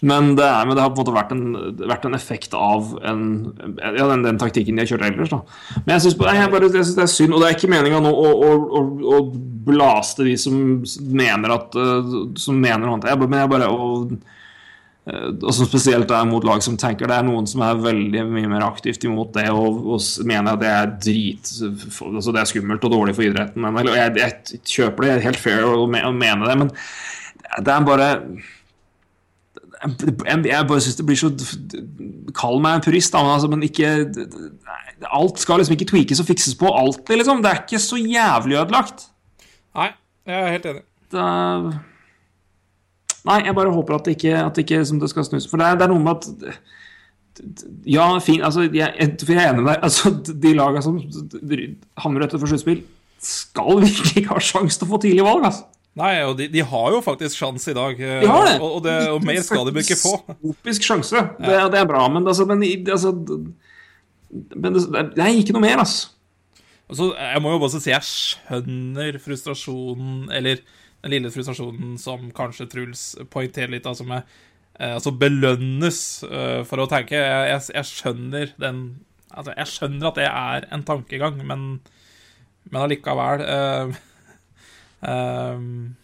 Men 0.03 0.33
det, 0.35 0.43
er, 0.43 0.65
men 0.67 0.75
det 0.75 0.83
har 0.83 0.91
på 0.91 0.99
en 0.99 1.05
måte 1.05 1.15
vært 1.15 1.31
en, 1.31 1.43
vært 1.87 2.05
en 2.07 2.17
effekt 2.17 2.55
av 2.57 2.89
en, 3.07 3.21
ja, 3.79 4.07
den, 4.09 4.25
den 4.25 4.39
taktikken 4.41 4.75
de 4.75 4.83
har 4.83 4.89
kjørt 4.89 5.05
ellers. 5.07 5.31
da. 5.31 5.39
Men 5.85 5.95
jeg 5.95 6.05
syns 6.07 6.95
det 6.97 7.05
er 7.05 7.11
synd, 7.11 7.35
og 7.35 7.43
det 7.43 7.49
er 7.49 7.57
ikke 7.57 7.71
meninga 7.71 8.01
nå 8.03 8.11
å, 8.11 8.31
å, 8.33 8.51
å, 8.79 8.83
å 9.15 9.21
blaste 9.67 10.27
de 10.27 10.35
som 10.39 10.57
mener 11.15 11.55
at 11.55 11.77
uh, 11.79 12.15
Som 12.39 12.59
mener 12.59 12.83
noe 12.83 12.97
annet. 12.97 13.13
Jeg, 13.13 13.21
men 13.31 13.39
jeg 13.39 13.51
bare 13.53 13.69
og, 13.71 14.17
og 15.03 15.49
som 15.51 15.67
spesielt 15.67 16.11
er 16.15 16.27
mot 16.29 16.45
lag 16.47 16.61
som 16.63 16.77
tenker 16.79 17.09
Det 17.11 17.15
er 17.17 17.25
noen 17.27 17.43
som 17.49 17.59
er 17.65 17.81
veldig 17.83 18.21
mye 18.29 18.47
mer 18.47 18.63
aktivt 18.63 19.03
imot 19.03 19.33
det 19.35 19.49
og, 19.51 19.81
og 19.97 20.05
mener 20.29 20.53
at 20.53 20.61
det 20.61 20.69
er 20.71 20.93
drit 20.95 21.49
altså 21.67 22.31
Det 22.31 22.39
er 22.39 22.47
skummelt 22.47 22.85
og 22.87 22.93
dårlig 22.93 23.15
for 23.17 23.25
idretten. 23.27 23.59
Men, 23.65 23.81
eller, 23.81 23.97
jeg, 23.99 24.15
jeg 24.21 24.61
kjøper 24.63 25.03
det, 25.03 25.09
det 25.09 25.17
er 25.17 25.27
helt 25.27 25.41
fair 25.43 25.67
å, 25.67 25.83
me- 25.91 26.05
å 26.07 26.13
mene 26.15 26.47
det, 26.47 26.55
men 26.61 26.71
det 27.67 27.73
er 27.75 27.83
bare 27.91 28.09
jeg, 29.83 30.39
jeg 30.47 30.67
bare 30.71 30.81
syns 30.87 30.95
det 31.01 31.05
blir 31.09 31.19
så 31.19 31.33
Kall 32.39 32.61
meg 32.63 32.77
en 32.79 32.85
purist, 32.87 33.11
da, 33.11 33.19
men, 33.27 33.35
altså, 33.35 33.51
men 33.51 33.67
ikke 33.67 33.91
Alt 35.11 35.41
skal 35.43 35.59
liksom 35.59 35.75
ikke 35.75 35.89
tweakes 35.91 36.23
og 36.23 36.29
fikses 36.31 36.55
på 36.55 36.71
alltid, 36.71 37.17
liksom. 37.19 37.41
Det 37.43 37.49
er 37.51 37.59
ikke 37.65 37.79
så 37.83 37.99
jævlig 37.99 38.55
ødelagt. 38.61 39.09
Nei, 39.75 39.89
jeg 40.31 40.37
er 40.39 40.53
helt 40.55 40.69
enig. 40.71 40.85
Det 41.11 41.19
er... 41.27 41.73
Nei, 43.29 43.37
jeg 43.47 43.55
bare 43.55 43.71
håper 43.71 43.95
at 43.95 44.07
det 44.07 44.17
ikke, 44.17 44.33
at 44.45 44.55
det 44.57 44.65
ikke 44.65 44.81
som 44.85 44.97
det 44.99 45.09
skal 45.11 45.23
snus. 45.27 45.45
For 45.47 45.61
det 45.61 45.67
er, 45.69 45.77
det 45.79 45.85
er 45.87 45.93
noe 45.93 46.03
med 46.03 46.17
at 46.17 46.57
Ja, 47.89 48.07
fin, 48.21 48.43
altså, 48.45 48.65
jeg, 48.69 49.13
for 49.23 49.33
jeg 49.33 49.41
er 49.41 49.53
enig 49.53 49.63
med 49.63 49.71
deg. 49.73 49.79
Altså, 49.87 50.11
de 50.43 50.51
lagene 50.57 50.83
som 50.85 50.99
havner 52.03 52.25
etter 52.27 52.41
for 52.41 52.51
sluttspill, 52.51 52.83
skal 53.23 53.79
virkelig 53.79 54.17
ikke 54.19 54.35
ha 54.35 54.43
sjanse 54.43 54.77
til 54.81 54.89
å 54.89 54.91
få 54.91 54.99
tidlig 55.05 55.23
valg, 55.25 55.47
altså. 55.47 55.69
Nei, 55.97 56.11
og 56.25 56.35
de, 56.39 56.47
de 56.49 56.61
har 56.65 56.87
jo 56.95 56.99
faktisk 57.05 57.37
sjanse 57.37 57.69
i 57.69 57.75
dag. 57.77 57.99
eh, 58.01 58.19
De 58.23 58.29
har 58.29 58.47
det. 58.49 58.53
Og, 58.59 58.79
og, 58.79 58.83
det, 58.85 58.93
og 59.13 59.25
mer 59.25 59.41
skal 59.45 59.67
de 59.69 59.73
ikke 59.83 59.97
få. 60.01 60.13
Opisk 60.49 60.87
sjanse. 60.87 61.21
Det, 61.37 61.57
det 61.73 61.79
er 61.83 61.89
bra, 61.89 62.07
men, 62.09 62.25
altså, 62.27 62.47
men, 62.49 62.63
altså, 62.89 63.11
men 64.57 64.73
det, 64.79 65.03
det 65.13 65.21
er 65.23 65.37
ikke 65.37 65.53
noe 65.53 65.61
mer, 65.67 65.83
altså. 65.83 66.09
altså. 66.89 67.11
jeg 67.21 67.43
må 67.45 67.53
jo 67.53 67.61
bare 67.61 67.75
si 67.83 67.93
jeg 67.93 68.07
skjønner 68.09 69.19
frustrasjonen, 69.21 70.23
eller 70.33 70.63
den 71.03 71.13
lille 71.13 71.31
frustrasjonen 71.33 71.97
som 71.99 72.29
kanskje 72.35 72.69
Truls 72.71 73.03
poengterer 73.33 73.73
litt, 73.73 73.87
altså 73.89 74.05
med 74.07 74.23
eh, 74.79 74.93
Altså 74.93 75.11
belønnes 75.11 75.99
eh, 76.27 76.61
for 76.67 76.83
å 76.83 76.87
tenke. 76.91 77.19
Jeg, 77.19 77.49
jeg, 77.51 77.65
jeg 77.75 77.91
skjønner 77.91 78.55
den 78.61 78.85
Altså, 79.33 79.49
jeg 79.57 79.69
skjønner 79.71 80.11
at 80.11 80.17
det 80.19 80.25
er 80.29 80.65
en 80.75 80.83
tankegang, 80.85 81.39
men, 81.49 81.61
men 82.69 82.83
allikevel 82.83 83.41
uh, 83.41 83.95
eh, 85.09 85.63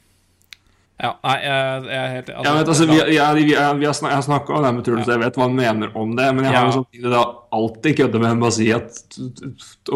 Ja, 1.00 1.14
nei, 1.24 1.36
jeg, 1.40 1.84
jeg 1.88 1.96
er 2.04 2.10
helt 2.12 2.30
Jeg 2.34 2.56
vet, 2.58 2.70
altså, 2.74 2.86
vi, 2.90 2.96
jeg, 3.16 3.36
vi, 3.38 3.44
jeg, 3.54 3.76
vi 3.80 3.86
har 3.88 3.94
snak, 3.96 4.10
jeg 4.12 4.18
har 4.20 4.26
snakka 4.26 4.56
om 4.58 4.66
det 4.66 4.72
med 4.76 4.84
Truls, 4.84 5.08
jeg 5.08 5.22
vet 5.22 5.38
hva 5.40 5.46
han 5.46 5.54
mener 5.56 5.94
om 5.96 6.12
det. 6.18 6.26
Men 6.36 6.44
jeg 6.44 6.52
har 6.52 6.58
Ja. 6.60 6.66
jo 6.68 6.74
samtidig 6.82 7.14
da 7.14 7.22
alltid 7.56 7.96
kødda 8.02 8.20
med 8.36 8.44
å 8.44 8.52
si 8.52 8.68
at 8.76 9.16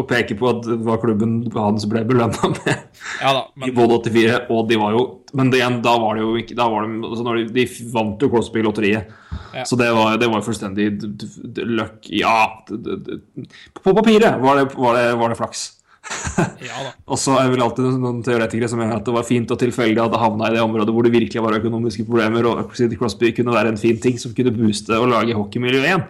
Å 0.00 0.04
peke 0.08 0.38
på 0.40 0.48
at 0.48 0.62
det 0.64 0.78
var 0.86 1.02
klubben 1.04 1.36
hans 1.52 1.84
ble 1.92 2.06
belønna 2.08 2.48
med 2.54 2.72
Ja 3.20 3.34
da, 3.36 3.44
i 3.52 3.66
men 3.66 3.76
både 3.76 4.00
84, 4.08 4.40
og 4.48 4.64
de 4.72 4.80
var 4.80 4.96
jo 4.96 5.04
Men 5.36 5.52
det, 5.52 5.60
da 5.84 5.94
var 6.00 6.16
det 6.16 6.24
jo 6.24 6.32
ikke 6.40 6.56
da 6.56 6.70
var 6.72 6.88
det, 6.88 6.96
altså 7.10 7.36
de, 7.36 7.46
de 7.52 7.68
vant 7.92 8.24
jo 8.24 8.32
Crosby-lotteriet. 8.32 9.12
Ja. 9.54 9.68
Så 9.68 9.76
det 9.76 9.92
var, 9.92 10.16
det 10.18 10.32
var 10.32 10.40
fullstendig 10.46 10.88
løkk 11.68 12.08
Ja, 12.16 12.64
på 12.64 13.92
papiret 13.92 14.40
var 14.40 14.62
det, 14.62 14.70
var 14.74 14.96
det, 14.96 15.08
var 15.20 15.28
det 15.36 15.38
flaks. 15.38 15.73
ja 16.68 16.84
da. 16.84 16.92
Og 17.08 17.20
så 17.20 17.34
er 17.38 17.46
det 17.46 17.54
vel 17.54 17.64
alltid 17.64 17.98
noen 18.00 18.22
teoretikere 18.24 18.68
som 18.70 18.80
mener 18.80 18.98
at 18.98 19.06
det 19.06 19.14
var 19.14 19.26
fint 19.26 19.50
og 19.54 19.60
tilfeldig 19.60 20.02
at 20.02 20.12
det 20.12 20.20
havna 20.20 20.50
i 20.50 20.56
det 20.56 20.62
området 20.64 20.94
hvor 20.94 21.06
det 21.06 21.14
virkelig 21.14 21.44
var 21.44 21.58
økonomiske 21.58 22.06
problemer, 22.08 22.48
og 22.50 22.72
City 22.76 22.98
Crosby 23.00 23.32
kunne 23.36 23.54
være 23.54 23.74
en 23.74 23.80
fin 23.80 24.00
ting 24.00 24.18
som 24.20 24.34
kunne 24.36 24.54
booste 24.54 24.96
og 24.98 25.10
lage 25.12 25.36
hockeymiljø 25.36 25.84
igjen. 25.84 26.08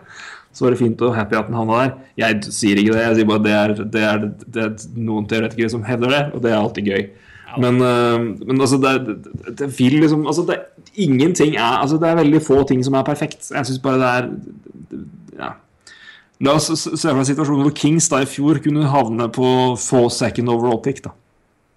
Så 0.55 0.67
var 0.67 0.75
det 0.75 0.83
fint 0.85 1.01
og 1.03 1.17
happy 1.17 1.35
at 1.39 1.49
den 1.51 1.59
havna 1.59 1.81
der. 1.81 1.95
Jeg 2.21 2.55
sier 2.55 2.79
ikke 2.79 2.95
det, 2.95 3.03
jeg 3.03 3.19
sier 3.19 3.31
bare 3.31 3.45
det 3.45 3.55
er, 3.59 3.77
det 3.97 4.05
er, 4.07 4.27
det 4.55 4.65
er 4.69 5.01
noen 5.03 5.27
teoretikere 5.31 5.73
som 5.73 5.87
hevder 5.87 6.15
det, 6.15 6.25
og 6.35 6.45
det 6.45 6.53
er 6.53 6.61
alltid 6.61 6.91
gøy. 6.91 7.09
Men, 7.59 7.83
øh, 7.83 8.47
men 8.47 8.61
altså, 8.61 8.79
det, 8.83 8.93
det, 9.07 9.59
det 9.59 9.69
vil 9.79 10.01
liksom 10.03 10.27
altså 10.27 10.43
det, 10.49 10.57
Ingenting 10.95 11.57
er 11.57 11.79
Altså, 11.83 11.97
det 11.97 12.09
er 12.09 12.15
veldig 12.15 12.43
få 12.43 12.63
ting 12.69 12.85
som 12.85 12.95
er 12.95 13.03
perfekt. 13.03 13.51
Jeg 13.55 13.67
syns 13.67 13.83
bare 13.83 13.99
det 13.99 14.09
er 14.09 14.29
Ja. 15.39 15.49
La 16.45 16.55
oss 16.59 16.67
se 16.75 16.91
for 17.09 17.21
oss 17.23 17.29
situasjonen 17.31 17.65
hvor 17.65 17.75
Kings 17.79 18.09
da 18.13 18.21
i 18.25 18.29
fjor 18.29 18.59
kunne 18.65 18.89
havne 18.91 19.29
på 19.33 19.47
få 19.81 20.05
second 20.13 20.51
overall 20.53 20.81
pick. 20.85 21.01
da 21.05 21.13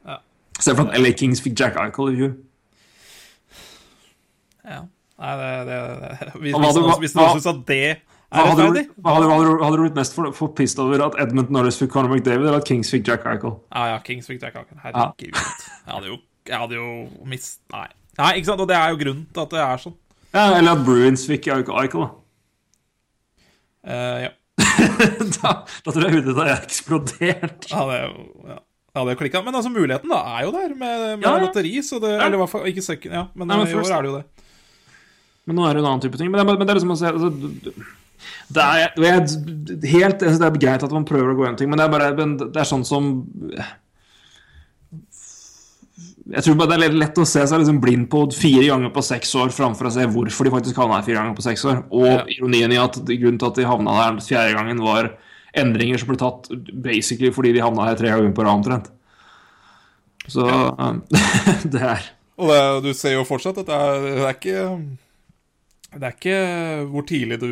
Ja. 0.07 0.17
Se 0.59 0.73
for 0.75 0.87
at 0.89 0.97
LA 0.99 1.13
Kings 1.17 1.41
fikk 1.45 1.55
Jack 1.59 1.77
Eichel 1.81 2.13
i 2.13 2.17
fjor. 2.19 2.35
Ja. 4.67 4.81
Nei, 5.17 5.33
det, 5.39 5.51
det, 5.69 5.77
det. 6.01 6.31
Hvis, 6.43 6.53
noen- 6.53 6.99
hvis 7.01 7.15
noen 7.17 7.37
syns 7.37 7.47
at 7.49 7.61
det 7.69 7.77
er 7.87 8.43
du, 8.43 8.49
rettferdig 8.51 8.81
hva 8.99 9.13
hadde, 9.15 9.27
du- 9.77 9.83
blitt 9.85 9.95
mest 9.95 10.13
for, 10.17 10.31
for 10.35 10.51
over 10.83 11.05
at 11.05 11.15
Edmund 11.23 11.49
Norris 11.55 11.77
fikk 11.79 11.93
Conor 11.93 12.11
McDavid, 12.11 12.43
eller 12.49 12.59
at 12.59 12.67
Kings 12.67 12.91
fikk 12.91 13.07
Jack 13.07 13.23
Eichel? 13.25 13.55
Ja, 13.71 13.85
ja, 13.93 13.99
Kings 14.03 14.27
fikk 14.27 14.41
Jack 14.43 14.57
Eichel. 14.59 14.77
Herregud. 14.83 15.39
Jeg 15.87 15.93
hadde 15.95 16.11
jo, 16.11 16.17
jeg 16.51 16.59
hadde 16.59 16.75
jo 16.75 16.89
mist... 17.25 17.61
Nei. 17.71 17.87
Nei, 18.19 18.33
ikke 18.41 18.49
sant? 18.51 18.61
Og 18.65 18.67
det 18.67 18.75
er 18.75 18.91
jo 18.91 18.99
grunnen 18.99 19.23
til 19.31 19.45
at 19.45 19.55
det 19.55 19.61
er 19.63 19.81
sånn. 19.85 19.95
Ja, 20.35 20.43
eller 20.57 20.73
at 20.75 20.83
Bruins 20.85 21.23
fikk 21.29 21.47
Eichel, 21.79 22.03
da. 22.03 22.09
Uh, 23.87 24.17
ja. 24.27 24.31
da. 25.41 25.51
Da 25.85 25.91
tror 25.93 26.07
jeg 26.07 26.15
hodet 26.15 26.31
ditt 26.31 26.39
har 26.41 26.53
eksplodert. 26.55 27.67
Ja, 27.71 27.83
det, 27.91 27.99
ja. 28.49 28.57
Ja, 28.97 29.03
det 29.05 29.13
klikka. 29.19 29.43
Men 29.45 29.53
altså, 29.53 29.69
muligheten 29.69 30.09
da 30.09 30.23
er 30.33 30.47
jo 30.47 30.53
der 30.55 30.71
med, 30.73 31.03
med 31.19 31.25
Ja, 31.27 31.35
ja. 31.35 31.43
lotteri. 31.45 31.75
Så 31.85 31.99
det, 32.01 32.15
Eller 32.17 32.39
i 32.39 32.41
hvert 32.41 32.49
fall 32.49 32.65
ikke 32.71 32.81
second, 32.85 33.13
ja. 33.13 33.27
Men, 33.37 33.51
Nei, 33.51 33.59
men 33.61 33.69
i 33.69 33.77
år 33.77 33.93
er 33.93 34.07
det 34.07 34.11
jo 34.11 34.17
det. 34.17 34.45
Men 35.47 35.59
nå 35.59 35.67
er 35.67 35.77
det 35.77 35.83
en 35.83 35.89
annen 35.91 36.03
type 36.03 36.19
ting. 36.19 36.31
Men 36.33 36.41
det, 36.41 36.47
men 36.57 36.65
det 36.65 36.73
er 36.73 36.79
liksom 36.79 36.95
å 36.95 36.97
se 36.99 37.11
altså, 37.11 37.29
Det 38.57 38.63
er, 38.65 38.95
helt 38.97 40.23
jeg 40.25 40.31
synes 40.31 40.41
Det 40.41 40.47
er 40.49 40.57
greit 40.65 40.87
at 40.87 40.95
man 40.95 41.05
prøver 41.07 41.31
å 41.31 41.37
gå 41.37 41.45
gjennom 41.45 41.59
ting, 41.61 41.69
men 41.71 41.79
det 41.79 41.85
er 41.85 41.93
bare 41.93 42.09
det 42.17 42.57
er 42.57 42.67
sånn 42.67 42.87
som 42.87 43.11
Jeg 46.27 46.43
tror 46.43 46.57
bare 46.59 46.75
det 46.75 46.89
er 46.89 46.95
lett 46.97 47.19
å 47.21 47.25
se 47.27 47.43
seg 47.47 47.61
liksom 47.61 47.77
blind 47.79 48.09
på 48.11 48.25
fire 48.35 48.65
ganger 48.67 48.91
på 48.91 49.03
seks 49.05 49.29
år 49.39 49.51
framfor 49.55 49.87
å 49.87 49.91
se 49.95 50.07
hvorfor 50.11 50.47
de 50.47 50.51
faktisk 50.51 50.79
havna 50.81 50.97
her 50.97 51.05
fire 51.05 51.21
ganger 51.21 51.37
på 51.37 51.45
seks 51.45 51.63
år. 51.69 51.79
Og 51.87 52.07
Ja. 52.07 52.25
ironien 52.35 52.73
i 52.75 52.81
at 52.81 52.99
grunnen 52.99 53.39
til 53.39 53.47
at 53.47 53.55
de 53.55 53.67
havna 53.69 53.95
her 53.95 54.19
fjerde 54.19 54.57
gangen, 54.57 54.83
var 54.83 55.13
endringer 55.55 55.97
som 56.01 56.09
ble 56.11 56.19
tatt 56.19 56.49
basically 56.83 57.31
fordi 57.31 57.53
de 57.55 57.63
havna 57.63 57.87
her 57.87 57.95
tre 57.95 58.11
ganger 58.11 58.35
på 58.35 58.43
rad 58.43 58.59
omtrent. 58.59 58.91
Så 60.27 60.43
um, 60.43 61.01
det 61.71 61.81
er 61.81 62.03
Og 62.35 62.51
det, 62.51 62.59
du 62.83 62.93
ser 62.93 63.15
jo 63.15 63.23
fortsatt 63.23 63.61
at 63.63 63.69
det 63.69 63.77
er, 63.79 64.01
det 64.03 64.25
er 64.27 64.35
ikke 64.35 64.63
Det 65.95 66.03
er 66.03 66.15
ikke 66.17 66.39
hvor 66.91 67.07
tidlig 67.07 67.39
du 67.39 67.51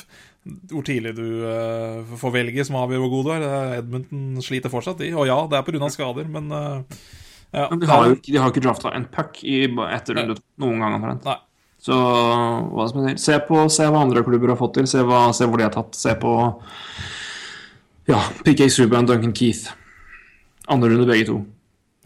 Hvor 0.72 0.82
tidlig 0.88 1.12
du 1.18 1.44
uh, 1.44 2.16
får 2.16 2.32
velge 2.32 2.64
som 2.64 2.80
avgjør 2.80 3.02
hvor 3.04 3.10
god 3.12 3.26
du 3.26 3.32
er. 3.34 3.42
Er 3.76 4.40
sliter 4.40 4.72
fortsatt, 4.72 5.02
de. 5.04 5.12
Og 5.12 5.28
ja, 5.28 5.36
det 5.44 5.58
er 5.58 5.66
pga. 5.68 5.90
skader, 5.92 6.24
men 6.32 6.48
ja, 6.48 6.80
Men 7.52 7.80
de 7.82 7.88
har 7.90 8.06
jo 8.06 8.16
ikke, 8.18 8.34
ikke 8.38 8.62
drafta 8.62 8.92
en 8.94 9.06
puck 9.10 9.40
i 9.42 9.64
etter 9.90 10.18
runde 10.18 10.36
noen 10.62 10.82
gang 10.84 10.98
omtrent. 10.98 11.26
Så 11.80 11.96
hva 11.96 12.86
som 12.90 13.06
helst. 13.06 13.24
Se, 13.24 13.38
på, 13.48 13.62
se 13.72 13.86
hva 13.88 14.02
andre 14.04 14.22
klubber 14.26 14.52
har 14.52 14.60
fått 14.60 14.76
til, 14.76 14.88
se, 14.90 15.00
hva, 15.06 15.30
se 15.36 15.48
hvor 15.48 15.60
de 15.60 15.66
har 15.66 15.74
tatt. 15.74 15.96
Se 15.96 16.12
på 16.20 16.34
ja, 18.10 18.20
PK 18.44 18.68
Subhaan, 18.70 19.08
Duncan 19.08 19.32
Keith. 19.36 19.72
Andre 20.70 20.92
runde 20.92 21.08
begge 21.08 21.26
to. 21.30 21.40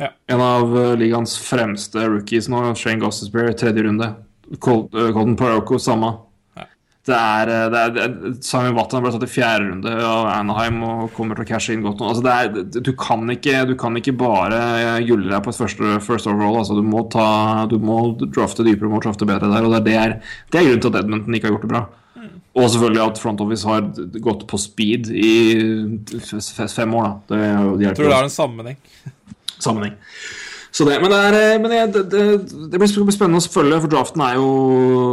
Ja. 0.00 0.12
En 0.30 0.42
av 0.42 0.72
uh, 0.74 0.94
ligaens 0.98 1.36
fremste 1.38 2.06
rookies 2.08 2.48
nå, 2.50 2.62
Shane 2.78 3.02
Gossesbury, 3.02 3.54
tredje 3.58 3.84
runde. 3.86 4.10
Uh, 4.50 4.56
Colton 4.58 5.36
Paroko, 5.38 5.78
samme. 5.78 6.12
Ja. 7.04 7.12
Det 7.12 7.16
er, 7.20 7.50
det 7.68 7.80
er, 8.00 8.12
det 8.32 8.76
Watton 8.78 9.02
ble 9.04 9.10
tatt 9.12 9.26
i 9.26 9.28
fjerde 9.28 9.66
runde 9.68 9.90
av 10.08 10.28
Anaheim 10.32 10.78
og 10.88 11.10
kommer 11.12 11.36
til 11.36 11.44
å 11.44 11.48
cashe 11.50 11.74
inn 11.74 11.82
godt 11.84 12.00
nå. 12.00 12.06
Altså 12.08 12.24
det 12.24 12.32
er, 12.32 12.80
du, 12.80 12.92
kan 12.96 13.28
ikke, 13.34 13.58
du 13.68 13.74
kan 13.80 13.98
ikke 14.00 14.14
bare 14.16 14.56
uh, 14.56 15.00
gulle 15.04 15.28
deg 15.28 15.44
på 15.44 15.52
et 15.52 15.58
første, 15.60 15.98
first 16.04 16.30
overall. 16.30 16.62
Altså 16.62 16.78
du, 16.78 16.80
må 16.86 17.02
ta, 17.12 17.26
du 17.68 17.76
må 17.82 17.98
drafte 18.24 18.64
dypere, 18.64 18.88
må 18.88 19.02
drafte 19.04 19.28
bedre 19.28 19.52
der. 19.52 19.68
Og 19.68 19.76
det 19.84 19.98
er, 20.00 20.16
det 20.48 20.62
er, 20.62 20.70
grunnen 20.70 20.86
til 20.86 20.94
at 20.94 21.02
Edmonton 21.02 21.36
ikke 21.36 21.50
har 21.50 21.56
gjort 21.58 21.66
det 21.68 21.72
bra. 21.74 21.84
Og 22.54 22.70
selvfølgelig 22.70 23.02
at 23.02 23.20
Front 23.20 23.40
Office 23.42 23.66
har 23.68 23.86
gått 24.24 24.46
på 24.48 24.60
speed 24.62 25.08
i 25.10 25.34
fem 26.70 26.94
år. 26.94 27.04
da. 27.04 27.12
Det, 27.34 27.42
er 27.42 27.54
jo- 27.58 27.78
Jeg 27.82 27.96
tror 27.98 28.08
det 28.08 28.16
er 28.16 28.28
en 28.30 28.36
sammenheng. 28.38 28.80
sammenheng. 29.58 29.96
Det, 30.74 30.94
men 30.98 31.12
det, 31.12 31.18
er, 31.22 31.34
eh, 31.38 31.60
men 31.62 31.70
det, 31.70 32.02
det, 32.10 32.78
blir 32.80 32.90
spennende 32.90 33.38
å 33.38 33.46
følge, 33.46 33.76
for 33.84 33.92
draften 33.92 34.22
er 34.26 34.38
jo 34.40 34.46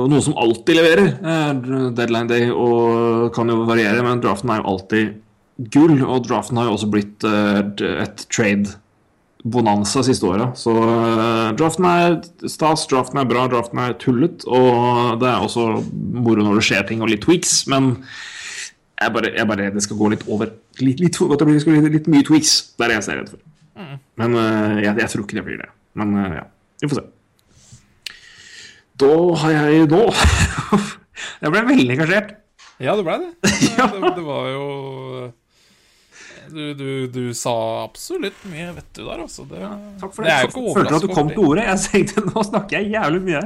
noe 0.09 0.21
som 0.25 0.37
alltid 0.41 0.79
leverer. 0.79 1.11
Eh, 1.21 1.51
Deadline 1.97 2.29
day 2.31 2.47
og 2.49 3.29
kan 3.35 3.51
jo 3.51 3.59
variere, 3.69 4.01
men 4.01 4.23
draften 4.23 4.49
er 4.49 4.63
jo 4.63 4.71
alltid 4.71 5.11
gull. 5.75 5.99
Og 6.01 6.25
draften 6.25 6.57
har 6.57 6.65
jo 6.69 6.79
også 6.79 6.89
blitt 6.89 7.27
eh, 7.29 7.59
et 8.01 8.25
trade 8.33 8.73
bonanza 9.45 10.01
siste 10.05 10.25
året. 10.25 10.57
Så 10.57 10.73
draften 11.57 11.85
er 11.91 12.17
stas, 12.49 12.87
draften 12.89 13.21
er 13.21 13.29
bra, 13.29 13.45
draften 13.49 13.83
er 13.85 13.95
tullet. 14.01 14.47
Og 14.49 15.21
det 15.21 15.29
er 15.29 15.45
også 15.45 15.67
moro 15.93 16.41
når 16.41 16.57
det 16.57 16.67
skjer 16.71 16.89
ting 16.89 17.05
og 17.05 17.13
litt 17.13 17.21
tweaks, 17.27 17.67
men 17.69 17.93
jeg 19.01 19.13
bare, 19.13 19.33
jeg 19.37 19.49
bare 19.49 19.71
det 19.77 19.85
skal 19.85 20.01
gå 20.01 20.11
litt 20.13 20.25
over. 20.25 20.53
Litt, 20.81 21.01
litt, 21.05 21.21
bli 21.21 21.79
litt 21.85 22.09
mye 22.09 22.25
tweaks. 22.25 22.59
Det 22.77 22.85
er 22.85 22.95
det 22.95 23.01
jeg 23.01 23.09
er 23.13 23.21
redd 23.21 23.33
for. 23.35 23.45
Men 24.21 24.37
eh, 24.41 24.77
jeg, 24.85 24.95
jeg 25.01 25.09
tror 25.13 25.25
ikke 25.25 25.37
det 25.39 25.45
blir 25.47 25.59
det. 25.61 25.69
Men 25.99 26.13
eh, 26.21 26.37
ja, 26.39 26.45
vi 26.81 26.89
får 26.91 27.01
se. 27.01 27.07
Da 29.01 29.11
har 29.41 29.53
jeg 29.55 29.87
nå 29.91 30.01
Jeg 31.41 31.53
ble 31.53 31.61
veldig 31.67 31.93
engasjert. 31.95 32.33
Ja, 32.81 32.95
det 32.97 33.03
blei 33.07 33.17
det. 33.21 33.31
det. 33.45 34.11
Det 34.17 34.25
var 34.25 34.49
jo 34.49 34.65
du, 36.51 36.61
du, 36.75 36.87
du 37.13 37.21
sa 37.37 37.53
absolutt 37.85 38.39
mye, 38.51 38.71
vet 38.75 38.87
du 38.97 39.03
der, 39.05 39.21
altså. 39.23 39.45
Det, 39.47 39.61
Takk 40.01 40.15
for 40.15 40.25
det 40.25 40.31
det. 40.31 40.35
er 40.35 40.41
jo 40.41 40.49
ikke 40.51 40.73
Følte 40.75 40.97
at 40.97 41.05
du 41.05 41.13
kom 41.13 41.29
til 41.31 41.45
ordet? 41.45 41.67
Jeg 41.69 41.83
tenkte 41.85 42.23
nå 42.31 42.43
snakker 42.49 42.81
jeg 42.81 42.91
jævlig 42.97 43.21
mye. 43.29 43.43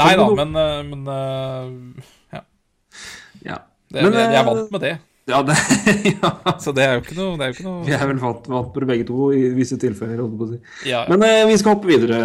Nei 0.00 0.10
da, 0.18 0.26
men, 0.40 0.54
eh, 0.60 0.82
men 0.90 1.08
ja. 2.34 2.42
Ja. 3.44 3.58
Det, 3.88 4.02
Men, 4.02 4.16
jeg, 4.18 4.30
jeg 4.34 4.40
er 4.42 4.46
vant 4.48 4.74
med 4.74 4.82
det. 4.84 4.94
Ja, 5.24 5.38
det, 5.42 5.54
ja. 6.12 6.30
Så 6.60 6.72
det 6.76 6.84
er 6.84 6.98
jo 6.98 7.02
ikke 7.04 7.16
noe, 7.16 7.36
det 7.40 7.46
jo 7.54 7.56
ikke 7.56 7.64
noe 7.64 7.84
Vi 7.86 7.94
er 7.96 8.02
vel 8.10 8.18
det 8.82 8.88
begge 8.90 9.06
to 9.08 9.30
i 9.32 9.46
visse 9.56 9.78
tilfeller. 9.80 10.20
si. 10.50 10.58
ja, 10.90 11.04
Men 11.08 11.24
eh, 11.24 11.46
vi 11.48 11.56
skal 11.60 11.78
hoppe 11.78 11.88
videre, 11.88 12.18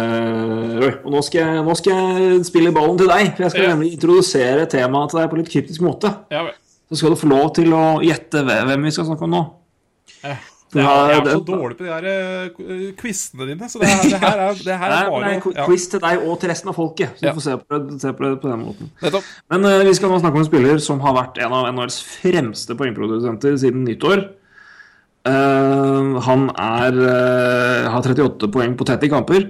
Roy. 0.82 0.90
Og 1.08 1.14
nå 1.14 1.22
skal, 1.24 1.40
jeg, 1.40 1.64
nå 1.64 1.76
skal 1.80 1.96
jeg 1.96 2.42
spille 2.50 2.74
ballen 2.76 3.00
til 3.00 3.08
deg. 3.08 3.32
For 3.32 3.46
jeg 3.46 3.54
skal 3.54 3.72
nemlig 3.72 3.94
introdusere 3.96 4.68
temaet 4.68 5.14
til 5.14 5.22
deg 5.22 5.32
på 5.32 5.40
litt 5.40 5.52
kryptisk 5.54 5.86
måte. 5.86 6.12
Så 6.90 7.00
skal 7.00 7.14
du 7.14 7.20
få 7.22 7.30
lov 7.30 7.48
til 7.56 7.72
å 7.72 7.84
gjette 8.04 8.44
hvem 8.44 8.84
vi 8.88 8.92
skal 8.92 9.08
snakke 9.08 9.24
om 9.24 9.32
nå. 9.32 9.42
Eh, 10.28 10.48
Du 10.70 10.78
Jeg, 10.78 10.86
er 10.86 11.24
så 11.26 11.40
dårlig 11.42 11.76
på 11.80 11.82
de 11.82 11.90
her 11.90 12.04
eh, 12.06 12.90
quizene 12.98 13.46
dine, 13.48 13.66
så 13.66 13.80
det 13.82 13.88
her, 13.90 14.04
det 14.06 14.18
her 14.22 14.42
er, 14.44 14.58
det 14.62 14.74
her 14.78 14.92
er 14.94 14.98
er 15.00 15.08
bare 15.10 15.30
en 15.34 15.40
quiz 15.66 15.86
til 15.90 16.02
deg 16.04 16.20
og 16.22 16.36
til 16.38 16.52
resten 16.52 16.70
av 16.70 16.76
folket. 16.78 17.16
Så 17.18 17.24
Ja. 17.26 17.32
du 17.32 17.40
får 17.40 17.46
se 17.48 17.54
på 17.58 17.78
det, 17.78 17.96
se 18.04 18.12
på 18.14 18.22
det 18.22 18.36
på 18.42 18.50
den 18.52 18.60
måten. 18.62 18.90
Nettopp. 19.02 19.30
Men 19.50 19.66
uh, 19.66 19.80
vi 19.88 19.94
skal 19.98 20.12
nå 20.12 20.20
snakke 20.22 20.38
om 20.38 20.44
en 20.44 20.46
spiller 20.46 20.78
som 20.84 21.00
har 21.02 21.16
vært 21.16 21.40
en 21.42 21.56
av 21.58 21.66
NHLs 21.74 21.96
fremste 22.06 22.76
poengprodusenter 22.78 23.56
siden 23.58 23.82
nyttår. 23.88 24.22
Uh, 25.26 26.20
han 26.22 26.46
er, 26.54 27.00
har 27.90 28.06
38 28.06 28.50
poeng 28.54 28.76
på 28.78 28.86
30 28.86 29.10
kamper. 29.10 29.48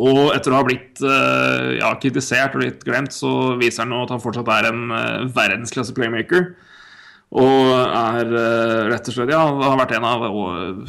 Og 0.00 0.32
etter 0.34 0.50
å 0.50 0.56
ha 0.56 0.64
blitt 0.64 1.02
ja, 1.04 1.90
kritisert 2.00 2.54
og 2.56 2.62
litt 2.64 2.82
glemt, 2.88 3.12
så 3.12 3.52
viser 3.60 3.84
han 3.84 3.90
nå 3.92 3.98
at 4.06 4.14
han 4.14 4.22
fortsatt 4.22 4.48
er 4.48 4.70
en 4.70 4.94
verdensklasse 5.36 5.92
playmaker. 5.92 6.54
Og 7.30 7.68
er 7.70 8.26
eh, 8.26 8.88
rett 8.90 9.06
og 9.06 9.14
slett 9.14 9.30
Ja, 9.30 9.44
har 9.46 9.76
vært 9.78 9.92
en 9.94 10.06
av, 10.08 10.24
og, 10.34 10.88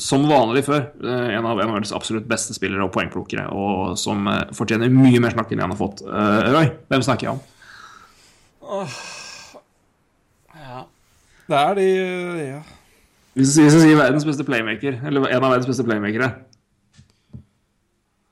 som 0.00 0.24
vanlig 0.30 0.62
før, 0.64 0.86
eh, 1.04 1.34
en 1.36 1.48
av 1.50 1.60
NHLs 1.60 1.92
absolutt 1.96 2.28
beste 2.30 2.56
spillere 2.56 2.86
og 2.86 2.94
poengplukkere, 2.94 3.44
og 3.52 3.98
som 4.00 4.24
eh, 4.32 4.46
fortjener 4.56 4.88
mye 4.92 5.20
mer 5.20 5.36
snakk 5.36 5.52
enn 5.52 5.66
han 5.66 5.74
har 5.74 5.80
fått. 5.80 6.00
Roy, 6.08 6.72
hvem 6.88 7.04
snakker 7.04 7.28
jeg 7.28 7.36
om? 7.36 7.44
Ja. 10.56 10.80
Det 11.48 11.60
er 11.60 11.76
de 11.76 11.88
ja. 12.46 12.64
Hvis 13.38 13.54
jeg 13.60 13.70
sier 13.70 14.00
verdens 14.00 14.24
beste 14.26 14.44
playmaker, 14.48 14.96
eller 15.06 15.28
en 15.28 15.44
av 15.44 15.52
verdens 15.52 15.68
beste 15.68 15.84
playmakere 15.86 16.32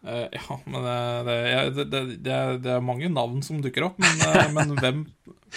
Eh, 0.07 0.26
ja, 0.32 0.61
men 0.70 0.84
det, 0.86 0.98
det, 1.26 1.36
det, 1.74 1.84
det, 2.22 2.34
det, 2.62 2.74
er, 2.76 2.84
mange 2.84 3.09
navn 3.11 3.40
som 3.42 3.59
dukker 3.62 3.88
opp, 3.88 3.98
men, 3.98 4.20
eh, 4.22 4.50
men 4.57 4.76
hvem 4.78 5.02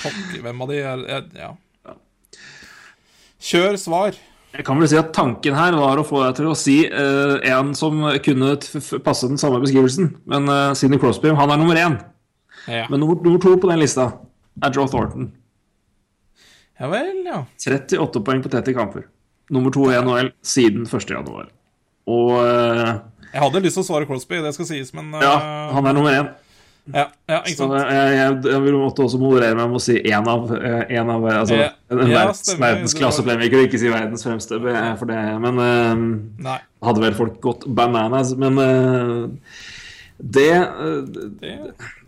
pokker, 0.02 0.40
hvem 0.46 0.64
av 0.66 0.72
de 0.72 0.80
er 0.82 1.06
er- 1.20 1.30
Ja. 1.38 1.54
Kjør 3.40 3.78
svar. 3.80 4.18
Jeg 4.52 4.66
kan 4.66 4.80
vel 4.82 4.90
si 4.90 4.98
at 5.00 5.14
Tanken 5.16 5.56
her 5.56 5.78
var 5.78 6.02
å 6.02 6.04
få 6.04 6.24
deg 6.26 6.40
til 6.40 6.50
å 6.50 6.56
si 6.58 6.82
uh, 6.90 7.38
en 7.46 7.70
som 7.78 8.02
kunne 8.26 8.56
passe 9.06 9.30
den 9.30 9.40
samme 9.40 9.62
beskrivelsen. 9.64 10.10
Men 10.28 10.50
uh, 10.50 10.74
Sidney 10.76 11.00
Crosby 11.00 11.32
han 11.38 11.54
er 11.54 11.62
nummer 11.62 11.78
én. 11.80 11.96
Ja. 12.66 12.88
Men 12.90 13.00
nummer, 13.00 13.22
nummer 13.24 13.40
to 13.40 13.54
på 13.62 13.70
den 13.70 13.80
lista 13.80 14.10
er 14.60 14.74
Joe 14.76 14.90
Thornton. 14.92 15.30
ja 16.82 16.90
vel, 16.92 17.22
ja. 17.30 17.44
38 17.62 18.26
poeng 18.26 18.44
på 18.44 18.52
30 18.52 18.76
kamper. 18.76 19.06
Nummer 19.54 19.72
to 19.72 19.88
i 19.88 19.96
NHL 20.02 20.34
siden 20.44 20.84
1. 20.90 21.14
januar. 21.14 21.48
Og 22.10 22.36
eh, 22.42 22.92
Jeg 23.34 23.42
hadde 23.44 23.62
lyst 23.66 23.78
til 23.78 23.84
å 23.84 23.88
svare 23.88 24.08
Crosby, 24.10 24.40
det 24.44 24.54
skal 24.56 24.66
sies, 24.70 24.94
men 24.98 25.12
uh... 25.14 25.22
ja, 25.24 25.34
han 25.76 25.86
er 25.90 25.94
nummer 25.98 26.16
én. 26.18 26.30
ja, 26.90 27.04
ja, 27.30 27.40
ikke 27.44 27.58
Så 27.60 27.68
sant? 27.68 27.76
jeg, 27.94 28.14
jeg, 28.18 28.38
jeg 28.50 28.62
vil 28.66 28.78
måtte 28.82 29.04
også 29.06 29.20
moderere 29.22 29.58
meg 29.60 29.68
med 29.70 29.78
å 29.78 29.84
si 29.84 29.98
én 30.00 30.30
av, 30.32 30.48
eh, 30.58 30.80
en 30.98 31.12
av 31.14 31.28
altså, 31.30 31.60
Ja, 31.60 31.68
en 31.94 32.00
ja, 32.02 32.08
verdens, 32.24 32.42
stemmer. 32.48 32.80
og 33.60 33.68
ikke 33.68 33.82
si 33.84 33.92
verdens 33.94 34.26
fremste. 34.26 34.58
For 35.02 35.12
det, 35.12 35.20
men 35.46 35.62
uh, 35.62 36.56
hadde 36.88 37.04
vel 37.06 37.18
folk 37.20 37.38
gått 37.46 37.68
bananas. 37.78 38.34
Men 38.42 38.58
uh, 38.58 39.28
det, 40.18 40.50
det, 41.14 41.30
Det, 41.44 41.60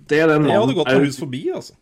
det 0.10 0.26
den 0.34 0.50
det 0.50 0.58
hadde 0.58 0.80
gått 0.82 0.90
er- 0.96 1.06
hus 1.06 1.22
forbi, 1.22 1.44
altså. 1.54 1.78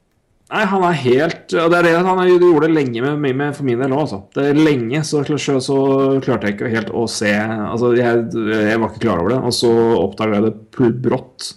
Nei, 0.50 0.64
han 0.66 0.82
er 0.82 0.96
helt 1.04 1.54
og 1.54 1.68
det 1.70 1.78
er 1.78 1.86
det, 1.86 1.92
Han 2.08 2.20
gjorde 2.26 2.64
det 2.66 2.74
lenge 2.74 3.04
med, 3.04 3.20
med, 3.22 3.36
med 3.38 3.58
for 3.58 3.68
min 3.68 3.82
del 3.82 3.94
òg, 3.94 4.08
altså. 4.08 4.22
Det 4.34 4.48
er 4.50 4.58
lenge 4.58 5.04
så, 5.06 5.22
så, 5.30 5.60
så 5.62 5.78
klarte 6.26 6.50
jeg 6.50 6.58
ikke 6.58 6.72
helt 6.74 6.90
å 6.90 7.04
se 7.12 7.34
Altså, 7.38 7.92
jeg, 7.98 8.24
jeg 8.34 8.82
var 8.82 8.90
ikke 8.90 9.04
klar 9.04 9.22
over 9.22 9.36
det, 9.36 9.44
og 9.46 9.54
så 9.54 9.70
oppdaga 10.00 10.40
jeg 10.40 10.50
det 10.50 10.90
brått. 11.06 11.52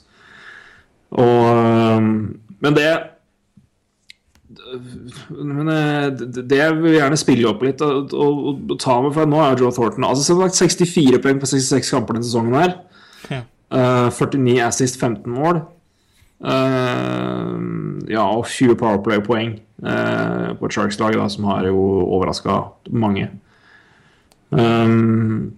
Og 1.22 2.04
Men 2.62 2.78
det 2.78 2.90
men 5.28 5.68
eh, 5.68 6.06
det 6.16 6.46
det 6.48 6.58
jeg 6.58 6.76
vil 6.80 6.94
gjerne 6.96 7.18
spille 7.20 7.48
opp 7.50 7.60
litt 7.64 7.82
og, 7.84 8.12
og, 8.16 8.38
og 8.72 8.78
ta 8.80 8.98
med, 9.04 9.12
for 9.12 9.28
nå 9.28 9.40
er 9.44 9.60
Joe 9.60 9.72
Thornton 9.74 10.06
Altså 10.08 10.24
så 10.24 10.36
har 10.38 10.48
han 10.48 10.54
64 10.56 11.20
poeng 11.24 11.42
på 11.42 11.50
66 11.50 11.92
kamper 11.92 12.16
denne 12.16 12.28
sesongen 12.28 12.56
her. 12.56 12.74
Ja. 13.28 13.42
Uh, 13.72 14.08
49 14.12 14.56
assist, 14.64 15.00
15 15.00 15.28
mål. 15.32 15.62
Eh, 16.42 17.50
ja, 18.10 18.24
og 18.26 18.46
20 18.50 18.74
Powerplay-poeng 18.80 19.52
eh, 19.86 20.48
på 20.58 20.66
et 20.68 20.74
Sharks-lag, 20.76 21.18
som 21.30 21.46
har 21.50 21.68
jo 21.68 21.78
overraska 22.16 22.58
mange. 22.90 23.28
Um, 24.52 25.52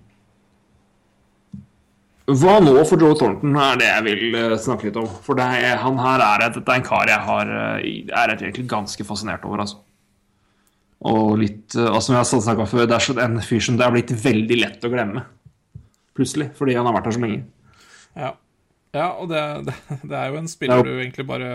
Hva 2.24 2.55
nå 2.62 2.76
for 2.89 3.01
Joe 3.03 3.16
Thornton 3.18 3.57
er 3.59 3.80
det 3.80 3.89
jeg 3.89 4.05
vil 4.07 4.37
snakke 4.62 4.87
litt 4.89 5.01
om. 5.01 5.09
For 5.24 5.41
er, 5.43 5.74
han 5.82 5.99
her 6.01 6.22
er, 6.24 6.47
et, 6.47 6.61
er 6.62 6.76
en 6.78 6.87
kar 6.87 7.11
jeg 7.11 7.20
har, 7.26 7.51
er 7.82 8.37
egentlig 8.37 8.68
ganske 8.70 9.05
fascinert 9.09 9.45
over. 9.49 9.64
altså. 9.64 9.80
Og 11.05 11.35
litt, 11.43 11.74
eh, 11.76 11.89
altså, 11.89 12.07
som 12.07 12.14
jeg 12.14 12.22
har 12.22 12.47
snakka 12.47 12.68
før, 12.70 12.87
det 12.89 12.97
er 12.97 13.05
så- 13.09 13.18
en 13.20 13.41
fyr 13.41 13.61
som 13.61 13.76
det 13.76 13.87
er 13.87 13.93
blitt 13.93 14.14
veldig 14.24 14.61
lett 14.61 14.85
å 14.85 14.93
glemme. 14.93 15.24
Plutselig. 16.16 16.53
Fordi 16.57 16.76
han 16.76 16.87
har 16.87 16.95
vært 16.95 17.05
her 17.11 17.12
så 17.18 17.20
lenge. 17.20 17.45
Ja, 18.16 18.32
ja 18.95 19.09
og 19.18 19.28
det, 19.30 19.42
det, 19.66 19.74
det 20.05 20.16
er 20.20 20.30
jo 20.30 20.38
en 20.40 20.47
Ja. 20.49 20.53
spiller 20.55 20.84
du 20.86 20.92
egentlig 20.95 21.26
bare 21.26 21.51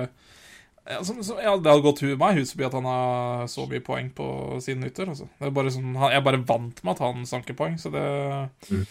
ja, 0.90 1.04
som, 1.06 1.20
som, 1.24 1.38
ja, 1.38 1.54
Det 1.58 1.70
hadde 1.70 1.84
gått 1.86 2.00
hu- 2.02 2.16
meg 2.18 2.38
hus 2.40 2.52
forbi 2.56 2.66
at 2.66 2.74
han 2.74 2.88
har 2.90 3.44
så 3.52 3.68
mye 3.70 3.84
poeng 3.86 4.08
på 4.16 4.26
sine 4.64 4.82
nytter. 4.88 5.12
Altså. 5.12 5.28
Det 5.38 5.46
er 5.48 5.54
bare 5.54 5.70
sånn, 5.76 5.92
jeg 5.94 6.18
er 6.18 6.24
bare 6.26 6.40
vant 6.50 6.80
med 6.84 6.96
at 6.96 7.04
han 7.06 7.26
sanker 7.30 7.54
poeng, 7.60 7.76
så 7.78 7.92
det 7.94 8.06
Mm. 8.72 8.86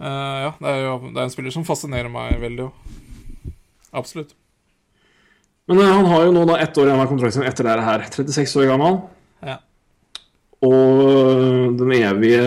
uh, 0.00 0.38
Ja, 0.46 0.52
det 0.60 0.68
er 0.74 0.82
jo 0.84 0.92
det 1.10 1.16
er 1.18 1.24
en 1.26 1.30
spiller 1.34 1.50
som 1.50 1.64
fascinerer 1.66 2.08
meg 2.12 2.38
veldig 2.40 2.68
òg. 2.68 3.52
Absolutt. 3.98 4.34
Men 5.68 5.80
eh, 5.82 5.90
han 5.92 6.06
har 6.06 6.22
jo 6.24 6.32
nå 6.32 6.44
da 6.48 6.56
ett 6.62 6.78
år 6.78 6.86
igjen 6.88 7.00
av 7.02 7.08
kontrakten 7.10 7.42
etter 7.48 7.66
det 7.66 7.82
her. 7.84 8.04
36 8.14 8.54
år 8.62 8.70
gammel. 8.70 9.00
Og 10.66 11.76
den 11.78 11.92
evige 11.94 12.40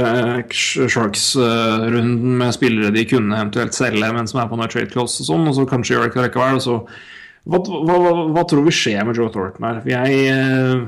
Sharks-runden 0.51 2.34
med 2.41 2.51
spillere 2.55 2.91
de 2.91 3.05
kunne 3.07 3.38
eventuelt 3.38 3.78
selge, 3.78 4.09
men 4.12 4.28
som 4.28 4.41
er 4.41 4.49
på 4.51 4.59
noe 4.59 4.68
trade 4.72 4.91
clause 4.91 5.24
og 5.24 5.30
sånn, 5.30 5.47
og 5.47 5.55
så 5.55 5.68
kanskje 5.70 5.95
gjør 5.95 6.03
det 6.03 6.12
ikke 6.12 6.26
likevel. 6.26 6.59
og 6.59 6.66
Så 6.66 6.76
hva, 7.47 7.62
hva, 7.64 7.95
hva, 8.36 8.43
tror 8.45 8.68
vi 8.68 8.74
skjer 8.76 9.07
med 9.07 9.18
Joe 9.18 9.32
Thornton 9.32 9.66
her? 9.66 9.80
Jeg, 9.88 10.09
eh, 10.28 10.84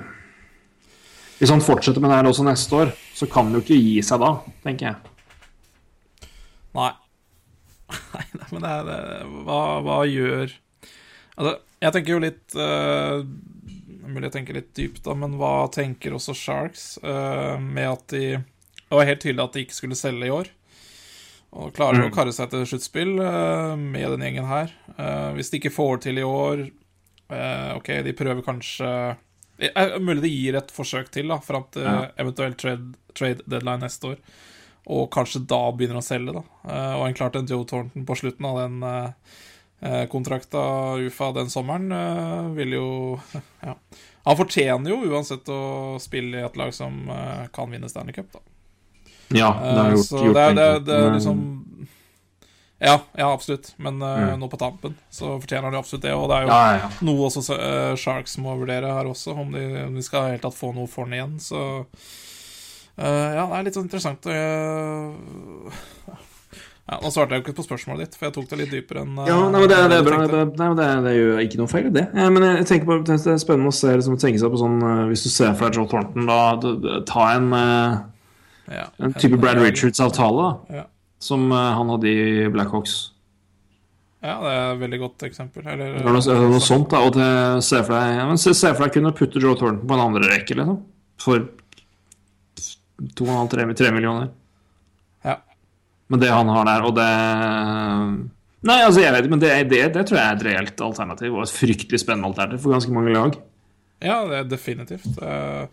hvis 1.40 1.54
han 1.54 1.64
fortsetter 1.64 2.04
med 2.04 2.12
det 2.12 2.20
her 2.20 2.30
også 2.30 2.46
neste 2.46 2.78
år, 2.82 2.92
så 3.16 3.30
kan 3.32 3.48
han 3.48 3.58
jo 3.58 3.64
ikke 3.64 3.80
gi 3.80 3.96
seg 4.06 4.22
da, 4.22 4.36
tenker 4.68 4.92
jeg. 4.92 5.00
Nei. 6.76 6.92
Nei, 8.14 8.26
nei, 8.34 8.48
men 8.50 8.64
det 8.64 8.70
er 8.72 8.86
det 8.88 9.00
Hva, 9.46 9.58
hva 9.86 9.98
gjør 10.10 10.48
Altså, 11.36 11.52
jeg 11.84 11.94
tenker 11.94 12.14
jo 12.16 12.22
litt 12.24 12.56
uh, 12.58 13.20
Mulig 14.04 14.28
jeg 14.30 14.36
tenker 14.38 14.58
litt 14.58 14.74
dypt, 14.76 15.04
da, 15.06 15.16
men 15.18 15.38
hva 15.40 15.68
tenker 15.74 16.16
også 16.16 16.36
Sharks 16.38 16.86
uh, 17.04 17.56
med 17.62 17.88
at 17.88 18.06
de 18.12 18.26
Det 18.38 19.00
var 19.00 19.10
helt 19.10 19.24
tydelig 19.24 19.44
at 19.44 19.56
de 19.56 19.64
ikke 19.66 19.78
skulle 19.78 19.98
selge 19.98 20.28
i 20.28 20.34
år. 20.34 20.50
Og 21.54 21.74
klarer 21.76 22.08
å 22.08 22.14
karre 22.14 22.34
seg 22.34 22.50
til 22.52 22.66
sluttspill 22.68 23.14
uh, 23.22 23.74
med 23.80 24.08
den 24.16 24.26
gjengen 24.26 24.50
her. 24.50 24.74
Uh, 24.98 25.32
hvis 25.38 25.54
de 25.54 25.62
ikke 25.62 25.74
får 25.74 26.04
til 26.08 26.22
i 26.22 26.26
år 26.28 26.68
OK, 27.34 27.88
de 28.06 28.12
prøver 28.14 28.44
kanskje 28.46 28.88
det 29.58 29.72
er 29.80 29.96
Mulig 30.04 30.22
de 30.22 30.30
gir 30.30 30.58
et 30.60 30.74
forsøk 30.76 31.08
til 31.10 31.32
da 31.32 31.40
fram 31.42 31.64
til 31.74 31.88
Ja. 31.88 32.12
eventuelt 32.20 32.60
trade, 32.62 32.92
trade 33.18 33.42
deadline 33.50 33.82
neste 33.82 34.12
år. 34.12 34.20
Og 34.94 35.08
kanskje 35.10 35.42
da 35.50 35.62
begynner 35.72 35.98
å 35.98 36.06
selge, 36.06 36.36
da. 36.36 36.44
Og 37.00 37.08
en 37.08 37.18
klart 37.18 37.40
en 37.40 37.50
Joe 37.50 37.66
Thornton 37.66 38.06
på 38.06 38.18
slutten 38.20 38.46
av 38.46 38.60
den 38.60 38.86
kontrakta 40.12 40.62
UFA 41.04 41.32
den 41.36 41.50
sommeren 41.52 41.92
eh, 41.92 42.50
vil 42.58 42.76
jo 42.78 42.88
Ja. 43.68 43.76
Han 44.24 44.38
fortjener 44.40 44.88
jo 44.94 45.02
uansett 45.12 45.50
å 45.52 45.98
spille 46.00 46.40
i 46.40 46.46
et 46.48 46.56
lag 46.56 46.72
som 46.76 47.02
eh, 47.12 47.48
kan 47.52 47.68
vinne 47.74 47.90
Stanley 47.92 48.16
Cup, 48.16 48.30
da. 48.32 48.40
Ja, 49.34 49.50
det 49.60 49.74
har 49.82 49.90
Eh, 49.90 49.96
gjort, 49.98 50.08
så 50.08 50.22
gjort 50.28 50.38
det 50.38 50.44
er, 50.48 50.54
det, 50.60 50.68
det 50.88 51.00
liksom 51.18 51.42
Ja, 52.84 52.98
ja, 53.16 53.28
absolutt. 53.34 53.74
Men 53.78 54.02
eh, 54.02 54.22
Mm. 54.34 54.40
nå 54.40 54.48
på 54.52 54.58
tampen 54.60 54.96
så 55.12 55.34
fortjener 55.40 55.72
de 55.72 55.78
absolutt 55.80 56.04
det. 56.04 56.14
Og 56.16 56.28
det 56.32 56.38
er 56.38 56.42
jo 56.48 56.50
Ja, 56.52 56.76
ja, 56.82 56.90
noe 57.08 57.28
også 57.30 57.44
uh, 57.56 57.96
Sharks 58.00 58.38
må 58.44 58.56
vurdere 58.60 58.92
her 58.96 59.08
også, 59.12 59.36
om 59.40 59.52
de, 59.56 59.64
om 59.88 59.96
de 59.96 60.04
skal 60.04 60.30
helt 60.34 60.44
tatt 60.44 60.56
få 60.58 60.72
noe 60.76 60.88
for 60.92 61.04
den 61.08 61.14
igjen. 61.20 61.36
Så 61.40 61.60
uh, 63.00 63.30
ja, 63.36 63.46
det 63.48 63.58
er 63.60 63.64
litt 63.68 63.78
sånn 63.80 63.88
interessant. 63.88 64.28
eh, 64.28 65.12
ja, 66.84 66.98
nå 67.00 67.10
svarte 67.16 67.32
jeg 67.38 67.40
jo 67.40 67.46
ikke 67.46 67.56
på 67.62 67.64
spørsmålet 67.64 68.02
ditt, 68.10 68.16
for 68.20 68.28
jeg 68.28 68.34
tok 68.36 68.48
det 68.52 68.58
litt 68.60 68.72
dypere 68.74 69.04
enn 69.06 69.20
eh, 69.24 69.28
Ja, 69.30 69.38
nei, 69.48 69.60
men 69.64 69.70
det, 69.72 69.78
det 69.94 70.00
er 70.02 70.08
bra. 70.08 70.18
Det, 70.28 70.42
nei, 70.60 70.66
men 70.68 70.80
det, 70.82 70.88
det 71.06 71.14
jo 71.16 71.30
ikke 71.46 71.60
noe 71.62 71.72
feil, 71.72 71.88
det. 71.96 72.04
Eh, 72.12 72.28
Men 72.36 72.44
jeg 72.50 72.66
tenker 72.68 72.90
på, 72.90 72.98
det 73.08 73.16
er 73.16 73.40
spennende 73.40 73.72
å 73.72 73.78
se, 73.78 73.94
liksom, 74.02 74.18
tenke 74.20 74.42
seg 74.42 74.52
på 74.52 74.60
sånn 74.60 74.76
eh, 74.84 75.04
Hvis 75.14 75.24
du 75.24 75.30
ser 75.32 75.54
for 75.56 75.70
deg 75.70 75.80
Joe 75.80 75.88
Thornton, 75.94 76.28
da 76.28 77.00
ta 77.08 77.30
en, 77.38 77.48
eh, 77.56 78.76
Ja, 78.82 78.90
en 79.00 79.16
type 79.16 79.40
Brad 79.40 79.64
Richards-avtale, 79.64 80.44
da. 80.44 80.78
Ja. 80.82 80.86
Som 81.24 81.48
eh, 81.56 81.72
han 81.80 81.96
hadde 81.96 82.12
i 82.12 82.52
Blackhawks. 82.52 82.98
ja, 84.24 84.36
det 84.44 84.52
er 84.52 84.62
et 84.74 84.84
veldig 84.84 85.00
godt 85.08 85.24
eksempel. 85.32 85.64
Eller, 85.68 85.98
er 86.04 86.04
noe, 86.04 86.38
noe 86.52 86.62
sånt, 86.64 86.92
da. 86.92 87.00
Og 87.08 87.16
det, 87.16 87.32
se 87.64 87.80
for 87.80 87.96
deg 87.96 88.18
ja, 88.20 88.28
men 88.28 88.40
se, 88.44 88.52
se 88.60 88.76
for 88.76 88.84
deg 88.86 89.00
kunne 89.00 89.16
putte 89.16 89.40
Joe 89.40 89.56
Thornton 89.56 89.88
på 89.88 89.96
en 89.96 90.04
andre 90.10 90.28
rekke, 90.36 90.60
liksom. 90.60 90.82
For 91.24 91.48
2,5-3 93.20 93.92
millioner. 93.96 94.34
Men 96.14 96.22
det 96.22 96.30
han 96.30 96.50
har 96.54 96.68
der, 96.70 96.84
og 96.86 96.94
det 96.94 97.10
Nei, 98.64 98.78
altså, 98.80 99.02
jeg 99.02 99.12
vet 99.12 99.26
ikke, 99.26 99.34
men 99.34 99.42
det, 99.42 99.52
det, 99.72 99.80
det 99.92 100.04
tror 100.08 100.20
jeg 100.20 100.24
er 100.24 100.38
et 100.38 100.44
reelt 100.48 100.82
alternativ, 100.86 101.34
og 101.36 101.42
et 101.44 101.52
fryktelig 101.52 102.00
spennende 102.00 102.30
alternativ 102.30 102.62
for 102.64 102.72
ganske 102.72 102.94
mange 102.96 103.16
lag. 103.16 103.34
ja, 104.00 104.20
det 104.30 104.38
er 104.38 104.52
definitivt. 104.52 105.18
Uh, 105.20 105.66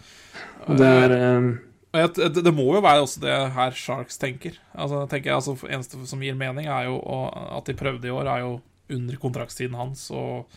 det 0.78 0.88
er 0.88 1.14
uh, 1.14 2.09
det, 2.16 2.43
det 2.43 2.53
må 2.55 2.66
jo 2.74 2.80
være 2.82 3.05
også 3.05 3.22
det 3.22 3.36
her 3.55 3.76
Sharks 3.78 4.18
tenker. 4.18 4.57
Altså, 4.74 5.05
tenker 5.11 5.30
jeg, 5.30 5.36
altså 5.36 5.55
Eneste 5.68 6.01
som 6.09 6.24
gir 6.24 6.38
mening, 6.38 6.66
er 6.66 6.88
jo 6.88 6.99
at 7.28 7.68
de 7.68 7.76
prøvde 7.78 8.09
i 8.09 8.14
år, 8.14 8.30
er 8.32 8.43
jo 8.47 8.57
under 8.91 9.20
kontraktstiden 9.22 9.76
hans 9.78 10.09
og 10.11 10.49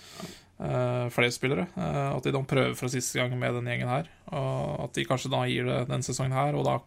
uh, 0.63 1.11
flere 1.13 1.33
spillere. 1.33 1.67
At 1.75 2.23
de 2.25 2.33
da 2.33 2.41
prøver 2.49 2.73
for 2.79 2.93
siste 2.93 3.19
gang 3.19 3.35
med 3.37 3.59
den 3.59 3.69
gjengen 3.69 3.93
her. 3.93 4.09
Og 4.31 4.87
at 4.87 4.97
de 4.97 5.05
kanskje 5.09 5.33
da 5.33 5.43
gir 5.49 5.69
det 5.69 5.83
den 5.91 6.05
sesongen 6.05 6.33
her, 6.37 6.57
og 6.57 6.65
da 6.69 6.79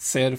ser 0.00 0.38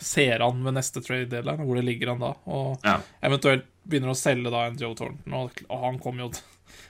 Ser 0.00 0.40
han 0.44 0.62
ved 0.64 0.74
neste 0.78 1.02
trade 1.04 1.28
deadline, 1.32 1.64
hvor 1.66 1.76
det 1.76 1.84
ligger 1.84 2.14
han 2.14 2.22
da. 2.22 2.32
Og 2.46 2.78
Ja. 2.84 2.98
eventuelt 3.22 3.66
begynner 3.88 4.12
å 4.12 4.16
selge 4.18 4.50
da 4.52 4.66
en 4.68 4.76
Joe 4.80 4.94
Thornton, 4.94 5.34
og, 5.34 5.62
og 5.68 5.84
han 5.84 5.98
kommer 5.98 6.26
jo 6.28 6.32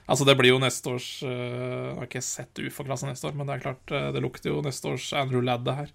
Altså, 0.09 0.25
det 0.25 0.33
blir 0.39 0.49
jo 0.49 0.57
neste 0.59 0.89
års 0.89 1.07
uh, 1.23 1.29
Jeg 1.29 1.95
har 1.99 2.07
ikke 2.07 2.21
sett 2.25 2.59
UFA-klasse 2.59 3.05
neste 3.07 3.27
år, 3.29 3.35
men 3.37 3.45
det 3.47 3.55
er 3.55 3.61
klart, 3.63 3.91
uh, 3.93 4.09
det 4.11 4.21
lukter 4.23 4.49
jo 4.51 4.61
neste 4.65 4.89
års 4.91 5.11
Andrew 5.13 5.41
Ladd 5.45 5.67
her. 5.69 5.91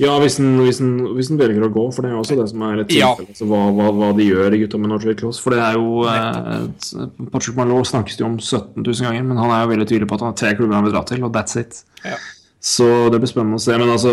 Ja, 0.00 0.16
hvis 0.18 0.40
den, 0.40 0.56
hvis, 0.58 0.80
den, 0.82 0.96
hvis 1.14 1.28
den 1.30 1.38
velger 1.38 1.68
å 1.68 1.70
gå, 1.70 1.84
for 1.94 2.02
det 2.02 2.10
er 2.10 2.16
jo 2.16 2.22
også 2.24 2.38
det 2.40 2.48
som 2.50 2.62
er 2.66 2.80
et 2.82 2.94
Ja. 2.96 3.12
Altså, 3.14 3.46
hva, 3.46 3.60
hva, 3.76 3.90
hva 3.94 4.08
de 4.16 4.24
gjør 4.26 4.56
i 4.56 4.62
gutta 4.64 4.80
med 4.80 4.90
Norway 4.90 5.14
Close. 5.20 5.38
For 5.44 5.54
det 5.54 5.60
er 5.62 5.76
jo 5.78 6.02
eh, 6.10 6.64
et- 6.64 7.28
Patrick 7.30 7.54
Marlowe 7.60 7.84
snakkes 7.86 8.16
det 8.18 8.24
jo 8.24 8.30
om 8.32 8.40
17 8.40 8.82
000 8.82 9.04
ganger, 9.06 9.22
men 9.28 9.38
han 9.38 9.52
er 9.54 9.62
jo 9.62 9.70
veldig 9.76 9.86
tydelig 9.92 10.08
på 10.10 10.16
at 10.18 10.24
han 10.24 10.32
har 10.32 10.40
tre 10.40 10.54
klubber 10.58 10.74
han 10.80 10.88
vil 10.88 10.96
dra 10.96 11.04
til, 11.12 11.22
og 11.28 11.30
that's 11.36 11.54
it. 11.60 11.84
Ja. 12.02 12.16
Så 12.64 12.86
det 13.12 13.18
blir 13.20 13.28
spennende 13.28 13.58
å 13.58 13.62
se. 13.62 13.74
Men 13.76 13.90
altså, 13.92 14.12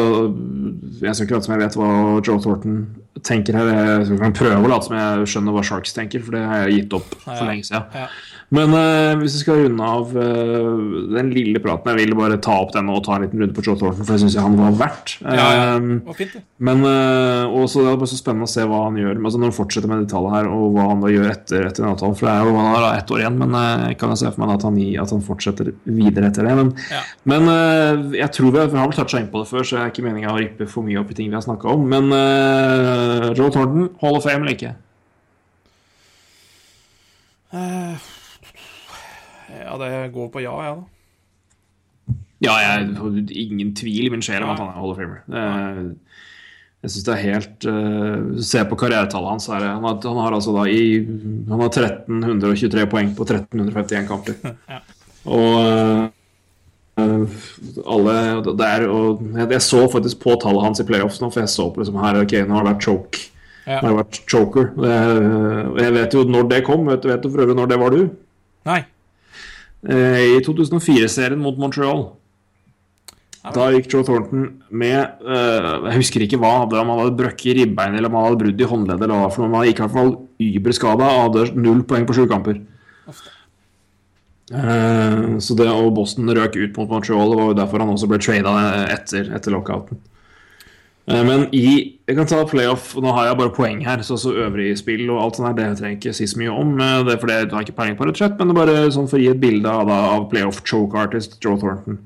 jeg 0.99 1.15
skal 1.15 1.27
ikke 1.27 1.37
late 1.37 1.47
som 1.47 1.53
jeg 1.55 1.61
vet 1.63 1.77
hva 1.79 1.91
Joe 2.19 2.41
Thornton 2.43 2.81
tenker 3.23 3.55
her. 3.55 3.69
Jeg 3.71 4.09
skal 4.09 4.33
prøve 4.35 4.59
å 4.67 4.71
late 4.73 4.89
som 4.89 4.97
jeg 4.97 5.29
skjønner 5.31 5.55
hva 5.55 5.63
Sharks 5.63 5.95
tenker, 5.95 6.23
for 6.25 6.35
det 6.35 6.43
har 6.49 6.65
jeg 6.65 6.81
gitt 6.81 6.97
opp 6.99 7.15
for 7.23 7.47
lenge 7.47 7.63
siden. 7.69 7.87
Ja, 7.95 8.05
Ja. 8.05 8.30
Men 8.51 8.73
uh, 8.75 9.15
hvis 9.21 9.37
vi 9.37 9.41
skal 9.45 9.61
runde 9.63 9.85
av 9.87 10.09
uh, 10.11 10.79
den 11.15 11.29
lille 11.31 11.59
praten 11.63 11.93
Jeg 11.93 12.01
vil 12.01 12.15
bare 12.19 12.35
ta 12.43 12.57
opp 12.59 12.73
den 12.75 12.89
og 12.91 12.99
ta 13.05 13.15
en 13.15 13.23
liten 13.23 13.39
runde 13.39 13.55
på 13.55 13.63
Joe 13.63 13.77
Thornton, 13.79 14.03
for 14.03 14.17
jeg 14.17 14.25
syns 14.25 14.35
han 14.43 14.57
var 14.59 14.75
verdt. 14.75 15.13
Ja, 15.23 15.35
ja. 15.37 15.69
Eh, 15.77 16.11
fint, 16.17 16.33
det. 16.35 16.41
men 16.59 16.83
også, 16.83 17.85
det 17.85 17.93
er 17.93 18.01
bare 18.01 18.11
så 18.11 18.19
spennende 18.19 18.49
å 18.49 18.51
se 18.51 18.65
hva 18.67 18.81
han 18.89 18.99
gjør 18.99 19.21
altså 19.21 19.39
når 19.39 19.51
han 19.51 19.55
fortsetter 19.55 19.91
med 19.91 20.03
det 20.03 20.11
tallet 20.11 20.35
her, 20.35 20.49
og 20.51 20.75
hva 20.75 20.89
han 20.89 21.03
da 21.03 21.11
gjør 21.13 21.29
etter, 21.31 21.65
etter 21.69 21.85
den 21.85 21.93
avtalen. 21.93 22.17
For 22.19 22.27
det 22.27 22.33
er 22.33 22.49
jo, 22.49 22.57
han 22.59 22.69
har 22.75 22.99
ett 22.99 23.15
år 23.15 23.23
igjen, 23.23 23.39
men 23.39 23.57
jeg 23.87 23.97
kan 24.01 24.13
jo 24.13 24.19
se 24.19 24.31
for 24.33 24.43
meg 24.43 24.53
at 24.57 24.67
han, 24.67 24.79
at 25.05 25.15
han 25.15 25.25
fortsetter 25.31 25.71
videre 25.87 26.31
etter 26.31 26.47
det. 26.49 26.55
Men, 26.59 26.75
Ja. 26.91 27.01
men 27.31 27.51
jeg 28.17 28.29
tror 28.35 28.51
vi 28.51 28.61
har, 28.61 28.71
vi 28.71 28.77
tatt 28.77 28.91
vel 28.91 28.99
toucha 28.99 29.23
inn 29.23 29.31
på 29.31 29.43
det 29.43 29.51
før, 29.53 29.67
så 29.67 29.77
det 29.77 29.83
er 29.85 29.95
ikke 29.95 30.07
meninga 30.09 30.35
å 30.35 30.39
rippe 30.41 30.67
for 30.69 30.87
mye 30.87 30.99
opp 31.01 31.15
i 31.15 31.19
ting 31.21 31.31
vi 31.31 31.39
har 31.39 31.45
snakka 31.47 31.71
om. 31.71 31.87
Men 31.91 32.11
Joe 33.31 33.51
Thornton, 33.53 33.91
Hall 34.03 34.19
of 34.19 34.27
Fame 34.27 34.43
eller 34.43 34.57
ikke? 34.57 34.75
Eh, 37.51 38.10
ja, 39.71 39.77
det 39.79 40.11
går 40.11 40.27
på 40.33 40.43
ja, 40.43 40.51
jeg, 40.65 40.81
da. 40.81 42.17
Ja, 42.41 42.55
jeg 42.57 42.93
har 42.97 43.17
ingen 43.37 43.73
tvil 43.77 44.07
i 44.07 44.11
min 44.11 44.23
sjel 44.25 44.43
om 44.43 44.51
at 44.51 44.59
han 44.59 44.71
er 44.71 44.79
Hall 44.79 44.91
of 44.91 44.97
Famer. 44.99 45.21
Det, 45.29 45.43
jeg 46.81 46.93
syns 46.93 47.05
det 47.05 47.11
er 47.13 47.25
helt 47.27 47.65
uh, 47.69 48.39
Se 48.41 48.63
på 48.65 48.77
karrieretallet 48.81 49.29
hans. 49.35 49.45
Er 49.53 49.67
han, 49.67 49.83
har, 49.85 49.99
han 50.01 50.21
har 50.23 50.33
altså 50.33 50.55
da 50.55 50.63
i 50.65 51.03
Han 51.05 51.61
har 51.61 51.69
1323 51.69 52.87
poeng 52.89 53.13
på 53.17 53.27
1351 53.27 54.09
kamper. 54.09 54.41
Ja. 54.71 54.81
Og 55.29 55.51
uh, 56.97 57.33
alle 57.93 58.13
det 58.47 58.65
er, 58.65 58.87
og 58.89 59.21
jeg, 59.37 59.59
så 59.61 59.83
faktisk 59.93 60.17
på 60.23 60.33
tallet 60.41 60.65
hans 60.65 60.81
i 60.81 60.85
playoffs 60.85 61.19
nå, 61.21 61.29
for 61.29 61.43
jeg 61.43 61.51
så 61.53 61.67
på 61.71 61.81
liksom 61.81 61.99
her 62.01 62.17
Ok, 62.23 62.33
nå 62.41 62.57
har 62.57 62.65
det 62.65 62.73
vært 62.73 62.87
choke. 62.87 63.21
Ja. 63.67 63.77
Nå 63.77 63.83
har 63.83 63.91
det 63.91 63.99
vært 63.99 64.19
choker. 64.33 64.71
Jeg, 64.89 65.21
jeg 65.85 65.95
vet 65.99 66.17
jo 66.17 66.25
når 66.25 66.49
det 66.49 66.59
kom. 66.65 66.89
Vet, 66.89 67.05
vet 67.05 67.21
du 67.21 67.29
for 67.29 67.45
øvrig 67.45 67.59
når 67.61 67.69
det 67.69 67.79
var, 67.83 67.93
du? 67.93 68.09
Nei. 68.71 68.81
Eh, 69.81 70.37
I 70.37 70.41
2004-serien 70.45 71.39
mot 71.41 71.57
Montreal. 71.57 72.11
Da 73.41 73.71
gikk 73.73 73.87
Joe 73.89 74.05
Thornton 74.05 74.43
med 74.69 75.23
uh, 75.25 75.87
Jeg 75.87 75.97
husker 75.97 76.21
ikke 76.21 76.37
hva 76.37 76.59
hadde, 76.59 76.77
om 76.77 76.91
han 76.93 76.99
hadde 77.01 77.17
brøkket 77.17 77.57
ribbein 77.57 77.95
eller 77.97 78.11
om 78.11 78.19
han 78.19 78.27
hadde 78.27 78.41
brudd 78.43 78.61
i 78.61 78.67
håndleddet. 78.69 79.05
eller 79.07 79.23
hva 79.23 79.31
for 79.33 79.47
Han 79.47 79.65
gikk 79.65 79.79
i 79.79 79.85
hvert 79.87 79.95
fall 79.95 80.11
überskada 80.45 81.07
og 81.07 81.23
hadde 81.23 81.47
null 81.57 81.81
poeng 81.89 82.05
på 82.05 82.17
sju 82.19 82.27
kamper. 82.29 82.61
Uh, 84.51 85.39
så 85.41 85.57
det, 85.57 85.65
og 85.71 85.89
Boston 85.97 86.29
røk 86.37 86.59
ut 86.59 86.77
mot 86.77 86.93
Montreal. 86.93 87.33
Det 87.33 87.41
var 87.41 87.49
jo 87.49 87.57
derfor 87.63 87.81
han 87.81 87.95
også 87.95 88.11
ble 88.11 88.21
trada 88.21 88.55
etter, 88.93 89.33
etter 89.33 89.57
lockouten. 89.57 89.97
Eh, 91.07 91.23
Men 91.25 91.47
i 91.51 91.97
Jeg 92.07 92.15
kan 92.17 92.27
ta 92.27 92.43
playoff, 92.45 92.95
nå 92.99 93.11
har 93.15 93.27
jeg 93.29 93.37
bare 93.37 93.53
poeng 93.55 93.81
her, 93.85 94.01
så, 94.03 94.17
så 94.19 94.33
øvrig 94.35 94.77
spill 94.77 95.09
og 95.09 95.21
alt 95.23 95.35
sånt 95.39 95.47
her, 95.47 95.53
det 95.55 95.77
trenger 95.79 95.95
jeg 95.95 95.99
ikke 96.01 96.13
si 96.17 96.27
så 96.27 96.37
mye 96.41 96.51
om. 96.51 96.73
eh, 96.79 97.03
Det 97.07 97.13
er 97.15 97.21
fordi 97.21 97.33
jeg 97.39 97.51
har 97.51 97.61
ikke 97.65 97.77
peiling 97.77 97.97
på 97.97 98.05
rett 98.05 98.17
og 98.17 98.21
slett, 98.21 98.37
men 98.37 98.47
det 98.51 98.55
er 98.57 98.59
bare 98.65 98.91
sånn 98.91 99.07
for 99.09 99.17
å 99.17 99.21
gi 99.23 99.29
et 99.31 99.39
bilde 99.41 99.69
av, 99.71 99.87
da, 99.87 99.99
av 100.17 100.27
playoff 100.29 100.61
choke 100.67 100.95
artist 100.99 101.39
Joe 101.43 101.57
Thornton. 101.57 101.97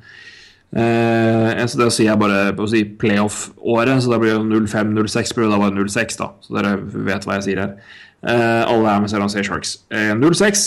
Eh, 0.76 1.66
så 1.66 1.78
det 1.80 1.88
sier 1.96 2.10
jeg 2.12 2.20
bare 2.20 2.54
på 2.58 2.66
å 2.66 2.70
si 2.72 2.84
playoff-året, 3.02 4.02
så 4.04 4.12
da 4.12 4.20
blir 4.20 4.36
det 4.36 4.62
05-06 4.68 5.34
blir 5.38 5.48
det 5.48 5.54
da 5.56 5.60
bare 5.62 5.86
06, 5.88 6.18
da. 6.20 6.30
Så 6.44 6.56
dere 6.58 6.74
vet 7.08 7.26
hva 7.28 7.38
jeg 7.40 7.46
sier 7.50 7.62
her. 7.64 7.76
Eh, 8.26 8.64
alle 8.68 8.90
er 8.96 9.00
med 9.04 9.10
selv 9.12 9.24
om 9.28 9.32
sier 9.32 9.46
Sharks. 9.48 9.78
Eh, 9.94 10.12
06 10.20 10.66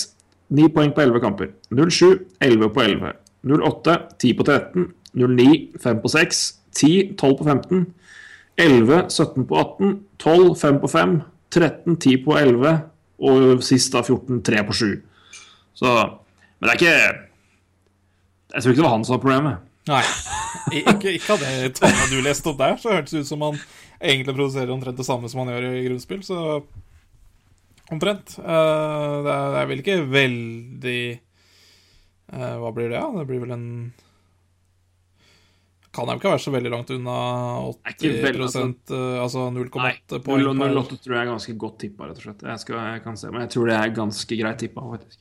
9 0.51 0.71
poeng 0.73 0.95
på 0.97 1.03
11 1.05 1.21
kamper. 1.21 1.51
07 1.75 2.25
11 2.41 2.71
på 2.73 2.81
11. 2.87 3.13
08 3.45 3.99
10 4.19 4.35
på 4.39 4.47
13. 4.49 4.87
09 5.15 5.79
5 5.83 6.01
på 6.05 6.09
6. 6.15 6.43
10 6.79 7.15
12 7.19 7.37
på 7.41 7.45
15. 7.45 7.87
11 8.59 9.07
17 9.11 9.47
på 9.49 9.59
18. 9.59 9.95
12 10.19 10.55
5 10.61 10.81
på 10.83 10.91
5. 10.93 11.15
13 11.55 11.97
10 11.97 12.17
på 12.25 12.37
11. 12.39 12.75
Og 13.29 13.63
sist 13.67 13.95
da 13.95 14.03
14 14.03 14.43
3 14.47 14.65
på 14.67 14.77
7. 14.81 14.91
Så 15.79 15.95
Men 16.59 16.67
det 16.67 16.75
er 16.75 16.79
ikke 16.79 16.99
Jeg 18.55 18.63
tror 18.63 18.73
ikke 18.73 18.81
det 18.81 18.89
var 18.89 18.97
han 18.97 19.07
som 19.07 19.17
var 19.17 19.23
problemet. 19.25 19.65
Nei. 19.89 20.03
Ikke, 20.75 21.15
ikke 21.15 21.37
av 21.37 21.41
det 21.45 21.77
tallet 21.79 22.11
du 22.13 22.19
leste 22.25 22.51
opp 22.51 22.59
der, 22.59 22.75
så 22.81 22.93
hørtes 22.93 23.15
det 23.15 23.23
ut 23.25 23.29
som 23.29 23.45
han 23.45 23.57
egentlig 24.01 24.35
produserer 24.35 24.73
omtrent 24.73 24.99
det 25.01 25.07
samme 25.07 25.29
som 25.31 25.43
han 25.43 25.53
gjør 25.53 25.67
i 25.69 25.85
grunnspill, 25.87 26.21
så 26.27 26.61
Omtrent. 27.89 28.37
Eh, 28.39 29.15
det, 29.25 29.35
er 29.35 29.69
vel 29.71 29.81
ikke 29.81 30.03
veldig 30.13 31.01
eh, 31.17 32.57
Hva 32.61 32.73
blir 32.77 32.91
det, 32.93 32.99
da? 32.99 33.09
Det 33.17 33.29
blir 33.31 33.41
vel 33.47 33.55
en 33.57 33.69
Kan 35.99 36.15
jo 36.15 36.21
ikke 36.21 36.33
være 36.35 36.43
så 36.45 36.53
veldig 36.55 36.71
langt 36.75 36.91
unna 36.95 37.15
80 37.91 38.37
prosent 38.37 38.93
altså. 38.93 38.99
eh, 38.99 39.23
altså 39.25 39.47
0,8 39.55 39.83
Nei, 39.83 39.95
poeng. 40.25 40.45
08 40.79 40.99
tror 41.05 41.17
jeg 41.17 41.23
er 41.25 41.31
ganske 41.33 41.55
godt 41.65 41.79
tippa, 41.83 42.09
rett 42.11 42.21
og 42.21 42.27
slett. 42.29 42.45
Jeg, 42.47 42.63
skal, 42.65 42.79
jeg 42.95 43.03
kan 43.05 43.19
se, 43.21 43.33
men 43.35 43.45
jeg 43.47 43.53
tror 43.57 43.71
det 43.73 43.77
er 43.79 43.95
ganske 43.99 44.39
greit 44.43 44.63
tippa, 44.63 44.85
faktisk. 44.95 45.21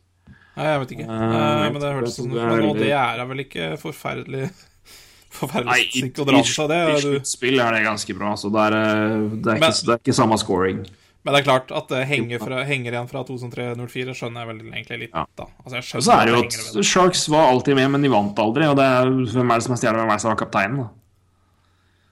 Nei, 0.58 0.70
jeg 0.72 0.82
vet 0.84 0.94
ikke. 0.96 1.06
Uh, 1.10 1.26
jeg 1.28 1.74
men 1.74 1.82
det 1.84 1.92
høres 1.94 2.00
hørtes 2.00 2.16
sånn 2.18 2.34
ut. 2.34 2.70
og 2.72 2.80
det 2.82 2.94
er 2.98 3.26
vel 3.30 3.44
ikke 3.46 3.68
forferdelig 3.82 4.48
Forferdelig 5.38 5.90
sikkert 5.94 6.24
å 6.24 6.26
dra 6.30 6.40
med 6.40 6.48
seg 6.50 6.70
det. 6.72 6.80
i 6.88 7.02
sluttspill 7.04 7.60
er 7.62 7.76
det 7.76 7.82
ganske 7.86 8.16
bra. 8.18 8.32
Så 8.40 8.50
det 8.54 8.64
er, 8.70 8.78
det 8.78 9.52
er, 9.54 9.60
Men- 9.62 9.76
det 9.76 9.94
er 9.94 10.00
ikke 10.02 10.16
samme 10.18 10.40
scoring. 10.42 10.82
Men 11.26 11.34
det 11.34 11.42
er 11.42 11.48
klart 11.48 11.72
at 11.76 11.90
det 11.92 12.06
henger, 12.08 12.40
fra, 12.40 12.62
henger 12.68 12.94
igjen 12.94 13.10
fra 13.10 13.24
2003-04, 13.28 14.14
skjønner 14.16 14.44
jeg 14.44 14.50
vel 14.52 14.62
egentlig 14.68 15.00
litt, 15.02 15.18
da. 15.36 15.48
Altså, 15.64 15.80
jeg 15.80 16.06
så 16.06 16.14
er 16.16 16.30
det 16.30 16.36
jo 16.36 16.44
at 16.46 16.88
Sharks 16.88 17.26
var 17.34 17.50
alltid 17.50 17.76
med, 17.80 17.90
men 17.96 18.06
de 18.06 18.12
vant 18.14 18.40
aldri. 18.40 18.70
Og 18.70 18.78
det 18.80 18.86
er, 18.86 19.12
hvem 19.34 19.52
er 19.52 19.60
det 19.60 19.66
som 19.66 19.76
er 19.76 19.82
stjerna, 19.82 20.06
hvem 20.06 20.14
er 20.14 20.22
det 20.22 20.24
som 20.24 20.32
var 20.32 20.40
kapteinen? 20.40 20.86
da? 20.86 20.88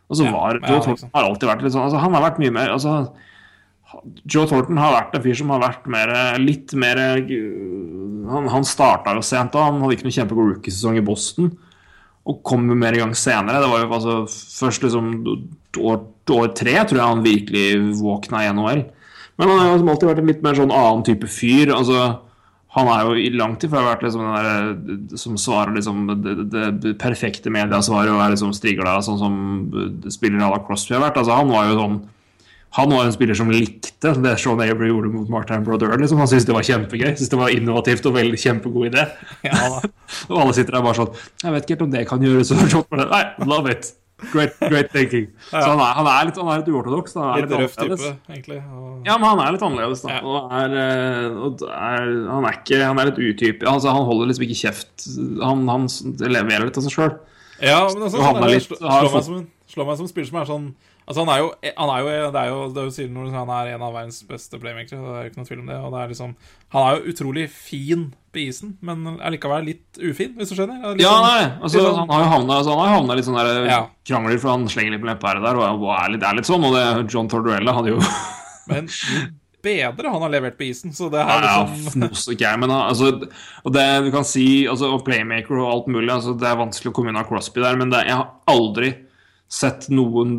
Og 0.05 0.19
så 0.19 0.27
var 0.29 0.59
ja, 0.59 0.67
Joe 0.69 0.81
liksom. 0.81 0.97
Thornton 0.99 1.15
har 1.15 1.27
alltid 1.29 1.49
vært 1.49 1.63
litt 1.65 1.73
sånn 1.73 1.87
altså, 1.87 2.01
Han 2.03 2.13
har 2.13 2.21
vært 2.27 2.41
mye 2.43 2.53
mer 2.53 2.73
altså, 2.75 2.91
Joe 4.29 4.45
Thornton 4.49 4.77
har 4.77 4.93
vært 4.93 5.15
en 5.17 5.23
fyr 5.23 5.37
som 5.39 5.53
har 5.53 5.63
vært 5.63 5.87
mer, 5.89 6.11
litt 6.41 6.73
mer 6.77 6.99
uh, 6.99 8.25
Han, 8.29 8.49
han 8.51 8.67
starta 8.67 9.15
jo 9.15 9.23
sent 9.25 9.55
da. 9.55 9.69
Han 9.69 9.79
hadde 9.83 9.97
ikke 9.97 10.07
noen 10.09 10.17
kjempegod 10.17 10.51
rookiesesong 10.51 10.99
i 10.99 11.05
Boston. 11.05 11.53
Og 12.25 12.41
kom 12.45 12.65
jo 12.69 12.77
mer 12.77 12.97
i 12.97 13.01
gang 13.01 13.13
senere. 13.17 13.61
Det 13.61 13.69
var 13.69 13.83
jo 13.83 13.95
altså 13.97 14.15
først 14.27 14.85
liksom 14.85 15.09
år, 15.77 15.99
år 16.33 16.53
tre 16.57 16.73
tror 16.81 16.99
jeg 16.99 17.05
han 17.05 17.25
virkelig 17.25 17.65
våkna 18.01 18.41
i 18.43 18.51
NHL. 18.57 18.81
Men 19.35 19.51
han 19.51 19.59
har 19.59 19.73
jo 19.73 19.89
alltid 19.91 20.09
vært 20.09 20.21
en 20.21 20.31
litt 20.31 20.45
mer 20.45 20.57
sånn 20.57 20.73
annen 20.73 21.03
type 21.07 21.27
fyr. 21.31 21.73
Altså, 21.75 22.05
han 22.75 22.89
er 22.91 23.05
jo 23.07 23.15
i 23.19 23.29
langt 23.35 23.63
ifra 23.67 23.83
vært 23.85 24.03
liksom 24.03 24.23
den 24.23 24.35
der, 24.35 24.49
eh, 24.71 25.19
som 25.19 25.37
svarer 25.39 25.75
liksom 25.77 26.09
det, 26.23 26.35
det, 26.83 26.95
perfekte 26.99 27.53
mediasvaret 27.53 28.11
og 28.11 28.23
er 28.23 28.35
liksom 28.35 28.51
strigla 28.55 28.97
sånn 29.05 29.21
som 29.21 29.37
eh, 29.71 30.11
spillere 30.11 30.43
à 30.43 30.51
la 30.55 30.61
Crosby 30.63 30.97
har 30.97 31.05
vært. 31.07 31.21
Altså, 31.21 31.37
han 31.39 31.51
var 31.51 31.71
jo 31.71 31.79
sånn 31.79 32.03
han 32.75 32.91
var 32.91 33.05
en 33.07 33.13
spiller 33.15 33.37
som 33.39 33.51
likte 33.51 34.11
det 34.19 34.33
Sean 34.41 34.59
Avery 34.59 34.89
gjorde 34.89 35.07
mot 35.13 35.29
Martin 35.31 35.63
Brodeur. 35.63 35.93
Liksom. 35.95 36.19
Han 36.19 36.27
syntes 36.27 36.47
det 36.49 36.55
var 36.57 36.65
kjempegøy, 36.67 37.13
syntes 37.13 37.31
det 37.31 37.39
var 37.39 37.53
innovativt 37.55 38.09
og 38.09 38.17
veldig 38.17 38.39
kjempegod 38.41 38.89
idé. 38.89 39.05
Ja. 39.47 39.61
Og 40.29 40.41
alle 40.41 40.55
sitter 40.57 40.75
der 40.75 40.83
bare 40.83 40.97
sånn 40.97 41.13
Jeg 41.43 41.53
vet 41.53 41.63
ikke 41.63 41.75
helt 41.75 41.85
om 41.85 41.93
det 41.93 42.03
kan 42.09 42.25
gjøres 42.25 42.51
Nei, 43.15 43.23
love 43.47 43.71
it. 43.71 43.93
Great, 44.31 44.53
great 44.71 44.91
thinking. 44.93 45.25
Så 45.51 45.59
han 45.59 45.79
er, 45.83 45.89
han 45.97 46.07
er 46.07 46.27
litt, 46.29 46.37
han 46.39 46.51
er 46.53 46.61
litt 46.61 46.69
uortodoks. 46.71 47.15
Litt, 47.19 47.49
Litt 47.49 47.59
røff 47.59 47.73
type, 47.75 48.11
egentlig. 48.31 48.59
Og... 48.71 49.01
Ja, 49.03 49.17
men 49.19 49.27
han 49.27 49.41
er 49.43 49.55
litt 49.57 49.65
annerledes, 49.67 50.05
da. 50.05 50.13
Ja. 50.15 50.21
Og 50.23 50.53
er, 50.55 50.75
eh, 50.79 51.35
og 51.35 51.65
er, 51.67 52.07
han 52.31 52.47
er 52.47 52.59
ikke 52.61 52.79
Han 52.85 53.01
er 53.03 53.09
litt 53.11 53.19
utype. 53.19 53.67
Altså, 53.67 53.91
han 53.91 54.07
holder 54.07 54.31
liksom 54.31 54.47
ikke 54.47 54.59
kjeft. 54.61 55.07
Han, 55.43 55.65
han 55.67 55.89
leverer 56.23 56.69
litt 56.69 56.79
av 56.79 56.87
seg 56.87 56.95
sjøl. 56.95 57.13
Ja, 57.59 57.81
men 57.91 58.07
altså, 58.07 58.19
han 58.23 58.39
sånn 58.39 58.43
er 58.43 58.47
er 58.47 58.55
litt- 58.55 58.69
slår, 58.71 58.79
slår, 58.87 59.11
meg 59.17 59.27
som, 59.27 59.43
slår 59.75 59.89
meg 59.91 59.99
som 59.99 60.09
spiller 60.11 60.31
som 60.31 60.39
er 60.41 60.49
sånn 60.53 60.65
Altså 61.07 61.21
Han 61.21 61.29
er 61.29 61.37
jo, 61.43 61.49
han 61.77 61.89
er 61.93 61.99
jo 62.01 62.31
Det 62.33 62.39
er 62.41 62.47
jo 62.49 62.59
det 62.73 62.79
er 62.81 62.85
jo 62.87 62.93
siden 62.95 63.13
når 63.13 63.27
han 63.35 63.49
er 63.53 63.67
en 63.75 63.83
av 63.85 63.93
verdens 63.93 64.23
beste 64.25 64.57
playmakere. 64.61 64.97
Det 64.97 65.17
er 65.19 65.27
jo 65.27 65.29
ikke 65.31 65.37
noe 65.41 65.49
tvil 65.51 65.59
om 65.61 65.67
det. 65.69 65.75
Og 65.85 65.91
det 65.93 65.99
er 66.01 66.13
liksom 66.15 66.31
Han 66.73 66.81
er 66.87 66.95
jo 66.97 67.13
utrolig 67.13 67.45
fin 67.53 68.07
på 68.35 68.41
isen, 68.49 68.73
men 68.83 69.05
allikevel 69.23 69.63
litt 69.69 69.99
ufin, 70.01 70.33
hvis 70.35 70.49
du 70.51 70.57
skjønner? 70.57 70.81
Litt 70.97 71.05
Ja, 71.05 71.13
nei, 71.23 71.43
altså, 71.63 71.79
sånn- 71.85 72.01
han 72.01 72.09
har 72.11 72.23
jo 72.25 72.31
havna, 72.33 72.57
altså, 72.59 72.73
han 72.75 72.81
har 72.89 72.95
havna 72.97 73.15
litt 73.15 73.25
sånn 73.29 73.37
der 73.39 73.67
Ja. 73.69 73.77
krangler, 74.03 74.39
for 74.41 74.49
han 74.51 74.65
slenger 74.67 74.91
litt 74.91 75.01
med 75.05 75.13
leppa 75.13 75.29
her 75.29 75.37
og 75.39 75.45
der, 75.47 75.55
og, 75.61 75.85
og 75.85 75.93
er 75.95 76.09
litt, 76.11 76.23
er 76.27 76.35
litt 76.35 76.49
sånn. 76.49 76.65
Og 76.67 76.73
det, 76.75 77.13
John 77.13 77.29
Torduella 77.31 77.71
hadde 77.77 77.93
jo 77.93 77.99
Men 78.67 78.89
bedre 79.65 80.11
han 80.11 80.21
har 80.21 80.29
levert 80.33 80.57
på 80.59 80.67
isen, 80.67 80.91
så 80.93 81.07
det 81.09 81.21
er 81.23 81.47
ja, 81.47 81.63
liksom 81.65 82.03
ja, 82.05 82.09
ikke 82.35 82.43
jeg, 82.45 82.59
men 82.61 82.69
altså, 82.75 83.13
og 83.63 83.73
det 83.73 83.85
du 84.05 84.11
kan 84.13 84.25
si, 84.27 84.67
altså, 84.69 84.91
og 84.93 85.05
playmaker 85.07 85.57
og 85.57 85.71
alt 85.71 85.87
mulig, 85.95 86.11
altså, 86.13 86.35
det 86.37 86.45
er 86.51 86.59
vanskelig 86.59 86.91
å 86.91 86.93
komme 86.97 87.09
unna 87.13 87.23
Crosby 87.25 87.63
der, 87.63 87.77
men 87.79 87.89
det, 87.89 88.03
jeg 88.05 88.19
har 88.19 88.29
aldri 88.51 88.91
sett 89.51 89.89
noen 89.93 90.37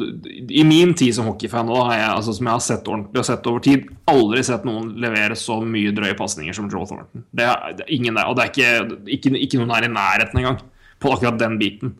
I 0.50 0.64
min 0.66 0.94
tid 0.98 1.14
som 1.14 1.28
hockeyfan 1.30 1.68
da, 1.70 1.76
har 1.88 1.98
jeg, 1.98 2.08
altså, 2.16 2.32
som 2.36 2.48
jeg 2.48 2.58
har 2.58 2.64
sett 2.64 2.88
ordentlig 2.90 3.22
og 3.22 3.28
sett 3.28 3.46
over 3.50 3.62
tid, 3.64 3.84
aldri 4.10 4.42
sett 4.46 4.66
noen 4.66 4.88
levere 5.02 5.36
så 5.38 5.60
mye 5.62 5.94
drøye 5.94 6.16
pasninger 6.18 6.56
som 6.56 6.66
Joe 6.72 6.88
Thornton. 6.88 7.22
Det 7.30 7.46
er, 7.46 7.76
det 7.78 7.86
er 7.86 7.94
ingen 7.94 8.18
der, 8.18 8.26
og 8.26 8.36
det 8.36 8.46
er 8.46 8.50
ikke, 8.50 8.98
ikke, 9.18 9.36
ikke 9.46 9.62
noen 9.62 9.76
her 9.76 9.86
i 9.86 9.92
nærheten 9.92 10.42
engang 10.42 10.58
på 11.02 11.14
akkurat 11.14 11.38
den 11.40 11.56
biten. 11.62 11.94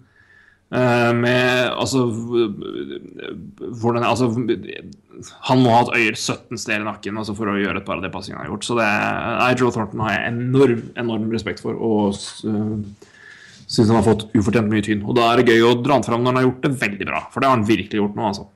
Uh, 0.67 1.13
med 1.15 1.71
altså 1.79 2.09
hvordan, 2.11 4.03
altså 4.03 4.27
Han 5.47 5.61
må 5.63 5.71
ha 5.71 5.77
hatt 5.85 5.93
øyer 5.95 6.17
17 6.19 6.59
steder 6.59 6.81
i 6.83 6.89
nakken 6.89 7.21
altså, 7.21 7.37
for 7.39 7.53
å 7.53 7.55
gjøre 7.55 7.79
et 7.79 7.87
par 7.87 8.01
av 8.01 8.03
de 8.03 8.11
passingene 8.11 8.43
han 8.43 8.49
har 8.49 8.57
gjort. 8.57 8.67
Så 8.67 8.75
det, 8.81 8.87
er, 8.91 9.61
Joe 9.61 9.71
Thornton 9.71 10.03
har 10.03 10.17
jeg 10.17 10.33
enorm, 10.33 10.83
enorm 10.99 11.31
respekt 11.31 11.63
for, 11.63 11.79
og 11.79 12.19
uh, 12.51 12.83
syns 13.67 13.91
han 13.91 13.99
har 13.99 14.07
fått 14.07 14.29
ufortjent 14.35 14.71
mye 14.71 14.85
tyn. 14.87 15.03
Og 15.07 15.17
da 15.19 15.31
er 15.31 15.43
det 15.43 15.55
gøy 15.55 15.65
å 15.67 15.77
dra 15.83 15.99
han 15.99 16.07
fram 16.07 16.23
når 16.23 16.33
han 16.33 16.41
har 16.41 16.49
gjort 16.49 16.67
det 16.67 16.75
veldig 16.85 17.09
bra, 17.09 17.23
for 17.33 17.43
det 17.43 17.51
har 17.51 17.59
han 17.59 17.67
virkelig 17.69 18.03
gjort 18.03 18.19
nå, 18.19 18.29
altså. 18.33 18.47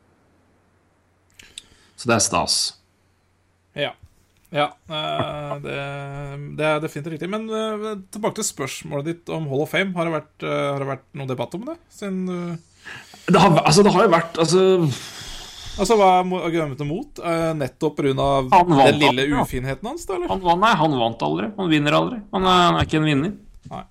Så 2.00 2.08
det 2.08 2.16
er 2.16 2.22
stas. 2.24 2.60
Ja. 3.76 3.90
Ja, 4.50 4.66
eh, 4.90 5.52
det, 5.62 5.74
det 6.58 6.66
er 6.66 6.80
definitivt 6.82 7.14
riktig. 7.14 7.28
Men 7.30 7.46
eh, 7.46 7.92
tilbake 8.10 8.40
til 8.40 8.48
spørsmålet 8.48 9.10
ditt 9.12 9.30
om 9.30 9.46
Hall 9.50 9.62
of 9.62 9.70
Fame. 9.70 9.94
Har 9.94 10.08
det 10.08 10.16
vært, 10.16 10.34
eh, 10.42 10.66
har 10.72 10.82
det 10.82 10.88
vært 10.88 11.06
noe 11.20 11.30
debatt 11.30 11.54
om 11.58 11.68
det? 11.68 11.76
Siden 11.94 12.24
du 12.26 12.36
Det 13.30 13.38
har, 13.38 13.60
altså, 13.62 13.84
det 13.86 13.92
har 13.94 14.06
jo 14.06 14.12
vært 14.16 14.40
altså, 14.40 14.64
Altså, 15.80 15.96
Hva 15.96 16.08
er 16.18 16.48
argumentet 16.48 16.88
mot? 16.88 17.20
Nettopp 17.56 18.00
pga. 18.00 18.10
Den 18.50 18.98
lille 19.00 19.28
ufinheten 19.38 19.86
hans, 19.86 20.02
da? 20.08 20.18
eller? 20.18 20.28
han, 20.32 20.42
vant, 20.42 20.60
nei, 20.60 20.72
han 20.76 20.98
vant 20.98 21.22
aldri. 21.24 21.46
Han 21.56 21.70
vinner 21.70 21.96
aldri. 21.96 22.18
Han 22.34 22.48
er, 22.48 22.64
han 22.66 22.80
er 22.80 22.88
ikke 22.88 22.98
en 22.98 23.06
vinner. 23.06 23.36
Nei. 23.70 23.84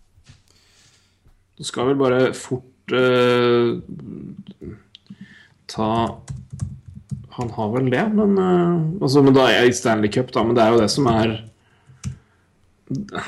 Du 1.59 1.67
skal 1.67 1.91
vel 1.91 1.99
bare 1.99 2.31
fort 2.37 2.93
uh, 2.95 3.75
ta 5.69 5.89
Han 7.35 7.51
har 7.55 7.69
vel 7.75 7.91
det, 7.91 8.05
men 8.15 8.39
uh, 8.39 9.03
altså, 9.03 9.23
men 9.25 9.35
da 9.35 9.45
er 9.47 9.59
jeg 9.59 9.73
i 9.73 9.77
Stanley 9.77 10.11
Cup, 10.13 10.31
da. 10.35 10.43
Men 10.47 10.57
det 10.57 10.63
er 10.63 10.73
jo 10.73 10.81
det 10.81 10.89
som 10.91 11.09
er 11.11 11.37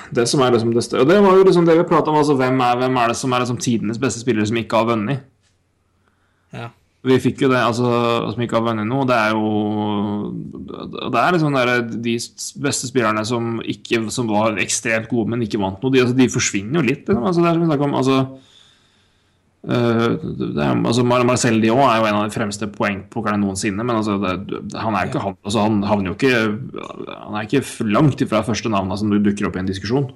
det 0.09 0.25
som 0.25 0.41
er 0.41 0.55
liksom 0.55 0.71
det 0.73 0.83
større. 0.83 1.03
Og 1.03 1.09
det 1.11 1.19
var 1.21 1.35
jo 1.37 1.45
liksom 1.45 1.67
det 1.67 1.77
vi 1.77 1.83
prata 1.85 2.09
om. 2.09 2.17
Altså, 2.17 2.33
hvem, 2.39 2.63
er, 2.65 2.79
hvem 2.81 2.95
er 2.97 3.11
det 3.11 3.17
som 3.19 3.33
er 3.33 3.43
liksom 3.43 3.59
tidenes 3.61 3.99
beste 4.01 4.23
spillere 4.23 4.47
som 4.49 4.57
ikke 4.57 4.79
har 4.79 4.87
vunnet? 4.89 5.27
Ja. 6.55 6.71
Vi 7.01 7.15
fikk 7.17 7.39
jo 7.41 7.47
det, 7.49 7.57
altså, 7.57 7.87
som 8.29 8.41
ikke 8.43 8.59
har 8.59 8.65
vunnet 8.67 8.85
noe. 8.85 9.07
Det 9.09 9.15
er 9.17 9.31
jo 9.33 9.45
Det 11.09 11.17
er 11.17 11.33
liksom 11.33 11.55
der, 11.57 11.71
de 11.89 12.13
beste 12.61 12.89
spillerne 12.91 13.23
som, 13.25 13.55
ikke, 13.65 14.03
som 14.13 14.29
var 14.29 14.59
ekstremt 14.61 15.09
gode, 15.09 15.31
men 15.33 15.41
ikke 15.41 15.57
vant 15.61 15.81
noe. 15.81 15.93
De, 15.95 16.03
altså, 16.03 16.13
de 16.19 16.29
forsvinner 16.29 16.77
jo 16.77 16.85
litt. 16.91 17.07
Liksom. 17.07 17.25
Altså, 17.25 17.41
det 17.41 17.49
er 17.49 17.57
som 17.57 17.63
vi 17.63 17.69
snakker 17.71 17.87
om 17.87 17.97
altså, 17.97 18.19
uh, 19.65 20.05
det 20.21 20.61
er, 20.61 20.77
altså, 20.77 21.07
Mar- 21.09 21.25
Marcel 21.31 21.57
Dion 21.63 21.81
er 21.87 21.97
jo 22.03 22.07
en 22.11 22.19
av 22.19 22.29
de 22.29 22.37
fremste 22.37 22.69
poengplukkerne 22.77 23.41
noensinne, 23.41 23.81
men 23.81 23.97
altså, 23.97 24.19
det, 24.21 24.71
han 24.77 24.93
er 24.93 25.07
jo 25.07 25.13
ikke 25.15 25.25
han, 25.25 25.41
altså, 25.41 25.65
han 25.65 25.81
havner 25.89 26.13
jo 26.13 26.17
ikke 26.19 26.37
Han 27.17 27.41
er 27.41 27.49
ikke 27.49 27.89
langt 27.89 28.21
ifra 28.21 28.45
første 28.45 28.69
navnet 28.69 29.01
som 29.01 29.09
dukker 29.17 29.49
opp 29.49 29.57
i 29.57 29.65
en 29.65 29.73
diskusjon. 29.73 30.11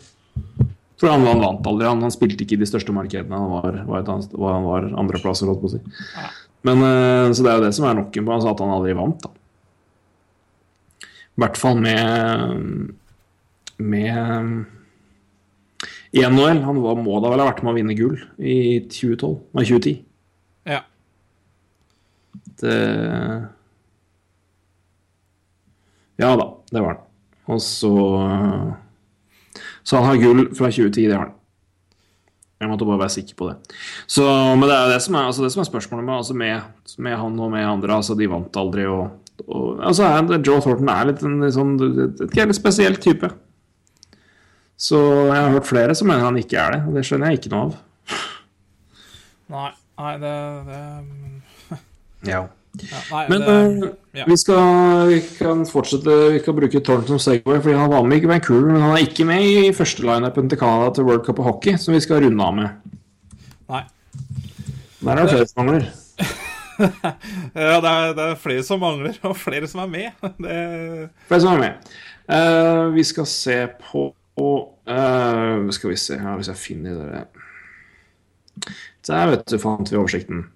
For 1.01 1.09
han, 1.11 1.25
han 1.27 1.41
vant 1.41 1.65
aldri. 1.67 1.89
Han, 1.89 2.05
han 2.05 2.13
spilte 2.13 2.45
ikke 2.45 2.55
i 2.55 2.61
de 2.61 2.69
største 2.69 2.93
markedene. 2.95 3.35
Han 3.35 3.51
var, 3.57 3.81
var, 3.89 4.05
et 4.05 4.35
var, 4.37 4.53
han 4.53 4.69
var 4.69 4.91
andreplasser, 5.01 5.49
holdt 5.49 5.65
på 5.65 5.73
å 5.73 5.79
si. 5.79 5.81
Men, 6.65 6.81
eh, 6.81 7.31
så 7.35 7.45
det 7.45 7.51
er 7.51 7.59
jo 7.59 7.65
det 7.67 7.73
som 7.77 7.87
er 7.89 7.97
nokken 7.99 8.25
på 8.25 8.35
altså 8.35 8.53
at 8.53 8.61
han 8.63 8.73
aldri 8.73 8.95
vant, 8.97 9.25
da. 9.25 9.33
I 11.35 11.43
hvert 11.43 11.59
fall 11.59 11.81
med 11.83 12.95
Med 13.77 14.65
i 16.15 16.23
NHL. 16.23 16.61
Han 16.63 16.79
var, 16.79 16.95
må 16.95 17.19
da 17.19 17.31
vel 17.33 17.43
ha 17.43 17.49
vært 17.49 17.63
med 17.65 17.73
å 17.73 17.75
vinne 17.75 17.97
gull 17.97 18.15
i 18.39 18.79
2012? 18.87 19.33
Nei, 19.57 19.65
2010. 19.67 19.97
Ja. 20.71 20.81
Det 22.61 22.77
Ja 26.23 26.31
da, 26.39 26.45
det 26.71 26.79
var 26.85 26.93
han. 26.95 27.01
Og 27.51 27.59
så 27.61 27.91
Så 29.83 29.99
han 29.99 30.07
har 30.07 30.21
gull 30.23 30.47
fra 30.55 30.71
2010, 30.71 31.09
det 31.09 31.17
har 31.17 31.27
han. 31.27 31.34
Jeg 32.65 32.71
måtte 32.73 32.87
bare 32.89 33.03
være 33.03 33.13
sikker 33.15 33.37
på 33.39 33.49
det. 33.51 33.77
Så, 34.09 34.25
men 34.25 34.65
det 34.65 34.75
er 34.75 34.91
det 34.91 34.99
som 35.05 35.17
er, 35.19 35.29
altså 35.29 35.45
det 35.45 35.51
som 35.53 35.61
er 35.63 35.69
spørsmålet 35.69 36.07
med, 36.07 36.15
altså 36.17 36.37
med, 36.41 36.73
med 37.05 37.17
han 37.21 37.39
og 37.45 37.53
med 37.53 37.67
andre. 37.69 37.99
altså 38.01 38.17
De 38.17 38.29
vant 38.31 38.59
aldri. 38.61 38.87
og, 38.89 39.21
og 39.45 39.81
altså 39.85 40.09
er, 40.09 40.37
Joe 40.39 40.63
Thornton 40.63 40.91
er 40.91 41.09
litt 41.11 41.23
en 41.25 41.41
litt 41.45 41.55
sånn 41.55 41.75
litt 41.79 42.57
spesiell 42.57 42.97
type. 43.03 43.29
Så 44.75 44.99
jeg 45.29 45.39
har 45.39 45.53
hørt 45.53 45.69
flere 45.69 45.95
som 45.95 46.09
mener 46.11 46.27
han 46.27 46.41
ikke 46.41 46.59
er 46.59 46.75
det. 46.75 46.81
og 46.87 46.97
Det 46.97 47.05
skjønner 47.07 47.31
jeg 47.31 47.39
ikke 47.43 47.53
noe 47.53 47.69
av. 47.69 47.79
Nei, 49.55 49.71
nei 50.01 50.13
det, 50.23 50.35
det 50.69 50.83
Ja. 52.31 52.45
Ja, 52.83 53.01
Nei, 53.11 53.23
Men 53.29 53.45
det, 53.45 53.55
eh, 53.55 53.89
ja. 54.19 54.25
vi, 54.27 54.37
skal, 54.37 55.07
vi 55.09 55.19
kan 55.37 55.65
fortsette 55.69 56.15
Vi 56.33 56.39
kan 56.45 56.57
bruke 56.57 56.81
Thornton 56.81 57.15
som 57.15 57.23
Segway, 57.23 57.59
fordi 57.63 57.77
han 57.77 57.91
var 57.91 58.07
med 58.07 58.23
i 58.23 58.29
Vancouver, 58.29 58.71
men 58.71 58.83
han 58.83 58.95
er 58.95 59.05
ikke 59.05 59.27
med 59.27 59.43
i 59.45 59.73
første 59.75 60.05
lineupen 60.05 60.49
til 60.51 60.59
Canada 60.61 60.93
til 60.95 61.07
World 61.07 61.25
Cup 61.27 61.39
of 61.39 61.49
Hockey, 61.49 61.77
som 61.81 61.95
vi 61.95 62.01
skal 62.03 62.23
runde 62.25 62.49
av 62.49 62.57
med. 62.57 62.95
Nei. 63.71 63.83
Der 65.05 65.11
er 65.11 65.21
det 65.21 65.31
flere 65.35 65.47
som 65.47 65.63
mangler. 65.63 65.87
Ja, 67.55 67.77
det 67.79 67.87
er, 67.87 68.09
det 68.11 68.23
er 68.23 68.39
flere 68.39 68.63
som 68.67 68.81
mangler, 68.83 69.15
og 69.23 69.37
flere 69.39 69.67
som 69.71 69.85
er 69.85 69.91
med. 69.91 70.25
Det, 70.43 71.09
Flere 71.29 71.41
som 71.41 71.53
er 71.53 71.61
med. 71.61 71.93
Uh, 72.27 72.93
vi 72.95 73.03
skal 73.05 73.27
se 73.29 73.55
på 73.79 74.09
uh, 74.41 75.71
Skal 75.71 75.91
vi 75.91 75.95
se 76.01 76.17
her, 76.17 76.35
hvis 76.35 76.49
jeg 76.49 76.57
finner 76.57 76.95
det 76.97 77.21
Der, 79.07 79.29
vet 79.29 79.45
du, 79.51 79.59
fant 79.61 79.91
vi 79.91 79.97
oversikten. 79.97 80.47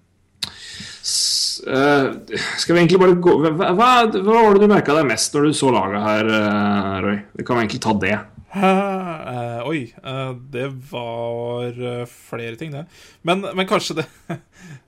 Eh, 1.66 2.36
skal 2.58 2.74
vi 2.74 2.80
egentlig 2.80 3.00
bare 3.00 3.16
gå 3.20 3.32
Hva, 3.42 3.70
hva, 3.76 3.88
var 4.08 4.54
det 4.56 4.62
du 4.62 4.70
merka 4.70 4.94
deg 4.96 5.08
mest 5.08 5.34
når 5.34 5.48
du 5.48 5.56
så 5.56 5.72
laget 5.74 6.04
her, 6.04 6.30
eh, 6.36 6.92
Roy? 7.04 7.16
Vi 7.36 7.46
kan 7.46 7.60
egentlig 7.60 7.82
ta 7.84 7.94
det. 8.00 8.18
Uh, 8.50 9.62
oi, 9.70 9.80
Uh, 10.02 10.34
det 10.50 10.66
var 10.90 11.76
flere 12.10 12.56
ting, 12.58 12.72
det. 12.74 12.84
Men, 13.22 13.44
men 13.54 13.68
kanskje 13.68 14.00
det, 14.00 14.06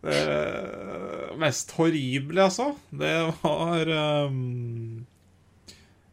det 0.02 1.36
mest 1.38 1.70
horrible, 1.78 2.48
altså, 2.48 2.72
det 2.90 3.14
var 3.42 3.92
um, 4.26 5.04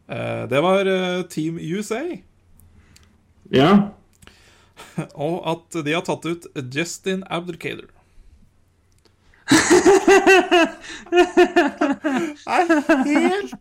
uh, 0.06 0.44
Det 0.50 0.62
var 0.62 0.92
Team 1.32 1.58
USA. 1.58 2.04
Ja. 3.50 3.72
Og 5.26 5.40
at 5.50 5.82
de 5.84 5.96
har 5.96 6.06
tatt 6.06 6.28
ut 6.28 6.46
Justin 6.70 7.24
Abdelkader. 7.26 7.90
Er 12.46 12.64
helt, 13.04 13.54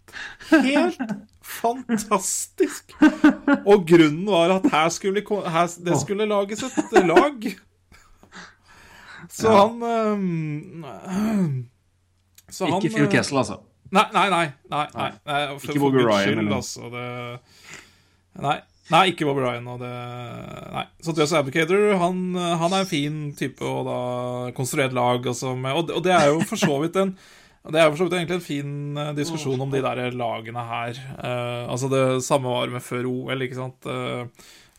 helt 0.52 1.02
fantastisk. 1.42 2.94
Og 3.66 3.88
grunnen 3.88 4.28
var 4.30 4.50
at 4.60 4.70
her 4.72 4.90
skulle, 4.94 5.24
her, 5.50 5.68
det 5.86 5.98
skulle 6.02 6.26
lages 6.30 6.64
et 6.64 6.94
lag. 7.08 7.50
Så 9.30 9.52
han 9.52 9.82
ehm, 9.84 10.86
Så 12.50 12.66
han 12.66 12.82
Ikke 12.82 12.96
Phil 12.96 13.06
eh, 13.06 13.12
Kessel, 13.12 13.38
altså. 13.38 13.60
Nei, 13.92 14.06
nei, 14.14 14.30
nei. 14.30 14.46
nei, 14.70 14.86
nei, 14.96 15.12
nei 15.26 15.60
for, 15.60 15.72
Ikke 15.72 15.80
for 15.80 15.92
Ryan, 15.98 16.24
skyld, 16.24 16.40
eller? 16.40 16.56
altså. 16.56 16.82
Det, 16.94 17.06
nei, 18.42 18.60
nei, 18.94 19.10
ikke 19.12 19.28
Bob 19.28 19.42
Ryan. 19.42 19.68
Og 19.74 19.82
det, 19.82 19.92
nei. 20.76 20.86
Så 21.06 21.16
Jess 21.18 21.36
Abdicator 21.38 21.98
han, 22.02 22.24
han 22.36 22.74
er 22.74 22.84
en 22.84 22.90
fin 22.90 23.20
type 23.38 23.66
og 23.66 23.84
da 23.90 24.00
konstruert 24.58 24.96
lag. 24.96 25.26
Altså, 25.28 25.56
med, 25.58 25.76
og, 25.76 25.94
og 25.98 26.06
det 26.06 26.16
er 26.16 26.32
jo 26.32 26.42
for 26.48 26.62
så 26.62 26.80
vidt 26.84 27.00
en 27.02 27.14
det 27.70 27.76
er 27.76 27.90
for 27.90 28.00
så 28.00 28.06
vidt 28.08 28.16
egentlig 28.16 28.38
en 28.38 28.46
fin 28.46 28.70
eh, 28.98 29.10
diskusjon 29.18 29.62
om 29.62 29.70
de 29.70 29.82
der 29.84 30.16
lagene 30.16 30.62
her. 30.64 31.02
Uh, 31.20 31.68
altså 31.74 31.90
Det 31.92 32.24
samme 32.26 32.50
var 32.50 32.72
med 32.72 32.82
før 32.82 33.06
OL, 33.10 33.44
ikke 33.46 33.58
sant. 33.58 33.90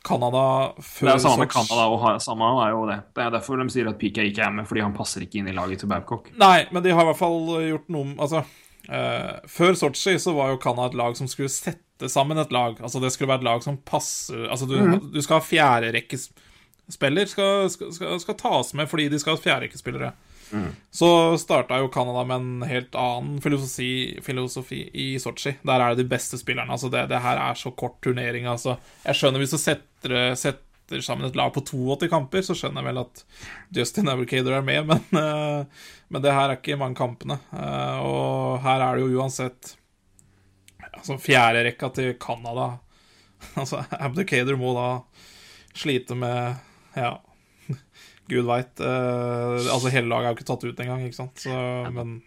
Canada 0.01 0.73
før 0.81 1.11
Det 1.11 1.13
er 1.13 1.23
samme 1.23 1.45
med 1.45 1.53
Canada 1.53 1.85
og 1.93 2.23
samme 2.25 2.49
er 2.65 2.73
jo 2.73 2.87
det. 2.89 2.99
Det 3.15 3.25
er 3.25 3.35
derfor 3.35 3.61
de 3.61 3.69
sier 3.73 3.91
at 3.91 3.99
PK 4.01 4.25
ikke 4.31 4.47
er 4.47 4.55
med, 4.57 4.67
fordi 4.67 4.81
han 4.81 4.97
passer 4.97 5.27
ikke 5.27 5.43
inn 5.43 5.51
i 5.53 5.57
laget 5.57 5.83
til 5.83 5.91
Babcock. 5.93 6.33
Nei, 6.41 6.65
men 6.73 6.83
de 6.83 6.95
har 6.97 7.05
i 7.05 7.11
hvert 7.11 7.21
fall 7.21 7.39
gjort 7.67 7.93
noe 7.93 8.17
Altså, 8.17 8.43
eh, 8.91 9.37
før 9.51 9.79
Sotsji 9.79 10.17
så 10.21 10.35
var 10.37 10.53
jo 10.53 10.61
Canada 10.63 10.91
et 10.91 10.99
lag 10.99 11.17
som 11.19 11.31
skulle 11.31 11.53
sette 11.53 12.11
sammen 12.11 12.41
et 12.41 12.53
lag. 12.55 12.79
Altså, 12.81 13.01
det 13.03 13.13
skulle 13.15 13.31
være 13.33 13.45
et 13.45 13.49
lag 13.51 13.65
som 13.65 13.79
passer 13.87 14.47
Altså, 14.49 14.67
du, 14.67 14.77
du 15.13 15.21
skal 15.23 15.41
ha 15.41 15.47
fjerderekkespiller 15.47 17.29
skal, 17.31 17.71
skal, 17.71 17.93
skal, 17.97 18.19
skal 18.23 18.39
tas 18.41 18.75
med 18.75 18.91
fordi 18.91 19.09
de 19.13 19.21
skal 19.23 19.37
ha 19.37 19.45
fjerderekkespillere. 19.45 20.13
Så 20.91 21.39
starta 21.39 21.79
jo 21.79 21.91
Canada 21.95 22.25
med 22.27 22.37
en 22.37 22.63
helt 22.67 22.97
annen 22.99 23.37
filosofi, 23.43 24.19
filosofi 24.25 24.81
i 24.99 25.13
Sotsji. 25.23 25.53
Der 25.63 25.79
er 25.79 25.95
det 25.95 26.03
de 26.03 26.11
beste 26.11 26.41
spillerne. 26.41 26.73
Altså, 26.75 26.91
det, 26.91 27.05
det 27.13 27.23
her 27.23 27.39
er 27.39 27.55
så 27.55 27.71
kort 27.71 28.01
turnering, 28.03 28.49
altså. 28.51 28.77
Jeg 29.05 29.21
skjønner 29.21 29.45
hvis 29.45 29.55
du 29.55 29.61
setter, 29.63 30.35
setter 30.35 30.67
sammen 31.05 31.29
et 31.29 31.37
lag 31.39 31.53
på 31.55 31.63
82 31.63 32.11
kamper, 32.11 32.43
så 32.45 32.57
skjønner 32.59 32.83
jeg 32.83 32.89
vel 32.91 33.03
at 33.05 33.23
Justin 33.77 34.11
Abercader 34.11 34.59
er 34.59 34.67
med, 34.67 34.87
men, 34.91 35.05
uh, 35.15 35.87
men 36.11 36.25
det 36.25 36.35
her 36.35 36.49
er 36.49 36.59
ikke 36.59 36.79
mange 36.81 36.99
kampene. 36.99 37.39
Uh, 37.55 37.99
og 38.03 38.59
her 38.67 38.85
er 38.87 38.99
det 38.99 39.07
jo 39.07 39.21
uansett 39.21 39.77
Altså 40.91 41.15
fjerderekka 41.23 41.89
til 41.97 42.15
Canada. 42.21 42.75
Altså 43.61 43.79
Abdicator 43.95 44.59
må 44.61 44.75
da 44.77 44.89
slite 45.73 46.17
med 46.19 46.59
Ja, 46.99 47.15
gud 48.31 48.45
veit. 48.51 48.83
altså 48.83 49.93
hele 49.95 50.11
laget 50.11 50.27
er 50.27 50.35
jo 50.35 50.37
ikke 50.37 50.49
tatt 50.51 50.67
ut 50.67 50.83
engang, 50.83 51.07
ikke 51.07 51.21
sant. 51.23 51.41
Så, 51.47 51.55
men 51.95 52.19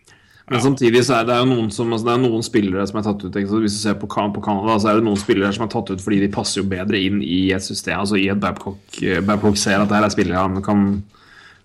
Men 0.52 0.60
samtidig 0.60 1.06
så 1.08 1.22
er 1.22 1.28
det 1.28 1.38
jo 1.40 1.48
noen 1.48 1.70
som 1.72 1.94
altså 1.96 2.10
det 2.10 2.14
er 2.18 2.24
noen 2.26 2.44
spillere 2.44 2.84
som 2.90 3.00
er 3.00 3.06
tatt 3.06 3.22
ut. 3.24 3.38
Hvis 3.38 3.76
du 3.76 3.80
ser 3.80 3.96
på, 4.00 4.10
på 4.12 4.44
Canada, 4.44 4.76
så 4.76 4.92
er 4.92 5.00
det 5.00 5.06
noen 5.08 5.20
spillere 5.20 5.54
som 5.56 5.64
er 5.66 5.72
tatt 5.72 5.94
ut 5.94 6.04
fordi 6.04 6.20
de 6.20 6.32
passer 6.34 6.60
jo 6.60 6.68
bedre 6.70 7.00
inn 7.00 7.22
i 7.24 7.46
et 7.56 7.64
system. 7.64 8.02
Altså 8.04 8.20
i 8.20 8.28
et 8.32 8.42
Babcock 8.44 9.00
eh, 9.00 9.22
Babcock 9.24 9.60
ser 9.60 9.80
at 9.80 9.88
det 9.92 9.98
her 9.98 10.08
er 10.10 10.14
spillere 10.14 10.44
han 10.44 10.60
kan, 10.66 10.84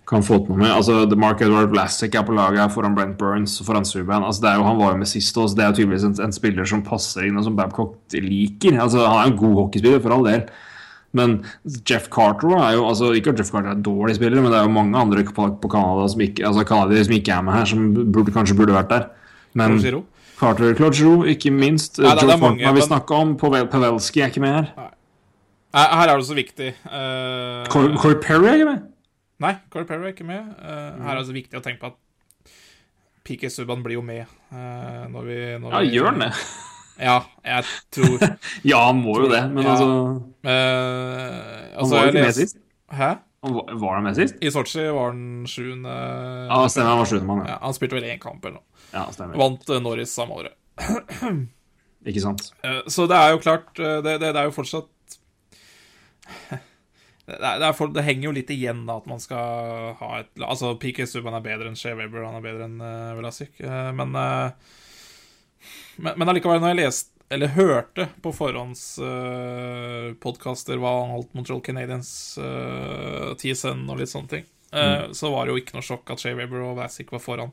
kan 0.07 0.23
få 0.23 0.39
til 0.45 0.53
noe 0.53 0.61
med. 0.63 0.71
Altså 0.77 1.01
The 1.11 1.19
Mark 1.19 1.43
Edward 1.43 1.73
Vlasic 1.73 2.15
er 2.15 2.23
på 2.23 2.37
laget 2.37 2.71
foran 2.71 2.95
Brent 2.95 3.19
Burns 3.19 3.57
og 3.59 3.67
foran 3.67 3.87
Subhaan. 3.89 4.23
Altså, 4.23 4.45
det 4.45 4.53
er 4.53 4.61
jo, 4.61 4.69
han 4.69 4.79
var 4.79 4.95
jo 4.95 5.03
med 5.03 5.11
sist 5.11 5.43
også. 5.43 5.59
Det 5.59 5.65
er 5.65 5.73
jo 5.73 5.81
tydeligvis 5.81 6.07
en, 6.07 6.17
en 6.29 6.39
spiller 6.39 6.71
som 6.71 6.85
passer 6.87 7.27
inn, 7.27 7.37
og 7.41 7.49
som 7.49 7.59
Babcock 7.59 7.99
liker. 8.15 8.79
Altså, 8.79 9.03
han 9.03 9.25
er 9.25 9.33
en 9.33 9.39
god 9.43 9.59
hockeyspiller, 9.65 9.99
for 10.05 10.15
all 10.15 10.27
del. 10.31 10.47
Men 11.17 11.39
Jeff 11.89 12.05
Carter 12.13 12.51
er 12.53 12.75
jo 12.77 12.83
altså 12.85 13.07
Ikke 13.17 13.31
at 13.33 13.39
Jeff 13.41 13.49
Carter 13.49 13.71
er 13.71 13.77
en 13.79 13.85
dårlig 13.85 14.15
spiller, 14.19 14.43
men 14.43 14.51
det 14.53 14.59
er 14.59 14.67
jo 14.67 14.73
mange 14.75 14.97
andre 14.99 15.23
på, 15.25 15.47
på 15.61 15.71
Canada 15.71 16.05
som 16.11 16.21
ikke, 16.21 16.45
altså 16.45 16.65
som 17.03 17.15
ikke 17.17 17.33
er 17.33 17.41
med 17.41 17.53
her, 17.53 17.65
som 17.65 17.87
burde, 18.13 18.31
kanskje 18.35 18.57
burde 18.59 18.75
vært 18.77 18.89
der. 18.93 19.07
Men 19.57 19.79
Carter 20.39 20.75
Claude 20.75 20.95
Giroux, 20.95 21.25
ikke 21.27 21.51
minst. 21.51 21.99
Nei, 21.99 22.13
det 22.15 22.21
George 22.23 22.37
Thornton 22.37 22.65
har 22.65 22.73
vi 22.73 22.79
men- 22.79 22.87
snakka 22.87 23.15
om. 23.15 23.35
Pavel 23.37 23.67
Pavelski 23.67 24.21
er 24.21 24.29
ikke 24.31 24.41
med 24.41 24.53
her. 24.53 24.69
Nei, 25.73 25.87
Her 25.99 26.09
er 26.09 26.17
det 26.17 26.25
så 26.25 26.35
viktig. 26.37 26.69
uh, 26.85 27.65
Corey, 27.69 28.15
Perry 28.21 28.47
er 28.47 28.53
ikke 28.53 28.69
med. 28.69 28.85
Nei, 29.39 29.55
Corey 29.69 29.85
Perry 29.85 30.03
er 30.07 30.13
ikke 30.13 30.25
med. 30.25 30.39
Uh, 30.61 31.03
her 31.03 31.11
er 31.15 31.19
det 31.19 31.27
så 31.27 31.35
viktig 31.35 31.59
å 31.59 31.61
tenke 31.65 31.79
på 31.83 31.91
at 31.91 31.97
PK 33.25 33.49
Subhaan 33.49 33.83
blir 33.83 33.99
jo 33.99 34.01
med 34.01 34.25
uh, 34.51 35.05
når 35.11 35.27
vi 35.27 35.39
når 35.61 35.71
Ja, 35.75 35.79
vi, 35.83 35.91
gjør 35.97 36.11
han 36.13 36.19
det? 36.23 36.31
Ja, 36.99 37.17
jeg 37.45 37.63
tror 37.95 38.19
Ja, 38.71 38.79
han 38.89 38.99
må 39.03 39.13
jo 39.21 39.29
det, 39.31 39.41
men 39.53 39.63
Ja. 39.63 39.71
altså 39.75 39.87
eh, 40.43 41.75
Han 41.77 41.89
var 41.93 42.05
jo 42.05 42.11
ikke 42.11 42.25
med 42.27 42.35
sist. 42.35 42.57
Hæ? 42.91 43.11
Han 43.45 43.53
var, 43.55 43.69
var 43.79 43.93
han 43.95 44.03
med 44.09 44.17
sist? 44.19 44.35
I 44.43 44.51
Sotsji 44.51 44.83
var 44.91 45.13
han 45.13 45.45
sjuende 45.47 45.93
Ja, 46.49 46.57
stemmer. 46.67 46.89
Han 46.91 46.99
var 47.03 47.07
sjuendemann, 47.07 47.45
ja. 47.45 47.53
Ja, 47.53 47.59
Han 47.63 47.77
spilte 47.77 47.95
vel 47.95 48.09
én 48.11 48.19
kamp 48.19 48.43
eller 48.43 48.57
noe. 48.59 48.83
ja. 48.91 49.05
Stemmer. 49.15 49.37
Vant 49.39 49.69
uh, 49.71 49.77
Norris 49.83 50.11
samme 50.11 50.35
året. 50.41 50.57
Ikke 52.09 52.23
sant? 52.23 52.49
Uh, 52.65 52.81
Så 52.91 53.07
det 53.11 53.15
er 53.19 53.33
jo 53.35 53.39
klart 53.43 53.71
Det, 53.79 53.93
det, 54.05 54.19
det 54.23 54.35
er 54.39 54.47
jo 54.47 54.55
fortsatt 54.55 54.87
det, 57.29 57.37
er, 57.39 57.59
det, 57.61 57.71
for, 57.77 57.91
det 57.93 58.03
henger 58.05 58.29
jo 58.29 58.35
litt 58.35 58.51
igjen 58.53 58.83
da 58.87 58.97
at 58.99 59.07
man 59.09 59.19
skal 59.23 59.93
ha 59.99 60.09
et 60.21 60.43
Altså, 60.45 60.73
PK 60.81 61.03
Subhaan 61.09 61.37
er 61.39 61.45
bedre 61.45 61.69
enn 61.71 61.77
Shea 61.79 61.95
Weber, 61.97 62.25
han 62.27 62.37
er 62.39 62.45
bedre 62.45 62.67
enn 62.69 62.79
uh, 62.81 63.15
Velasic. 63.17 63.55
Men, 63.95 64.15
eh, 64.17 64.77
men 65.99 66.17
Men 66.19 66.29
allikevel, 66.33 66.61
når 66.63 66.73
jeg 66.73 66.79
leste 66.83 67.15
eller 67.29 67.51
hørte 67.53 68.07
på 68.25 68.31
forhåndspodkaster 68.33 70.15
podcaster 70.23 70.79
hva 70.81 70.93
han 71.03 71.11
holdt 71.13 71.35
Montreal 71.37 71.61
Canadiens, 71.61 72.09
uh, 72.41 73.35
TSN 73.37 73.83
og 73.89 73.99
litt 74.01 74.09
sånne 74.09 74.31
ting, 74.31 74.45
eh, 74.73 75.03
så 75.13 75.29
var 75.33 75.45
det 75.45 75.53
jo 75.53 75.59
ikke 75.61 75.75
noe 75.77 75.85
sjokk 75.85 76.09
at 76.15 76.23
Shay 76.23 76.33
Weber 76.37 76.63
og 76.65 76.75
Vlasic 76.79 77.11
var 77.13 77.21
foran. 77.21 77.51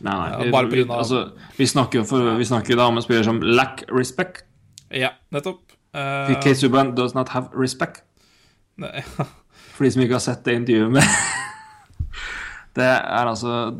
Nei, 0.00 0.12
nei. 0.16 0.50
Bare 0.50 0.66
på 0.68 0.74
grunn 0.76 0.90
av- 0.90 1.04
altså, 1.04 1.22
vi 1.56 1.66
snakker 1.70 2.00
jo 2.02 2.04
for, 2.10 2.34
vi 2.36 2.44
snakker 2.50 2.74
jo 2.74 2.80
da 2.82 2.88
om 2.90 2.98
en 2.98 3.02
spiller 3.06 3.24
som 3.24 3.38
lack 3.40 3.84
respect. 3.94 4.42
Ja, 4.90 5.12
nettopp. 5.32 5.62
Uh, 5.94 6.26
PK 6.34 6.54
Subhaan 6.58 6.90
does 6.98 7.14
not 7.14 7.28
have 7.32 7.48
respect. 7.54 8.02
ne- 8.76 9.04
For 9.76 9.84
de 9.84 9.90
som 9.92 10.02
ikke 10.02 10.16
har 10.18 10.24
sett 10.24 10.42
det 10.44 10.54
intervjuet 10.56 10.90
med 10.98 11.02
Det 12.76 12.84
er 12.84 13.30
altså 13.30 13.72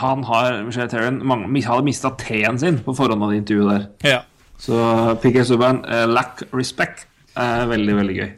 Han 0.00 0.24
har 0.24 0.62
Michelle 0.64 0.88
Terran 0.88 1.20
hadde 1.20 1.84
mista 1.84 2.14
T-en 2.16 2.58
sin 2.58 2.80
på 2.84 2.94
forhånd 2.96 3.22
av 3.26 3.34
det 3.34 3.42
intervjuet 3.44 3.70
der. 3.74 3.86
ja. 4.16 4.22
Så 4.56 4.76
PK 5.20 5.42
Subhaan, 5.44 5.82
uh, 5.84 6.06
lack 6.08 6.40
respect, 6.56 7.04
er 7.36 7.66
veldig, 7.68 7.96
veldig 7.98 8.14
gøy. 8.16 8.30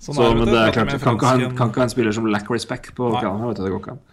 Sånn 0.00 0.14
Så, 0.14 0.22
det, 0.22 0.36
men 0.38 0.46
du. 0.46 0.52
det 0.54 0.60
er 0.60 0.76
klart, 0.76 0.92
kan 1.02 1.18
ikke, 1.18 1.26
ha 1.26 1.40
en, 1.40 1.56
kan 1.58 1.72
ikke 1.72 1.82
ha 1.82 1.88
en 1.88 1.92
spiller 1.92 2.14
som 2.14 2.28
lack 2.30 2.46
respect 2.52 2.94
på. 2.94 3.10
Canada. 3.18 3.56
Det 3.58 3.72
går 3.72 3.82
ikke 3.82 3.96
an. 3.96 4.04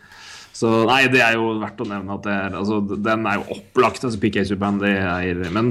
Så 0.58 0.72
nei, 0.90 1.04
det 1.14 1.20
er 1.22 1.36
jo 1.38 1.52
verdt 1.62 1.82
å 1.84 1.86
nevne 1.86 2.16
at 2.16 2.24
det 2.26 2.34
er 2.34 2.56
Altså, 2.58 2.80
den 2.82 3.28
er 3.30 3.38
jo 3.38 3.58
opplagt. 3.60 4.02
Altså, 4.08 4.18
PK 4.18 4.40
det 4.82 4.94
er 4.98 5.44
Men 5.54 5.70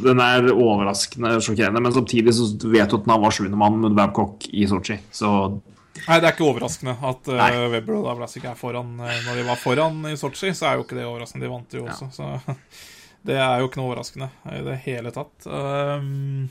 den 0.00 0.22
er 0.24 0.48
overraskende 0.54 1.34
sjokkerende. 1.44 1.82
Men 1.84 1.92
samtidig 1.92 2.34
så 2.38 2.48
vet 2.64 2.88
du 2.88 2.96
at 2.96 3.04
den 3.04 3.20
var 3.20 3.36
sjuendemann 3.36 3.76
med 3.84 3.98
Babcock 3.98 4.48
i 4.48 4.64
Sotsji. 4.70 4.96
Så 5.12 5.60
Nei, 6.06 6.20
det 6.22 6.28
er 6.28 6.32
ikke 6.34 6.46
overraskende 6.46 6.94
at 6.94 7.28
uh, 7.28 7.36
Nei. 7.40 7.50
Webber 7.74 7.98
og 7.98 8.20
Vlasic 8.20 8.46
er 8.48 8.56
foran. 8.58 8.94
Uh, 9.00 9.10
Når 9.26 9.40
de 9.40 9.44
var 9.48 9.58
foran 9.60 10.00
i 10.10 10.16
Sotsji, 10.18 10.52
så 10.56 10.70
er 10.70 10.78
jo 10.78 10.86
ikke 10.86 10.98
det 10.98 11.06
overraskende. 11.08 11.44
De 11.44 11.52
vant 11.52 11.76
jo 11.76 11.84
også, 11.86 12.08
så 12.14 12.56
det 13.28 13.36
er 13.36 13.60
jo 13.60 13.68
ikke 13.68 13.80
noe 13.82 13.90
overraskende 13.90 14.30
i 14.48 14.62
det 14.64 14.76
hele 14.86 15.12
tatt. 15.12 15.46
Um, 15.50 16.46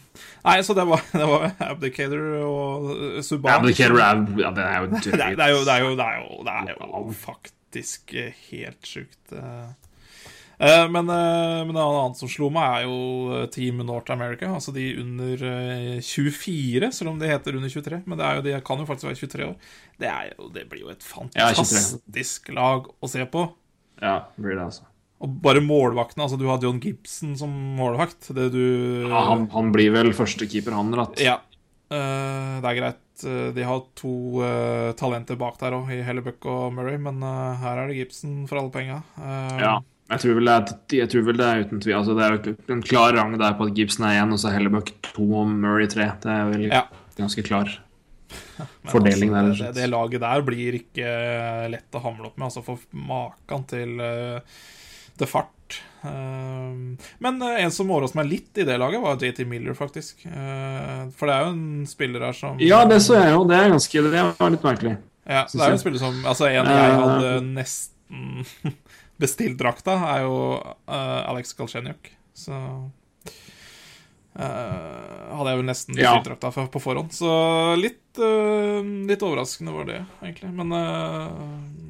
nei, 0.45 0.57
så 0.65 0.75
det 0.77 0.85
var, 0.89 1.01
det 1.21 1.29
var 1.31 1.47
Abdicator 1.71 2.25
og 2.43 2.89
uh, 2.91 3.19
Subhaan. 3.25 3.65
ja, 3.71 3.89
er, 3.89 4.23
ja, 4.43 4.51
det 4.53 4.65
er 4.67 4.79
jo 4.83 4.91
det, 4.93 5.13
er, 5.15 5.35
det, 5.39 5.47
er 5.47 5.53
jo, 5.55 5.63
det, 5.65 5.75
er 5.75 5.85
jo, 5.85 5.93
det, 5.95 6.05
er 6.05 6.23
jo, 6.23 6.41
det 6.45 6.57
er 6.57 6.73
jo 6.77 7.03
faktisk 7.23 8.13
eh, 8.19 8.43
helt 8.51 8.91
sjukt. 8.91 9.21
eh. 9.33 9.69
Eh, 10.60 10.86
men, 10.91 11.07
eh, 11.07 11.61
men 11.64 11.72
noe 11.72 12.02
annet 12.02 12.19
som 12.19 12.27
slo 12.27 12.49
meg, 12.52 12.81
er 12.81 12.88
jo 12.90 12.98
eh, 13.38 13.45
Team 13.53 13.80
North 13.88 14.11
America. 14.11 14.49
Altså 14.52 14.73
de 14.76 14.90
under 14.99 15.44
eh, 15.48 16.02
24, 16.03 16.91
selv 16.98 17.14
om 17.14 17.19
de 17.22 17.30
heter 17.31 17.56
under 17.56 17.72
23. 17.72 18.02
Men 18.03 18.19
det 18.19 18.27
er 18.27 18.40
jo, 18.40 18.45
de 18.48 18.56
kan 18.68 18.81
jo 18.81 18.88
faktisk 18.90 19.07
være 19.07 19.22
23 19.22 19.48
år. 19.48 19.73
Det, 19.95 20.10
er 20.11 20.34
jo, 20.34 20.49
det 20.56 20.65
blir 20.72 20.84
jo 20.84 20.91
et 20.91 21.06
Ja, 21.07 21.48
23. 21.56 21.64
fantastisk 21.64 22.52
lag 22.57 22.90
å 22.91 23.11
se 23.11 23.23
på. 23.31 23.45
Ja, 24.03 24.18
blir 24.36 24.57
det, 24.57 24.65
altså. 24.65 24.88
Og 25.23 25.38
bare 25.44 25.64
målvaktene. 25.64 26.26
Altså, 26.26 26.40
du 26.40 26.48
har 26.49 26.60
John 26.64 26.81
Gibson 26.84 27.38
som 27.40 27.53
målvakt. 27.80 28.31
Det 28.36 28.49
du 28.52 28.64
Ja, 29.07 29.23
han, 29.31 29.48
han 29.53 29.72
blir 29.76 29.94
vel 29.95 30.11
førstekeeper, 30.15 30.76
han, 30.76 30.91
rett. 30.95 31.23
Ja. 31.23 31.38
Uh, 31.90 32.60
det 32.60 32.68
er 32.69 32.77
greit. 32.77 33.06
De 33.56 33.64
har 33.68 33.80
to 33.99 34.11
uh, 34.40 34.91
talenter 34.99 35.40
bak 35.40 35.57
der 35.60 35.76
òg, 35.76 35.90
i 35.91 36.03
Hellebuck 36.07 36.45
og 36.48 36.76
Murray, 36.76 36.99
men 37.02 37.19
uh, 37.23 37.57
her 37.60 37.81
er 37.81 37.91
det 37.91 37.98
Gibson 37.98 38.44
for 38.48 38.61
alle 38.61 38.72
penga. 38.76 38.99
Ja. 39.60 39.73
Jeg 40.10 40.22
tror, 40.23 40.34
vel 40.40 40.48
det 40.49 40.53
er, 40.56 40.72
jeg 40.98 41.10
tror 41.11 41.26
vel 41.27 41.38
det 41.38 41.45
er 41.45 41.60
uten 41.68 41.81
tvil 41.84 41.95
altså 41.99 42.15
Det 42.18 42.23
er 42.26 42.38
jo 42.40 42.73
en 42.73 42.81
klar 42.81 43.14
rang 43.14 43.36
der 43.38 43.53
på 43.60 43.68
at 43.68 43.76
Gibson 43.77 44.07
er 44.10 44.15
én, 44.23 44.31
og 44.34 44.40
så 44.41 44.49
Hellebuck 44.53 44.90
to 45.11 45.27
og 45.44 45.52
Murray 45.52 45.86
tre. 45.91 46.07
Det 46.23 46.31
er 46.34 46.49
vel 46.49 46.65
Ja. 46.72 46.84
ganske 47.19 47.44
klar 47.45 47.69
ja, 48.60 48.65
fordeling 48.90 49.34
altså, 49.36 49.64
der. 49.65 49.72
det, 49.73 49.81
det 49.84 49.90
laget 49.90 50.22
der 50.22 50.41
blir 50.45 50.80
ikke 50.80 51.14
lett 51.73 51.95
å 51.98 52.02
hamle 52.03 52.27
opp 52.30 52.38
med. 52.38 52.45
Altså 52.49 52.64
For 52.65 52.81
maken 52.94 53.64
til, 53.69 53.95
eh, 54.02 54.40
til 55.18 55.27
fart. 55.30 55.77
Eh, 56.06 56.98
men 57.22 57.41
eh, 57.45 57.60
en 57.64 57.72
som 57.73 57.90
overrasket 57.94 58.19
meg 58.22 58.30
litt 58.34 58.61
i 58.61 58.65
det 58.69 58.77
laget, 58.81 59.02
var 59.06 59.18
JT 59.22 59.45
Miller, 59.49 59.73
faktisk. 59.77 60.26
Eh, 60.26 61.06
for 61.18 61.30
det 61.30 61.36
er 61.38 61.45
jo 61.45 61.53
en 61.53 61.86
spiller 61.90 62.26
her 62.30 62.34
som 62.38 62.57
Ja, 62.61 62.81
det 62.90 63.02
så 63.06 63.18
jeg 63.19 63.34
jo. 63.36 63.45
Det 63.49 63.57
er 63.61 63.73
ganske 63.76 64.06
Det 64.10 64.26
var 64.41 64.53
litt 64.57 64.65
merkelig. 64.65 64.98
Ja, 65.30 65.45
det 65.45 65.61
er 65.61 65.73
jo 65.73 65.77
en 65.77 65.84
spiller 65.86 66.02
som 66.02 66.22
Altså, 66.26 66.49
en 66.49 66.65
jeg 66.65 66.65
Eh, 66.65 67.02
hadde 67.06 67.34
nesten 67.53 68.45
bestilt 69.19 69.57
drakta, 69.59 69.97
er 70.15 70.21
jo 70.23 70.35
uh, 70.87 71.29
Alex 71.29 71.53
Galchenyuk. 71.57 72.11
Så 72.33 72.55
uh, 74.39 75.35
hadde 75.35 75.49
jeg 75.51 75.59
vel 75.59 75.65
nesten 75.67 75.97
Ja. 75.99 76.13
drakta 76.23 76.51
for- 76.53 76.67
på 76.71 76.79
forhånd. 76.81 77.11
Så 77.11 77.29
litt, 77.81 78.17
uh, 78.19 78.81
litt 79.09 79.19
overraskende 79.25 79.73
var 79.75 79.85
det, 79.85 80.05
egentlig. 80.23 80.51
Men 80.53 80.69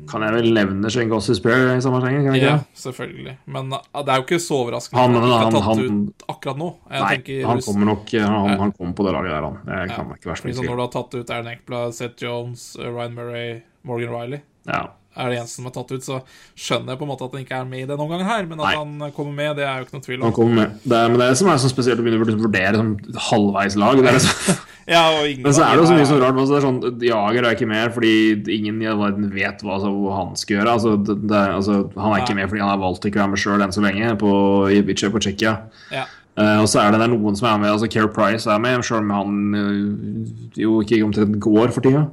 Kan 0.09 0.21
jeg 0.25 0.33
vel 0.33 0.53
nevne 0.53 0.89
Shane 0.89 1.09
Gossis 1.11 1.37
Spear 1.37 1.75
i 1.77 1.81
samme 1.81 2.01
slengen? 2.01 2.33
Ja, 2.41 2.55
selvfølgelig. 2.73 3.37
Men 3.45 3.69
det 3.69 4.07
er 4.09 4.15
jo 4.17 4.23
ikke 4.25 4.39
så 4.41 4.55
overraskende 4.65 4.97
Han- 4.99 5.13
han 5.13 5.21
han- 5.29 5.53
har 5.53 5.75
tatt 5.75 5.79
ut 5.85 6.23
akkurat 6.27 6.57
nå. 6.57 6.75
Jeg 6.89 7.01
Nei, 7.01 7.15
tenker 7.17 7.45
han 7.45 7.61
kommer 7.61 7.85
nok 7.85 8.11
Han, 8.11 8.59
han 8.59 8.71
kommer 8.71 8.93
på 8.95 9.03
det 9.05 9.13
laget 9.13 9.29
der, 9.29 9.41
han. 9.43 9.53
Det 9.65 9.95
kan 9.95 10.05
ikke 10.15 10.25
være 10.25 10.37
så 10.37 10.45
mye 10.45 10.55
Når 10.65 10.75
du 10.75 10.81
har 10.81 10.87
tatt 10.87 11.13
ut 11.15 11.29
Aaron 11.29 11.47
Eckblad, 11.47 11.93
Seth 11.93 12.23
Jones, 12.23 12.75
Ryan 12.79 13.13
Murray, 13.13 13.61
Morgan 13.83 14.09
Riley 14.09 14.41
Ja. 14.65 14.87
Er 15.17 15.31
det 15.31 15.39
Jensen 15.39 15.61
som 15.61 15.69
er 15.69 15.75
tatt 15.75 15.91
ut, 15.91 16.05
så 16.05 16.19
skjønner 16.53 16.93
jeg 16.93 16.99
på 16.99 17.05
en 17.05 17.11
måte 17.11 17.25
at 17.25 17.35
han 17.35 17.43
ikke 17.43 17.59
er 17.59 17.69
med 17.69 17.83
i 17.83 17.87
denne 17.89 18.05
omgangen 18.05 18.29
her. 18.29 18.45
Men 18.49 18.61
at 18.61 18.69
Nei. 18.69 18.73
han 18.77 19.13
kommer 19.15 19.35
med, 19.35 19.55
det 19.59 19.65
er 19.67 19.79
jo 19.79 19.87
ikke 19.87 19.97
noe 19.97 20.05
tvil 20.05 20.19
om. 20.19 20.25
Han 20.29 20.35
kommer 20.37 20.59
med. 20.61 20.81
Det 20.83 20.99
er, 20.99 21.11
men 21.11 21.21
det 21.21 21.29
er 21.29 21.39
som 21.39 21.51
er 21.51 21.61
så 21.61 21.71
spesielt 21.71 22.01
å 22.01 22.05
begynne 22.05 22.21
å 22.21 22.41
vurdere 22.43 22.81
som 22.81 22.91
halvveislag. 23.29 24.03
Det 24.03 24.11
er 24.11 24.19
liksom, 24.19 24.59
Ja, 24.89 25.03
men 25.21 25.53
så 25.53 25.61
er 25.61 25.75
det 25.75 25.83
jo 25.83 25.89
så 25.91 25.95
mye 25.97 26.05
som 26.09 26.21
rart. 26.21 26.37
Altså, 26.41 26.53
det 26.55 26.59
er 26.59 26.65
sånn, 26.65 27.01
Jager 27.05 27.45
er 27.45 27.57
ikke 27.57 27.67
med 27.69 27.91
fordi 27.93 28.13
ingen 28.55 28.79
i 28.81 28.87
verden 28.89 29.27
vet 29.33 29.61
hva 29.61 29.75
altså, 29.75 29.91
han 30.15 30.31
skal 30.39 30.57
gjøre. 30.57 30.77
Altså, 30.77 30.93
det, 30.97 31.17
det, 31.29 31.41
altså, 31.59 31.81
han 31.93 32.15
er 32.15 32.23
ikke 32.23 32.37
med 32.39 32.49
fordi 32.49 32.63
han 32.63 32.73
har 32.73 32.81
valgt 32.81 33.05
ikke 33.05 33.19
å 33.19 33.25
være 33.25 33.33
med 33.35 33.43
sjøl 33.43 33.65
enn 33.65 33.75
så 33.75 33.83
lenge 33.85 34.15
på, 34.23 34.31
i, 34.73 34.81
på 34.81 35.21
Tsjekkia. 35.21 35.53
Ja. 35.93 36.07
Uh, 36.39 36.61
og 36.63 36.69
så 36.71 36.79
er 36.79 36.93
det, 36.93 37.01
det 37.01 37.09
er 37.09 37.11
noen 37.11 37.35
som 37.35 37.49
er 37.49 37.61
med. 37.61 37.69
altså 37.73 37.89
Care 37.91 38.09
Price 38.15 38.49
er 38.49 38.61
med, 38.63 38.81
sjøl 38.87 39.03
om 39.03 39.09
han 39.11 39.39
uh, 39.59 40.51
jo 40.57 40.79
ikke 40.81 41.03
omtrent 41.05 41.37
går 41.43 41.73
for 41.75 41.85
tida. 41.85 42.07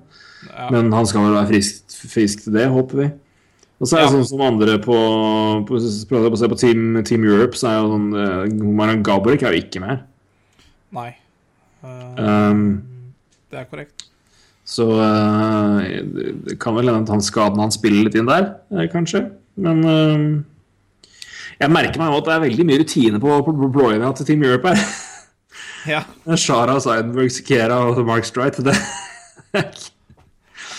Ja. 0.47 0.68
Men 0.70 0.93
han 0.94 1.06
skal 1.06 1.27
vel 1.27 1.36
være 1.36 1.51
frisk, 1.55 1.97
frisk 2.10 2.44
til 2.47 2.56
det, 2.59 2.66
håper 2.73 3.02
vi. 3.02 3.06
Og 3.77 3.89
så 3.89 3.98
er 3.98 4.06
det 4.06 4.09
Ja. 4.09 4.12
sånn 4.14 4.27
som 4.31 4.40
andre 4.40 4.78
på, 4.81 4.97
på, 5.68 5.78
på 6.09 6.48
på 6.48 6.59
Team, 6.59 7.02
Team 7.05 7.24
Europe, 7.28 7.56
så 7.59 7.68
er 7.68 7.74
jo 7.82 7.90
sånn 7.93 8.06
uh, 8.16 8.64
Maran 8.73 9.02
Gabrick 9.05 9.43
er 9.44 9.52
jo 9.52 9.60
ikke 9.64 9.82
med. 9.85 10.05
Nei. 10.97 11.10
Uh, 11.85 12.16
Um, 12.16 12.62
det 13.52 13.59
er 13.60 13.64
korrekt. 13.70 14.06
så 14.64 14.86
uh, 14.97 15.82
det- 15.85 16.59
kan 16.59 16.74
vel 16.74 16.89
hende 16.89 17.02
at 17.05 17.09
han 17.12 17.20
skaden 17.20 17.60
han 17.60 17.70
spiller 17.70 18.05
litt 18.09 18.16
inn 18.16 18.27
der, 18.27 18.56
eh, 18.73 18.89
kanskje. 18.89 19.31
Men 19.56 19.85
eh, 19.85 20.43
jeg 21.60 21.70
merker 21.70 21.98
meg 22.01 22.10
jo 22.12 22.18
at 22.18 22.24
det 22.24 22.35
er 22.35 22.40
veldig 22.48 22.66
mye 22.66 22.81
rutine 22.81 23.20
på, 23.20 23.36
på, 23.44 23.52
på 23.73 24.14
til 24.16 24.27
Team 24.27 24.43
Europe 24.43 24.68
her. 24.73 24.82
Ja. 25.86 26.02
Shara, 26.36 26.81
Seidenberg, 26.81 27.31
Sikera 27.31 27.78
og 27.90 28.05
Mark 28.06 28.24
Streit. 28.24 28.56
Det. 28.56 28.74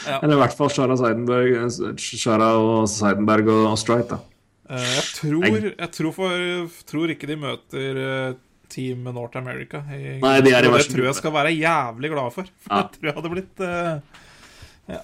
Ja. 0.08 0.18
Eller 0.24 0.38
i 0.38 0.42
hvert 0.42 0.56
fall 0.58 0.72
Shara, 0.74 0.98
Seidenberg, 1.00 1.58
Shara 2.00 2.50
og 2.62 2.88
Seidenberg 2.92 3.50
og, 3.52 3.64
og 3.74 4.04
da. 4.12 4.20
Eh, 4.68 4.84
jeg 4.98 5.06
tror, 5.16 5.48
jeg 5.48 5.92
tror, 5.96 6.14
for, 6.16 6.78
tror 6.90 7.14
ikke 7.14 7.30
de 7.30 7.38
møter 7.40 8.00
eh, 8.04 8.38
Team 8.72 9.08
North 9.16 9.40
America. 9.40 9.84
I, 9.92 10.18
Nei, 10.24 10.38
de 10.44 10.54
er 10.54 10.68
i 10.68 10.72
det 10.72 10.88
tror 10.92 11.08
jeg 11.08 11.20
skal 11.20 11.36
være 11.36 11.54
jævlig 11.56 12.12
glad 12.14 12.34
for. 12.36 12.50
For 12.64 12.74
Ja. 12.76 12.82
jeg 12.82 12.96
tror 12.98 13.10
jeg 13.10 13.18
hadde 13.20 13.34
blitt 13.36 13.64
uh, 13.64 14.24
Ja. 14.92 15.04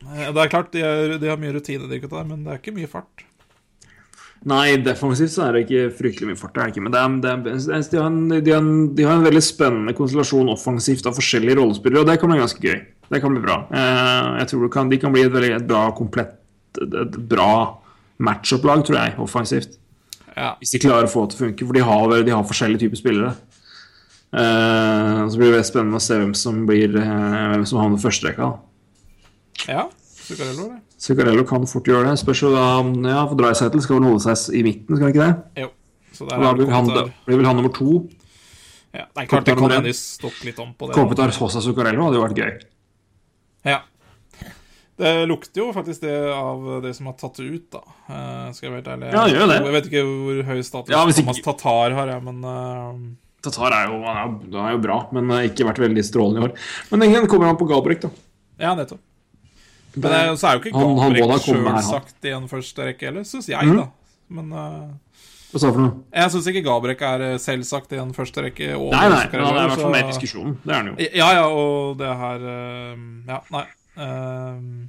Det 0.00 0.44
er 0.44 0.52
klart, 0.52 0.70
de, 0.72 0.84
er, 0.84 1.18
de 1.20 1.28
har 1.28 1.40
mye 1.40 1.52
rutine, 1.52 1.88
de 1.90 2.00
gutta 2.00 2.16
der, 2.22 2.30
men 2.30 2.46
det 2.46 2.54
er 2.54 2.62
ikke 2.62 2.76
mye 2.78 2.88
fart. 2.88 3.26
Nei, 4.48 4.78
defensivt 4.80 5.34
så 5.34 5.42
er 5.44 5.52
det 5.52 5.66
ikke 5.66 5.90
fryktelig 5.98 6.30
mye 6.30 6.38
fart. 6.40 6.54
det 6.54 6.62
er 6.62 6.70
ikke, 6.72 6.80
Men 6.86 6.92
det 6.94 7.00
er, 7.00 7.16
det 7.20 7.50
er, 7.76 7.82
de, 7.90 7.98
har 8.00 8.06
en, 8.08 8.20
de, 8.32 8.52
har 8.54 8.62
en, 8.62 8.70
de 8.96 9.04
har 9.04 9.18
en 9.18 9.26
veldig 9.26 9.42
spennende 9.44 9.92
konstellasjon 9.98 10.48
offensivt 10.48 11.04
av 11.10 11.18
forskjellige 11.18 11.58
rollespillere, 11.58 12.00
og 12.00 12.08
det 12.08 12.16
kan 12.22 12.32
bli 12.32 12.38
ganske 12.40 12.64
gøy. 12.64 12.78
Det 13.10 13.20
kan 13.20 13.34
bli 13.34 13.42
bra. 13.44 13.58
Eh, 13.68 14.38
Jeg 14.40 14.48
tror 14.54 14.70
kan, 14.72 14.88
De 14.88 14.96
kan 15.02 15.12
bli 15.12 15.26
et 15.26 15.32
veldig 15.34 15.52
et 15.58 15.66
bra 15.68 15.82
komplett 15.92 16.32
et, 16.80 17.18
bra 17.28 17.50
matchup-lag, 18.22 18.84
tror 18.86 18.96
jeg, 19.02 19.14
offensivt. 19.20 19.76
Ja. 20.36 20.54
Hvis 20.62 20.72
de 20.72 20.80
klarer 20.86 21.04
å 21.08 21.10
få 21.12 21.26
det 21.26 21.34
til 21.34 21.40
å 21.40 21.44
funke, 21.48 21.66
for 21.66 21.76
de 21.76 21.84
har, 21.84 22.16
de 22.24 22.32
har 22.32 22.44
forskjellige 22.48 22.84
typer 22.86 23.00
spillere. 23.02 23.32
Eh, 24.30 25.22
så 25.28 25.36
blir 25.40 25.52
det 25.56 25.64
spennende 25.66 25.98
å 25.98 26.04
se 26.04 26.16
hvem 26.20 26.32
som 26.38 26.62
blir 26.68 26.94
eh, 26.96 27.48
Hvem 27.50 27.64
som 27.66 27.80
havner 27.82 28.00
førsterekka. 28.00 28.52
ja. 29.68 29.88
Zuccarello? 30.30 30.70
Zuccarello 31.00 31.44
kan 31.48 31.64
fort 31.70 31.86
gjøre 31.88 32.10
det. 32.10 32.18
Spørs 32.20 32.42
jo 32.44 32.50
da 32.52 32.64
ja, 33.08 33.20
for 33.30 33.38
Dreisaitl 33.40 33.80
skal 33.80 33.96
vel 34.00 34.08
holde 34.10 34.20
seg 34.24 34.56
i 34.58 34.64
midten, 34.66 34.96
skal 34.98 35.06
han 35.08 35.14
ikke 35.14 35.28
det? 35.28 35.62
Jo. 35.64 35.70
Så 36.12 36.26
der 36.28 36.42
da 36.42 36.50
det 36.50 36.58
blir 36.58 36.74
han, 36.74 36.90
kommet 36.90 37.22
blir 37.28 37.38
vel 37.40 37.48
han 37.48 37.56
nummer 37.60 37.72
to. 37.72 37.94
Ja, 38.92 39.06
det 39.06 39.22
er 39.22 39.30
klart 39.30 39.46
det 39.46 39.54
kan 39.56 39.70
hende 39.70 39.86
de 39.88 39.94
stokker 39.96 40.50
litt 40.50 40.58
om 40.60 40.74
på 40.76 40.90
det. 40.90 40.96
Kopitar 40.98 41.32
Sosa 41.32 41.62
Zuccarello 41.64 42.08
hadde 42.08 42.18
jo 42.18 42.24
vært 42.26 42.40
gøy. 42.42 42.52
Ja. 43.70 43.78
Det 45.00 45.12
lukter 45.30 45.62
jo 45.62 45.70
faktisk 45.72 46.02
det 46.04 46.12
av 46.34 46.66
det 46.84 46.90
som 46.98 47.08
har 47.08 47.14
tatt 47.16 47.38
det 47.40 47.46
ut, 47.48 47.66
da. 47.72 47.80
Eh, 48.10 48.50
skal 48.52 48.66
jeg 48.66 48.72
være 48.74 48.80
helt 48.82 48.90
ærlig. 48.92 49.12
Ja, 49.14 49.22
gjør 49.32 49.46
det. 49.48 49.58
Jeg 49.64 49.74
vet 49.78 49.88
ikke 49.88 50.02
hvor 50.10 50.40
høy 50.50 50.62
status 50.66 50.92
Ja, 50.92 51.04
ikke- 51.06 51.22
Thomas 51.22 51.40
Tatar 51.46 51.96
har, 51.96 52.12
jeg, 52.12 52.24
men 52.26 52.44
uh... 52.44 52.98
Tatar 53.40 53.72
er 53.72 53.86
jo, 53.88 54.02
han 54.04 54.18
er, 54.52 54.72
jo- 54.74 54.82
bra, 54.84 54.98
men 55.16 55.30
har 55.32 55.46
ikke 55.48 55.64
vært 55.70 55.80
veldig 55.80 56.04
strålende 56.04 56.42
i 56.42 56.48
år. 56.50 56.58
Men 56.90 57.00
den 57.06 57.30
kommer 57.32 57.48
han 57.48 57.56
på 57.56 57.70
Galbrek, 57.70 58.02
da. 58.04 58.10
Ja, 58.60 58.74
nettopp. 58.76 59.00
Men 59.96 60.12
det, 60.12 60.18
så 60.38 60.48
er 60.48 60.56
jo 60.56 60.62
ikke 60.62 60.74
Gabrek 60.76 61.46
sjølsagt 61.46 62.28
i 62.28 62.34
en 62.36 62.48
første 62.50 62.86
rekke 62.86 63.08
heller, 63.08 63.24
syns 63.26 63.48
jeg, 63.50 63.66
mm. 63.66 63.80
da. 63.80 63.86
Men 64.30 64.52
eh, 64.54 65.18
Hva 65.50 65.62
sa 65.62 65.70
du 65.70 65.74
for 65.74 65.82
noe? 65.82 65.96
jeg 66.14 66.34
syns 66.36 66.48
ikke 66.52 66.62
Gabrek 66.68 67.02
er 67.08 67.26
eh, 67.32 67.36
selvsagt 67.42 67.96
i 67.96 68.00
en 68.02 68.14
første 68.14 68.44
rekke. 68.46 68.70
Og 68.78 68.94
Nei, 68.94 69.04
nei, 69.10 69.24
Zuccarello, 69.24 69.50
han 69.50 69.58
er 69.58 69.66
i 69.66 69.72
hvert 69.72 69.84
fall 69.84 69.94
med 69.96 70.04
i 70.06 70.12
diskusjonen. 70.12 70.56
Det 70.62 70.72
er 70.74 70.78
han 70.78 70.90
jo. 70.92 70.96
Ja, 71.22 71.28
ja, 71.40 71.44
og 71.50 71.98
det 72.00 72.14
her 72.22 72.48
eh, 72.54 73.04
Ja, 73.32 73.42
nei. 73.56 73.66
Uh, 74.00 74.88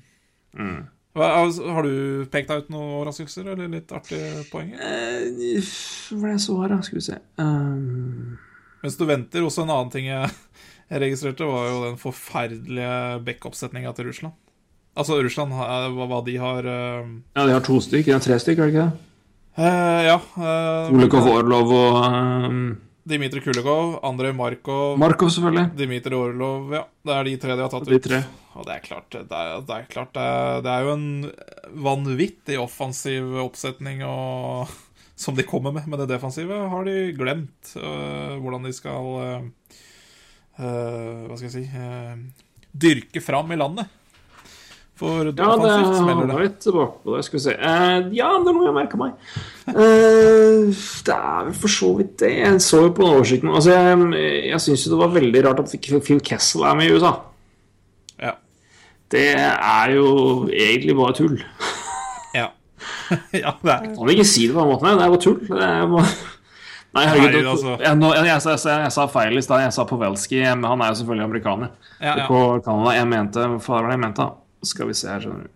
Mm. 0.52 0.82
altså, 1.16 1.64
har 1.72 1.86
du 1.88 2.26
pekt 2.32 2.50
deg 2.52 2.66
ut 2.66 2.72
noen 2.74 2.90
overraskelser 2.98 3.46
eller 3.54 3.70
litt 3.72 3.92
artige 3.96 4.42
poenger? 4.52 4.82
Eh, 4.84 5.64
Hva 6.12 6.18
var 6.20 6.28
det 6.28 6.34
jeg 6.36 6.44
så 6.44 6.56
her, 6.60 6.74
da? 6.74 6.80
Skal 6.84 6.98
vi 7.00 7.04
se 7.06 7.18
um, 7.40 8.38
Mens 8.84 8.98
du 9.00 9.06
venter, 9.08 9.46
også 9.48 9.64
en 9.64 9.72
annen 9.72 9.92
ting 9.94 10.10
jeg 10.10 10.28
registrerte, 11.06 11.48
var 11.48 11.70
jo 11.70 11.82
den 11.86 12.00
forferdelige 12.02 13.22
backup-setninga 13.28 13.94
til 13.96 14.10
Russland. 14.10 14.36
Altså 14.92 15.22
Russland, 15.24 15.56
hva, 15.56 16.06
hva 16.10 16.20
de 16.26 16.34
har 16.42 16.66
uh... 16.68 17.08
Ja, 17.38 17.46
de 17.48 17.54
har 17.56 17.64
to 17.64 17.78
stykk. 17.84 18.10
Ja, 18.12 18.20
tre 18.20 18.36
stykk, 18.42 18.60
er 18.60 18.68
det 18.68 18.74
ikke 18.76 18.86
det? 18.90 19.08
Uh, 19.56 20.02
Ja. 20.08 20.18
Uh, 20.36 20.92
Olikov 20.96 21.28
Orlov 21.32 21.72
og 21.76 21.98
uh, 22.02 22.58
Dimitri 23.08 23.42
Kulikov, 23.44 23.98
Andrej 24.06 24.34
Markov, 24.38 24.98
Markov, 25.02 25.32
selvfølgelig. 25.34 25.72
Dimitri 25.80 26.16
Orlov 26.16 26.74
Ja, 26.76 26.84
det 27.08 27.16
er 27.16 27.28
de 27.30 27.34
tre 27.42 27.56
de 27.58 27.64
har 27.66 27.72
tatt 27.74 27.88
De 27.88 27.98
ut. 27.98 28.04
tre. 28.06 28.20
Og 28.60 28.68
det 28.68 28.76
er 28.76 28.84
klart, 28.86 29.08
det 29.16 29.24
er, 29.32 29.64
det 29.64 29.78
er, 29.78 29.88
klart 29.92 30.12
det 30.16 30.28
er, 30.28 30.62
det 30.66 30.72
er 30.76 30.86
jo 30.86 30.94
en 30.98 31.08
vanvittig 31.88 32.60
offensiv 32.60 33.32
oppsetning 33.46 34.04
og, 34.04 34.72
som 35.16 35.40
de 35.40 35.48
kommer 35.48 35.72
med. 35.76 35.88
Men 35.88 36.04
det 36.04 36.10
defensive 36.12 36.60
har 36.76 36.88
de 36.88 36.98
glemt 37.16 37.74
uh, 37.80 38.36
hvordan 38.44 38.68
de 38.68 38.76
skal 38.76 39.12
Hva 40.62 41.38
skal 41.40 41.48
jeg 41.48 41.56
si 41.56 41.66
Dyrke 42.72 43.24
fram 43.24 43.50
i 43.52 43.58
landet. 43.60 43.88
For 45.02 45.26
Ja, 45.26 45.32
det 45.58 45.70
det. 46.30 46.36
litt 46.44 46.60
tilbake 46.62 47.00
på 47.02 47.16
det. 47.16 47.24
Skal 47.26 47.40
vi 47.40 47.44
se. 47.48 47.56
uh, 47.58 48.10
ja, 48.14 48.28
det 48.38 48.52
er 48.52 48.54
noe 48.54 48.68
jeg 48.68 48.76
merka 48.76 49.00
meg. 49.02 49.16
Uh, 49.66 50.70
det 51.08 51.16
er 51.16 51.48
vel 51.48 51.56
for 51.64 51.74
så 51.74 51.90
vidt 51.98 52.20
det. 52.22 52.30
Jeg 52.38 52.60
så 52.62 52.84
jo 52.86 52.92
på 52.94 53.02
den 53.02 53.16
oversikten 53.16 53.50
Altså, 53.50 53.74
Jeg, 53.74 54.50
jeg 54.52 54.62
syns 54.62 54.86
jo 54.86 54.92
det 54.94 55.00
var 55.02 55.16
veldig 55.16 55.44
rart 55.48 55.64
at 55.64 55.74
Phil 56.06 56.22
Kessel 56.22 56.68
er 56.70 56.78
med 56.78 56.92
i 56.92 56.94
USA. 56.94 57.16
Ja. 58.22 58.36
Det 59.10 59.26
er 59.42 59.96
jo 59.96 60.12
egentlig 60.54 60.98
bare 61.00 61.18
tull. 61.18 61.40
ja. 62.38 62.52
ja, 63.44 63.56
det 63.58 63.74
er 63.74 63.90
Jeg 63.90 63.96
kan 63.98 64.14
ikke 64.14 64.28
si 64.36 64.46
det 64.46 64.54
på 64.54 64.62
den 64.62 64.70
måten. 64.70 64.92
Det 64.92 65.08
er 65.08 65.16
bare 65.16 65.26
tull. 65.26 65.42
Det 65.48 65.66
er 65.72 65.90
bare... 65.96 66.14
Nei, 66.92 67.08
herregud. 67.08 67.40
Nei, 67.40 67.48
altså. 67.48 67.74
jeg, 67.80 67.98
jeg, 68.04 68.28
jeg, 68.28 68.62
jeg, 68.84 68.92
sa 68.92 69.08
feil 69.10 69.40
i 69.40 69.44
stad. 69.46 69.64
Jeg 69.64 69.74
sa 69.74 69.88
Pavelski. 69.88 70.44
men 70.44 70.68
Han 70.68 70.84
er 70.84 70.92
jo 70.92 71.02
selvfølgelig 71.02 71.26
amerikaner. 71.30 71.74
ja, 71.98 72.18
ja. 72.20 72.30
På 72.30 72.60
Canada. 72.62 72.94
Jeg 73.00 73.08
mente 73.08 73.50
Hva 73.58 73.80
var 73.80 73.90
det 73.90 73.98
jeg 73.98 74.06
mente? 74.06 74.28
da? 74.28 74.51
Skal 74.64 74.88
vi 74.90 74.94
se 74.98 75.08
her, 75.10 75.20
skjønner 75.24 75.48
du. 75.48 75.52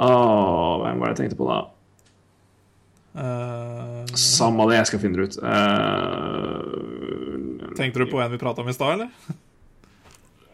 Åh, 0.00 0.80
hvem 0.84 1.00
var 1.00 1.06
det 1.10 1.12
jeg 1.12 1.20
tenkte 1.24 1.38
på, 1.40 1.46
da? 1.50 1.60
Uh, 3.10 4.06
Samme 4.14 4.62
det, 4.70 4.76
jeg 4.78 4.86
skal 4.92 5.00
finne 5.02 5.16
det 5.18 5.24
ut. 5.28 5.36
Uh, 5.42 5.50
Tenkte 7.78 7.98
du 8.02 8.06
på 8.10 8.20
en 8.22 8.30
vi 8.32 8.38
prata 8.40 8.62
om 8.62 8.68
i 8.70 8.74
stad, 8.76 8.90
eller? 8.94 9.10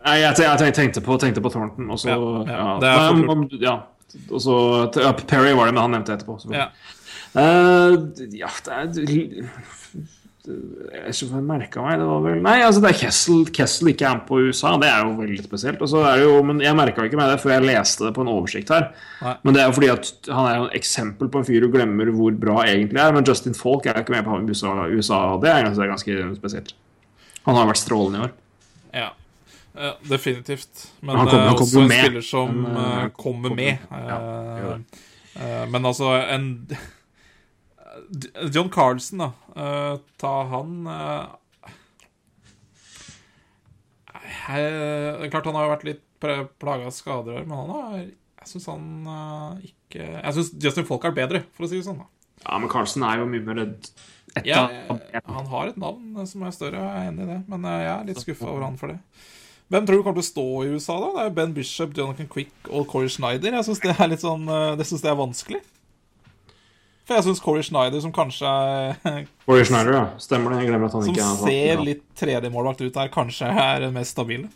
Nei, 0.06 0.16
jeg, 0.22 0.38
jeg 0.40 0.74
tenkte 0.76 1.02
på, 1.04 1.16
tenkte 1.20 1.42
på 1.42 1.50
Thornton, 1.52 1.86
og 1.90 1.98
så 2.00 2.08
Ja, 2.12 2.16
ja, 2.16 2.22
ja, 2.46 2.78
det 2.80 2.88
er 2.94 2.98
om- 3.34 3.48
ja. 3.60 3.76
Og 4.30 4.40
så 4.40 4.54
Perry 5.26 5.52
var 5.58 5.66
det, 5.66 5.74
men 5.74 5.82
han 5.82 5.90
nevnte 5.96 6.14
etterpå. 6.14 6.34
Eh, 6.46 7.92
ja, 8.38 8.48
det 8.64 8.72
er 8.72 8.86
Jeg 10.47 11.14
ikke 11.16 11.40
merka 11.43 11.82
meg. 11.82 11.98
Det 11.98 12.06
var 12.06 12.20
vel 12.23 12.40
Nei, 12.44 12.55
altså 12.62 12.81
det 12.85 12.90
er 12.93 12.98
Kessel, 13.01 13.44
Kessel 13.55 13.90
ikke 13.90 14.06
er 14.06 14.14
med 14.20 14.27
på 14.28 14.39
USA. 14.47 14.73
Det 14.78 14.89
er 14.89 15.02
jo 15.05 15.16
veldig 15.18 15.44
spesielt. 15.44 15.82
Og 15.82 15.90
så 15.90 16.02
er 16.06 16.20
det 16.20 16.24
jo, 16.28 16.36
men 16.47 16.60
Jeg 16.62 16.77
merka 16.78 17.05
ikke 17.06 17.18
meg 17.18 17.32
det 17.32 17.40
før 17.43 17.55
jeg 17.56 17.66
leste 17.66 18.06
det 18.06 18.14
på 18.14 18.23
en 18.23 18.31
oversikt 18.31 18.70
her. 18.74 18.89
Nei. 19.23 19.35
Men 19.43 19.55
det 19.56 19.62
er 19.62 19.66
jo 19.70 19.77
fordi 19.78 19.90
at 19.94 20.12
han 20.31 20.47
er 20.51 20.56
jo 20.60 20.64
et 20.70 20.77
eksempel 20.81 21.28
på 21.32 21.43
en 21.43 21.48
fyr 21.48 21.66
du 21.66 21.68
glemmer 21.74 22.10
hvor 22.14 22.39
bra 22.47 22.56
egentlig 22.64 23.02
er. 23.02 23.12
Men 23.16 23.27
Justin 23.27 23.55
Falk 23.59 23.86
er 23.90 23.98
jo 23.98 24.06
ikke 24.06 24.16
med 24.16 24.24
på 24.31 24.39
USA. 24.51 24.74
USA 24.93 25.20
det 25.43 25.51
er 25.52 25.62
ganske, 25.66 25.86
ganske 25.93 26.36
spesielt. 26.39 26.74
Han 27.47 27.55
har 27.59 27.66
vært 27.70 27.82
strålende 27.82 28.18
i 28.18 28.27
år. 28.27 28.35
Ja, 28.97 29.09
ja 29.77 29.93
definitivt. 30.09 30.86
Men 31.02 31.16
Han 31.16 31.27
han 31.28 31.28
eh, 31.28 31.55
kommer 31.55 31.62
også 31.66 31.82
en 31.82 31.89
med. 31.89 32.05
spiller 32.05 32.23
som 32.27 32.62
Men, 32.62 32.77
eh, 32.77 33.05
eh, 33.05 33.10
kommer 33.16 33.48
kommer- 33.51 33.56
med. 33.56 33.78
ja, 33.90 34.18
Eh, 35.36 35.52
eh, 35.62 35.66
men 35.68 35.82
altså, 35.85 36.14
en 36.32 36.47
John 38.52 38.68
Carlsen, 38.70 39.22
da. 39.22 39.30
Uh, 39.56 39.98
ta 40.20 40.32
han 40.50 40.86
uh, 40.86 41.36
jeg, 44.46 45.30
Klart 45.32 45.48
han 45.48 45.56
har 45.58 45.70
vært 45.74 45.86
litt 45.88 46.02
plaga 46.20 46.88
av 46.88 46.94
skader, 46.94 47.44
men 47.44 47.56
han 47.56 47.72
har 47.72 47.96
Jeg 48.00 48.50
syns 48.50 48.68
han 48.70 48.84
uh, 49.08 49.64
ikke 49.64 50.02
Jeg 50.02 50.36
syns 50.36 50.52
Justin 50.62 50.88
Folk 50.88 51.06
er 51.08 51.16
bedre, 51.16 51.44
for 51.56 51.66
å 51.66 51.70
si 51.70 51.80
det 51.80 51.86
sånn. 51.88 52.02
da 52.02 52.44
Ja, 52.44 52.60
men 52.60 52.70
Carlsen 52.72 53.06
er 53.06 53.22
jo 53.22 53.30
mye 53.30 53.44
mer 53.44 53.62
etter. 53.64 54.12
ja, 54.44 54.66
han 55.24 55.48
har 55.48 55.72
et 55.72 55.80
navn 55.80 56.26
som 56.28 56.44
er 56.44 56.52
større, 56.54 56.82
jeg 56.82 57.00
er 57.00 57.10
enig 57.10 57.24
i 57.24 57.30
det. 57.30 57.40
Men 57.48 57.64
jeg 57.70 57.88
er 57.88 58.06
litt 58.10 58.20
skuffa 58.20 58.50
over 58.52 58.66
han 58.66 58.76
for 58.76 58.92
det. 58.92 58.98
Hvem 59.72 59.86
tror 59.86 59.98
du 59.98 60.02
kommer 60.04 60.20
til 60.20 60.26
å 60.26 60.30
stå 60.30 60.44
i 60.62 60.74
USA, 60.76 60.98
da? 61.00 61.08
Det 61.14 61.22
er 61.22 61.30
jo 61.30 61.36
Ben 61.38 61.54
Bishop, 61.56 61.96
Jonathan 61.96 62.28
Quick 62.30 62.68
og 62.68 62.84
Corey 62.92 63.10
Schneider. 63.10 63.56
Jeg 63.56 63.66
syns 63.66 63.80
det 63.82 63.96
er 63.96 64.12
litt 64.12 64.22
sånn 64.22 64.44
Det 64.78 64.86
synes 64.86 65.02
det 65.02 65.10
er 65.10 65.18
vanskelig. 65.18 65.62
For 67.06 67.14
jeg 67.14 67.22
syns 67.28 67.40
Corey 67.42 67.62
Schneider, 67.62 68.00
som 68.02 68.10
kanskje 68.12 68.50
Corey 69.46 69.64
Schneider, 69.68 69.92
ja. 69.94 70.04
Stemmer 70.18 70.50
det. 70.56 70.62
Jeg 70.64 70.70
glemmer 70.72 70.88
at 70.90 70.96
han 70.98 71.04
Som 71.06 71.12
ikke 71.14 71.26
er 71.26 71.36
ser 71.46 71.82
litt 71.86 72.02
tredjemålvakt 72.18 72.80
ut 72.82 72.94
der, 72.96 73.10
kanskje 73.14 73.46
er 73.52 73.84
den 73.86 73.94
mest 73.94 74.16
stabile. 74.16 74.48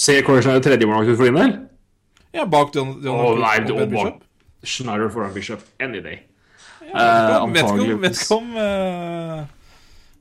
Ser 0.00 0.22
Corey 0.24 0.40
Schneider 0.44 0.62
tredjemålvakt 0.64 1.12
ut 1.12 1.18
for 1.20 1.28
din 1.28 1.36
del? 1.40 1.52
Ja, 2.32 2.44
bak 2.46 2.72
John, 2.74 2.94
Å, 3.02 3.34
nei, 3.40 3.56
og 3.66 3.78
Ben 3.82 3.90
Bishop. 3.90 4.20
Schneider 4.62 5.08
foran 5.12 5.32
Bishop 5.34 5.64
any 5.82 6.00
day. 6.04 6.20
Ja, 6.88 7.44
vet 7.46 7.64
ikke 7.64 7.70
om- 7.74 8.00
vet 8.00 8.16
ikke 8.16 8.36
om 8.36 8.52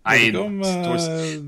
Nei, 0.10 0.18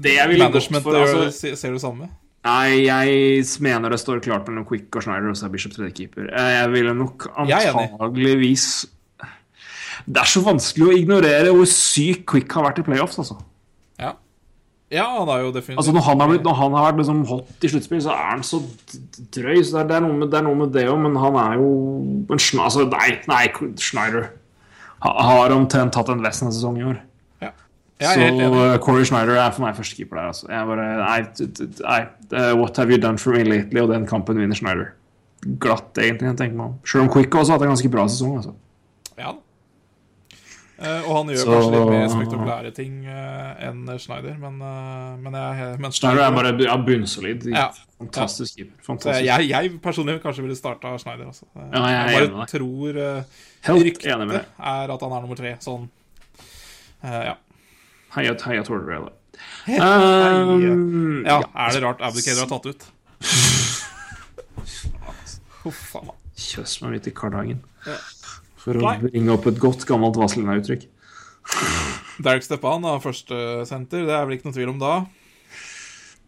det 0.05 0.13
jeg 0.15 0.29
ville 0.29 0.49
gått 0.53 0.81
for, 0.83 0.93
altså- 0.95 1.31
ser- 1.33 1.55
du 1.73 1.79
det 1.79 1.81
samme. 1.81 2.09
Nei, 2.41 2.87
jeg 2.87 3.43
mener 3.61 3.93
det 3.93 3.99
står 4.01 4.23
klart 4.25 4.47
mellom 4.49 4.65
Quick 4.65 4.95
og 4.97 5.03
Schneider, 5.05 5.29
og 5.29 5.37
så 5.37 5.45
er 5.45 5.53
Bishop 5.53 5.75
tredjekeeper. 5.75 6.31
Jeg 6.33 6.71
ville 6.73 6.95
nok 6.97 7.27
antageligvis 7.37 8.87
Det 10.07 10.17
er 10.23 10.29
så 10.31 10.41
vanskelig 10.41 10.87
å 10.87 10.95
ignorere 10.97 11.53
hvor 11.53 11.69
syk 11.69 12.23
Quick 12.31 12.55
har 12.57 12.65
vært 12.65 12.81
i 12.81 12.85
playoffs, 12.87 13.19
altså. 13.21 13.37
Ja. 14.01 14.15
ja, 14.89 15.05
han 15.19 15.29
har 15.29 15.43
jo 15.43 15.51
definitivt 15.53 15.83
Altså 15.83 15.93
Når 15.93 16.05
han 16.07 16.23
har, 16.23 16.31
blitt, 16.31 16.47
når 16.47 16.57
han 16.57 16.79
har 16.79 16.87
vært 16.87 17.03
liksom 17.03 17.21
hot 17.29 17.67
i 17.67 17.71
sluttspill, 17.75 18.01
så 18.01 18.15
er 18.15 18.31
han 18.31 18.41
så 18.47 18.63
drøy. 19.37 19.61
Så 19.61 19.75
det 19.75 19.83
er, 19.83 19.91
det 19.91 19.99
er, 19.99 20.05
noe, 20.07 20.17
med, 20.23 20.31
det 20.33 20.41
er 20.41 20.47
noe 20.49 20.61
med 20.63 20.73
det 20.73 20.87
òg, 20.89 20.97
men 21.05 21.21
han 21.21 21.37
er 21.43 21.59
jo 21.61 21.69
en 22.25 22.41
altså, 22.65 22.89
Nei, 22.89 23.11
nei, 23.29 23.43
Schneider 23.77 24.31
har 25.01 25.53
omtrent 25.53 25.93
tatt 25.93 26.09
en 26.13 26.25
Western 26.25 26.53
sesong 26.53 26.81
i 26.81 26.89
år. 26.89 26.97
Ja. 28.01 28.15
Så 28.15 28.49
uh, 28.49 28.77
Corey 28.81 29.05
Schneider 29.05 29.37
er 29.37 29.51
for 29.53 29.65
meg 29.65 29.77
førstekeeper 29.77 30.17
der. 30.17 30.31
Altså. 30.31 30.47
Jeg 30.49 30.67
bare, 30.71 30.87
nei, 31.01 31.19
nei, 31.83 31.99
uh, 32.33 32.55
What 32.57 32.81
have 32.81 32.89
you 32.89 32.97
done 33.01 33.21
for 33.21 33.37
me 33.37 33.45
lately? 33.45 33.83
Og 33.83 33.93
den 33.93 34.07
kampen 34.09 34.41
vinner 34.41 34.57
Schneider. 34.57 34.91
Glatt, 35.61 35.93
egentlig. 35.97 36.31
jeg 36.31 36.37
tenker 36.37 36.65
om. 36.65 36.75
Selv 36.85 37.05
om 37.05 37.13
Quick 37.13 37.35
også 37.35 37.53
har 37.53 37.59
hatt 37.59 37.67
en 37.69 37.73
ganske 37.75 37.93
bra 37.93 38.07
sesong. 38.09 38.35
Altså. 38.41 38.55
Ja. 39.21 39.35
Eh, 40.81 41.03
og 41.05 41.13
han 41.19 41.29
gjør 41.29 41.37
Så- 41.37 41.51
kanskje 41.53 41.71
litt 41.75 41.89
mer 41.93 42.07
spektakulære 42.09 42.71
ting 42.73 42.93
uh, 43.05 43.67
enn 43.67 43.99
Schneider, 44.01 44.33
men, 44.41 44.55
uh, 44.65 45.13
men, 45.21 45.35
jeg, 45.37 45.75
men 45.83 45.93
Schneider 45.93 46.23
er 46.25 46.31
bare 46.33 46.53
ja, 46.57 46.77
bunnsolid. 46.81 47.45
Ja. 47.53 47.67
Fantastisk 48.01 48.57
keeper. 48.57 48.73
Ja. 48.79 48.85
Fantastisk. 48.87 49.25
jeg, 49.27 49.49
jeg 49.51 49.75
personlig 49.83 50.17
kanskje 50.23 50.41
ville 50.47 50.57
starta 50.57 50.95
Schneider. 50.97 51.29
Altså. 51.29 51.45
Eh, 51.53 51.67
Ja, 51.69 51.83
jeg 51.85 52.15
jeg 52.15 52.31
bare 52.33 52.47
tror 52.49 52.97
uh, 52.97 53.23
Helt 53.67 53.85
Ryktet 53.85 54.09
er 54.09 54.93
at 54.95 55.05
han 55.05 55.11
er 55.11 55.21
nummer 55.21 55.37
tre. 55.37 55.53
Sånn. 55.61 55.85
Eh, 57.03 57.21
ja. 57.29 57.35
Heia, 58.15 58.35
heia 58.45 58.63
Tordrell. 58.67 59.09
Heia. 59.65 59.85
Um, 59.85 61.21
ja. 61.25 61.37
Er 61.55 61.75
det 61.75 61.83
rart 61.85 62.01
Abdicator 62.03 62.43
har 62.43 62.49
tatt 62.51 62.65
ut? 62.71 62.87
Huff 65.61 65.95
a 65.95 66.01
meg. 66.09 66.17
Kjøss 66.41 66.79
meg 66.81 66.97
midt 66.97 67.07
i 67.07 67.13
kardagen. 67.15 67.61
Ja. 67.85 67.97
For 68.61 68.77
å 68.77 68.83
Nei. 68.83 68.97
bringe 69.05 69.33
opp 69.33 69.47
et 69.49 69.59
godt, 69.61 69.85
gammelt 69.89 70.17
Vazelina-uttrykk. 70.19 70.87
Derek 72.21 72.45
Stepan 72.45 72.85
har 72.85 73.01
førstesenter, 73.01 74.05
det 74.05 74.13
er 74.13 74.27
vel 74.27 74.37
ikke 74.37 74.49
noe 74.49 74.57
tvil 74.57 74.73
om 74.73 74.81
da. 74.81 74.93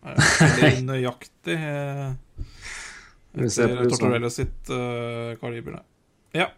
Eh, 0.04 0.32
Veldig 0.58 0.86
nøyaktig 0.88 1.56
eh, 1.56 2.08
Vi 3.38 3.50
ser 3.54 3.70
på 3.70 3.76
etter 3.76 3.86
USA. 3.86 3.94
Tortorello 3.94 4.32
sitt 4.34 4.72
uh, 4.74 5.36
kaliber. 5.42 5.78
Ja. 6.36 6.50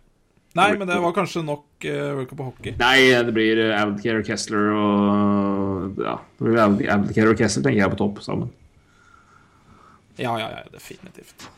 Nei, 0.56 0.69
men 0.80 0.88
det 0.88 0.98
var 1.03 1.11
kanskje 1.15 1.44
nok 1.44 1.65
uh, 1.84 1.95
World 2.15 2.30
Cup 2.30 2.41
og 2.41 2.52
hockey. 2.52 2.76
Nei, 2.80 2.99
det 3.27 3.34
blir 3.36 3.60
uh, 3.68 3.82
og 3.91 4.27
Kessler 4.27 4.69
og 4.72 5.99
Ja, 5.99 6.15
det 6.40 6.45
blir 6.45 6.61
Abdi- 6.64 7.26
og 7.27 7.40
Kessler, 7.40 7.65
tenker 7.65 7.82
jeg, 7.82 7.91
på 7.91 7.99
topp 7.99 8.22
sammen. 8.23 8.53
Ja, 10.15 10.38
ja, 10.40 10.48
ja, 10.53 10.64
definitivt. 10.72 11.49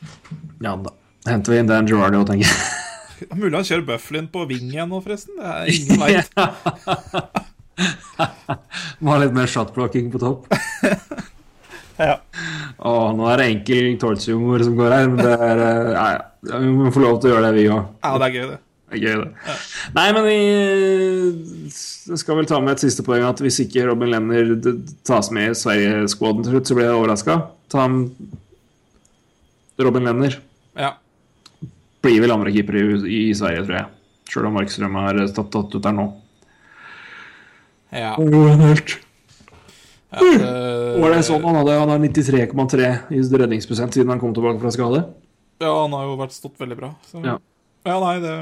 Ja 0.66 0.74
da. 0.82 0.96
Henter 1.28 1.54
vi 1.54 1.60
inn 1.62 1.70
Dan 1.70 1.90
Girardi 1.90 2.18
og 2.18 2.26
tenker 2.30 2.50
jeg. 2.50 2.58
Mulig 3.38 3.54
han 3.54 3.68
kjører 3.68 3.86
Bufflin 3.86 4.32
på 4.34 4.46
wing 4.50 4.72
igjen 4.72 4.90
nå, 4.90 5.02
forresten. 5.06 5.38
Det 5.38 5.54
er 5.54 5.70
ingen 5.74 6.02
veit. 6.02 7.46
Må 9.02 9.14
ha 9.14 9.22
litt 9.22 9.36
mer 9.36 9.50
shotblocking 9.52 10.10
på 10.14 10.22
topp. 10.22 10.48
Ja. 11.98 12.20
Å, 12.78 12.92
nå 13.18 13.26
er 13.32 13.42
det 13.42 13.50
enkel 13.56 13.96
tortsjumor 14.02 14.62
som 14.66 14.78
går 14.78 14.94
her, 14.94 15.08
men 15.10 15.22
det 15.22 15.34
er 15.34 15.62
uh, 15.64 15.92
Nei, 15.96 16.12
ja, 16.50 16.60
vi 16.62 16.74
må 16.78 16.92
få 16.94 17.02
lov 17.02 17.18
til 17.22 17.32
å 17.32 17.36
gjøre 17.36 17.48
det, 17.48 17.54
vi 17.58 17.70
òg. 17.74 17.88
ja, 18.06 18.12
det 18.22 18.28
er 18.28 18.36
gøy, 18.36 18.44
det. 18.52 18.60
Gøy, 18.88 19.18
det. 19.20 19.56
Nei, 19.98 20.06
men 20.16 20.24
vi 20.24 21.72
skal 22.16 22.38
vel 22.40 22.46
ta 22.48 22.60
med 22.64 22.78
et 22.78 22.84
siste 22.86 23.04
poeng 23.04 23.26
at 23.28 23.42
hvis 23.44 23.58
ikke 23.66 23.84
Robin 23.90 24.14
Lenner 24.14 24.54
tas 25.08 25.28
med 25.36 25.52
i 25.52 25.58
Sverige-squaden 25.60 26.46
til 26.46 26.54
slutt, 26.56 26.70
så 26.70 26.78
blir 26.78 26.88
jeg 26.88 26.96
overraska. 26.96 27.36
Ta 27.68 27.84
Robin 29.84 30.08
Lenner. 30.08 30.38
Ja. 30.80 30.94
Blir 32.02 32.22
vel 32.24 32.32
andrekeeper 32.32 32.78
i, 32.80 32.86
i 33.12 33.34
Sverige, 33.36 33.66
tror 33.68 33.76
jeg. 33.82 33.90
Sjøl 34.32 34.48
om 34.50 34.56
Markstrøm 34.58 34.96
har 35.00 35.20
tatt, 35.36 35.52
tatt 35.54 35.76
ut 35.76 35.84
der 35.84 35.96
nå. 35.96 36.08
ja. 37.92 38.14
Helt. 38.18 38.98
ja 40.12 40.20
det- 40.20 41.02
Var 41.02 41.12
det 41.12 41.24
sånn 41.28 41.44
han 41.44 41.56
hadde? 41.60 41.80
Han 41.80 41.90
har 41.90 42.00
93,3 42.00 42.90
i 43.12 43.22
redningsprosent 43.44 43.94
siden 43.94 44.10
han 44.16 44.20
kom 44.20 44.34
tilbake 44.34 44.60
fra 44.64 44.72
skade. 44.72 45.04
Ja, 45.60 45.74
han 45.82 45.92
har 45.92 46.06
jo 46.08 46.16
vært 46.20 46.32
stått 46.36 46.58
veldig 46.60 46.78
bra. 46.78 46.94
Så. 47.04 47.20
Ja. 47.26 47.38
Ja. 47.86 48.00
nei, 48.00 48.20
det 48.20 48.34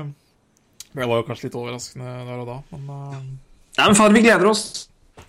Det 0.96 1.08
var 1.12 1.20
jo 1.22 1.26
kanskje 1.28 1.50
litt 1.50 1.56
overraskende 1.60 2.12
der 2.30 2.42
og 2.44 2.48
da, 2.50 2.58
men 2.72 2.90
uh, 2.90 3.16
Nei, 3.76 3.86
men 3.90 3.96
fader, 4.00 4.14
vi 4.16 4.22
gleder 4.24 4.48
oss. 4.48 4.62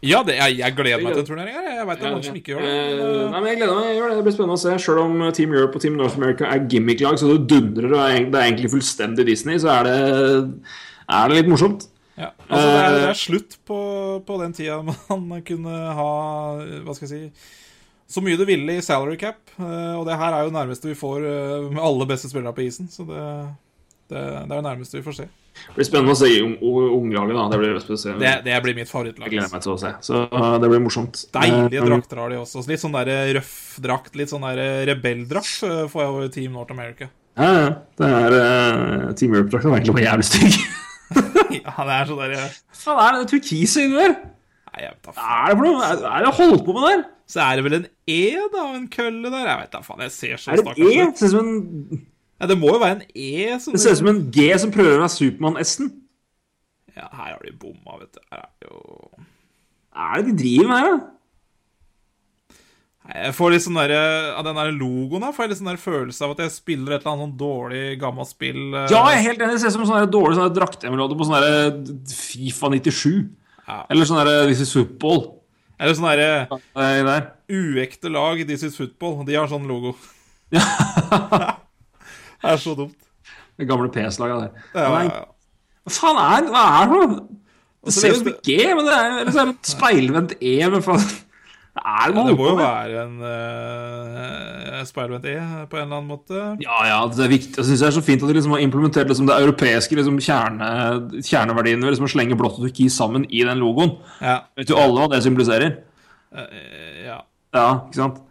Ja, 0.06 0.20
det, 0.26 0.36
jeg, 0.38 0.56
jeg 0.60 0.74
gleder 0.76 1.02
meg 1.02 1.14
til 1.16 1.24
turneringa. 1.26 1.62
Jeg 1.78 1.86
veit 1.88 1.98
det 2.02 2.06
er 2.06 2.12
mange 2.14 2.26
som 2.28 2.36
ikke 2.38 2.52
gjør 2.52 2.62
det. 2.62 2.70
Men... 3.00 3.18
nei, 3.32 3.40
men 3.40 3.48
jeg 3.50 3.58
gleder 3.60 3.74
meg. 3.78 3.86
Jeg 3.90 3.96
gjør 3.98 4.08
det. 4.12 4.16
det 4.20 4.24
blir 4.26 4.34
spennende 4.36 4.56
å 4.58 4.62
se. 4.62 4.74
Selv 4.84 5.02
om 5.02 5.24
Team 5.34 5.54
Europe 5.56 5.78
og 5.78 5.82
Team 5.82 5.96
North 5.98 6.18
America 6.20 6.46
er 6.52 6.64
gimmick-lag, 6.70 7.18
så 7.18 7.30
det 7.32 7.46
dundrer 7.50 7.90
og 7.96 8.02
er- 8.04 8.26
det 8.30 8.38
er 8.40 8.46
egentlig 8.50 8.70
fullstendig 8.76 9.26
Disney, 9.26 9.58
så 9.62 9.70
er 9.74 9.88
det, 9.88 9.96
er 11.16 11.30
det 11.32 11.38
litt 11.40 11.50
morsomt. 11.50 11.86
Ja, 12.16 12.30
altså 12.48 12.66
det, 12.66 12.76
er, 12.80 12.94
det 12.96 13.00
Eh. 13.02 13.08
er 13.10 13.18
slutt 13.20 13.56
på, 13.68 13.78
på 14.26 14.38
den 14.40 14.54
tida 14.56 14.78
man 15.32 15.42
kunne 15.44 15.74
ha 15.98 16.06
Hva 16.86 16.94
skal 16.96 17.10
jeg 17.10 17.10
si 17.10 17.50
Så 18.14 18.22
mye 18.24 18.38
du 18.40 18.46
ville 18.48 18.78
i 18.78 18.84
salary 18.86 19.18
cap. 19.20 19.42
eh, 19.58 19.92
Og 19.98 20.06
det 20.08 20.16
her 20.16 20.32
er 20.38 20.46
jo 20.46 20.54
nærmeste 20.54 20.88
vi 20.88 20.94
får 20.96 21.26
eh, 21.28 21.66
med 21.74 21.82
alle 21.82 22.06
beste 22.08 22.30
spillere 22.30 22.54
på 22.56 22.64
isen. 22.64 22.88
Så 22.88 23.04
det, 23.10 23.18
det, 24.08 24.22
det 24.22 24.46
er 24.46 24.54
det 24.54 24.62
nærmeste 24.64 24.96
vi 25.00 25.04
får 25.04 25.18
se. 25.18 25.28
Det 25.56 25.76
blir 25.78 25.88
spennende 25.88 26.14
å 26.14 26.18
se 26.18 26.30
unglaget, 26.42 27.36
da. 27.36 27.46
Det 27.52 27.60
blir. 27.62 27.78
Det, 28.20 28.32
det 28.46 28.60
blir 28.64 28.76
mitt 28.76 28.92
Jeg 28.92 29.14
gleder 29.32 29.52
meg 29.52 29.64
til 29.64 29.74
å 29.74 29.78
se. 29.80 29.92
Så 30.04 30.22
uh, 30.30 30.56
det 30.62 30.70
blir 30.72 30.82
morsomt. 30.84 31.26
Deilige 31.34 31.82
Eh, 31.82 31.90
drakter 31.90 32.20
har 32.22 32.32
de 32.32 32.40
også. 32.40 32.64
Litt 32.70 32.82
sånn 32.82 32.96
der 32.96 33.10
røff 33.38 33.54
drakt. 33.82 34.16
Litt 34.18 34.32
sånn 34.32 34.44
der 34.46 34.62
rebelldrakt 34.90 35.66
eh, 35.66 35.84
får 35.90 36.02
jeg 36.02 36.12
over 36.14 36.30
Team 36.36 36.56
North 36.56 36.74
America. 36.74 37.10
Ja, 37.36 37.50
ja. 37.52 37.68
Det 38.00 38.08
er 38.20 38.36
uh, 38.36 39.12
Team 39.18 39.34
Europe-drakta 39.36 39.72
var 39.72 39.80
egentlig 39.80 39.98
bare 39.98 40.08
jævlig 40.10 40.28
stygg. 40.30 40.58
Ja, 41.56 41.70
det 41.86 41.92
er 41.94 42.08
sånn 42.08 42.18
derre 42.18 42.46
Hva 42.82 42.94
er 43.04 43.18
det 43.20 43.28
turkise 43.30 43.84
inni 43.86 43.94
der? 43.94 44.14
Nei, 44.16 44.80
jeg 44.82 44.90
vet 44.90 45.04
da 45.06 45.12
faen. 45.14 45.28
er 45.46 45.52
det 45.54 45.62
noe? 45.62 45.76
Hva 45.78 46.10
er 46.16 46.24
det 46.26 46.32
holdt 46.40 46.64
på 46.66 46.74
med 46.74 46.86
der? 46.88 47.04
Så 47.30 47.42
er 47.44 47.58
det 47.58 47.64
vel 47.66 47.76
en 47.78 47.86
E, 48.10 48.18
da? 48.50 48.64
En 48.74 48.88
kølle 48.90 49.30
der? 49.30 49.46
Jeg 49.46 49.60
vet 49.60 49.76
da 49.76 49.82
faen. 49.86 50.02
Jeg 50.02 50.14
ser 50.16 50.42
så 50.42 50.50
Er 50.50 50.60
det 50.60 50.74
en 50.74 50.90
E? 50.90 51.06
Ser 51.20 51.30
ut 51.30 51.36
som 51.36 51.46
en, 51.46 52.02
Ja, 52.40 52.46
det 52.50 52.58
må 52.60 52.68
jo 52.74 52.80
være 52.82 52.98
en 52.98 53.04
E. 53.16 53.58
Som 53.62 53.72
det 53.76 53.80
ser 53.80 53.94
ut 53.96 54.00
som 54.02 54.10
en 54.12 54.22
G 54.34 54.50
som 54.60 54.72
prøver 54.74 54.98
å 54.98 55.04
være 55.06 55.14
Supermann-S-en. 55.16 55.90
Ja, 56.96 57.06
her 57.12 57.34
har 57.34 57.42
de 57.44 57.52
bomma, 57.60 57.98
vet 58.00 58.12
du. 58.16 58.20
Her 58.32 58.42
er 58.44 58.70
jo 58.70 58.80
Hva 59.96 60.08
er 60.16 60.22
det 60.22 60.30
de 60.32 60.36
driver 60.42 60.68
med 60.70 60.76
her, 60.80 60.90
da? 60.96 61.12
Jeg 63.06 63.34
får 63.36 63.52
litt 63.52 63.62
sånn 63.62 63.76
derre 63.78 63.98
Av 64.34 64.42
den 64.48 64.56
der 64.58 64.72
logoen 64.74 65.22
her 65.22 65.30
får 65.36 65.44
jeg 65.44 65.50
litt 65.52 65.58
sånn 65.60 65.68
der 65.70 65.78
følelse 65.78 66.24
av 66.26 66.32
at 66.34 66.40
jeg 66.42 66.54
spiller 66.56 66.96
et 66.96 67.04
eller 67.04 67.12
annet 67.12 67.22
sånn 67.28 67.36
dårlig, 67.38 67.82
gammelt 68.02 68.30
spill. 68.32 68.58
eh, 68.74 68.88
Ja, 68.90 69.02
jeg 69.12 69.20
er 69.20 69.26
helt 69.28 69.44
enig. 69.44 69.52
Det 69.54 69.60
ser 69.62 69.70
ut 69.70 69.76
som 69.76 69.84
en 69.84 69.90
sånn 69.92 70.00
der 70.02 70.10
dårlig 70.16 70.38
sånn 70.40 70.56
draktemulade 70.56 71.18
på 71.20 71.28
sånn 71.28 71.44
der 71.44 71.78
Fifa 72.10 72.72
97. 72.72 73.28
Ja. 73.68 73.78
Eller 73.94 74.08
sånn 74.10 74.18
der 74.26 74.48
This 74.50 74.64
is 74.66 74.72
football. 74.74 75.22
Eller 75.78 75.94
sånn 75.94 76.08
derre 76.08 76.28
ja, 76.50 76.58
Der. 77.06 77.30
uekte 77.52 78.10
lag, 78.10 78.42
This 78.48 78.64
is 78.66 78.76
football. 78.80 79.20
De 79.28 79.36
har 79.38 79.46
sånn 79.52 79.68
logo. 79.70 79.94
det 82.46 82.54
er 82.54 82.62
så 82.62 82.76
dumt. 82.78 82.96
Det 83.56 83.68
gamle 83.68 83.90
PS-laget 83.92 84.46
der. 84.46 84.64
Ja, 84.74 84.86
ja, 84.86 85.02
ja. 85.08 85.22
Hva 85.86 85.94
faen 85.94 86.18
er 86.22 86.48
hva 86.50 86.64
er 86.80 86.90
det? 86.92 87.20
Det 87.86 87.94
så 87.94 88.02
ser 88.02 88.16
ut 88.16 88.18
som 88.18 88.32
en 88.32 88.40
G, 88.42 88.56
men 88.74 88.88
det 88.88 88.96
er, 88.96 89.12
eller 89.20 89.32
så 89.32 89.40
er 89.40 89.48
det 89.48 89.54
et 89.54 89.70
speilvendt 89.70 90.34
E. 90.40 90.56
Men 90.72 90.82
faen 90.82 91.06
det 91.76 91.82
er 91.84 92.12
det 92.14 92.22
det 92.24 92.36
må 92.38 92.46
jo 92.48 92.54
være 92.56 93.02
en 93.02 93.16
uh, 93.20 94.78
speilvendt 94.88 95.26
E 95.28 95.34
på 95.68 95.76
en 95.76 95.82
eller 95.82 95.98
annen 95.98 96.08
måte. 96.08 96.44
Ja, 96.64 96.78
ja, 96.88 97.02
det 97.12 97.26
er 97.26 97.32
viktig. 97.34 97.52
Jeg 97.58 97.68
synes 97.68 97.82
det 97.82 97.88
er 97.90 97.96
så 97.98 98.02
fint 98.04 98.24
at 98.24 98.30
de 98.30 98.36
liksom 98.38 98.54
har 98.56 98.62
implementert 98.64 99.10
liksom 99.12 99.28
det 99.28 99.36
europeiske 99.36 99.98
liksom 99.98 100.16
kjerne, 100.24 100.70
kjerneverdiene 101.20 101.84
ved 101.84 101.92
liksom 101.92 102.08
å 102.08 102.12
slenge 102.14 102.38
blått 102.40 102.56
og 102.56 102.64
turkis 102.64 102.96
sammen 102.96 103.28
i 103.28 103.44
den 103.44 103.60
logoen. 103.60 103.92
Ja. 104.24 104.38
Vet 104.56 104.72
jo 104.72 104.80
alle 104.80 105.04
hva 105.04 105.10
det 105.12 105.20
symboliserer. 105.26 105.76
Uh, 106.32 106.48
ja. 107.04 107.18
Ja, 107.56 107.68
ikke 107.84 108.00
sant? 108.00 108.24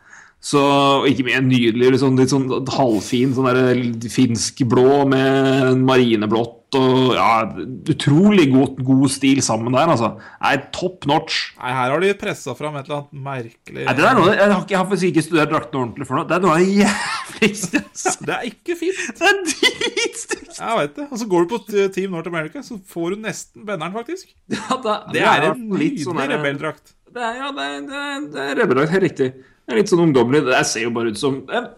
Så 0.45 0.61
ikke 1.09 1.25
mer 1.25 1.41
nydelig, 1.41 1.95
liksom, 1.95 2.19
litt 2.19 2.29
sånn 2.29 2.45
halvfin 2.75 3.31
sånn 3.33 3.47
der 3.49 4.09
finsk 4.13 4.61
blå 4.69 5.01
med 5.09 5.81
marineblått 5.87 6.65
og 6.75 7.13
ja, 7.15 7.45
utrolig 7.91 8.45
god, 8.51 8.81
god 8.85 9.05
stil 9.13 9.39
sammen 9.45 9.73
der, 9.73 9.89
altså. 9.93 10.11
Er 10.43 10.67
top 10.75 11.07
notch. 11.09 11.39
Nei, 11.61 11.71
her 11.73 11.93
har 11.93 12.03
de 12.03 12.11
pressa 12.19 12.53
fram 12.57 12.77
et 12.77 12.85
eller 12.85 12.99
annet 12.99 13.23
merkelig 13.25 13.85
Nei, 13.87 13.95
det 13.97 14.05
er 14.05 14.19
noe, 14.19 14.33
jeg 14.35 14.51
har, 14.51 14.59
ikke, 14.59 14.75
jeg 14.75 14.81
har 14.81 15.07
ikke 15.09 15.23
studert 15.25 15.53
drakten 15.53 15.81
ordentlig 15.81 16.09
for 16.09 16.19
noe. 16.19 16.27
Det 16.29 16.37
er 16.37 16.45
noe 16.45 16.57
av 16.57 16.61
det 16.61 16.83
jævligste 16.83 17.81
sett. 17.95 18.21
Det 18.27 18.35
er 18.35 18.45
ikke 18.51 18.77
fint. 18.79 19.01
Det 19.17 19.31
er 19.31 19.41
dritstygt! 19.49 20.53
Jeg 20.59 20.79
veit 20.81 20.95
det. 20.99 21.07
Og 21.09 21.21
så 21.21 21.29
går 21.31 21.45
du 21.45 21.55
på 21.55 21.61
Team 21.95 22.13
North 22.13 22.31
America, 22.31 22.61
så 22.65 22.77
får 22.93 23.15
du 23.15 23.25
nesten 23.25 23.65
benneren, 23.65 23.95
faktisk. 23.95 24.29
Ja, 24.53 24.77
det, 24.85 24.99
Det 25.15 25.25
er 25.25 25.49
en 25.49 25.65
nydelig 25.71 26.05
sånn 26.05 26.21
rebelldrakt. 26.21 26.95
Det 27.15 27.23
er, 27.23 27.37
ja, 27.39 27.51
det 27.55 27.65
er, 27.65 27.83
det 27.89 27.99
er, 28.05 28.49
er 28.51 28.57
rebelldrakt, 28.61 28.93
helt 28.93 29.09
riktig. 29.09 29.33
Det 29.65 29.73
er 29.73 29.81
litt 29.81 29.91
sånn 29.91 30.03
ungdommelig. 30.07 30.45
Det 30.47 30.61
ser 30.69 30.85
jo 30.85 30.93
bare 30.93 31.11
ut 31.11 31.19
som 31.19 31.39
eh, 31.49 31.71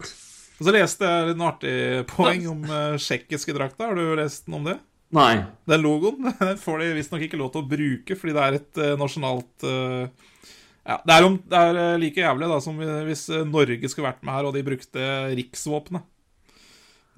Og 0.58 0.66
så 0.66 0.74
leste 0.74 1.08
jeg 1.08 1.30
litt 1.30 1.44
artig 1.48 1.74
poeng 2.10 2.44
om 2.52 2.66
uh, 2.68 2.98
tsjekkiske 3.00 3.56
drakter. 3.56 3.88
Har 3.88 3.96
du 3.96 4.18
lest 4.20 4.48
noe 4.48 4.60
om 4.60 4.68
det? 4.68 4.76
Nei. 5.14 5.38
Den 5.68 5.84
logoen 5.84 6.32
får 6.64 6.82
de 6.82 6.90
visstnok 6.98 7.24
ikke 7.24 7.38
lov 7.40 7.52
til 7.54 7.62
å 7.62 7.68
bruke 7.68 8.16
fordi 8.18 8.34
det 8.36 8.44
er 8.44 8.58
et 8.58 8.80
eh, 8.82 8.96
nasjonalt 9.00 9.64
eh, 9.64 10.34
Ja, 10.88 10.98
det 11.04 11.14
er, 11.14 11.26
om, 11.26 11.38
det 11.48 11.62
er 11.70 11.80
eh, 11.80 12.00
like 12.02 12.20
jævlig 12.20 12.50
da 12.50 12.58
som 12.64 12.76
hvis 12.78 13.24
eh, 13.32 13.46
Norge 13.48 13.90
skulle 13.90 14.08
vært 14.10 14.20
med 14.26 14.36
her 14.36 14.48
og 14.48 14.56
de 14.56 14.64
brukte 14.66 15.06
riksvåpenet. 15.38 16.04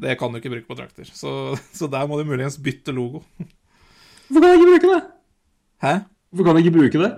Det 0.01 0.15
kan 0.21 0.33
du 0.33 0.39
ikke 0.39 0.53
bruke 0.55 0.71
på 0.71 0.79
drakter. 0.79 1.11
Så, 1.13 1.33
så 1.79 1.91
der 1.91 2.07
må 2.11 2.21
de 2.21 2.29
muligens 2.29 2.61
bytte 2.63 2.95
logo. 2.95 3.25
Hvorfor 4.31 4.47
kan 4.47 4.55
de 4.55 4.61
ikke 4.61 4.71
bruke 4.71 4.95
det? 4.95 5.03
Hæ? 5.83 5.95
Hvorfor 6.31 6.47
kan 6.47 6.57
de 6.57 6.65
ikke 6.65 6.77
bruke 6.79 7.03
det? 7.03 7.11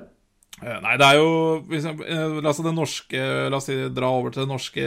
Eh, 0.61 0.77
Nei, 0.85 0.97
det 1.01 1.07
er 1.09 1.17
jo 1.17 1.31
eh, 1.73 2.35
La 2.45 2.51
oss, 2.53 2.61
norske, 2.63 3.23
la 3.51 3.57
oss 3.59 3.67
si, 3.71 3.77
dra 3.95 4.11
over 4.15 4.35
til 4.35 4.45
den 4.45 4.53
norske 4.53 4.85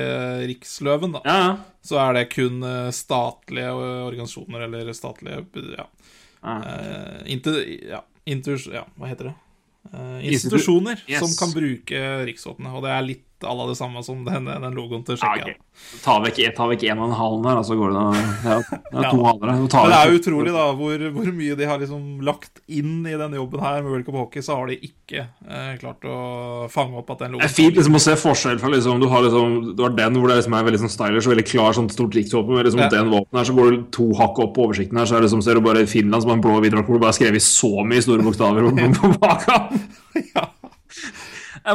riksløven, 0.47 1.15
da. 1.17 1.21
Ja. 1.25 1.55
Så 1.83 1.97
er 1.99 2.13
det 2.19 2.27
kun 2.35 2.61
eh, 2.63 2.91
statlige 2.95 3.71
organisasjoner 3.75 4.67
eller 4.69 4.93
statlige 4.95 5.41
Ja. 5.79 5.87
Ja. 6.45 6.55
Inter, 7.33 7.57
ja, 7.89 8.03
inter, 8.29 8.61
ja 8.71 8.83
hva 8.95 9.09
heter 9.09 9.31
det? 9.31 9.35
Institu- 9.85 10.31
institusjoner 10.31 11.01
Yes. 11.09 11.19
som 11.21 11.33
kan 11.39 11.53
bruke 11.53 11.99
riksvåpenet. 12.29 12.73
Og 12.77 12.83
det 12.85 12.91
er 12.93 13.05
litt 13.05 13.24
à 13.43 13.53
la 13.57 13.65
det 13.67 13.75
samme 13.77 14.01
som 14.03 14.23
den, 14.25 14.45
den 14.45 14.73
logoen 14.77 15.03
til 15.05 15.17
Ja, 15.17 15.33
Tsjekkia. 15.35 15.55
ok. 15.55 16.01
Ta 16.05 16.13
vekk, 16.23 16.37
ta 16.55 16.67
vekk 16.71 16.83
en 16.87 16.99
og 17.03 17.09
en 17.09 17.15
halv 17.19 17.41
der, 17.43 17.57
og 17.59 17.65
så 17.67 17.75
går 17.75 17.91
det 17.91 17.99
da 17.99 18.05
ja, 18.15 18.59
det 18.63 18.79
er 18.95 19.03
Ja. 19.03 19.09
halvere. 19.11 19.55
Men 19.59 19.67
det 19.67 19.97
er 19.99 20.13
utrolig 20.15 20.53
da 20.55 20.65
hvor, 20.73 21.03
hvor 21.11 21.31
mye 21.35 21.55
de 21.59 21.65
har 21.67 21.77
liksom 21.81 22.21
lagt 22.23 22.61
inn 22.71 23.05
i 23.05 23.17
denne 23.19 23.35
jobben 23.35 23.59
her 23.59 23.81
med 23.83 23.91
World 23.91 24.05
Cup 24.07 24.15
Hockey, 24.15 24.41
så 24.41 24.55
har 24.55 24.67
de 24.71 24.77
ikke 24.87 25.25
eh, 25.49 25.75
klart 25.81 26.07
å 26.07 26.69
fange 26.71 26.95
opp 26.97 27.09
at 27.11 27.19
den 27.25 27.35
logoen 27.35 27.43
Det 27.43 27.51
er 27.51 27.55
fint 27.59 27.75
liksom 27.75 27.99
å 27.99 28.03
se 28.05 28.15
forskjell 28.15 28.59
fra 28.63 28.71
liksom, 28.71 28.99
du 29.03 29.07
har 29.11 29.21
liksom, 29.27 29.75
du 29.75 29.83
har 29.83 29.89
den 29.99 30.15
hvor 30.21 30.31
det 30.31 30.37
liksom 30.39 30.55
er 30.55 30.63
veldig 30.69 30.81
sånn 30.85 30.95
stylish 30.95 31.27
og 31.27 31.35
veldig 31.35 31.47
klar 31.51 31.75
sånn 31.75 31.89
stort 31.91 32.15
riksvåpen. 32.15 32.55
Med 32.55 32.65
liksom 32.69 32.79
Ja. 32.85 32.89
den 32.89 33.11
våpen 33.11 33.37
her, 33.37 33.43
så 33.43 33.55
går 33.59 33.71
du 33.75 33.83
to 33.91 34.07
hakk 34.15 34.39
opp 34.39 34.55
på 34.55 34.69
oversikten 34.69 34.97
her, 34.97 35.05
så 35.05 35.17
er 35.17 35.21
det 35.27 35.29
som 35.35 35.41
ser 35.41 35.55
du 35.59 35.61
bare 35.61 35.85
Finland 35.85 36.23
som 36.23 36.29
har 36.31 36.37
en 36.39 36.41
blå 36.47 36.61
vidrock 36.63 36.87
hvor 36.87 36.95
det 36.95 37.03
bare 37.03 37.11
er 37.11 37.19
skrevet 37.19 37.43
så 37.43 37.83
mye 37.85 38.01
store 38.01 38.23
bokstaver 38.23 38.63
på, 38.71 39.11
på. 39.19 39.25
Ja. 40.35 40.47
Jeg 40.95 41.03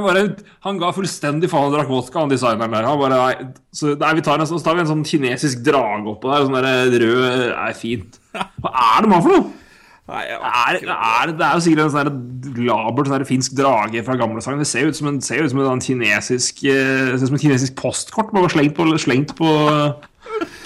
bare, 0.04 0.20
han 0.66 0.78
ga 0.78 0.92
fullstendig 0.94 1.48
faen 1.50 1.66
og 1.66 1.74
drakk 1.74 1.88
vodka, 1.90 2.20
han 2.22 2.30
designeren 2.30 2.74
der. 2.76 2.86
Han 2.86 3.00
bare, 3.00 3.16
nei, 3.18 3.48
så, 3.74 3.96
nei, 3.98 4.12
vi 4.18 4.22
tar 4.26 4.38
en, 4.38 4.46
så 4.46 4.60
tar 4.62 4.76
vi 4.78 4.84
en 4.84 4.90
sånn 4.92 5.06
kinesisk 5.08 5.64
drage 5.66 6.06
oppå 6.12 6.30
der, 6.30 6.44
sånn 6.46 6.58
der 6.60 7.00
rød 7.02 7.48
er 7.50 7.74
fint. 7.78 8.20
Hva 8.62 8.70
er 8.70 9.02
det 9.02 9.10
man 9.10 9.24
for 9.24 9.34
noe? 9.34 9.48
Nei, 10.10 10.24
er, 10.34 10.78
er, 10.90 11.30
det 11.38 11.44
er 11.46 11.54
jo 11.54 11.62
sikkert 11.62 11.84
en 11.84 11.92
sånn 11.94 12.62
labert 12.66 13.10
sånn 13.10 13.24
finsk 13.28 13.52
drage 13.58 14.00
fra 14.06 14.16
gamle 14.18 14.42
sangen. 14.42 14.62
Det 14.62 14.66
ser 14.66 14.86
jo 14.86 14.90
ut 14.90 14.98
som 14.98 15.10
en, 15.10 15.20
ser 15.22 15.44
ut 15.44 15.52
som 15.52 15.60
en 15.62 15.68
sånn 15.68 15.84
kinesisk 15.86 16.64
eh, 16.66 17.12
ser 17.12 17.20
ut 17.20 17.28
som 17.30 17.38
et 17.38 17.44
kinesisk 17.44 17.76
postkort 17.78 18.32
bare 18.34 18.50
slengt 18.50 18.74
på, 18.78 18.86
slengt 18.98 19.34
på, 19.38 19.50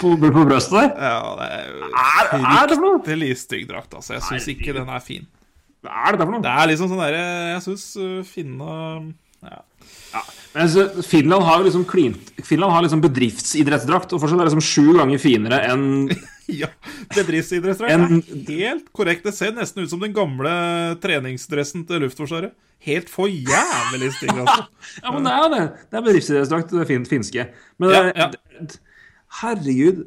på, 0.01 0.15
på 0.21 0.45
brøstet 0.49 0.79
der. 0.79 0.91
Ja, 0.97 1.35
det 1.41 1.49
er 1.59 1.69
jo 1.69 1.91
Er, 1.93 2.31
er 2.33 2.71
det 2.71 2.79
for 2.79 2.87
noe? 2.87 3.01
fryktelig 3.05 3.33
stygg 3.43 3.69
drakt, 3.69 3.93
altså. 3.93 4.17
Jeg 4.17 4.25
syns 4.31 4.49
ikke 4.55 4.77
den 4.79 4.89
er 4.89 5.05
fin. 5.05 5.29
Hva 5.85 5.93
er 6.09 6.17
dette 6.17 6.27
for 6.31 6.45
Det 6.45 6.55
er 6.55 6.71
liksom 6.73 6.91
sånn 6.93 7.03
derre 7.05 7.25
Jeg 7.55 7.63
syns 7.69 7.85
uh, 8.01 8.23
finne 8.27 8.69
ja. 9.45 9.61
Men 10.55 10.63
altså, 10.65 11.03
Finland 11.05 11.45
har 11.45 11.59
jo 11.61 11.67
liksom 11.67 11.83
klint 11.91 12.31
Finland 12.47 12.73
har 12.73 12.85
liksom 12.87 13.03
bedriftsidrettsdrakt, 13.05 14.15
og 14.15 14.23
fortsatt 14.23 14.39
er 14.41 14.47
det 14.49 14.55
liksom 14.55 14.65
sju 14.65 14.95
ganger 14.97 15.21
finere 15.21 15.59
enn 15.69 15.85
ja. 16.63 16.71
Bedriftsidrettsdrakt 17.13 17.93
En- 17.93 18.23
er 18.23 18.53
helt 18.63 18.89
korrekt. 18.97 19.25
Det 19.27 19.35
ser 19.37 19.53
nesten 19.57 19.85
ut 19.85 19.93
som 19.93 20.01
den 20.01 20.15
gamle 20.17 20.53
treningsdressen 21.03 21.85
til 21.89 22.05
Luftforsvaret. 22.05 22.53
Helt 22.85 23.09
for 23.13 23.29
jævlig 23.33 24.11
stygg, 24.17 24.35
altså. 24.45 24.67
Ja, 25.05 25.13
men 25.15 25.25
det 25.25 25.33
er 25.33 25.41
jo 25.45 25.53
det. 25.55 25.63
Det 25.89 25.99
er 26.01 26.07
bedriftsidrettsdrakt, 26.09 26.75
det 26.77 26.89
fint 26.91 27.09
finske. 27.13 27.47
Men 27.81 27.95
Ja, 27.97 28.03
ja. 28.13 28.31
herregud 29.41 30.05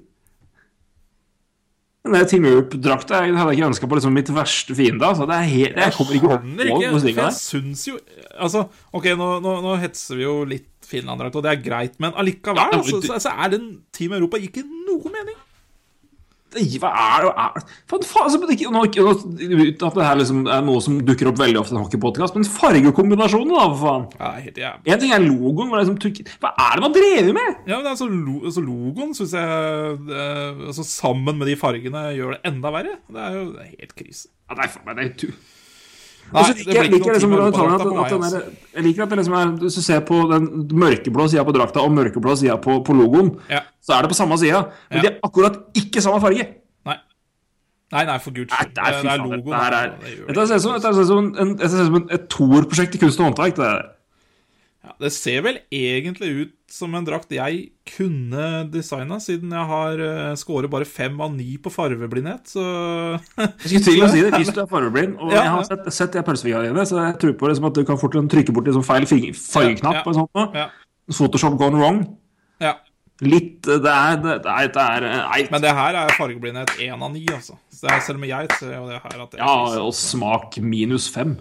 Den 2.14 2.30
Team 2.30 2.48
Europe-drakta 2.50 3.22
hadde 3.26 3.52
jeg 3.52 3.60
ikke 3.60 3.70
ønska 3.72 3.90
på 3.90 4.00
liksom 4.00 4.16
mitt 4.16 4.32
verste 4.36 4.78
fiende. 4.78 5.08
Altså. 5.08 5.28
Det 5.30 5.38
er 5.38 5.50
helt, 5.52 5.82
jeg 5.84 5.96
kommer 5.98 6.20
ikke 6.20 6.38
stygg 6.38 7.18
den 7.18 7.24
jeg 7.24 7.36
syns 7.38 7.88
jo 7.88 7.98
Altså, 8.38 8.68
OK, 8.94 9.10
nå, 9.18 9.28
nå, 9.42 9.54
nå 9.66 9.76
hetser 9.82 10.20
vi 10.20 10.26
jo 10.28 10.40
litt 10.46 10.70
Finland-drakt, 10.88 11.36
og 11.40 11.44
det 11.44 11.52
er 11.52 11.64
greit, 11.64 11.96
men 12.04 12.14
allikevel 12.16 12.62
altså, 12.64 13.02
så, 13.04 13.18
så 13.20 13.34
er 13.34 13.56
den 13.56 13.66
Team 13.96 14.14
Europa 14.16 14.40
ikke 14.40 14.64
noe 14.64 15.12
mening. 15.12 15.36
Det- 16.58 16.82
Hva 16.82 16.92
er 16.92 17.26
det 17.28 17.32
hva 17.32 17.48
er 17.48 17.60
det? 17.62 17.66
Faen, 18.08 18.24
altså, 18.26 18.40
men 18.42 18.54
ikke, 18.56 18.72
nå, 18.74 18.84
ikke, 18.90 19.06
Uten 19.08 19.88
at 19.88 19.98
det 20.00 20.08
her 20.08 20.20
liksom 20.22 20.44
er 20.50 20.64
noe 20.66 20.82
som 20.84 21.00
dukker 21.06 21.30
opp 21.32 21.40
veldig 21.42 21.62
ofte 21.62 21.78
i 21.78 21.82
hockeypodkast, 21.82 22.38
men 22.38 22.48
fargekombinasjonen, 22.50 23.54
da, 23.54 23.68
for 23.74 23.82
faen. 23.84 24.08
Ja. 24.58 24.74
En 24.86 25.02
ting 25.02 25.14
er 25.14 25.22
logoen. 25.24 25.72
Er, 25.78 25.86
det 25.86 26.38
hva 26.42 26.54
er 26.54 26.78
det 26.78 26.84
man 26.84 26.96
drever 26.96 27.34
med? 27.38 27.60
Ja, 27.70 27.78
men 27.80 27.92
altså, 27.94 28.08
lo, 28.10 28.40
altså 28.48 28.64
Logoen 28.66 29.14
syns 29.18 29.36
jeg 29.38 29.44
eh, 29.46 30.66
altså, 30.72 30.86
Sammen 30.88 31.38
med 31.38 31.48
de 31.52 31.56
fargene 31.60 32.08
gjør 32.18 32.36
det 32.38 32.42
enda 32.52 32.72
verre. 32.74 32.98
Det 33.12 33.22
er 33.28 33.38
jo 33.38 33.46
det 33.54 33.62
er 33.64 33.72
helt 33.76 33.96
krise. 33.98 34.28
Ja, 34.50 34.58
det 34.58 35.06
er 35.06 35.14
tu... 35.20 35.28
Og 35.28 35.36
det 35.36 35.57
liker 36.34 36.74
jeg 36.76 36.92
liker 36.92 37.14
liksom 37.14 37.34
at, 37.40 37.56
at 37.56 38.12
altså. 38.12 38.42
Jeg 38.76 38.84
liker 38.84 39.04
at 39.04 39.10
det 39.10 39.18
liksom 39.22 39.34
er 39.34 39.52
Hvis 39.62 39.76
du 39.80 39.82
ser 39.82 40.00
på 40.06 40.18
den 40.32 40.48
mørkeblå 40.76 41.28
sida 41.32 41.44
på 41.48 41.54
drakta 41.56 41.80
og 41.80 41.92
mørkeblå 41.96 42.36
sida 42.38 42.58
på, 42.62 42.80
på 42.84 42.94
logoen, 42.94 43.32
Ja. 43.50 43.62
så 43.82 43.94
er 43.98 44.02
det 44.02 44.10
på 44.12 44.18
samme 44.20 44.38
sida, 44.38 44.66
men 44.92 44.98
Ja. 44.98 45.02
de 45.02 45.08
er 45.14 45.20
akkurat 45.24 45.60
ikke 45.76 46.02
samme 46.04 46.20
farge. 46.22 46.48
Nei. 46.86 46.98
Nei, 47.92 48.04
nei, 48.06 48.18
for 48.20 48.32
guds 48.36 48.52
skyld. 48.52 48.74
det 48.76 48.84
er, 48.84 49.18
logoen. 49.18 49.40
dette 50.28 50.40
er 50.40 50.48
ser 50.48 51.82
ut 51.82 51.88
som, 51.88 52.08
et 52.12 52.28
toerprosjekt 52.30 52.96
i 52.96 52.98
kunst 52.98 53.20
og 53.20 53.30
håndverk. 53.32 53.56
Det 53.56 53.64
der. 53.64 53.82
Ja, 54.88 54.94
det 55.04 55.12
ser 55.12 55.42
vel 55.44 55.58
egentlig 55.74 56.30
ut 56.42 56.54
som 56.72 56.94
en 56.96 57.06
drakt 57.08 57.32
jeg 57.36 57.60
kunne 57.88 58.66
designa, 58.72 59.20
siden 59.24 59.52
jeg 59.56 59.68
har 59.70 60.02
uh, 60.02 60.32
scoret 60.40 60.72
bare 60.72 60.88
fem 60.88 61.16
av 61.24 61.32
ni 61.36 61.58
på 61.60 61.72
farveblindhet, 61.74 62.52
så 62.52 62.64
Jeg 63.68 63.84
skulle 63.84 63.84
til 63.84 64.06
å 64.06 64.10
si 64.12 64.24
det, 64.24 64.34
Hvis 64.36 64.54
du 64.56 64.62
er 64.64 64.72
fargeblind, 64.72 65.16
og 65.20 65.32
Ja, 65.32 65.44
jeg 65.44 65.54
har 65.54 65.64
ja. 65.64 65.70
sett, 65.72 65.94
sett 65.96 66.18
de 66.18 66.24
pølsefingrene 66.28 66.88
så 66.88 67.00
jeg 67.04 67.20
tror 67.24 67.38
på 67.40 67.52
liksom 67.52 67.70
at 67.70 67.80
du 67.80 67.84
kan 67.88 68.00
fort 68.00 68.16
trykke 68.16 68.56
bort 68.56 68.68
liksom 68.70 68.86
feil 68.88 69.08
fargeknapp. 69.08 70.08
Ja, 70.08 70.48
ja. 70.64 70.68
Photoshop 71.12 71.60
gone 71.60 71.80
wrong. 71.80 72.04
ja. 72.64 72.78
Litt 73.26 73.66
Det 73.66 73.90
er 73.90 74.20
Det 74.22 74.34
er, 74.46 74.68
det 74.70 74.84
er 74.84 75.06
Nei. 75.08 75.42
Men 75.50 75.64
det 75.64 75.74
her 75.74 75.96
er 76.04 76.12
fargeblindhet 76.20 76.76
én 76.86 77.02
av 77.02 77.10
ni, 77.14 77.24
altså. 77.34 77.58
Så 77.74 77.88
det 77.88 77.94
er, 77.96 78.02
selv 78.06 78.22
om 78.22 78.28
jeg 78.30 78.50
ser 78.60 78.76
jo 78.76 78.86
det 78.90 79.00
her 79.02 79.24
at 79.24 79.32
det 79.32 79.40
er 79.40 79.46
Ja, 79.46 79.82
og 79.82 79.96
smak 79.98 80.60
minus 80.62 81.08
fem. 81.10 81.38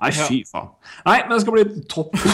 Nei, 0.00 0.10
fy 0.16 0.40
faen. 0.48 0.72
Nei, 1.06 1.18
men 1.26 1.34
det 1.36 1.42
skal 1.44 1.56
bli 1.56 1.84
topp. 1.90 2.16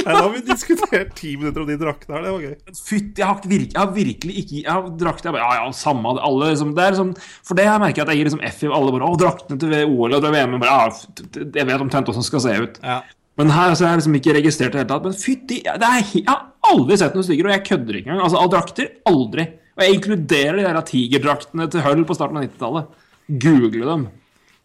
Nei, 0.00 0.04
Da 0.06 0.20
har 0.22 0.30
vi 0.32 0.40
diskutert 0.46 1.14
ti 1.18 1.32
minutter 1.36 1.64
om 1.64 1.68
de 1.68 1.76
draktene 1.80 2.14
her, 2.16 2.24
det 2.24 2.32
var 2.32 2.44
gøy. 2.46 2.74
Fytti, 2.78 3.20
jeg 3.20 3.26
har, 3.26 3.40
ikke 3.42 3.58
jeg 3.58 3.80
har 3.80 3.88
virkelig 3.92 4.36
ikke 4.42 4.58
Jeg 4.60 4.70
har 4.70 4.90
drakt 5.00 5.26
jeg 5.26 5.34
bare, 5.34 5.48
Ja, 5.48 5.64
ja, 5.64 5.72
samme 5.76 6.12
alle 6.14 6.50
liksom, 6.52 6.70
det 6.76 6.84
er 6.84 6.94
liksom, 6.94 7.10
For 7.18 7.58
det 7.58 7.66
jeg 7.66 7.82
merker 7.82 8.00
jeg 8.00 8.06
at 8.06 8.12
jeg 8.14 8.20
gir 8.20 8.28
liksom 8.30 8.44
F 8.46 8.60
i 8.62 8.70
alle 8.78 8.94
bare 8.94 9.08
Å, 9.10 9.18
draktene 9.18 9.58
til 9.60 9.74
OL 9.90 10.14
og 10.14 10.22
til 10.22 10.36
VM 10.36 10.54
bare, 10.62 10.76
ja, 10.78 11.40
Jeg 11.58 11.68
vet 11.72 11.84
omtrent 11.84 12.12
åssen 12.12 12.22
det 12.22 12.28
skal 12.30 12.44
se 12.46 12.54
ut. 12.62 12.78
Ja. 12.86 13.00
Men 13.40 13.52
her 13.56 13.74
så 13.74 13.86
er 13.86 13.94
jeg 13.94 14.02
liksom 14.02 14.16
ikke 14.20 14.36
registrert 14.36 14.74
i 14.74 14.78
det 14.78 14.82
hele 14.84 14.92
tatt. 14.92 15.10
Men 15.10 15.18
fytti 15.18 15.60
det 15.66 15.90
Jeg 15.98 16.24
har 16.30 16.46
aldri 16.70 17.00
sett 17.00 17.18
noen 17.18 17.26
styggere, 17.26 17.50
og 17.50 17.56
jeg 17.56 17.66
kødder 17.70 17.98
ikke 17.98 18.10
engang. 18.12 18.24
Altså, 18.28 18.40
Av 18.40 18.50
drakter 18.54 18.90
aldri. 19.10 19.46
Og 19.74 19.84
jeg 19.84 19.96
inkluderer 19.96 20.58
de 20.60 20.66
der 20.66 20.80
tigerdraktene 20.86 21.66
til 21.72 21.84
Hull 21.86 22.02
på 22.06 22.16
starten 22.18 22.38
av 22.38 22.46
90-tallet. 22.46 22.98
Google 23.42 23.86
dem. 23.88 24.08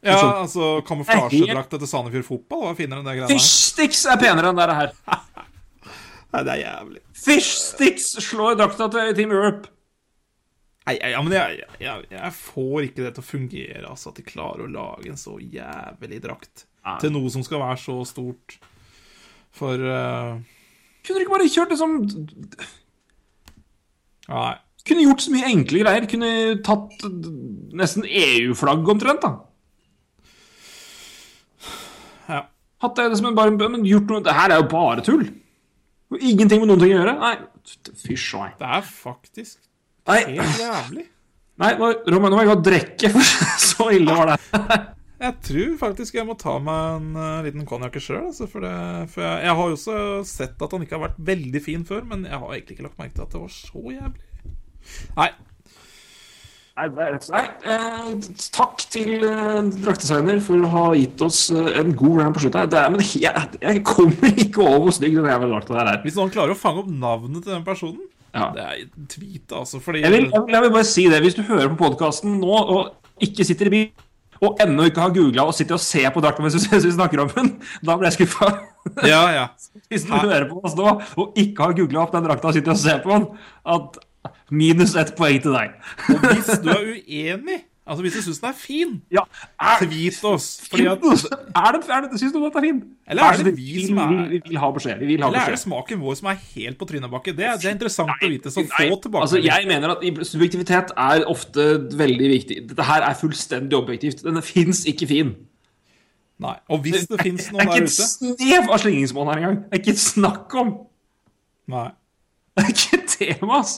Ja, 0.06 0.18
Sånn. 0.22 0.34
altså 0.44 0.72
kamuflasjedrakta 0.86 1.80
til 1.82 1.90
Sandefjord 1.90 2.28
Fotball 2.28 2.68
var 2.68 2.76
finere 2.78 3.02
enn 3.02 3.08
det 3.08 3.16
greiene 3.18 3.30
her. 3.32 3.40
Fishsticks 3.40 4.04
er 4.12 4.20
penere 4.22 4.52
enn 4.52 4.60
det 4.60 4.68
her. 4.78 4.92
Nei, 6.36 6.42
det 6.44 6.52
er 6.54 6.60
jævlig. 6.62 7.02
Fishsticks 7.26 8.12
slår 8.28 8.60
drakta 8.60 8.90
til 8.94 9.16
Team 9.18 9.34
Europe. 9.34 9.72
Nei, 10.86 11.00
ja, 11.00 11.22
men 11.26 11.34
jeg, 11.34 11.64
jeg, 11.82 12.06
jeg 12.12 12.34
får 12.38 12.86
ikke 12.86 13.02
det 13.02 13.14
til 13.16 13.24
å 13.24 13.26
fungere, 13.26 13.86
altså. 13.90 14.12
At 14.12 14.20
de 14.20 14.28
klarer 14.28 14.68
å 14.68 14.70
lage 14.70 15.10
en 15.10 15.18
så 15.18 15.40
jævlig 15.42 16.20
drakt 16.22 16.68
Nei. 16.86 16.98
til 17.02 17.16
noe 17.16 17.32
som 17.34 17.46
skal 17.46 17.64
være 17.64 17.80
så 17.82 17.98
stort. 18.06 18.60
For 19.56 19.82
uh... 19.82 20.36
Kunne 21.06 21.18
dere 21.18 21.26
ikke 21.26 21.34
bare 21.34 21.50
kjørt 21.50 21.74
det 21.74 21.80
som 21.82 21.98
Nei. 24.30 24.54
Kunne 24.86 25.08
gjort 25.08 25.24
så 25.26 25.34
mye 25.34 25.50
enkle 25.50 25.82
greier. 25.82 26.06
Kunne 26.10 26.32
tatt 26.66 27.08
nesten 27.74 28.06
EU-flagg 28.06 28.94
omtrent, 28.94 29.26
da. 29.26 29.32
Ja. 32.30 32.44
Hatt 32.86 33.02
det 33.02 33.20
som 33.20 33.28
en 33.30 33.36
bare 33.38 33.52
Men 33.58 33.84
gjort 33.88 34.12
noe 34.14 34.24
Det 34.26 34.34
her 34.38 34.54
er 34.54 34.62
jo 34.62 34.70
bare 34.72 35.04
tull. 35.06 35.26
Og 36.14 36.22
Ingenting 36.22 36.62
med 36.64 36.70
noen 36.72 36.84
ting 36.84 36.94
å 36.94 37.00
gjøre. 37.02 37.16
Nei, 37.20 37.36
fysj 38.06 38.28
og 38.38 38.44
nei. 38.46 38.52
Det 38.62 38.72
er 38.78 38.84
faktisk 38.86 39.58
Nei, 40.06 40.20
helt 40.38 40.60
jævlig. 40.62 41.06
nei 41.64 41.72
nå, 41.80 41.88
Roman, 42.14 42.30
nå 42.30 42.38
må 42.38 42.44
jeg 42.44 42.50
gå 42.52 42.56
og 42.60 42.66
drikke, 42.68 43.10
for 43.16 43.32
så 43.72 43.88
ille 43.96 44.14
var 44.14 44.36
det. 44.36 44.76
Jeg 45.26 45.34
tror 45.48 45.72
faktisk 45.80 46.18
jeg 46.20 46.28
må 46.28 46.36
ta 46.38 46.54
meg 46.62 47.00
en 47.00 47.18
eh, 47.18 47.40
liten 47.48 47.66
konjakk 47.66 47.98
sjøl. 48.04 48.28
Altså, 48.28 48.46
for 48.52 48.68
for 49.10 49.26
jeg, 49.26 49.40
jeg 49.48 49.58
har 49.58 49.72
jo 49.72 49.78
også 49.80 49.98
sett 50.30 50.62
at 50.62 50.76
han 50.76 50.86
ikke 50.86 51.00
har 51.00 51.06
vært 51.08 51.18
veldig 51.32 51.62
fin 51.64 51.88
før, 51.88 52.06
men 52.12 52.28
jeg 52.30 52.38
har 52.38 52.54
egentlig 52.54 52.78
ikke 52.78 52.86
lagt 52.86 53.02
merke 53.02 53.18
til 53.18 53.26
at 53.26 53.34
det 53.34 53.42
var 53.42 53.54
så 53.56 53.84
jævlig. 53.96 54.54
Nei. 55.18 55.30
Nei, 56.76 56.90
nei 56.92 57.44
eh, 57.72 58.08
takk 58.52 58.82
til 58.92 59.22
eh, 59.24 59.60
draktdesigner 59.86 60.42
for 60.44 60.60
å 60.60 60.72
ha 60.74 60.82
gitt 61.00 61.22
oss 61.24 61.46
eh, 61.54 61.70
en 61.80 61.94
god 61.96 62.18
round 62.20 62.36
på 62.36 62.42
slutten. 62.44 62.66
her. 62.66 62.72
Det 62.74 62.80
er, 62.82 62.90
men 62.92 63.06
jeg, 63.06 63.62
jeg 63.62 63.84
kommer 63.88 64.42
ikke 64.44 64.66
over 64.66 64.82
hvor 64.84 64.96
stygg 64.98 65.16
den 65.16 65.30
jævla 65.32 65.48
drakta 65.54 65.78
der 65.78 65.92
er. 65.94 66.02
Hvis 66.04 66.18
noen 66.20 66.34
klarer 66.34 66.52
å 66.52 66.60
fange 66.60 66.84
opp 66.84 66.90
navnet 66.92 67.46
til 67.46 67.56
den 67.56 67.64
personen 67.68 68.04
Ja. 68.36 68.50
Det 68.52 68.66
er 68.66 68.82
tweet, 69.08 69.48
altså. 69.56 69.80
Fordi 69.80 70.04
Jeg 70.04 70.12
vil, 70.12 70.28
jeg, 70.28 70.62
vil, 70.66 70.74
bare 70.74 70.90
si 70.90 71.06
det. 71.08 71.22
Hvis 71.24 71.38
du 71.38 71.46
hører 71.48 71.72
på 71.72 71.80
podkasten 71.86 72.36
nå 72.42 72.58
og 72.60 73.24
ikke 73.24 73.48
sitter 73.48 73.72
i 73.72 73.74
bil, 73.78 73.86
og 74.44 74.60
ennå 74.60 74.90
ikke 74.90 75.06
har 75.06 75.14
googla 75.16 75.46
og 75.48 75.56
sitter 75.56 75.78
og 75.78 75.84
ser 75.86 76.10
på 76.12 76.20
drakta 76.20 76.44
mens 76.44 76.58
vi 76.60 76.92
snakker 76.98 77.24
om 77.24 77.32
den, 77.38 77.54
da 77.88 77.96
blir 77.96 78.10
jeg 78.12 78.18
skuffa. 78.20 78.52
Ja, 79.08 79.22
ja. 79.32 79.46
Hvis 79.90 80.04
du 80.10 80.12
Hæ? 80.12 80.26
hører 80.28 80.50
på 80.52 80.60
oss 80.60 80.76
nå 80.76 80.90
og 80.92 81.40
ikke 81.40 81.70
har 81.70 81.78
googla 81.80 82.04
opp 82.04 82.20
den 82.20 82.28
drakta 82.28 82.52
og 82.52 82.60
sitter 82.60 82.76
og 82.76 82.84
ser 82.84 83.00
på 83.06 83.16
den, 83.16 83.30
at 83.64 84.02
minus 84.52 84.96
ett 84.96 85.16
poeng 85.18 85.40
til 85.42 85.56
deg. 85.56 85.78
Og 86.16 86.28
hvis 86.32 86.52
du 86.62 86.70
er 86.70 86.84
uenig, 86.96 87.58
altså 87.86 88.02
hvis 88.06 88.14
du 88.18 88.22
syns 88.26 88.40
den 88.42 88.50
er 88.50 88.58
fin, 88.58 88.92
Ja, 89.14 89.24
er, 89.62 89.80
tweet 89.84 90.20
oss. 90.30 90.48
Fordi 90.70 90.86
at, 90.90 91.02
er 91.62 91.72
det, 91.76 91.82
er 91.90 92.06
det, 92.06 92.20
Syns 92.22 92.34
du 92.34 92.40
at 92.46 92.54
den 92.54 92.60
er 92.62 92.66
fin? 92.68 92.84
Eller 93.08 93.24
er 93.24 93.42
det 93.42 93.56
vi 93.58 93.66
vi, 93.74 93.88
som 93.88 93.98
er- 94.04 94.14
vi, 94.14 94.28
vi, 94.36 94.42
vil 94.50 94.58
ha 94.62 94.70
beskjed. 94.78 95.00
Vi 95.02 95.10
vil 95.14 95.24
ha 95.26 95.30
eller 95.32 95.40
er 95.46 95.56
det 95.58 95.62
smaken 95.62 96.02
vår 96.02 96.20
som 96.22 96.30
er 96.34 96.40
helt 96.56 96.78
på 96.82 96.90
trynebakke? 96.90 97.34
Det, 97.38 97.50
det 97.62 97.70
er 97.70 97.76
interessant 97.78 98.14
å 98.16 98.30
vite. 98.36 98.54
Så 98.54 98.64
Nei, 98.66 98.70
få 98.90 99.00
tilbake. 99.08 99.26
altså, 99.28 99.42
jeg 99.46 99.68
mener 99.70 99.96
at 99.96 100.06
subjektivitet 100.30 100.94
er 100.98 101.26
ofte 101.30 101.68
veldig 101.98 102.32
viktig. 102.36 102.62
Dette 102.72 102.88
her 102.90 103.06
er 103.10 103.20
fullstendig 103.20 103.78
objektivt. 103.78 104.24
Den 104.26 104.42
fins 104.46 104.86
ikke 104.90 105.10
fin. 105.12 105.36
Nei. 106.42 106.58
Og 106.68 106.82
hvis 106.84 107.06
det 107.08 107.22
fins 107.22 107.46
Det 107.48 107.54
noen 107.54 107.62
er 107.62 107.70
ikke 107.70 107.78
der 107.80 107.86
et 107.86 107.92
ute 107.96 108.08
snev 108.12 108.66
av 108.76 108.82
slingringsmonn 108.82 109.30
her 109.32 109.38
engang. 109.40 109.60
Det 109.70 109.78
er 109.78 109.84
ikke 109.86 110.00
snakk 110.02 110.56
om. 110.60 110.74
Nei. 111.72 111.86
Det 112.56 112.64
er 112.66 112.74
ikke 112.74 112.98
et 112.98 113.14
tema, 113.14 113.60
ass. 113.62 113.78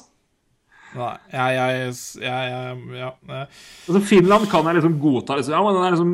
Nei. 0.96 1.14
Jeg, 1.34 1.56
jeg, 1.58 1.96
jeg, 2.24 2.78
Ja. 2.96 3.10
eh, 3.28 3.58
Altså, 3.88 4.02
Finland 4.08 4.48
kan 4.50 4.66
jeg 4.70 4.78
liksom 4.80 4.96
godta. 5.02 5.36
Liksom. 5.38 5.54
Ja, 5.54 5.62
men 5.66 5.76
den 5.76 5.84
er 5.84 5.96
liksom 5.96 6.14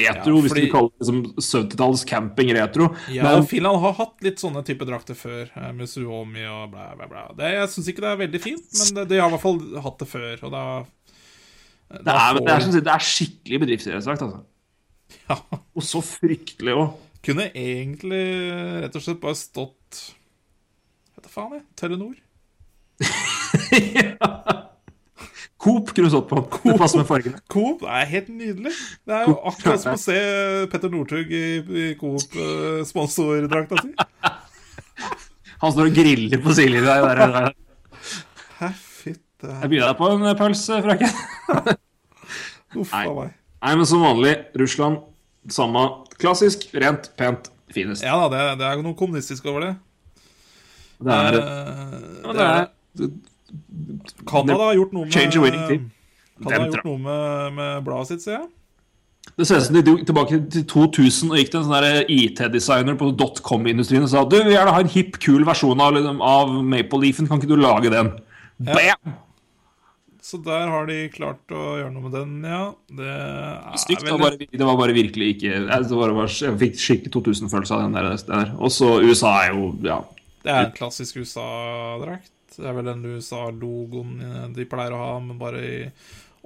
retro, 0.00 0.34
Ja, 0.34 0.42
hvis 0.44 0.54
du 0.56 0.62
kaller 0.72 0.90
det 0.90 1.04
liksom 1.04 1.20
70-talls 1.38 2.04
camping-retro. 2.10 2.88
Ja, 3.14 3.22
Men 3.28 3.46
Finland 3.48 3.80
har 3.84 3.94
hatt 4.00 4.16
litt 4.26 4.42
sånne 4.42 4.64
type 4.66 4.88
drakter 4.88 5.14
før, 5.18 5.46
eh, 5.54 5.72
med 5.76 5.88
Suomi 5.88 6.44
og 6.50 6.70
bla, 6.74 6.90
bla, 6.98 7.06
bla. 7.10 7.26
Det, 7.38 7.52
jeg 7.54 7.72
syns 7.74 7.90
ikke 7.92 8.04
det 8.04 8.10
er 8.12 8.22
veldig 8.24 8.42
fint, 8.42 8.66
men 8.94 9.04
de 9.06 9.20
har 9.20 9.30
i 9.30 9.34
hvert 9.36 9.44
fall 9.46 9.60
hatt 9.86 10.02
det 10.02 10.08
før, 10.10 10.34
og 10.48 10.54
da, 10.56 10.64
det, 11.90 12.02
da 12.06 12.16
er, 12.16 12.40
det, 12.40 12.46
er, 12.46 12.58
får 12.58 12.66
som 12.66 12.74
å 12.74 12.84
det 12.90 12.94
er 12.96 13.06
skikkelig 13.10 13.62
bedriftsidrettsdrakt, 13.64 14.26
altså. 14.26 14.42
ja, 15.30 15.38
Og 15.78 15.86
så 15.86 16.02
fryktelig 16.04 16.74
òg. 16.76 16.98
Kunne 17.24 17.50
egentlig 17.52 18.24
rett 18.80 18.94
og 18.96 19.02
slett 19.04 19.20
bare 19.20 19.36
stått 19.36 19.98
Vet 21.12 21.26
da 21.26 21.32
faen, 21.32 21.58
jeg. 21.58 21.64
Telenor. 21.76 22.14
Coop 25.60 25.90
kunne 25.92 26.08
du 26.08 26.12
stått 26.12 26.28
på. 26.30 26.40
Det 26.64 26.76
passer 26.80 27.02
med 27.02 27.08
fargene. 27.08 27.40
Coop 27.52 27.82
det 27.84 27.90
er 27.98 28.06
helt 28.14 28.30
nydelig. 28.32 28.72
Det 29.04 29.16
er 29.16 29.26
jo 29.28 29.34
akkurat 29.50 29.82
som 29.82 29.92
å 29.92 30.00
se 30.00 30.16
Petter 30.72 30.92
Northug 30.92 31.28
i, 31.36 31.42
i 31.60 31.88
Coop-sponsordrakta 32.00 33.82
si. 33.82 33.90
Han 35.60 35.74
står 35.74 35.90
og 35.90 35.98
griller 35.98 36.40
på 36.40 36.54
sidelinja. 36.56 36.96
der, 37.04 37.20
der, 37.20 37.34
der. 37.36 37.52
Hæ, 38.62 38.70
fytte 39.02 39.50
Jeg 39.52 39.72
byr 39.74 39.84
deg 39.84 39.98
på 39.98 40.08
en 40.14 40.24
pølse, 40.38 40.80
frøken. 40.86 41.12
Uff 42.80 42.94
a 42.96 43.04
meg. 43.04 43.36
Nei, 43.60 43.74
men 43.76 43.84
som 43.90 44.00
vanlig, 44.00 44.32
Russland, 44.56 45.02
samme 45.52 45.82
klassisk, 46.20 46.64
rent, 46.80 47.10
pent, 47.20 47.50
finest. 47.74 48.06
Ja 48.06 48.16
da, 48.22 48.30
det, 48.32 48.40
det 48.62 48.70
er 48.70 48.80
noe 48.86 48.96
kommunistisk 48.96 49.44
over 49.52 49.66
det. 49.68 49.74
Det 51.00 51.12
er, 51.18 51.36
Eh, 51.40 51.92
ja, 52.24 52.32
det 52.32 52.46
er 52.46 52.64
det 52.96 53.06
er 53.06 53.12
Canada 54.26 54.58
har 54.70 54.78
gjort 54.78 54.92
noe 54.96 55.04
med 55.08 55.14
Change 55.14 55.36
a 55.38 55.44
winning 55.44 55.66
team. 55.68 55.90
Canada 56.42 56.62
har 56.62 56.72
gjort 56.74 56.88
noe 56.88 56.98
med, 57.04 57.54
med 57.58 57.84
bladet 57.86 58.12
sitt, 58.14 58.24
ser 58.26 58.38
jeg. 58.38 58.48
Det 59.36 59.46
ser 59.46 59.60
ut 59.60 59.66
som 59.66 59.76
de 59.76 59.82
dro 59.84 59.94
tilbake 60.08 60.38
til 60.52 60.62
2000 60.68 61.30
og 61.32 61.38
gikk 61.38 61.50
til 61.52 61.60
en 61.60 61.66
sånn 61.68 61.84
der 61.84 62.08
IT-designer 62.10 62.96
på 62.98 63.10
dotcom-industrien 63.20 64.04
og 64.06 64.10
sa 64.12 64.22
du 64.24 64.38
vil 64.40 64.54
gjerne 64.54 64.72
ha 64.74 64.80
en 64.82 64.90
hipp, 64.90 65.18
kul 65.22 65.44
versjon 65.48 65.80
av, 65.84 65.92
liksom, 65.96 66.22
av 66.24 66.54
Maple 66.64 67.02
Leafen, 67.04 67.28
kan 67.28 67.40
ikke 67.40 67.50
du 67.52 67.60
lage 67.60 67.92
den? 67.92 68.14
Bam! 68.70 69.18
Så 70.30 70.38
der 70.44 70.68
har 70.70 70.84
de 70.86 70.96
klart 71.12 71.52
å 71.56 71.62
gjøre 71.80 71.92
noe 71.94 72.04
med 72.06 72.12
den, 72.14 72.32
ja. 72.44 72.62
Det 72.96 73.06
er 73.12 73.78
Stygt. 73.80 74.04
Det, 74.04 74.12
var 74.12 74.20
bare, 74.22 74.48
det 74.52 74.66
var 74.68 74.76
bare 74.78 74.94
virkelig 74.94 75.30
ikke 75.34 75.54
det 75.66 75.96
var, 75.96 76.12
bare- 76.14 76.34
jeg 76.36 76.58
fikk 76.60 76.76
skikkelig 76.78 77.12
2000-følelse 77.16 77.76
av 77.76 77.84
den 77.86 77.96
der. 77.96 78.10
der. 78.28 78.52
Og 78.60 78.70
så 78.74 78.98
USA 79.02 79.32
er 79.44 79.54
jo 79.56 79.70
Ja. 79.86 80.00
Det 80.44 80.52
er 80.52 80.66
en 80.68 80.76
klassisk 80.76 81.18
USA-drakt. 81.20 82.30
Det 82.56 82.66
er 82.66 82.74
vel 82.76 82.88
den 82.90 83.04
USA-logoen 83.14 84.16
eh, 84.26 84.48
de 84.56 84.66
pleier 84.70 84.92
å 84.96 84.98
ha, 85.00 85.12
men 85.22 85.38
bare 85.40 85.60
i 85.62 85.78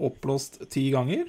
oppblåst 0.04 0.64
ti 0.72 0.88
ganger. 0.92 1.24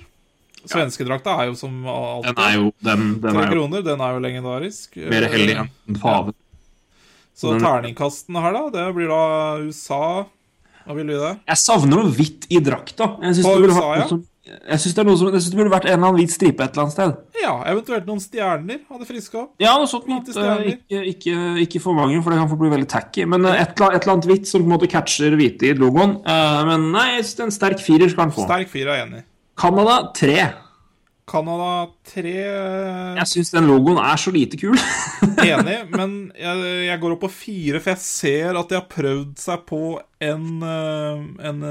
Svenskedrakta 0.66 1.36
er 1.44 1.52
jo 1.52 1.58
som 1.60 1.84
alltid. 1.86 2.32
Den 2.36 2.46
er 2.48 2.56
jo, 2.58 2.72
den, 2.88 3.04
den 3.22 3.36
Tre 3.36 3.44
er 3.44 3.46
jo 3.46 3.52
kroner, 3.54 3.84
den 3.86 4.02
er 4.02 4.16
jo 4.16 4.24
legendarisk. 4.24 4.96
mer 5.14 5.28
hellig 5.30 5.58
enn 5.62 6.00
faven. 6.02 6.34
Ja. 6.34 6.42
Så 7.36 7.52
Den- 7.54 7.62
terningkastene 7.66 8.42
her, 8.42 8.54
da, 8.56 8.64
det 8.74 8.86
blir 8.96 9.10
da 9.12 9.58
USA 9.60 10.26
Hva 10.86 10.94
vil 10.96 11.08
du 11.10 11.16
det? 11.20 11.34
Jeg 11.50 11.58
savner 11.58 11.98
noe 12.00 12.12
hvitt 12.16 12.46
i 12.54 12.60
drakta. 12.64 13.08
Jeg 13.26 13.36
synes 13.40 13.46
På 13.48 13.56
USA, 13.60 13.82
ha 13.82 13.96
ja. 14.00 14.08
som 14.08 14.22
Jeg 14.46 14.78
syns 14.82 14.94
det, 14.94 15.02
er 15.02 15.08
noe 15.10 15.18
som- 15.18 15.32
jeg 15.34 15.42
synes 15.42 15.52
det 15.56 15.58
burde 15.60 15.72
vært 15.74 15.86
en 15.90 15.94
eller 15.96 16.08
annen 16.08 16.20
hvit 16.20 16.34
stripe 16.36 16.62
et 16.64 16.72
eller 16.76 16.84
annet 16.84 16.94
sted. 16.94 17.16
Ja, 17.42 17.54
eventuelt 17.72 18.06
noen 18.06 18.20
stjerner 18.22 18.80
hadde 18.90 19.06
friska 19.10 19.40
opp. 19.42 19.54
Ja, 19.60 19.72
noe 19.78 19.88
sånt. 19.90 20.06
Eh, 20.38 20.76
ikke, 20.76 21.00
ikke, 21.14 21.38
ikke 21.66 21.82
for 21.82 21.94
mange, 21.98 22.22
for 22.22 22.30
det 22.30 22.38
kan 22.40 22.50
få 22.52 22.58
bli 22.60 22.70
veldig 22.70 22.88
tacky. 22.88 23.26
Men 23.26 23.46
eh, 23.50 23.62
et, 23.64 23.74
et 23.74 23.82
eller 24.04 24.14
annet 24.14 24.26
hvitt 24.30 24.46
som 24.48 24.62
på 24.62 24.70
en 24.70 24.76
måte 24.78 24.90
catcher 24.92 25.34
hvite 25.36 25.72
i 25.72 25.74
logoen. 25.74 26.20
Eh, 26.26 26.62
men 26.70 26.92
nei, 26.94 27.08
en 27.18 27.52
sterk 27.52 27.82
firer 27.82 28.10
skal 28.14 28.28
han 28.28 28.36
få. 28.38 28.46
Sterk 28.46 28.70
fire 28.70 28.94
er 28.94 29.02
jeg 29.02 29.08
enig 29.10 29.24
i. 29.24 29.28
Canada 29.58 29.98
tre. 30.14 30.38
Canada 31.26 31.88
tre 32.06 32.34
Jeg 33.18 33.26
syns 33.32 33.50
den 33.50 33.66
logoen 33.66 33.98
er 33.98 34.16
så 34.22 34.30
lite 34.32 34.60
kul. 34.62 34.78
Enig, 35.42 35.90
men 35.90 36.32
jeg, 36.38 36.86
jeg 36.86 37.00
går 37.02 37.16
opp 37.16 37.24
på 37.26 37.32
fire, 37.34 37.80
for 37.82 37.96
jeg 37.96 38.04
ser 38.04 38.60
at 38.60 38.70
de 38.70 38.78
har 38.78 38.86
prøvd 38.92 39.32
seg 39.42 39.64
på 39.66 39.80
en, 40.22 40.46
en 41.50 41.64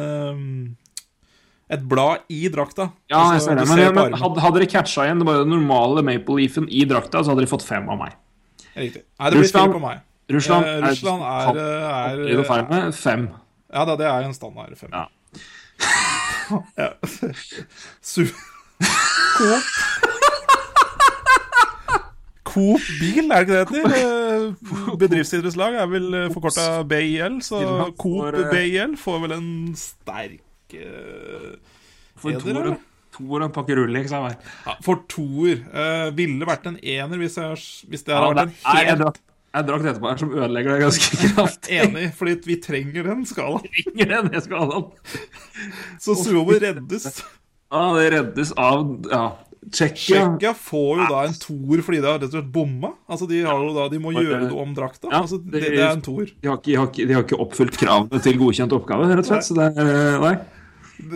Et 1.72 1.80
blad 1.88 2.26
i 2.28 2.48
drakta. 2.52 2.90
Ja, 3.08 3.20
jeg 3.32 3.38
Altså, 3.38 3.46
ser 3.48 3.54
det. 3.56 3.68
Men, 3.68 3.78
ser 3.78 3.94
men 3.96 4.18
hadde, 4.20 4.40
hadde 4.44 4.58
dere 4.60 4.68
catcha 4.68 5.06
igjen 5.06 5.22
det 5.22 5.26
bare 5.28 5.44
den 5.46 5.54
normale 5.54 6.02
Maple 6.04 6.36
Leafen 6.42 6.66
i 6.68 6.84
drakta, 6.88 7.22
så 7.24 7.32
hadde 7.32 7.46
de 7.46 7.50
fått 7.50 7.64
fem 7.64 7.88
av 7.88 7.96
meg. 8.02 8.12
Riktig. 8.74 9.02
Nei, 9.18 9.30
det 9.30 9.38
blir 9.40 9.48
fire 9.54 9.72
på 9.72 9.80
meg. 9.82 10.02
Russland, 10.34 10.66
Eh, 10.66 10.80
Russland 10.88 11.22
er, 11.22 11.56
er, 11.56 11.58
er, 11.60 12.20
er 12.32 12.44
er 12.58 12.68
med 12.70 12.94
fem. 12.96 13.28
Ja, 13.72 13.84
det, 13.84 13.98
det 14.00 14.06
er 14.08 14.28
en 14.28 14.34
standard 14.36 14.76
fem. 14.76 14.90
Ja. 14.92 15.08
Ja. 16.74 16.90
Coop 18.04 18.28
Coop 22.44 22.80
Bil, 23.00 23.30
er 23.32 23.44
det 23.44 23.48
ikke 23.48 23.54
det 23.56 23.68
det 23.68 23.78
heter? 23.82 23.94
Eh, 23.98 24.96
Bedriftsidrettslag 25.00 25.74
er 25.80 25.86
vel 25.90 26.06
forkorta 26.34 26.66
BIL, 26.86 27.40
så 27.42 27.62
Coop 27.98 28.28
eh, 28.28 28.50
BIL 28.52 28.94
får 29.00 29.22
vel 29.24 29.32
en 29.38 29.48
sterk 29.78 30.36
eh, 30.36 30.43
For 32.16 32.30
Eder, 32.30 32.76
to 33.14 33.24
og 33.30 33.42
en- 33.42 33.52
pakke 33.54 33.76
Rolex 33.78 34.08
sa 34.10 34.22
meg. 34.24 34.38
ja, 34.66 34.74
For 34.82 35.02
toer. 35.08 35.60
Uh, 35.70 36.08
ville 36.16 36.46
vært 36.48 36.66
en 36.66 36.78
ener 36.82 37.20
hvis, 37.20 37.36
jeg, 37.38 37.60
hvis 37.90 38.02
det 38.06 38.14
hadde 38.14 38.26
ja, 38.26 38.34
vært 38.34 38.42
en 38.42 38.54
en 38.54 38.76
jeg 38.80 38.88
helt 38.90 39.02
drakk 39.04 39.20
jeg 39.54 39.66
drakk 39.68 39.82
det 39.84 39.90
etterpå 39.92 40.08
her 40.10 40.16
som 40.18 40.32
ødelegger 40.34 40.72
det 40.74 40.80
ganske 40.82 41.18
kraftig. 41.36 41.76
enig, 41.84 42.06
fordi 42.18 42.32
vi 42.42 42.56
trenger 42.58 43.04
den 43.06 43.20
skalaen. 43.30 43.68
Trenger 43.70 44.08
den 44.16 44.32
jeg 44.34 44.42
skal 44.48 44.58
ha 44.64 44.80
den. 44.80 45.20
Så 46.02 46.16
Suovo 46.18 46.56
reddes. 46.58 47.06
Ja, 47.70 47.84
det 47.94 48.08
reddes 48.16 48.50
av 48.58 48.82
ja, 49.12 49.22
Tsjekkia. 49.72 50.38
ja. 50.42 50.52
får 50.54 50.98
jo 51.00 51.06
da 51.08 51.20
en 51.28 51.36
toer 51.40 51.82
fordi 51.84 52.00
de 52.02 52.08
har 52.08 52.18
rett 52.18 52.28
og 52.28 52.34
slett 52.36 52.50
bomma. 52.52 52.90
Altså 53.08 53.28
De, 53.30 53.42
har 53.46 53.62
jo 53.62 53.70
da, 53.76 53.88
de 53.88 54.00
må 54.02 54.12
gjøre 54.12 54.40
det 54.48 54.52
om 54.64 54.74
drakta. 54.76 55.08
Ja, 55.10 55.22
Altså 55.22 55.38
det- 55.38 55.62
det, 55.62 55.78
er 55.78 55.92
en 55.92 56.02
toer. 56.02 56.32
De 56.42 56.48
har, 56.48 56.58
ikke, 56.58 56.70
de, 56.72 56.76
har 56.76 56.86
ikke, 56.90 57.06
de 57.08 57.14
har 57.14 57.24
ikke 57.24 57.40
oppfylt 57.40 57.78
kravene 57.80 58.20
til 58.22 58.38
godkjent 58.38 58.72
oppgave, 58.76 59.08
rett 59.08 59.24
og 59.24 59.30
slett. 59.32 59.48
Så 59.48 59.54
det 59.54 59.70
er, 59.76 60.18
nei. 60.20 60.34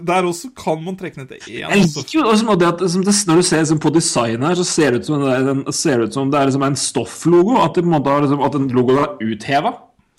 Der 0.03 0.27
også 0.27 0.51
kan 0.59 0.83
man 0.83 0.97
trekke 0.99 1.19
ned 1.21 1.29
til 1.29 1.39
én. 1.39 1.71
Jeg 1.71 1.85
liker 1.85 2.15
jo 2.19 2.25
også 2.27 2.57
det 2.59 2.67
at 2.67 2.79
det, 2.83 3.27
Når 3.29 3.37
du 3.37 3.43
ser 3.47 3.61
liksom 3.63 3.79
på 3.79 3.93
designet 3.95 4.49
her, 4.49 4.55
så 4.59 4.65
ser 4.67 4.91
det 4.91 5.01
ut 5.01 5.07
som 5.07 5.23
det 5.23 5.35
er, 5.35 5.51
en, 5.53 5.73
ser 5.73 6.03
ut 6.03 6.13
som 6.15 6.31
det 6.31 6.41
er 6.41 6.47
liksom 6.51 6.65
en 6.67 6.77
stofflogo. 6.77 7.59
At, 7.63 7.75
det 7.75 7.85
på 7.85 7.89
en 7.89 7.95
måte 7.95 8.11
har 8.11 8.25
liksom, 8.27 8.43
at 8.43 8.53
den 8.53 8.69
logoen 8.75 8.99
er 9.05 9.15
utheva. 9.23 9.75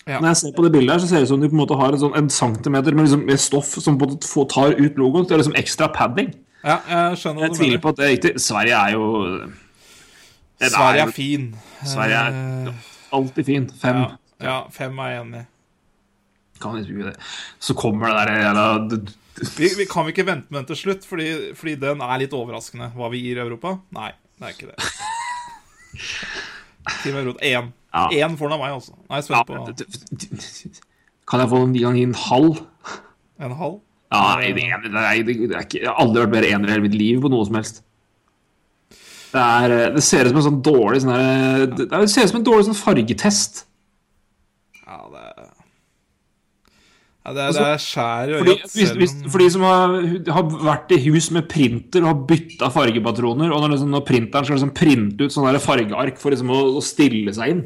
Ja. 0.08 0.18
Når 0.18 0.28
jeg 0.32 0.36
ser 0.36 0.54
på 0.56 0.64
det 0.64 0.72
bildet 0.72 0.94
her, 0.94 0.98
så 1.02 1.08
ser 1.10 1.16
det 1.20 1.28
ut 1.28 1.28
som 1.34 1.40
de 1.42 1.50
på 1.50 1.54
en 1.58 1.60
måte 1.60 1.76
har 1.76 1.92
en, 1.92 2.00
sånn, 2.00 2.16
en 2.16 2.30
centimeter 2.32 2.96
med, 2.96 3.04
liksom, 3.04 3.26
med 3.26 3.38
stoff 3.38 3.74
som 3.84 3.98
på 3.98 4.08
en 4.08 4.16
måte 4.16 4.46
tar 4.54 4.72
ut 4.80 4.96
logoen. 4.96 5.26
Det 5.28 5.36
er 5.36 5.42
liksom 5.42 5.58
ekstra 5.60 5.90
padding. 5.92 6.32
Ja, 6.64 6.76
jeg 6.90 7.18
skjønner 7.20 7.40
hva 7.40 7.48
du 7.48 7.54
tviler 7.56 7.70
mener. 7.76 7.82
på 7.84 7.88
at 7.92 7.96
det 8.00 8.04
er 8.06 8.10
riktig. 8.14 8.32
Sverige 8.44 8.76
er 8.76 8.92
jo 8.92 9.04
er 10.60 10.68
Sverige 10.74 11.04
er 11.06 11.14
fin. 11.16 11.46
Sverige 11.88 12.18
er 12.20 12.68
Eh, 12.68 12.74
alltid 13.16 13.46
fin. 13.46 13.68
Fem. 13.80 13.96
ja, 14.02 14.10
ja, 14.44 14.56
fem 14.70 14.98
er 14.98 15.08
jeg 15.14 15.22
enig 15.24 15.40
i. 15.40 15.46
Kan 16.60 16.76
vi 16.76 16.82
tro 16.84 17.06
det. 17.08 17.14
Så 17.58 17.74
kommer 17.74 18.10
det 18.12 18.28
der 18.28 18.42
jævla 18.42 18.66
Vi, 19.56 19.68
vi 19.78 19.84
kan 19.88 20.04
vi 20.04 20.12
ikke 20.12 20.26
vente 20.28 20.50
med 20.52 20.58
den 20.60 20.66
til 20.66 20.76
slutt, 20.76 21.06
fordi, 21.08 21.54
fordi 21.56 21.74
den 21.80 22.00
er 22.04 22.18
litt 22.20 22.34
overraskende. 22.36 22.90
Hva 22.92 23.08
vi 23.10 23.22
gir 23.24 23.40
Europa? 23.40 23.78
Nei, 23.96 24.10
det 24.38 24.44
er 24.44 24.52
ikke 24.52 24.68
det. 24.68 24.76
Team 27.02 27.16
Europa 27.16 27.40
én. 27.44 27.70
Ja. 27.94 28.08
Én 28.12 28.36
får 28.36 28.50
den 28.50 28.52
av 28.58 28.60
meg, 28.60 28.74
altså. 28.76 28.92
Nei, 29.08 29.20
ja, 29.24 29.42
på 29.42 29.54
Kan 31.30 31.40
jeg 31.40 31.48
få 31.50 31.62
en 31.64 31.72
gang 31.74 31.96
i 31.98 32.02
en 32.06 32.14
halv? 32.14 32.60
en 33.40 33.52
halv. 33.56 33.80
Ja, 34.10 34.34
nei, 34.40 34.50
det, 34.56 34.90
nei, 34.90 35.20
det, 35.22 35.36
det 35.52 35.62
ikke, 35.68 35.84
Jeg 35.84 35.86
har 35.86 36.00
aldri 36.02 36.24
vært 36.24 36.34
mer 36.34 36.48
ener 36.48 36.70
i 36.70 36.74
hele 36.74 36.86
mitt 36.88 36.98
liv 36.98 37.22
på 37.22 37.30
noe 37.30 37.46
som 37.46 37.60
helst. 37.60 37.84
Det, 39.30 39.38
er, 39.38 39.74
eh, 39.76 39.88
det 39.94 40.02
ser 40.02 40.26
ut 40.26 40.32
som 40.32 40.40
en 40.40 40.48
sånn 40.48 40.62
dårlig 40.66 41.04
sånn 41.04 41.14
her, 41.14 41.66
det, 41.70 41.86
det 41.92 42.06
ser 42.10 42.26
ut 42.26 42.32
som 42.32 42.40
en 42.40 42.48
dårlig 42.48 42.66
sånn 42.66 42.80
fargetest. 42.80 43.64
Ja, 44.82 45.04
det 45.12 45.50
ja, 47.20 47.34
det, 47.36 47.42
er, 47.44 47.52
det 47.52 47.64
er 47.68 47.82
skjær 47.84 48.30
i 48.30 48.36
øyet. 48.38 48.62
hvis, 48.72 48.92
selv 48.94 49.26
for 49.30 49.42
de 49.42 49.48
som 49.52 49.64
har, 49.66 49.96
har 50.32 50.46
vært 50.64 50.94
i 50.96 51.00
hus 51.04 51.28
med 51.36 51.50
printer 51.52 52.00
og 52.00 52.08
har 52.08 52.22
bytta 52.30 52.70
fargepatroner, 52.72 53.52
og 53.52 53.60
når, 53.60 53.74
liksom, 53.74 53.90
når 53.92 54.06
printeren 54.08 54.48
skal 54.48 54.56
liksom 54.56 54.72
printe 54.76 55.28
ut 55.28 55.34
sånne 55.34 55.60
fargeark 55.60 56.16
for 56.20 56.32
liksom 56.32 56.50
å, 56.54 56.62
å 56.80 56.82
stille 56.84 57.34
seg 57.36 57.52
inn 57.52 57.60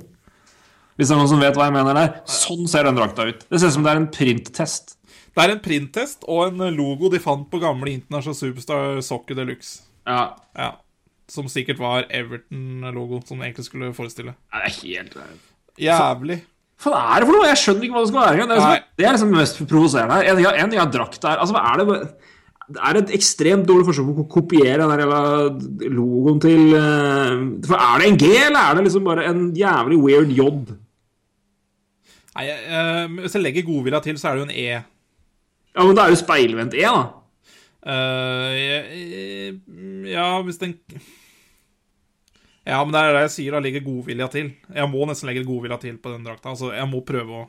Hvis 0.98 1.06
det 1.06 1.14
er 1.14 1.20
noen 1.22 1.30
som 1.30 1.42
vet 1.42 1.54
hva 1.58 1.68
jeg 1.70 1.76
mener 1.78 2.00
der, 2.00 2.10
sånn 2.26 2.66
ser 2.70 2.88
den 2.88 2.98
drakta 2.98 3.28
ut. 3.30 3.46
Det 3.46 3.62
ser 3.62 3.70
ut 3.70 3.76
som 3.78 3.86
det 3.86 3.94
er 3.94 4.02
en 4.02 4.10
printtest. 4.14 4.96
Det 5.34 5.42
er 5.42 5.50
en 5.56 5.60
printtest 5.64 6.24
og 6.30 6.46
en 6.52 6.76
logo 6.76 7.08
de 7.10 7.18
fant 7.22 7.46
på 7.50 7.58
gamle 7.62 7.90
International 7.96 8.36
Superstar 8.38 9.00
Soccer 9.02 9.34
Deluxe. 9.40 9.82
Ja, 10.06 10.34
Ja. 10.56 10.72
Som 11.26 11.46
sikkert 11.48 11.78
var 11.80 12.04
Everton-logo, 12.12 13.22
som 13.26 13.38
den 13.40 13.46
egentlig 13.48 13.64
skulle 13.64 13.94
forestille. 13.96 14.34
det 14.52 14.66
er 14.68 14.74
helt 14.82 15.14
Jævlig. 15.80 16.42
Hva 16.84 16.92
er 17.16 17.20
det 17.20 17.26
for 17.30 17.32
noe? 17.38 17.46
Jeg 17.48 17.56
skjønner 17.62 17.82
ikke 17.86 17.94
hva 17.96 18.02
det 18.04 18.10
skal 18.10 18.20
være. 18.20 18.36
Det 18.36 18.42
er, 18.44 18.60
liksom, 18.60 18.84
det 18.98 19.06
er 19.06 19.12
liksom 19.16 19.32
mest 19.32 19.58
provoserende 19.70 20.14
her. 20.14 20.28
En 20.30 20.36
ting 20.70 20.78
er- 20.80 20.86
er 20.86 20.92
drakt 20.92 21.20
der. 21.22 21.38
Altså, 21.40 21.54
hva 21.54 21.62
er 21.72 21.84
det 21.84 22.78
er 22.80 22.96
et 22.96 23.10
ekstremt 23.12 23.66
dårlig 23.68 23.84
forsøk 23.88 24.06
på 24.16 24.24
å 24.24 24.28
kopiere 24.30 24.84
den 24.84 24.98
der 24.98 25.90
logoen 25.92 26.40
til 26.40 26.74
eh, 26.74 27.66
For 27.66 27.76
er 27.76 27.98
det 28.00 28.06
en 28.08 28.16
G, 28.18 28.30
eller 28.46 28.60
er 28.70 28.74
det 28.74 28.84
liksom 28.84 29.04
bare 29.04 29.24
en 29.28 29.52
jævlig 29.56 29.98
weird 30.00 30.30
J? 30.32 30.76
Nei, 32.36 32.46
eh, 32.48 33.06
Hvis 33.20 33.34
jeg 33.36 33.42
legger 33.44 33.66
godvilja 33.68 34.00
til, 34.02 34.16
så 34.20 34.28
er 34.30 34.34
det 34.36 34.44
jo 34.44 34.48
en 34.48 34.56
E. 34.58 34.84
Ja, 35.74 35.84
men 35.84 35.96
da 35.98 36.06
er 36.06 36.14
det 36.14 36.22
speilvendt 36.22 36.76
E, 36.78 36.84
da. 36.86 37.04
Uh, 37.84 38.50
ja, 40.08 40.28
hvis 40.46 40.60
den 40.62 40.78
Ja, 42.64 42.78
men 42.80 42.94
det 42.94 43.00
er 43.02 43.12
det 43.12 43.24
jeg 43.26 43.34
sier, 43.34 43.52
da. 43.52 43.60
ligger 43.60 43.84
godvilja 43.84 44.30
til. 44.32 44.54
Jeg 44.72 44.88
må 44.88 45.04
nesten 45.08 45.28
legge 45.28 45.44
godvilja 45.44 45.76
til 45.82 45.98
på 46.00 46.14
den 46.14 46.24
drakta. 46.24 46.54
Altså, 46.54 46.72
jeg 46.72 46.88
må 46.88 47.02
prøve 47.04 47.42
å 47.42 47.44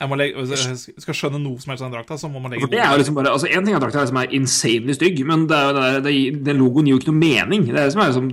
jeg 0.00 0.08
må 0.08 0.16
legge, 0.16 0.40
Hvis 0.40 0.62
jeg 0.64 1.02
skal 1.04 1.16
skjønne 1.16 1.42
noe 1.42 1.60
som 1.60 1.74
helst 1.74 1.84
av 1.84 1.90
den 1.90 1.96
drakta, 1.98 2.16
så 2.16 2.28
må 2.32 2.40
man 2.40 2.54
legge 2.54 2.64
For 2.64 2.72
det 2.72 2.80
er 2.80 2.94
jo 2.94 3.00
liksom 3.02 3.18
bare, 3.18 3.34
altså 3.34 3.50
En 3.50 3.66
ting 3.66 3.74
er 3.76 3.82
drakta 3.82 4.06
som 4.08 4.16
er 4.16 4.32
insanely 4.36 4.94
stygg, 4.96 5.20
men 5.28 5.44
det 5.50 5.58
er 5.58 5.74
det 5.76 5.82
er, 5.88 5.98
det, 6.06 6.14
den 6.46 6.62
logoen 6.62 6.88
gir 6.88 6.96
jo 6.96 7.00
ikke 7.02 7.12
noe 7.12 7.20
mening. 7.20 7.66
Det 7.68 7.74
er 7.76 7.84
det 7.84 7.92
som 7.92 8.00
er 8.00 8.08
liksom 8.14 8.30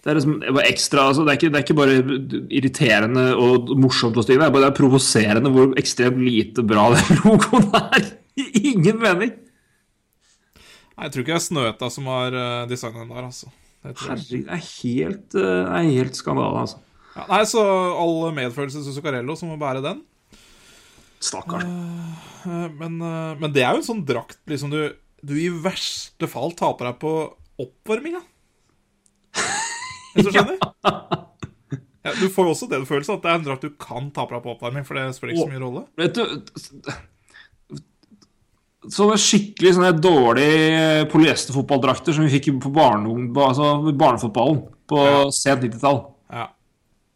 det, 0.00 0.08
er 0.10 0.16
liksom 0.16 0.60
ekstra 0.64 1.06
altså 1.10 1.24
det, 1.26 1.32
er 1.32 1.38
ikke, 1.38 1.50
det 1.52 1.58
er 1.58 1.64
ikke 1.66 1.76
bare 1.76 1.96
irriterende 2.56 3.24
og 3.36 3.72
morsomt 3.76 4.16
og 4.16 4.24
stygg, 4.24 4.40
det 4.40 4.46
er 4.46 4.54
bare 4.54 4.64
det 4.64 4.72
er 4.72 4.78
provoserende 4.80 5.52
hvor 5.52 5.74
ekstremt 5.80 6.22
lite 6.24 6.64
bra 6.64 6.88
den 6.94 7.18
logoen 7.20 7.68
er. 7.76 8.10
Ingen 8.62 9.00
mening. 9.02 9.34
Nei, 9.36 11.06
Jeg 11.06 11.12
tror 11.12 11.24
ikke 11.24 11.34
det 11.34 11.40
er 11.40 11.48
Snøta 11.48 11.90
som 11.92 12.08
har 12.12 12.36
uh, 12.36 12.68
designet 12.70 13.02
den 13.04 13.12
der, 13.12 13.26
altså. 13.28 13.50
Det. 13.80 13.94
Herregud, 13.96 14.44
det 14.44 14.52
er 14.52 14.64
helt, 14.68 15.36
eh, 15.40 15.68
er 15.72 15.86
helt 15.96 16.18
skandale, 16.18 16.64
altså. 16.66 16.80
Ja, 17.14 17.24
nei, 17.30 17.42
så 17.48 17.62
all 17.96 18.34
medfølelse 18.36 18.82
til 18.84 18.96
Zuccarello 18.96 19.36
som 19.36 19.48
må 19.52 19.56
bære 19.60 19.80
den. 19.84 20.02
Stakkar. 21.20 21.64
Eh, 21.64 22.68
Men, 22.76 23.00
eh, 23.04 23.36
men 23.40 23.52
det 23.52 23.64
er 23.64 23.72
jo 23.76 23.82
en 23.82 23.88
sånn 23.88 24.04
drakt 24.08 24.40
liksom 24.48 24.70
du, 24.72 24.92
du 25.24 25.34
i 25.36 25.48
verste 25.52 26.28
fall 26.28 26.52
taper 26.56 26.90
deg 26.90 27.00
på 27.02 27.14
oppvarminga. 27.60 28.22
Hvis 30.14 30.26
du 30.26 30.32
skjønner? 30.34 30.58
Ja, 32.00 32.14
du 32.16 32.26
får 32.32 32.46
jo 32.48 32.52
også 32.54 32.66
den 32.70 32.86
følelsen 32.88 33.18
at 33.18 33.22
det 33.26 33.30
er 33.30 33.38
en 33.38 33.44
drakt 33.44 33.64
du 33.66 33.70
kan 33.76 34.06
ta 34.16 34.24
på 34.24 34.32
deg 34.38 34.44
på 34.46 34.54
oppvarming, 34.54 34.86
for 34.88 34.96
det 34.96 35.10
spiller 35.16 35.34
ikke 35.34 35.44
så 35.44 35.52
mye 35.52 35.60
rolle. 35.64 35.82
Vet 36.00 36.14
du 36.16 36.22
Sånne 38.90 39.18
skikkelig 39.20 39.74
sånne 39.76 39.90
dårlige 40.00 41.02
polyesterfotballdrakter 41.12 42.14
som 42.16 42.24
vi 42.24 42.30
fikk 42.32 42.46
på 42.64 42.70
barne, 42.72 43.10
altså 43.44 43.74
barnefotballen 43.92 44.62
på 44.88 45.02
Ja. 45.04 45.18
sent 45.36 45.60
90-tall. 45.66 45.98
Ja. 46.32 46.46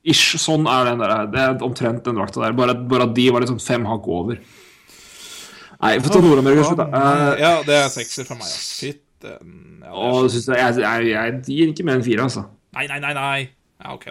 Ish, 0.05 0.37
sånn 0.37 0.69
er 0.69 0.91
den 0.91 1.01
der. 1.01 1.15
Det 1.33 1.41
er 1.41 1.65
omtrent 1.65 2.05
den 2.05 2.19
drakta 2.21 2.43
der. 2.45 2.53
Bare, 2.53 2.77
at 3.09 3.15
de 3.16 3.31
var 3.33 3.41
liksom 3.41 3.57
fem 3.65 3.87
hakk 3.89 4.05
over. 4.07 4.37
Nei, 5.81 5.95
få 6.05 6.12
ta 6.12 6.21
Nord-Amerika 6.21 6.65
slutt, 6.69 6.77
da. 6.85 6.87
Eh, 6.93 7.41
Ja, 7.41 7.55
det 7.65 7.75
er 7.81 7.89
sekser 7.89 8.29
for 8.29 8.37
meg, 8.37 8.45
ja. 8.45 8.61
Fytten. 8.85 9.81
Ja, 9.89 10.69
jeg, 10.85 11.09
jeg 11.09 11.43
gir 11.49 11.73
ikke 11.73 11.85
mer 11.89 11.97
enn 11.97 12.05
fire, 12.05 12.29
altså. 12.29 12.45
Nei, 12.74 12.86
nei, 12.90 13.01
nei, 13.02 13.14
nei. 13.16 13.40
Ja, 13.80 13.94
ok. 13.94 14.09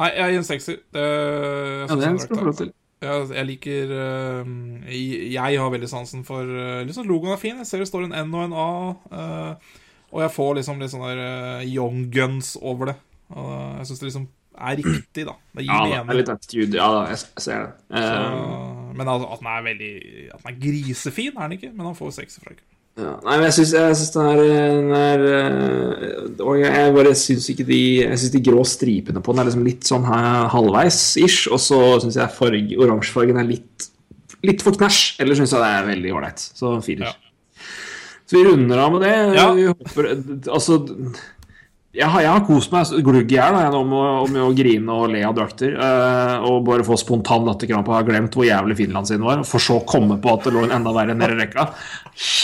Nei, 0.00 0.10
jeg 0.16 0.34
gir 0.34 0.40
en 0.40 0.48
sekser. 0.48 0.78
Det, 0.94 1.04
jeg 1.04 1.88
Ja, 1.90 1.94
det 1.94 2.06
den 2.06 2.18
skal 2.22 2.36
du 2.36 2.40
få 2.40 2.48
lov 2.50 2.58
til. 2.62 2.72
Jeg, 3.00 3.28
jeg 3.32 3.48
liker 3.48 3.92
uh, 3.96 4.48
jeg, 4.84 5.20
jeg 5.32 5.60
har 5.62 5.70
veldig 5.72 5.88
sansen 5.88 6.24
for 6.28 6.44
uh, 6.44 6.82
liksom 6.84 7.06
Logoen 7.08 7.32
er 7.32 7.40
fin. 7.40 7.56
Jeg 7.62 7.68
ser 7.68 7.80
det 7.80 7.88
står 7.88 8.08
en 8.08 8.16
N 8.26 8.34
og 8.36 8.44
en 8.44 8.58
A. 8.60 8.72
Uh, 9.08 9.78
og 10.10 10.24
jeg 10.24 10.34
får 10.34 10.58
liksom 10.58 10.82
litt 10.82 10.92
sånn 10.92 11.06
der 11.06 11.22
eh, 11.22 11.68
young 11.70 12.08
guns 12.10 12.56
over 12.58 12.90
det. 12.90 12.96
Og 13.30 13.50
jeg 13.78 13.90
syns 13.90 14.02
det 14.02 14.08
liksom 14.08 14.26
er 14.60 14.80
riktig, 14.80 15.24
da. 15.28 15.36
Det 15.54 15.64
gir 15.64 15.70
Ja, 15.70 15.84
det 15.86 16.00
er 16.00 16.18
litt 16.18 16.32
attitude. 16.32 16.80
Ja 16.80 16.88
da, 16.96 17.04
jeg, 17.12 17.20
jeg 17.36 17.44
ser 17.46 17.68
det. 17.68 17.70
Eh, 17.94 18.70
Eh, 18.90 18.96
men 18.98 19.08
altså, 19.08 19.28
at 19.30 19.38
den 19.38 19.48
er 19.48 19.62
veldig 19.62 19.92
At 20.34 20.42
den 20.42 20.50
er 20.50 20.56
grisefin, 20.64 21.36
er 21.36 21.46
den 21.46 21.58
ikke. 21.60 21.70
Men 21.76 21.86
han 21.92 21.98
får 21.98 22.16
sekser 22.18 22.42
fra 22.42 22.56
ikke. 22.56 22.66
Ja, 23.00 23.14
nei, 23.24 23.36
men 23.38 23.46
jeg 23.46 23.56
syns, 23.56 23.72
jeg 23.76 23.96
syns 23.96 24.12
den 24.14 24.26
er, 24.28 24.40
den 24.42 24.90
er 24.96 25.22
øh, 25.30 26.42
og 26.44 26.58
jeg, 26.60 26.68
jeg 26.68 26.94
bare 26.96 27.14
syns 27.16 27.46
ikke 27.52 27.64
de 27.68 27.80
Jeg 28.02 28.18
syns 28.20 28.34
de 28.34 28.42
grå 28.44 28.64
stripene 28.68 29.22
på 29.24 29.32
den 29.32 29.42
er 29.42 29.48
liksom 29.48 29.64
litt 29.64 29.88
sånn 29.88 30.04
her 30.08 30.50
halvveis-ish. 30.52 31.48
Og 31.54 31.62
så 31.62 31.80
syns 32.04 32.20
jeg 32.20 32.36
farg, 32.36 32.76
oransjefargen 32.76 33.40
er 33.40 33.48
litt, 33.48 33.88
litt 34.46 34.64
for 34.64 34.76
knæsj. 34.76 35.00
Eller 35.22 35.38
syns 35.38 35.56
jeg 35.56 35.64
det 35.64 35.72
er 35.78 35.90
veldig 35.90 36.14
ålreit. 36.18 36.46
Så 36.60 36.76
firer. 36.84 37.08
Ja. 37.08 37.66
Så 38.30 38.38
vi 38.38 38.46
runder 38.46 38.78
av 38.78 38.94
med 38.94 39.04
det. 39.06 39.14
Ja. 39.34 39.48
Vi 39.56 39.66
håper, 39.70 40.10
altså 40.52 40.80
jeg 41.90 42.06
har, 42.06 42.22
jeg 42.22 42.30
har 42.30 42.44
kost 42.46 42.70
meg 42.70 42.90
glugg 43.02 43.32
i 43.32 43.34
hjel 43.34 43.56
med, 43.56 43.78
med 44.30 44.42
å 44.44 44.50
grine 44.54 44.94
og 44.94 45.08
le 45.10 45.24
av 45.26 45.34
drakter. 45.34 45.72
eh, 45.74 46.44
og 46.46 46.60
bare 46.68 46.86
få 46.86 46.94
spontan 47.00 47.48
latterkrampe 47.48 47.90
ha 47.90 48.02
glemt 48.06 48.36
hvor 48.38 48.46
jævlig 48.46 48.76
Finland 48.78 49.10
sin 49.10 49.24
var. 49.26 49.42
For 49.48 49.62
så 49.62 49.80
å 49.80 49.86
komme 49.88 50.20
på 50.22 50.36
at 50.36 50.46
det 50.46 50.52
lå 50.54 50.62
en 50.68 50.76
enda 50.78 50.92
verre 50.94 51.16
nede 51.18 51.34
i 51.34 51.40
rekka. 51.40 51.66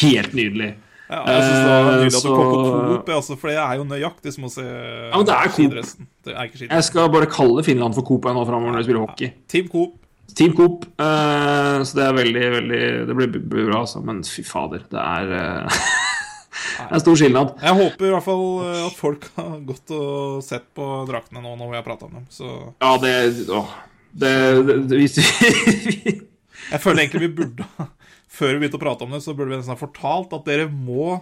Helt 0.01 0.35
nydelig. 0.35 0.73
Ja, 1.06 1.20
jeg 1.31 1.44
synes 1.44 1.60
det 1.62 1.68
var 1.70 1.85
nydelig 1.86 2.18
at 2.18 2.24
du 2.27 2.32
kom 2.35 2.48
på 2.51 2.62
Coop, 2.66 3.10
altså, 3.14 3.36
for 3.39 3.52
det 3.52 3.60
er 3.62 3.77
jo 3.78 3.85
nøyaktig 3.86 4.32
som 4.35 4.48
å 4.48 4.51
se 4.51 4.64
ja, 4.66 5.12
men 5.12 5.28
det 5.28 5.36
er 5.36 5.52
skidressen. 5.55 6.09
Det 6.27 6.35
er 6.35 6.48
ikke 6.48 6.59
skidressen. 6.59 6.74
Jeg 6.81 6.89
skal 6.89 7.12
bare 7.14 7.28
kalle 7.31 7.62
Finland 7.62 7.94
for 7.94 8.09
Coop 8.09 8.27
nå 8.27 8.43
framover 8.48 8.74
når 8.74 8.82
vi 8.82 8.89
spiller 8.89 9.05
hockey. 9.05 9.31
Team 9.47 9.70
Coop. 9.70 9.94
Team 10.36 10.56
Coop. 10.59 10.89
eh, 10.98 11.77
så 11.86 12.01
det 12.01 12.02
er 12.09 12.16
veldig, 12.18 12.43
veldig 12.56 12.81
Det 13.06 13.14
blir 13.14 13.68
bra, 13.70 13.85
altså. 13.85 14.02
Men 14.02 14.24
fy 14.27 14.43
fader, 14.44 14.82
det 14.90 14.98
er 14.98 15.31
eh, 15.39 15.78
Det 16.77 16.99
er 16.99 17.03
stor 17.03 17.19
skilnad. 17.20 17.53
Jeg 17.62 17.78
håper 17.81 18.09
i 18.09 18.15
hvert 18.15 18.27
fall 18.27 18.47
eh, 18.66 18.85
at 18.87 18.97
folk 18.99 19.28
har 19.37 19.59
gått 19.69 19.93
og 19.97 20.39
sett 20.47 20.66
på 20.77 20.89
draktene 21.11 21.43
nå 21.45 21.57
når 21.59 21.73
vi 21.73 21.78
har 21.81 21.87
prata 21.87 22.09
om 22.09 22.16
dem. 22.20 22.27
Så 22.33 22.51
Ja, 22.83 22.95
det 23.03 23.15
å, 23.53 23.65
Det, 24.16 24.33
det, 24.65 24.78
det 24.91 25.01
hvis 25.03 25.19
vi 25.20 26.16
jeg 26.66 26.83
føler 26.83 27.05
egentlig 27.05 27.27
vi 27.28 27.35
burde 27.43 27.66
Før 28.33 28.55
vi 28.55 28.61
begynte 28.62 28.78
å 28.78 28.83
prate 28.83 29.07
om 29.07 29.12
det, 29.15 29.23
så 29.24 29.35
burde 29.37 29.53
vi 29.53 29.59
nesten 29.61 29.74
ha 29.74 29.81
fortalt 29.81 30.33
at 30.37 30.49
dere 30.49 30.66
må 30.69 31.20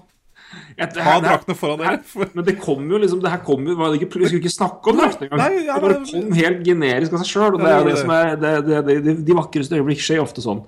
Ja, 0.78 0.86
ha 1.06 1.14
draktene 1.22 1.56
foran 1.58 1.80
dere. 1.80 1.98
For, 2.06 2.28
Men 2.34 2.46
det 2.46 2.56
kom 2.62 2.84
jo 2.90 2.98
liksom 3.00 3.20
Det 3.22 3.30
her 3.30 3.40
kom 3.46 3.64
jo 3.66 3.74
var 3.78 3.90
det 3.90 4.00
ikke, 4.00 4.20
Vi 4.20 4.28
skulle 4.28 4.42
ikke 4.42 4.52
snakke 4.54 4.90
om 4.90 5.00
draktene 5.00 5.28
engang. 5.28 5.56
Ja, 5.64 5.78
det 5.78 5.82
bare 5.82 5.98
kom 6.10 6.36
helt 6.38 6.62
generisk 6.66 7.14
av 7.14 7.22
seg 7.22 7.30
sjøl. 7.32 7.56
Og 7.56 7.62
det 7.62 7.70
er 7.70 7.80
jo 7.80 7.88
det 7.88 7.96
som 8.00 8.14
er 8.14 8.30
det, 8.44 8.54
det, 8.68 8.82
det, 9.06 9.16
De 9.26 9.38
vakreste 9.38 9.80
øyeblikk 9.80 10.04
skjer 10.04 10.22
ofte 10.22 10.44
sånn. 10.44 10.62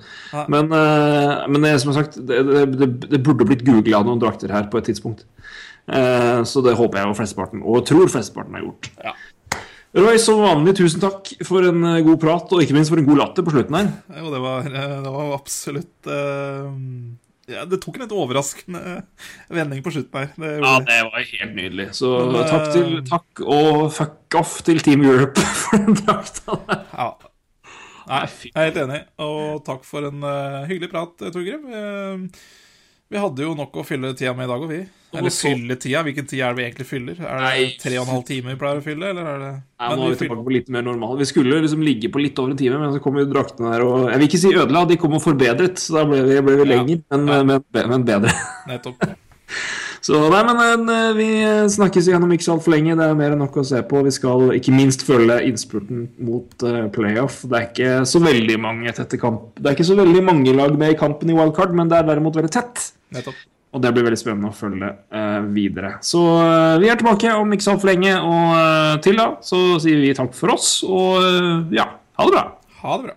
Men, 0.52 0.72
eh, 0.74 1.46
men 1.52 1.70
som 1.82 1.94
sagt, 1.96 2.18
det, 2.28 2.42
det, 2.76 3.22
burde 3.22 3.46
blitt 3.48 3.64
googla 3.66 4.02
noen 4.06 4.22
drakter 4.22 4.52
her 4.54 4.70
på 4.72 4.80
et 4.80 4.90
tidspunkt. 4.90 5.26
Eh, 5.86 6.42
så 6.48 6.62
det 6.66 6.76
håper 6.78 7.00
jeg 7.00 7.10
jo 7.10 7.18
flesteparten, 7.20 7.62
og 7.62 7.86
tror 7.86 8.10
flesteparten 8.10 8.58
har 8.58 8.66
gjort. 8.66 8.90
Ja. 9.04 9.14
Roy, 9.96 10.18
som 10.20 10.42
vanlig, 10.42 10.74
tusen 10.76 11.00
takk 11.00 11.30
for 11.46 11.64
en 11.64 11.84
eh, 11.88 12.02
god 12.04 12.18
prat, 12.20 12.50
og 12.52 12.62
ikke 12.62 12.76
minst 12.76 12.92
for 12.92 13.00
en 13.00 13.06
god 13.06 13.22
latter 13.22 13.46
på 13.46 13.54
slutten 13.54 13.78
her. 13.78 13.92
jo, 14.18 14.32
det 14.34 14.42
var, 14.42 14.66
det 15.06 15.12
var 15.14 15.36
absolutt 15.36 16.10
eh, 16.10 16.66
ja, 17.50 17.64
Det 17.68 17.78
tok 17.82 17.96
en 17.96 18.04
litt 18.04 18.14
overraskende 18.16 18.82
vending 19.52 19.84
på 19.84 19.92
slutten 19.94 20.18
her. 20.18 20.32
Det, 20.34 20.52
Ja, 20.62 20.74
det 20.86 20.98
var 21.06 21.28
helt 21.30 21.54
nydelig. 21.54 21.88
Så 21.98 22.10
Men, 22.26 22.42
eh, 22.42 22.50
takk, 22.50 22.68
til, 22.74 22.98
takk 23.06 23.42
og 23.46 23.86
fuck 23.94 24.38
off 24.40 24.58
til 24.66 24.82
Team 24.82 25.06
Europe 25.06 25.40
for 25.62 25.86
den 25.86 25.98
drakta 26.02 26.60
der. 26.66 26.84
ja. 26.92 27.10
Nei, 28.06 28.22
jeg 28.44 28.52
er 28.54 28.68
helt 28.68 28.76
enig, 28.84 29.00
og 29.18 29.64
takk 29.66 29.82
for 29.82 30.06
en 30.06 30.20
uh, 30.22 30.62
hyggelig 30.68 30.92
prat, 30.92 31.24
Torgrim. 31.34 31.64
Uh, 31.66 32.28
vi 33.10 33.18
hadde 33.18 33.42
jo 33.42 33.56
nok 33.58 33.74
å 33.74 33.82
fylle 33.86 34.12
tida 34.14 34.30
med 34.34 34.46
i 34.46 34.50
dag, 34.52 34.62
og 34.62 34.70
vi. 34.70 34.78
Eller 35.20 35.34
fylle 35.34 35.76
tida. 35.82 36.02
Hvilken 36.06 36.26
tid 36.30 36.40
er 36.42 36.54
det 36.54 36.58
vi 36.60 36.64
egentlig 36.66 36.86
fyller? 36.88 37.20
Er 37.20 37.40
det 37.40 37.46
Nei. 37.46 37.66
tre 37.82 37.94
og 37.98 38.06
en 38.06 38.12
halv 38.14 38.24
time 38.28 38.52
vi 38.52 38.58
pleier 38.60 38.80
å 38.80 38.84
fylle, 38.84 39.12
eller 39.12 39.30
er 39.32 39.38
det 39.44 39.52
Nei, 39.56 39.88
nå 39.92 40.06
er 40.06 40.14
vi 40.14 40.20
tilbake 40.22 40.46
på 40.48 40.54
litt 40.56 40.68
mer 40.72 40.86
normal. 40.86 41.16
Vi 41.20 41.28
skulle 41.28 41.60
liksom 41.64 41.84
ligge 41.86 42.10
på 42.12 42.22
litt 42.22 42.38
over 42.42 42.54
en 42.54 42.60
time, 42.60 42.80
men 42.82 42.92
så 42.94 43.02
kom 43.04 43.18
jo 43.20 43.26
draktene 43.30 43.72
der 43.74 43.86
og 43.86 44.10
Jeg 44.10 44.20
vil 44.22 44.28
ikke 44.30 44.42
si 44.44 44.52
ødela, 44.54 44.84
de 44.88 45.00
kom 45.00 45.16
og 45.18 45.24
forbedret, 45.24 45.80
så 45.82 45.98
da 46.00 46.04
ble 46.08 46.22
vi, 46.28 46.40
ble 46.46 46.58
vi 46.62 46.68
lenger, 46.72 47.02
men, 47.10 47.26
Ja. 47.32 47.42
men, 47.42 47.88
men 47.94 48.06
bedre. 48.08 48.36
Nettopp. 48.70 49.08
Så 50.06 50.18
nei, 50.30 50.40
men 50.46 50.90
eh, 50.92 51.08
vi 51.18 51.26
snakkes 51.72 52.06
igjennom 52.06 52.30
ikke 52.36 52.44
så 52.46 52.52
altfor 52.54 52.76
lenge. 52.76 52.94
Det 52.94 53.06
er 53.08 53.16
mer 53.18 53.32
enn 53.34 53.40
nok 53.42 53.56
å 53.58 53.64
se 53.66 53.80
på. 53.90 54.04
Vi 54.06 54.12
skal 54.14 54.52
ikke 54.54 54.74
minst 54.76 55.02
følge 55.02 55.40
innspurten 55.48 56.04
mot 56.22 56.62
eh, 56.68 56.84
playoff. 56.94 57.40
Det 57.50 57.58
er 57.58 57.66
ikke 57.72 57.96
så 58.06 58.20
veldig 58.22 58.58
mange 58.62 58.92
tette 58.94 59.18
kamp 59.18 59.56
Det 59.58 59.66
er 59.72 59.74
ikke 59.74 59.88
så 59.88 59.98
veldig 59.98 60.22
mange 60.28 60.54
lag 60.54 60.76
med 60.78 60.94
i 60.94 60.98
kampen 61.00 61.32
i 61.32 61.34
wildcard, 61.34 61.74
men 61.74 61.90
det 61.90 61.98
er 61.98 62.06
derimot 62.12 62.38
veldig 62.38 62.52
tett. 62.54 62.84
Nettopp. 63.16 63.40
Og 63.76 63.82
det 63.84 63.92
blir 63.92 64.06
veldig 64.06 64.16
spennende 64.16 64.48
å 64.48 64.56
følge 64.56 64.88
eh, 64.88 65.42
videre. 65.52 65.98
Så 66.04 66.22
eh, 66.40 66.78
vi 66.80 66.88
er 66.88 66.96
tilbake 66.96 67.34
om 67.36 67.52
ikke 67.52 67.66
så 67.66 67.74
altfor 67.74 67.90
lenge, 67.92 68.14
og 68.16 68.54
eh, 68.56 68.94
til 69.04 69.20
da 69.20 69.28
så 69.44 69.60
sier 69.82 70.00
vi 70.00 70.14
takk 70.16 70.32
for 70.36 70.54
oss, 70.54 70.78
og 70.88 71.76
ja, 71.76 71.90
ha 72.16 72.28
det 72.28 72.32
bra. 72.38 72.44
Ha 72.80 72.96
det 72.96 73.10
bra. 73.10 73.16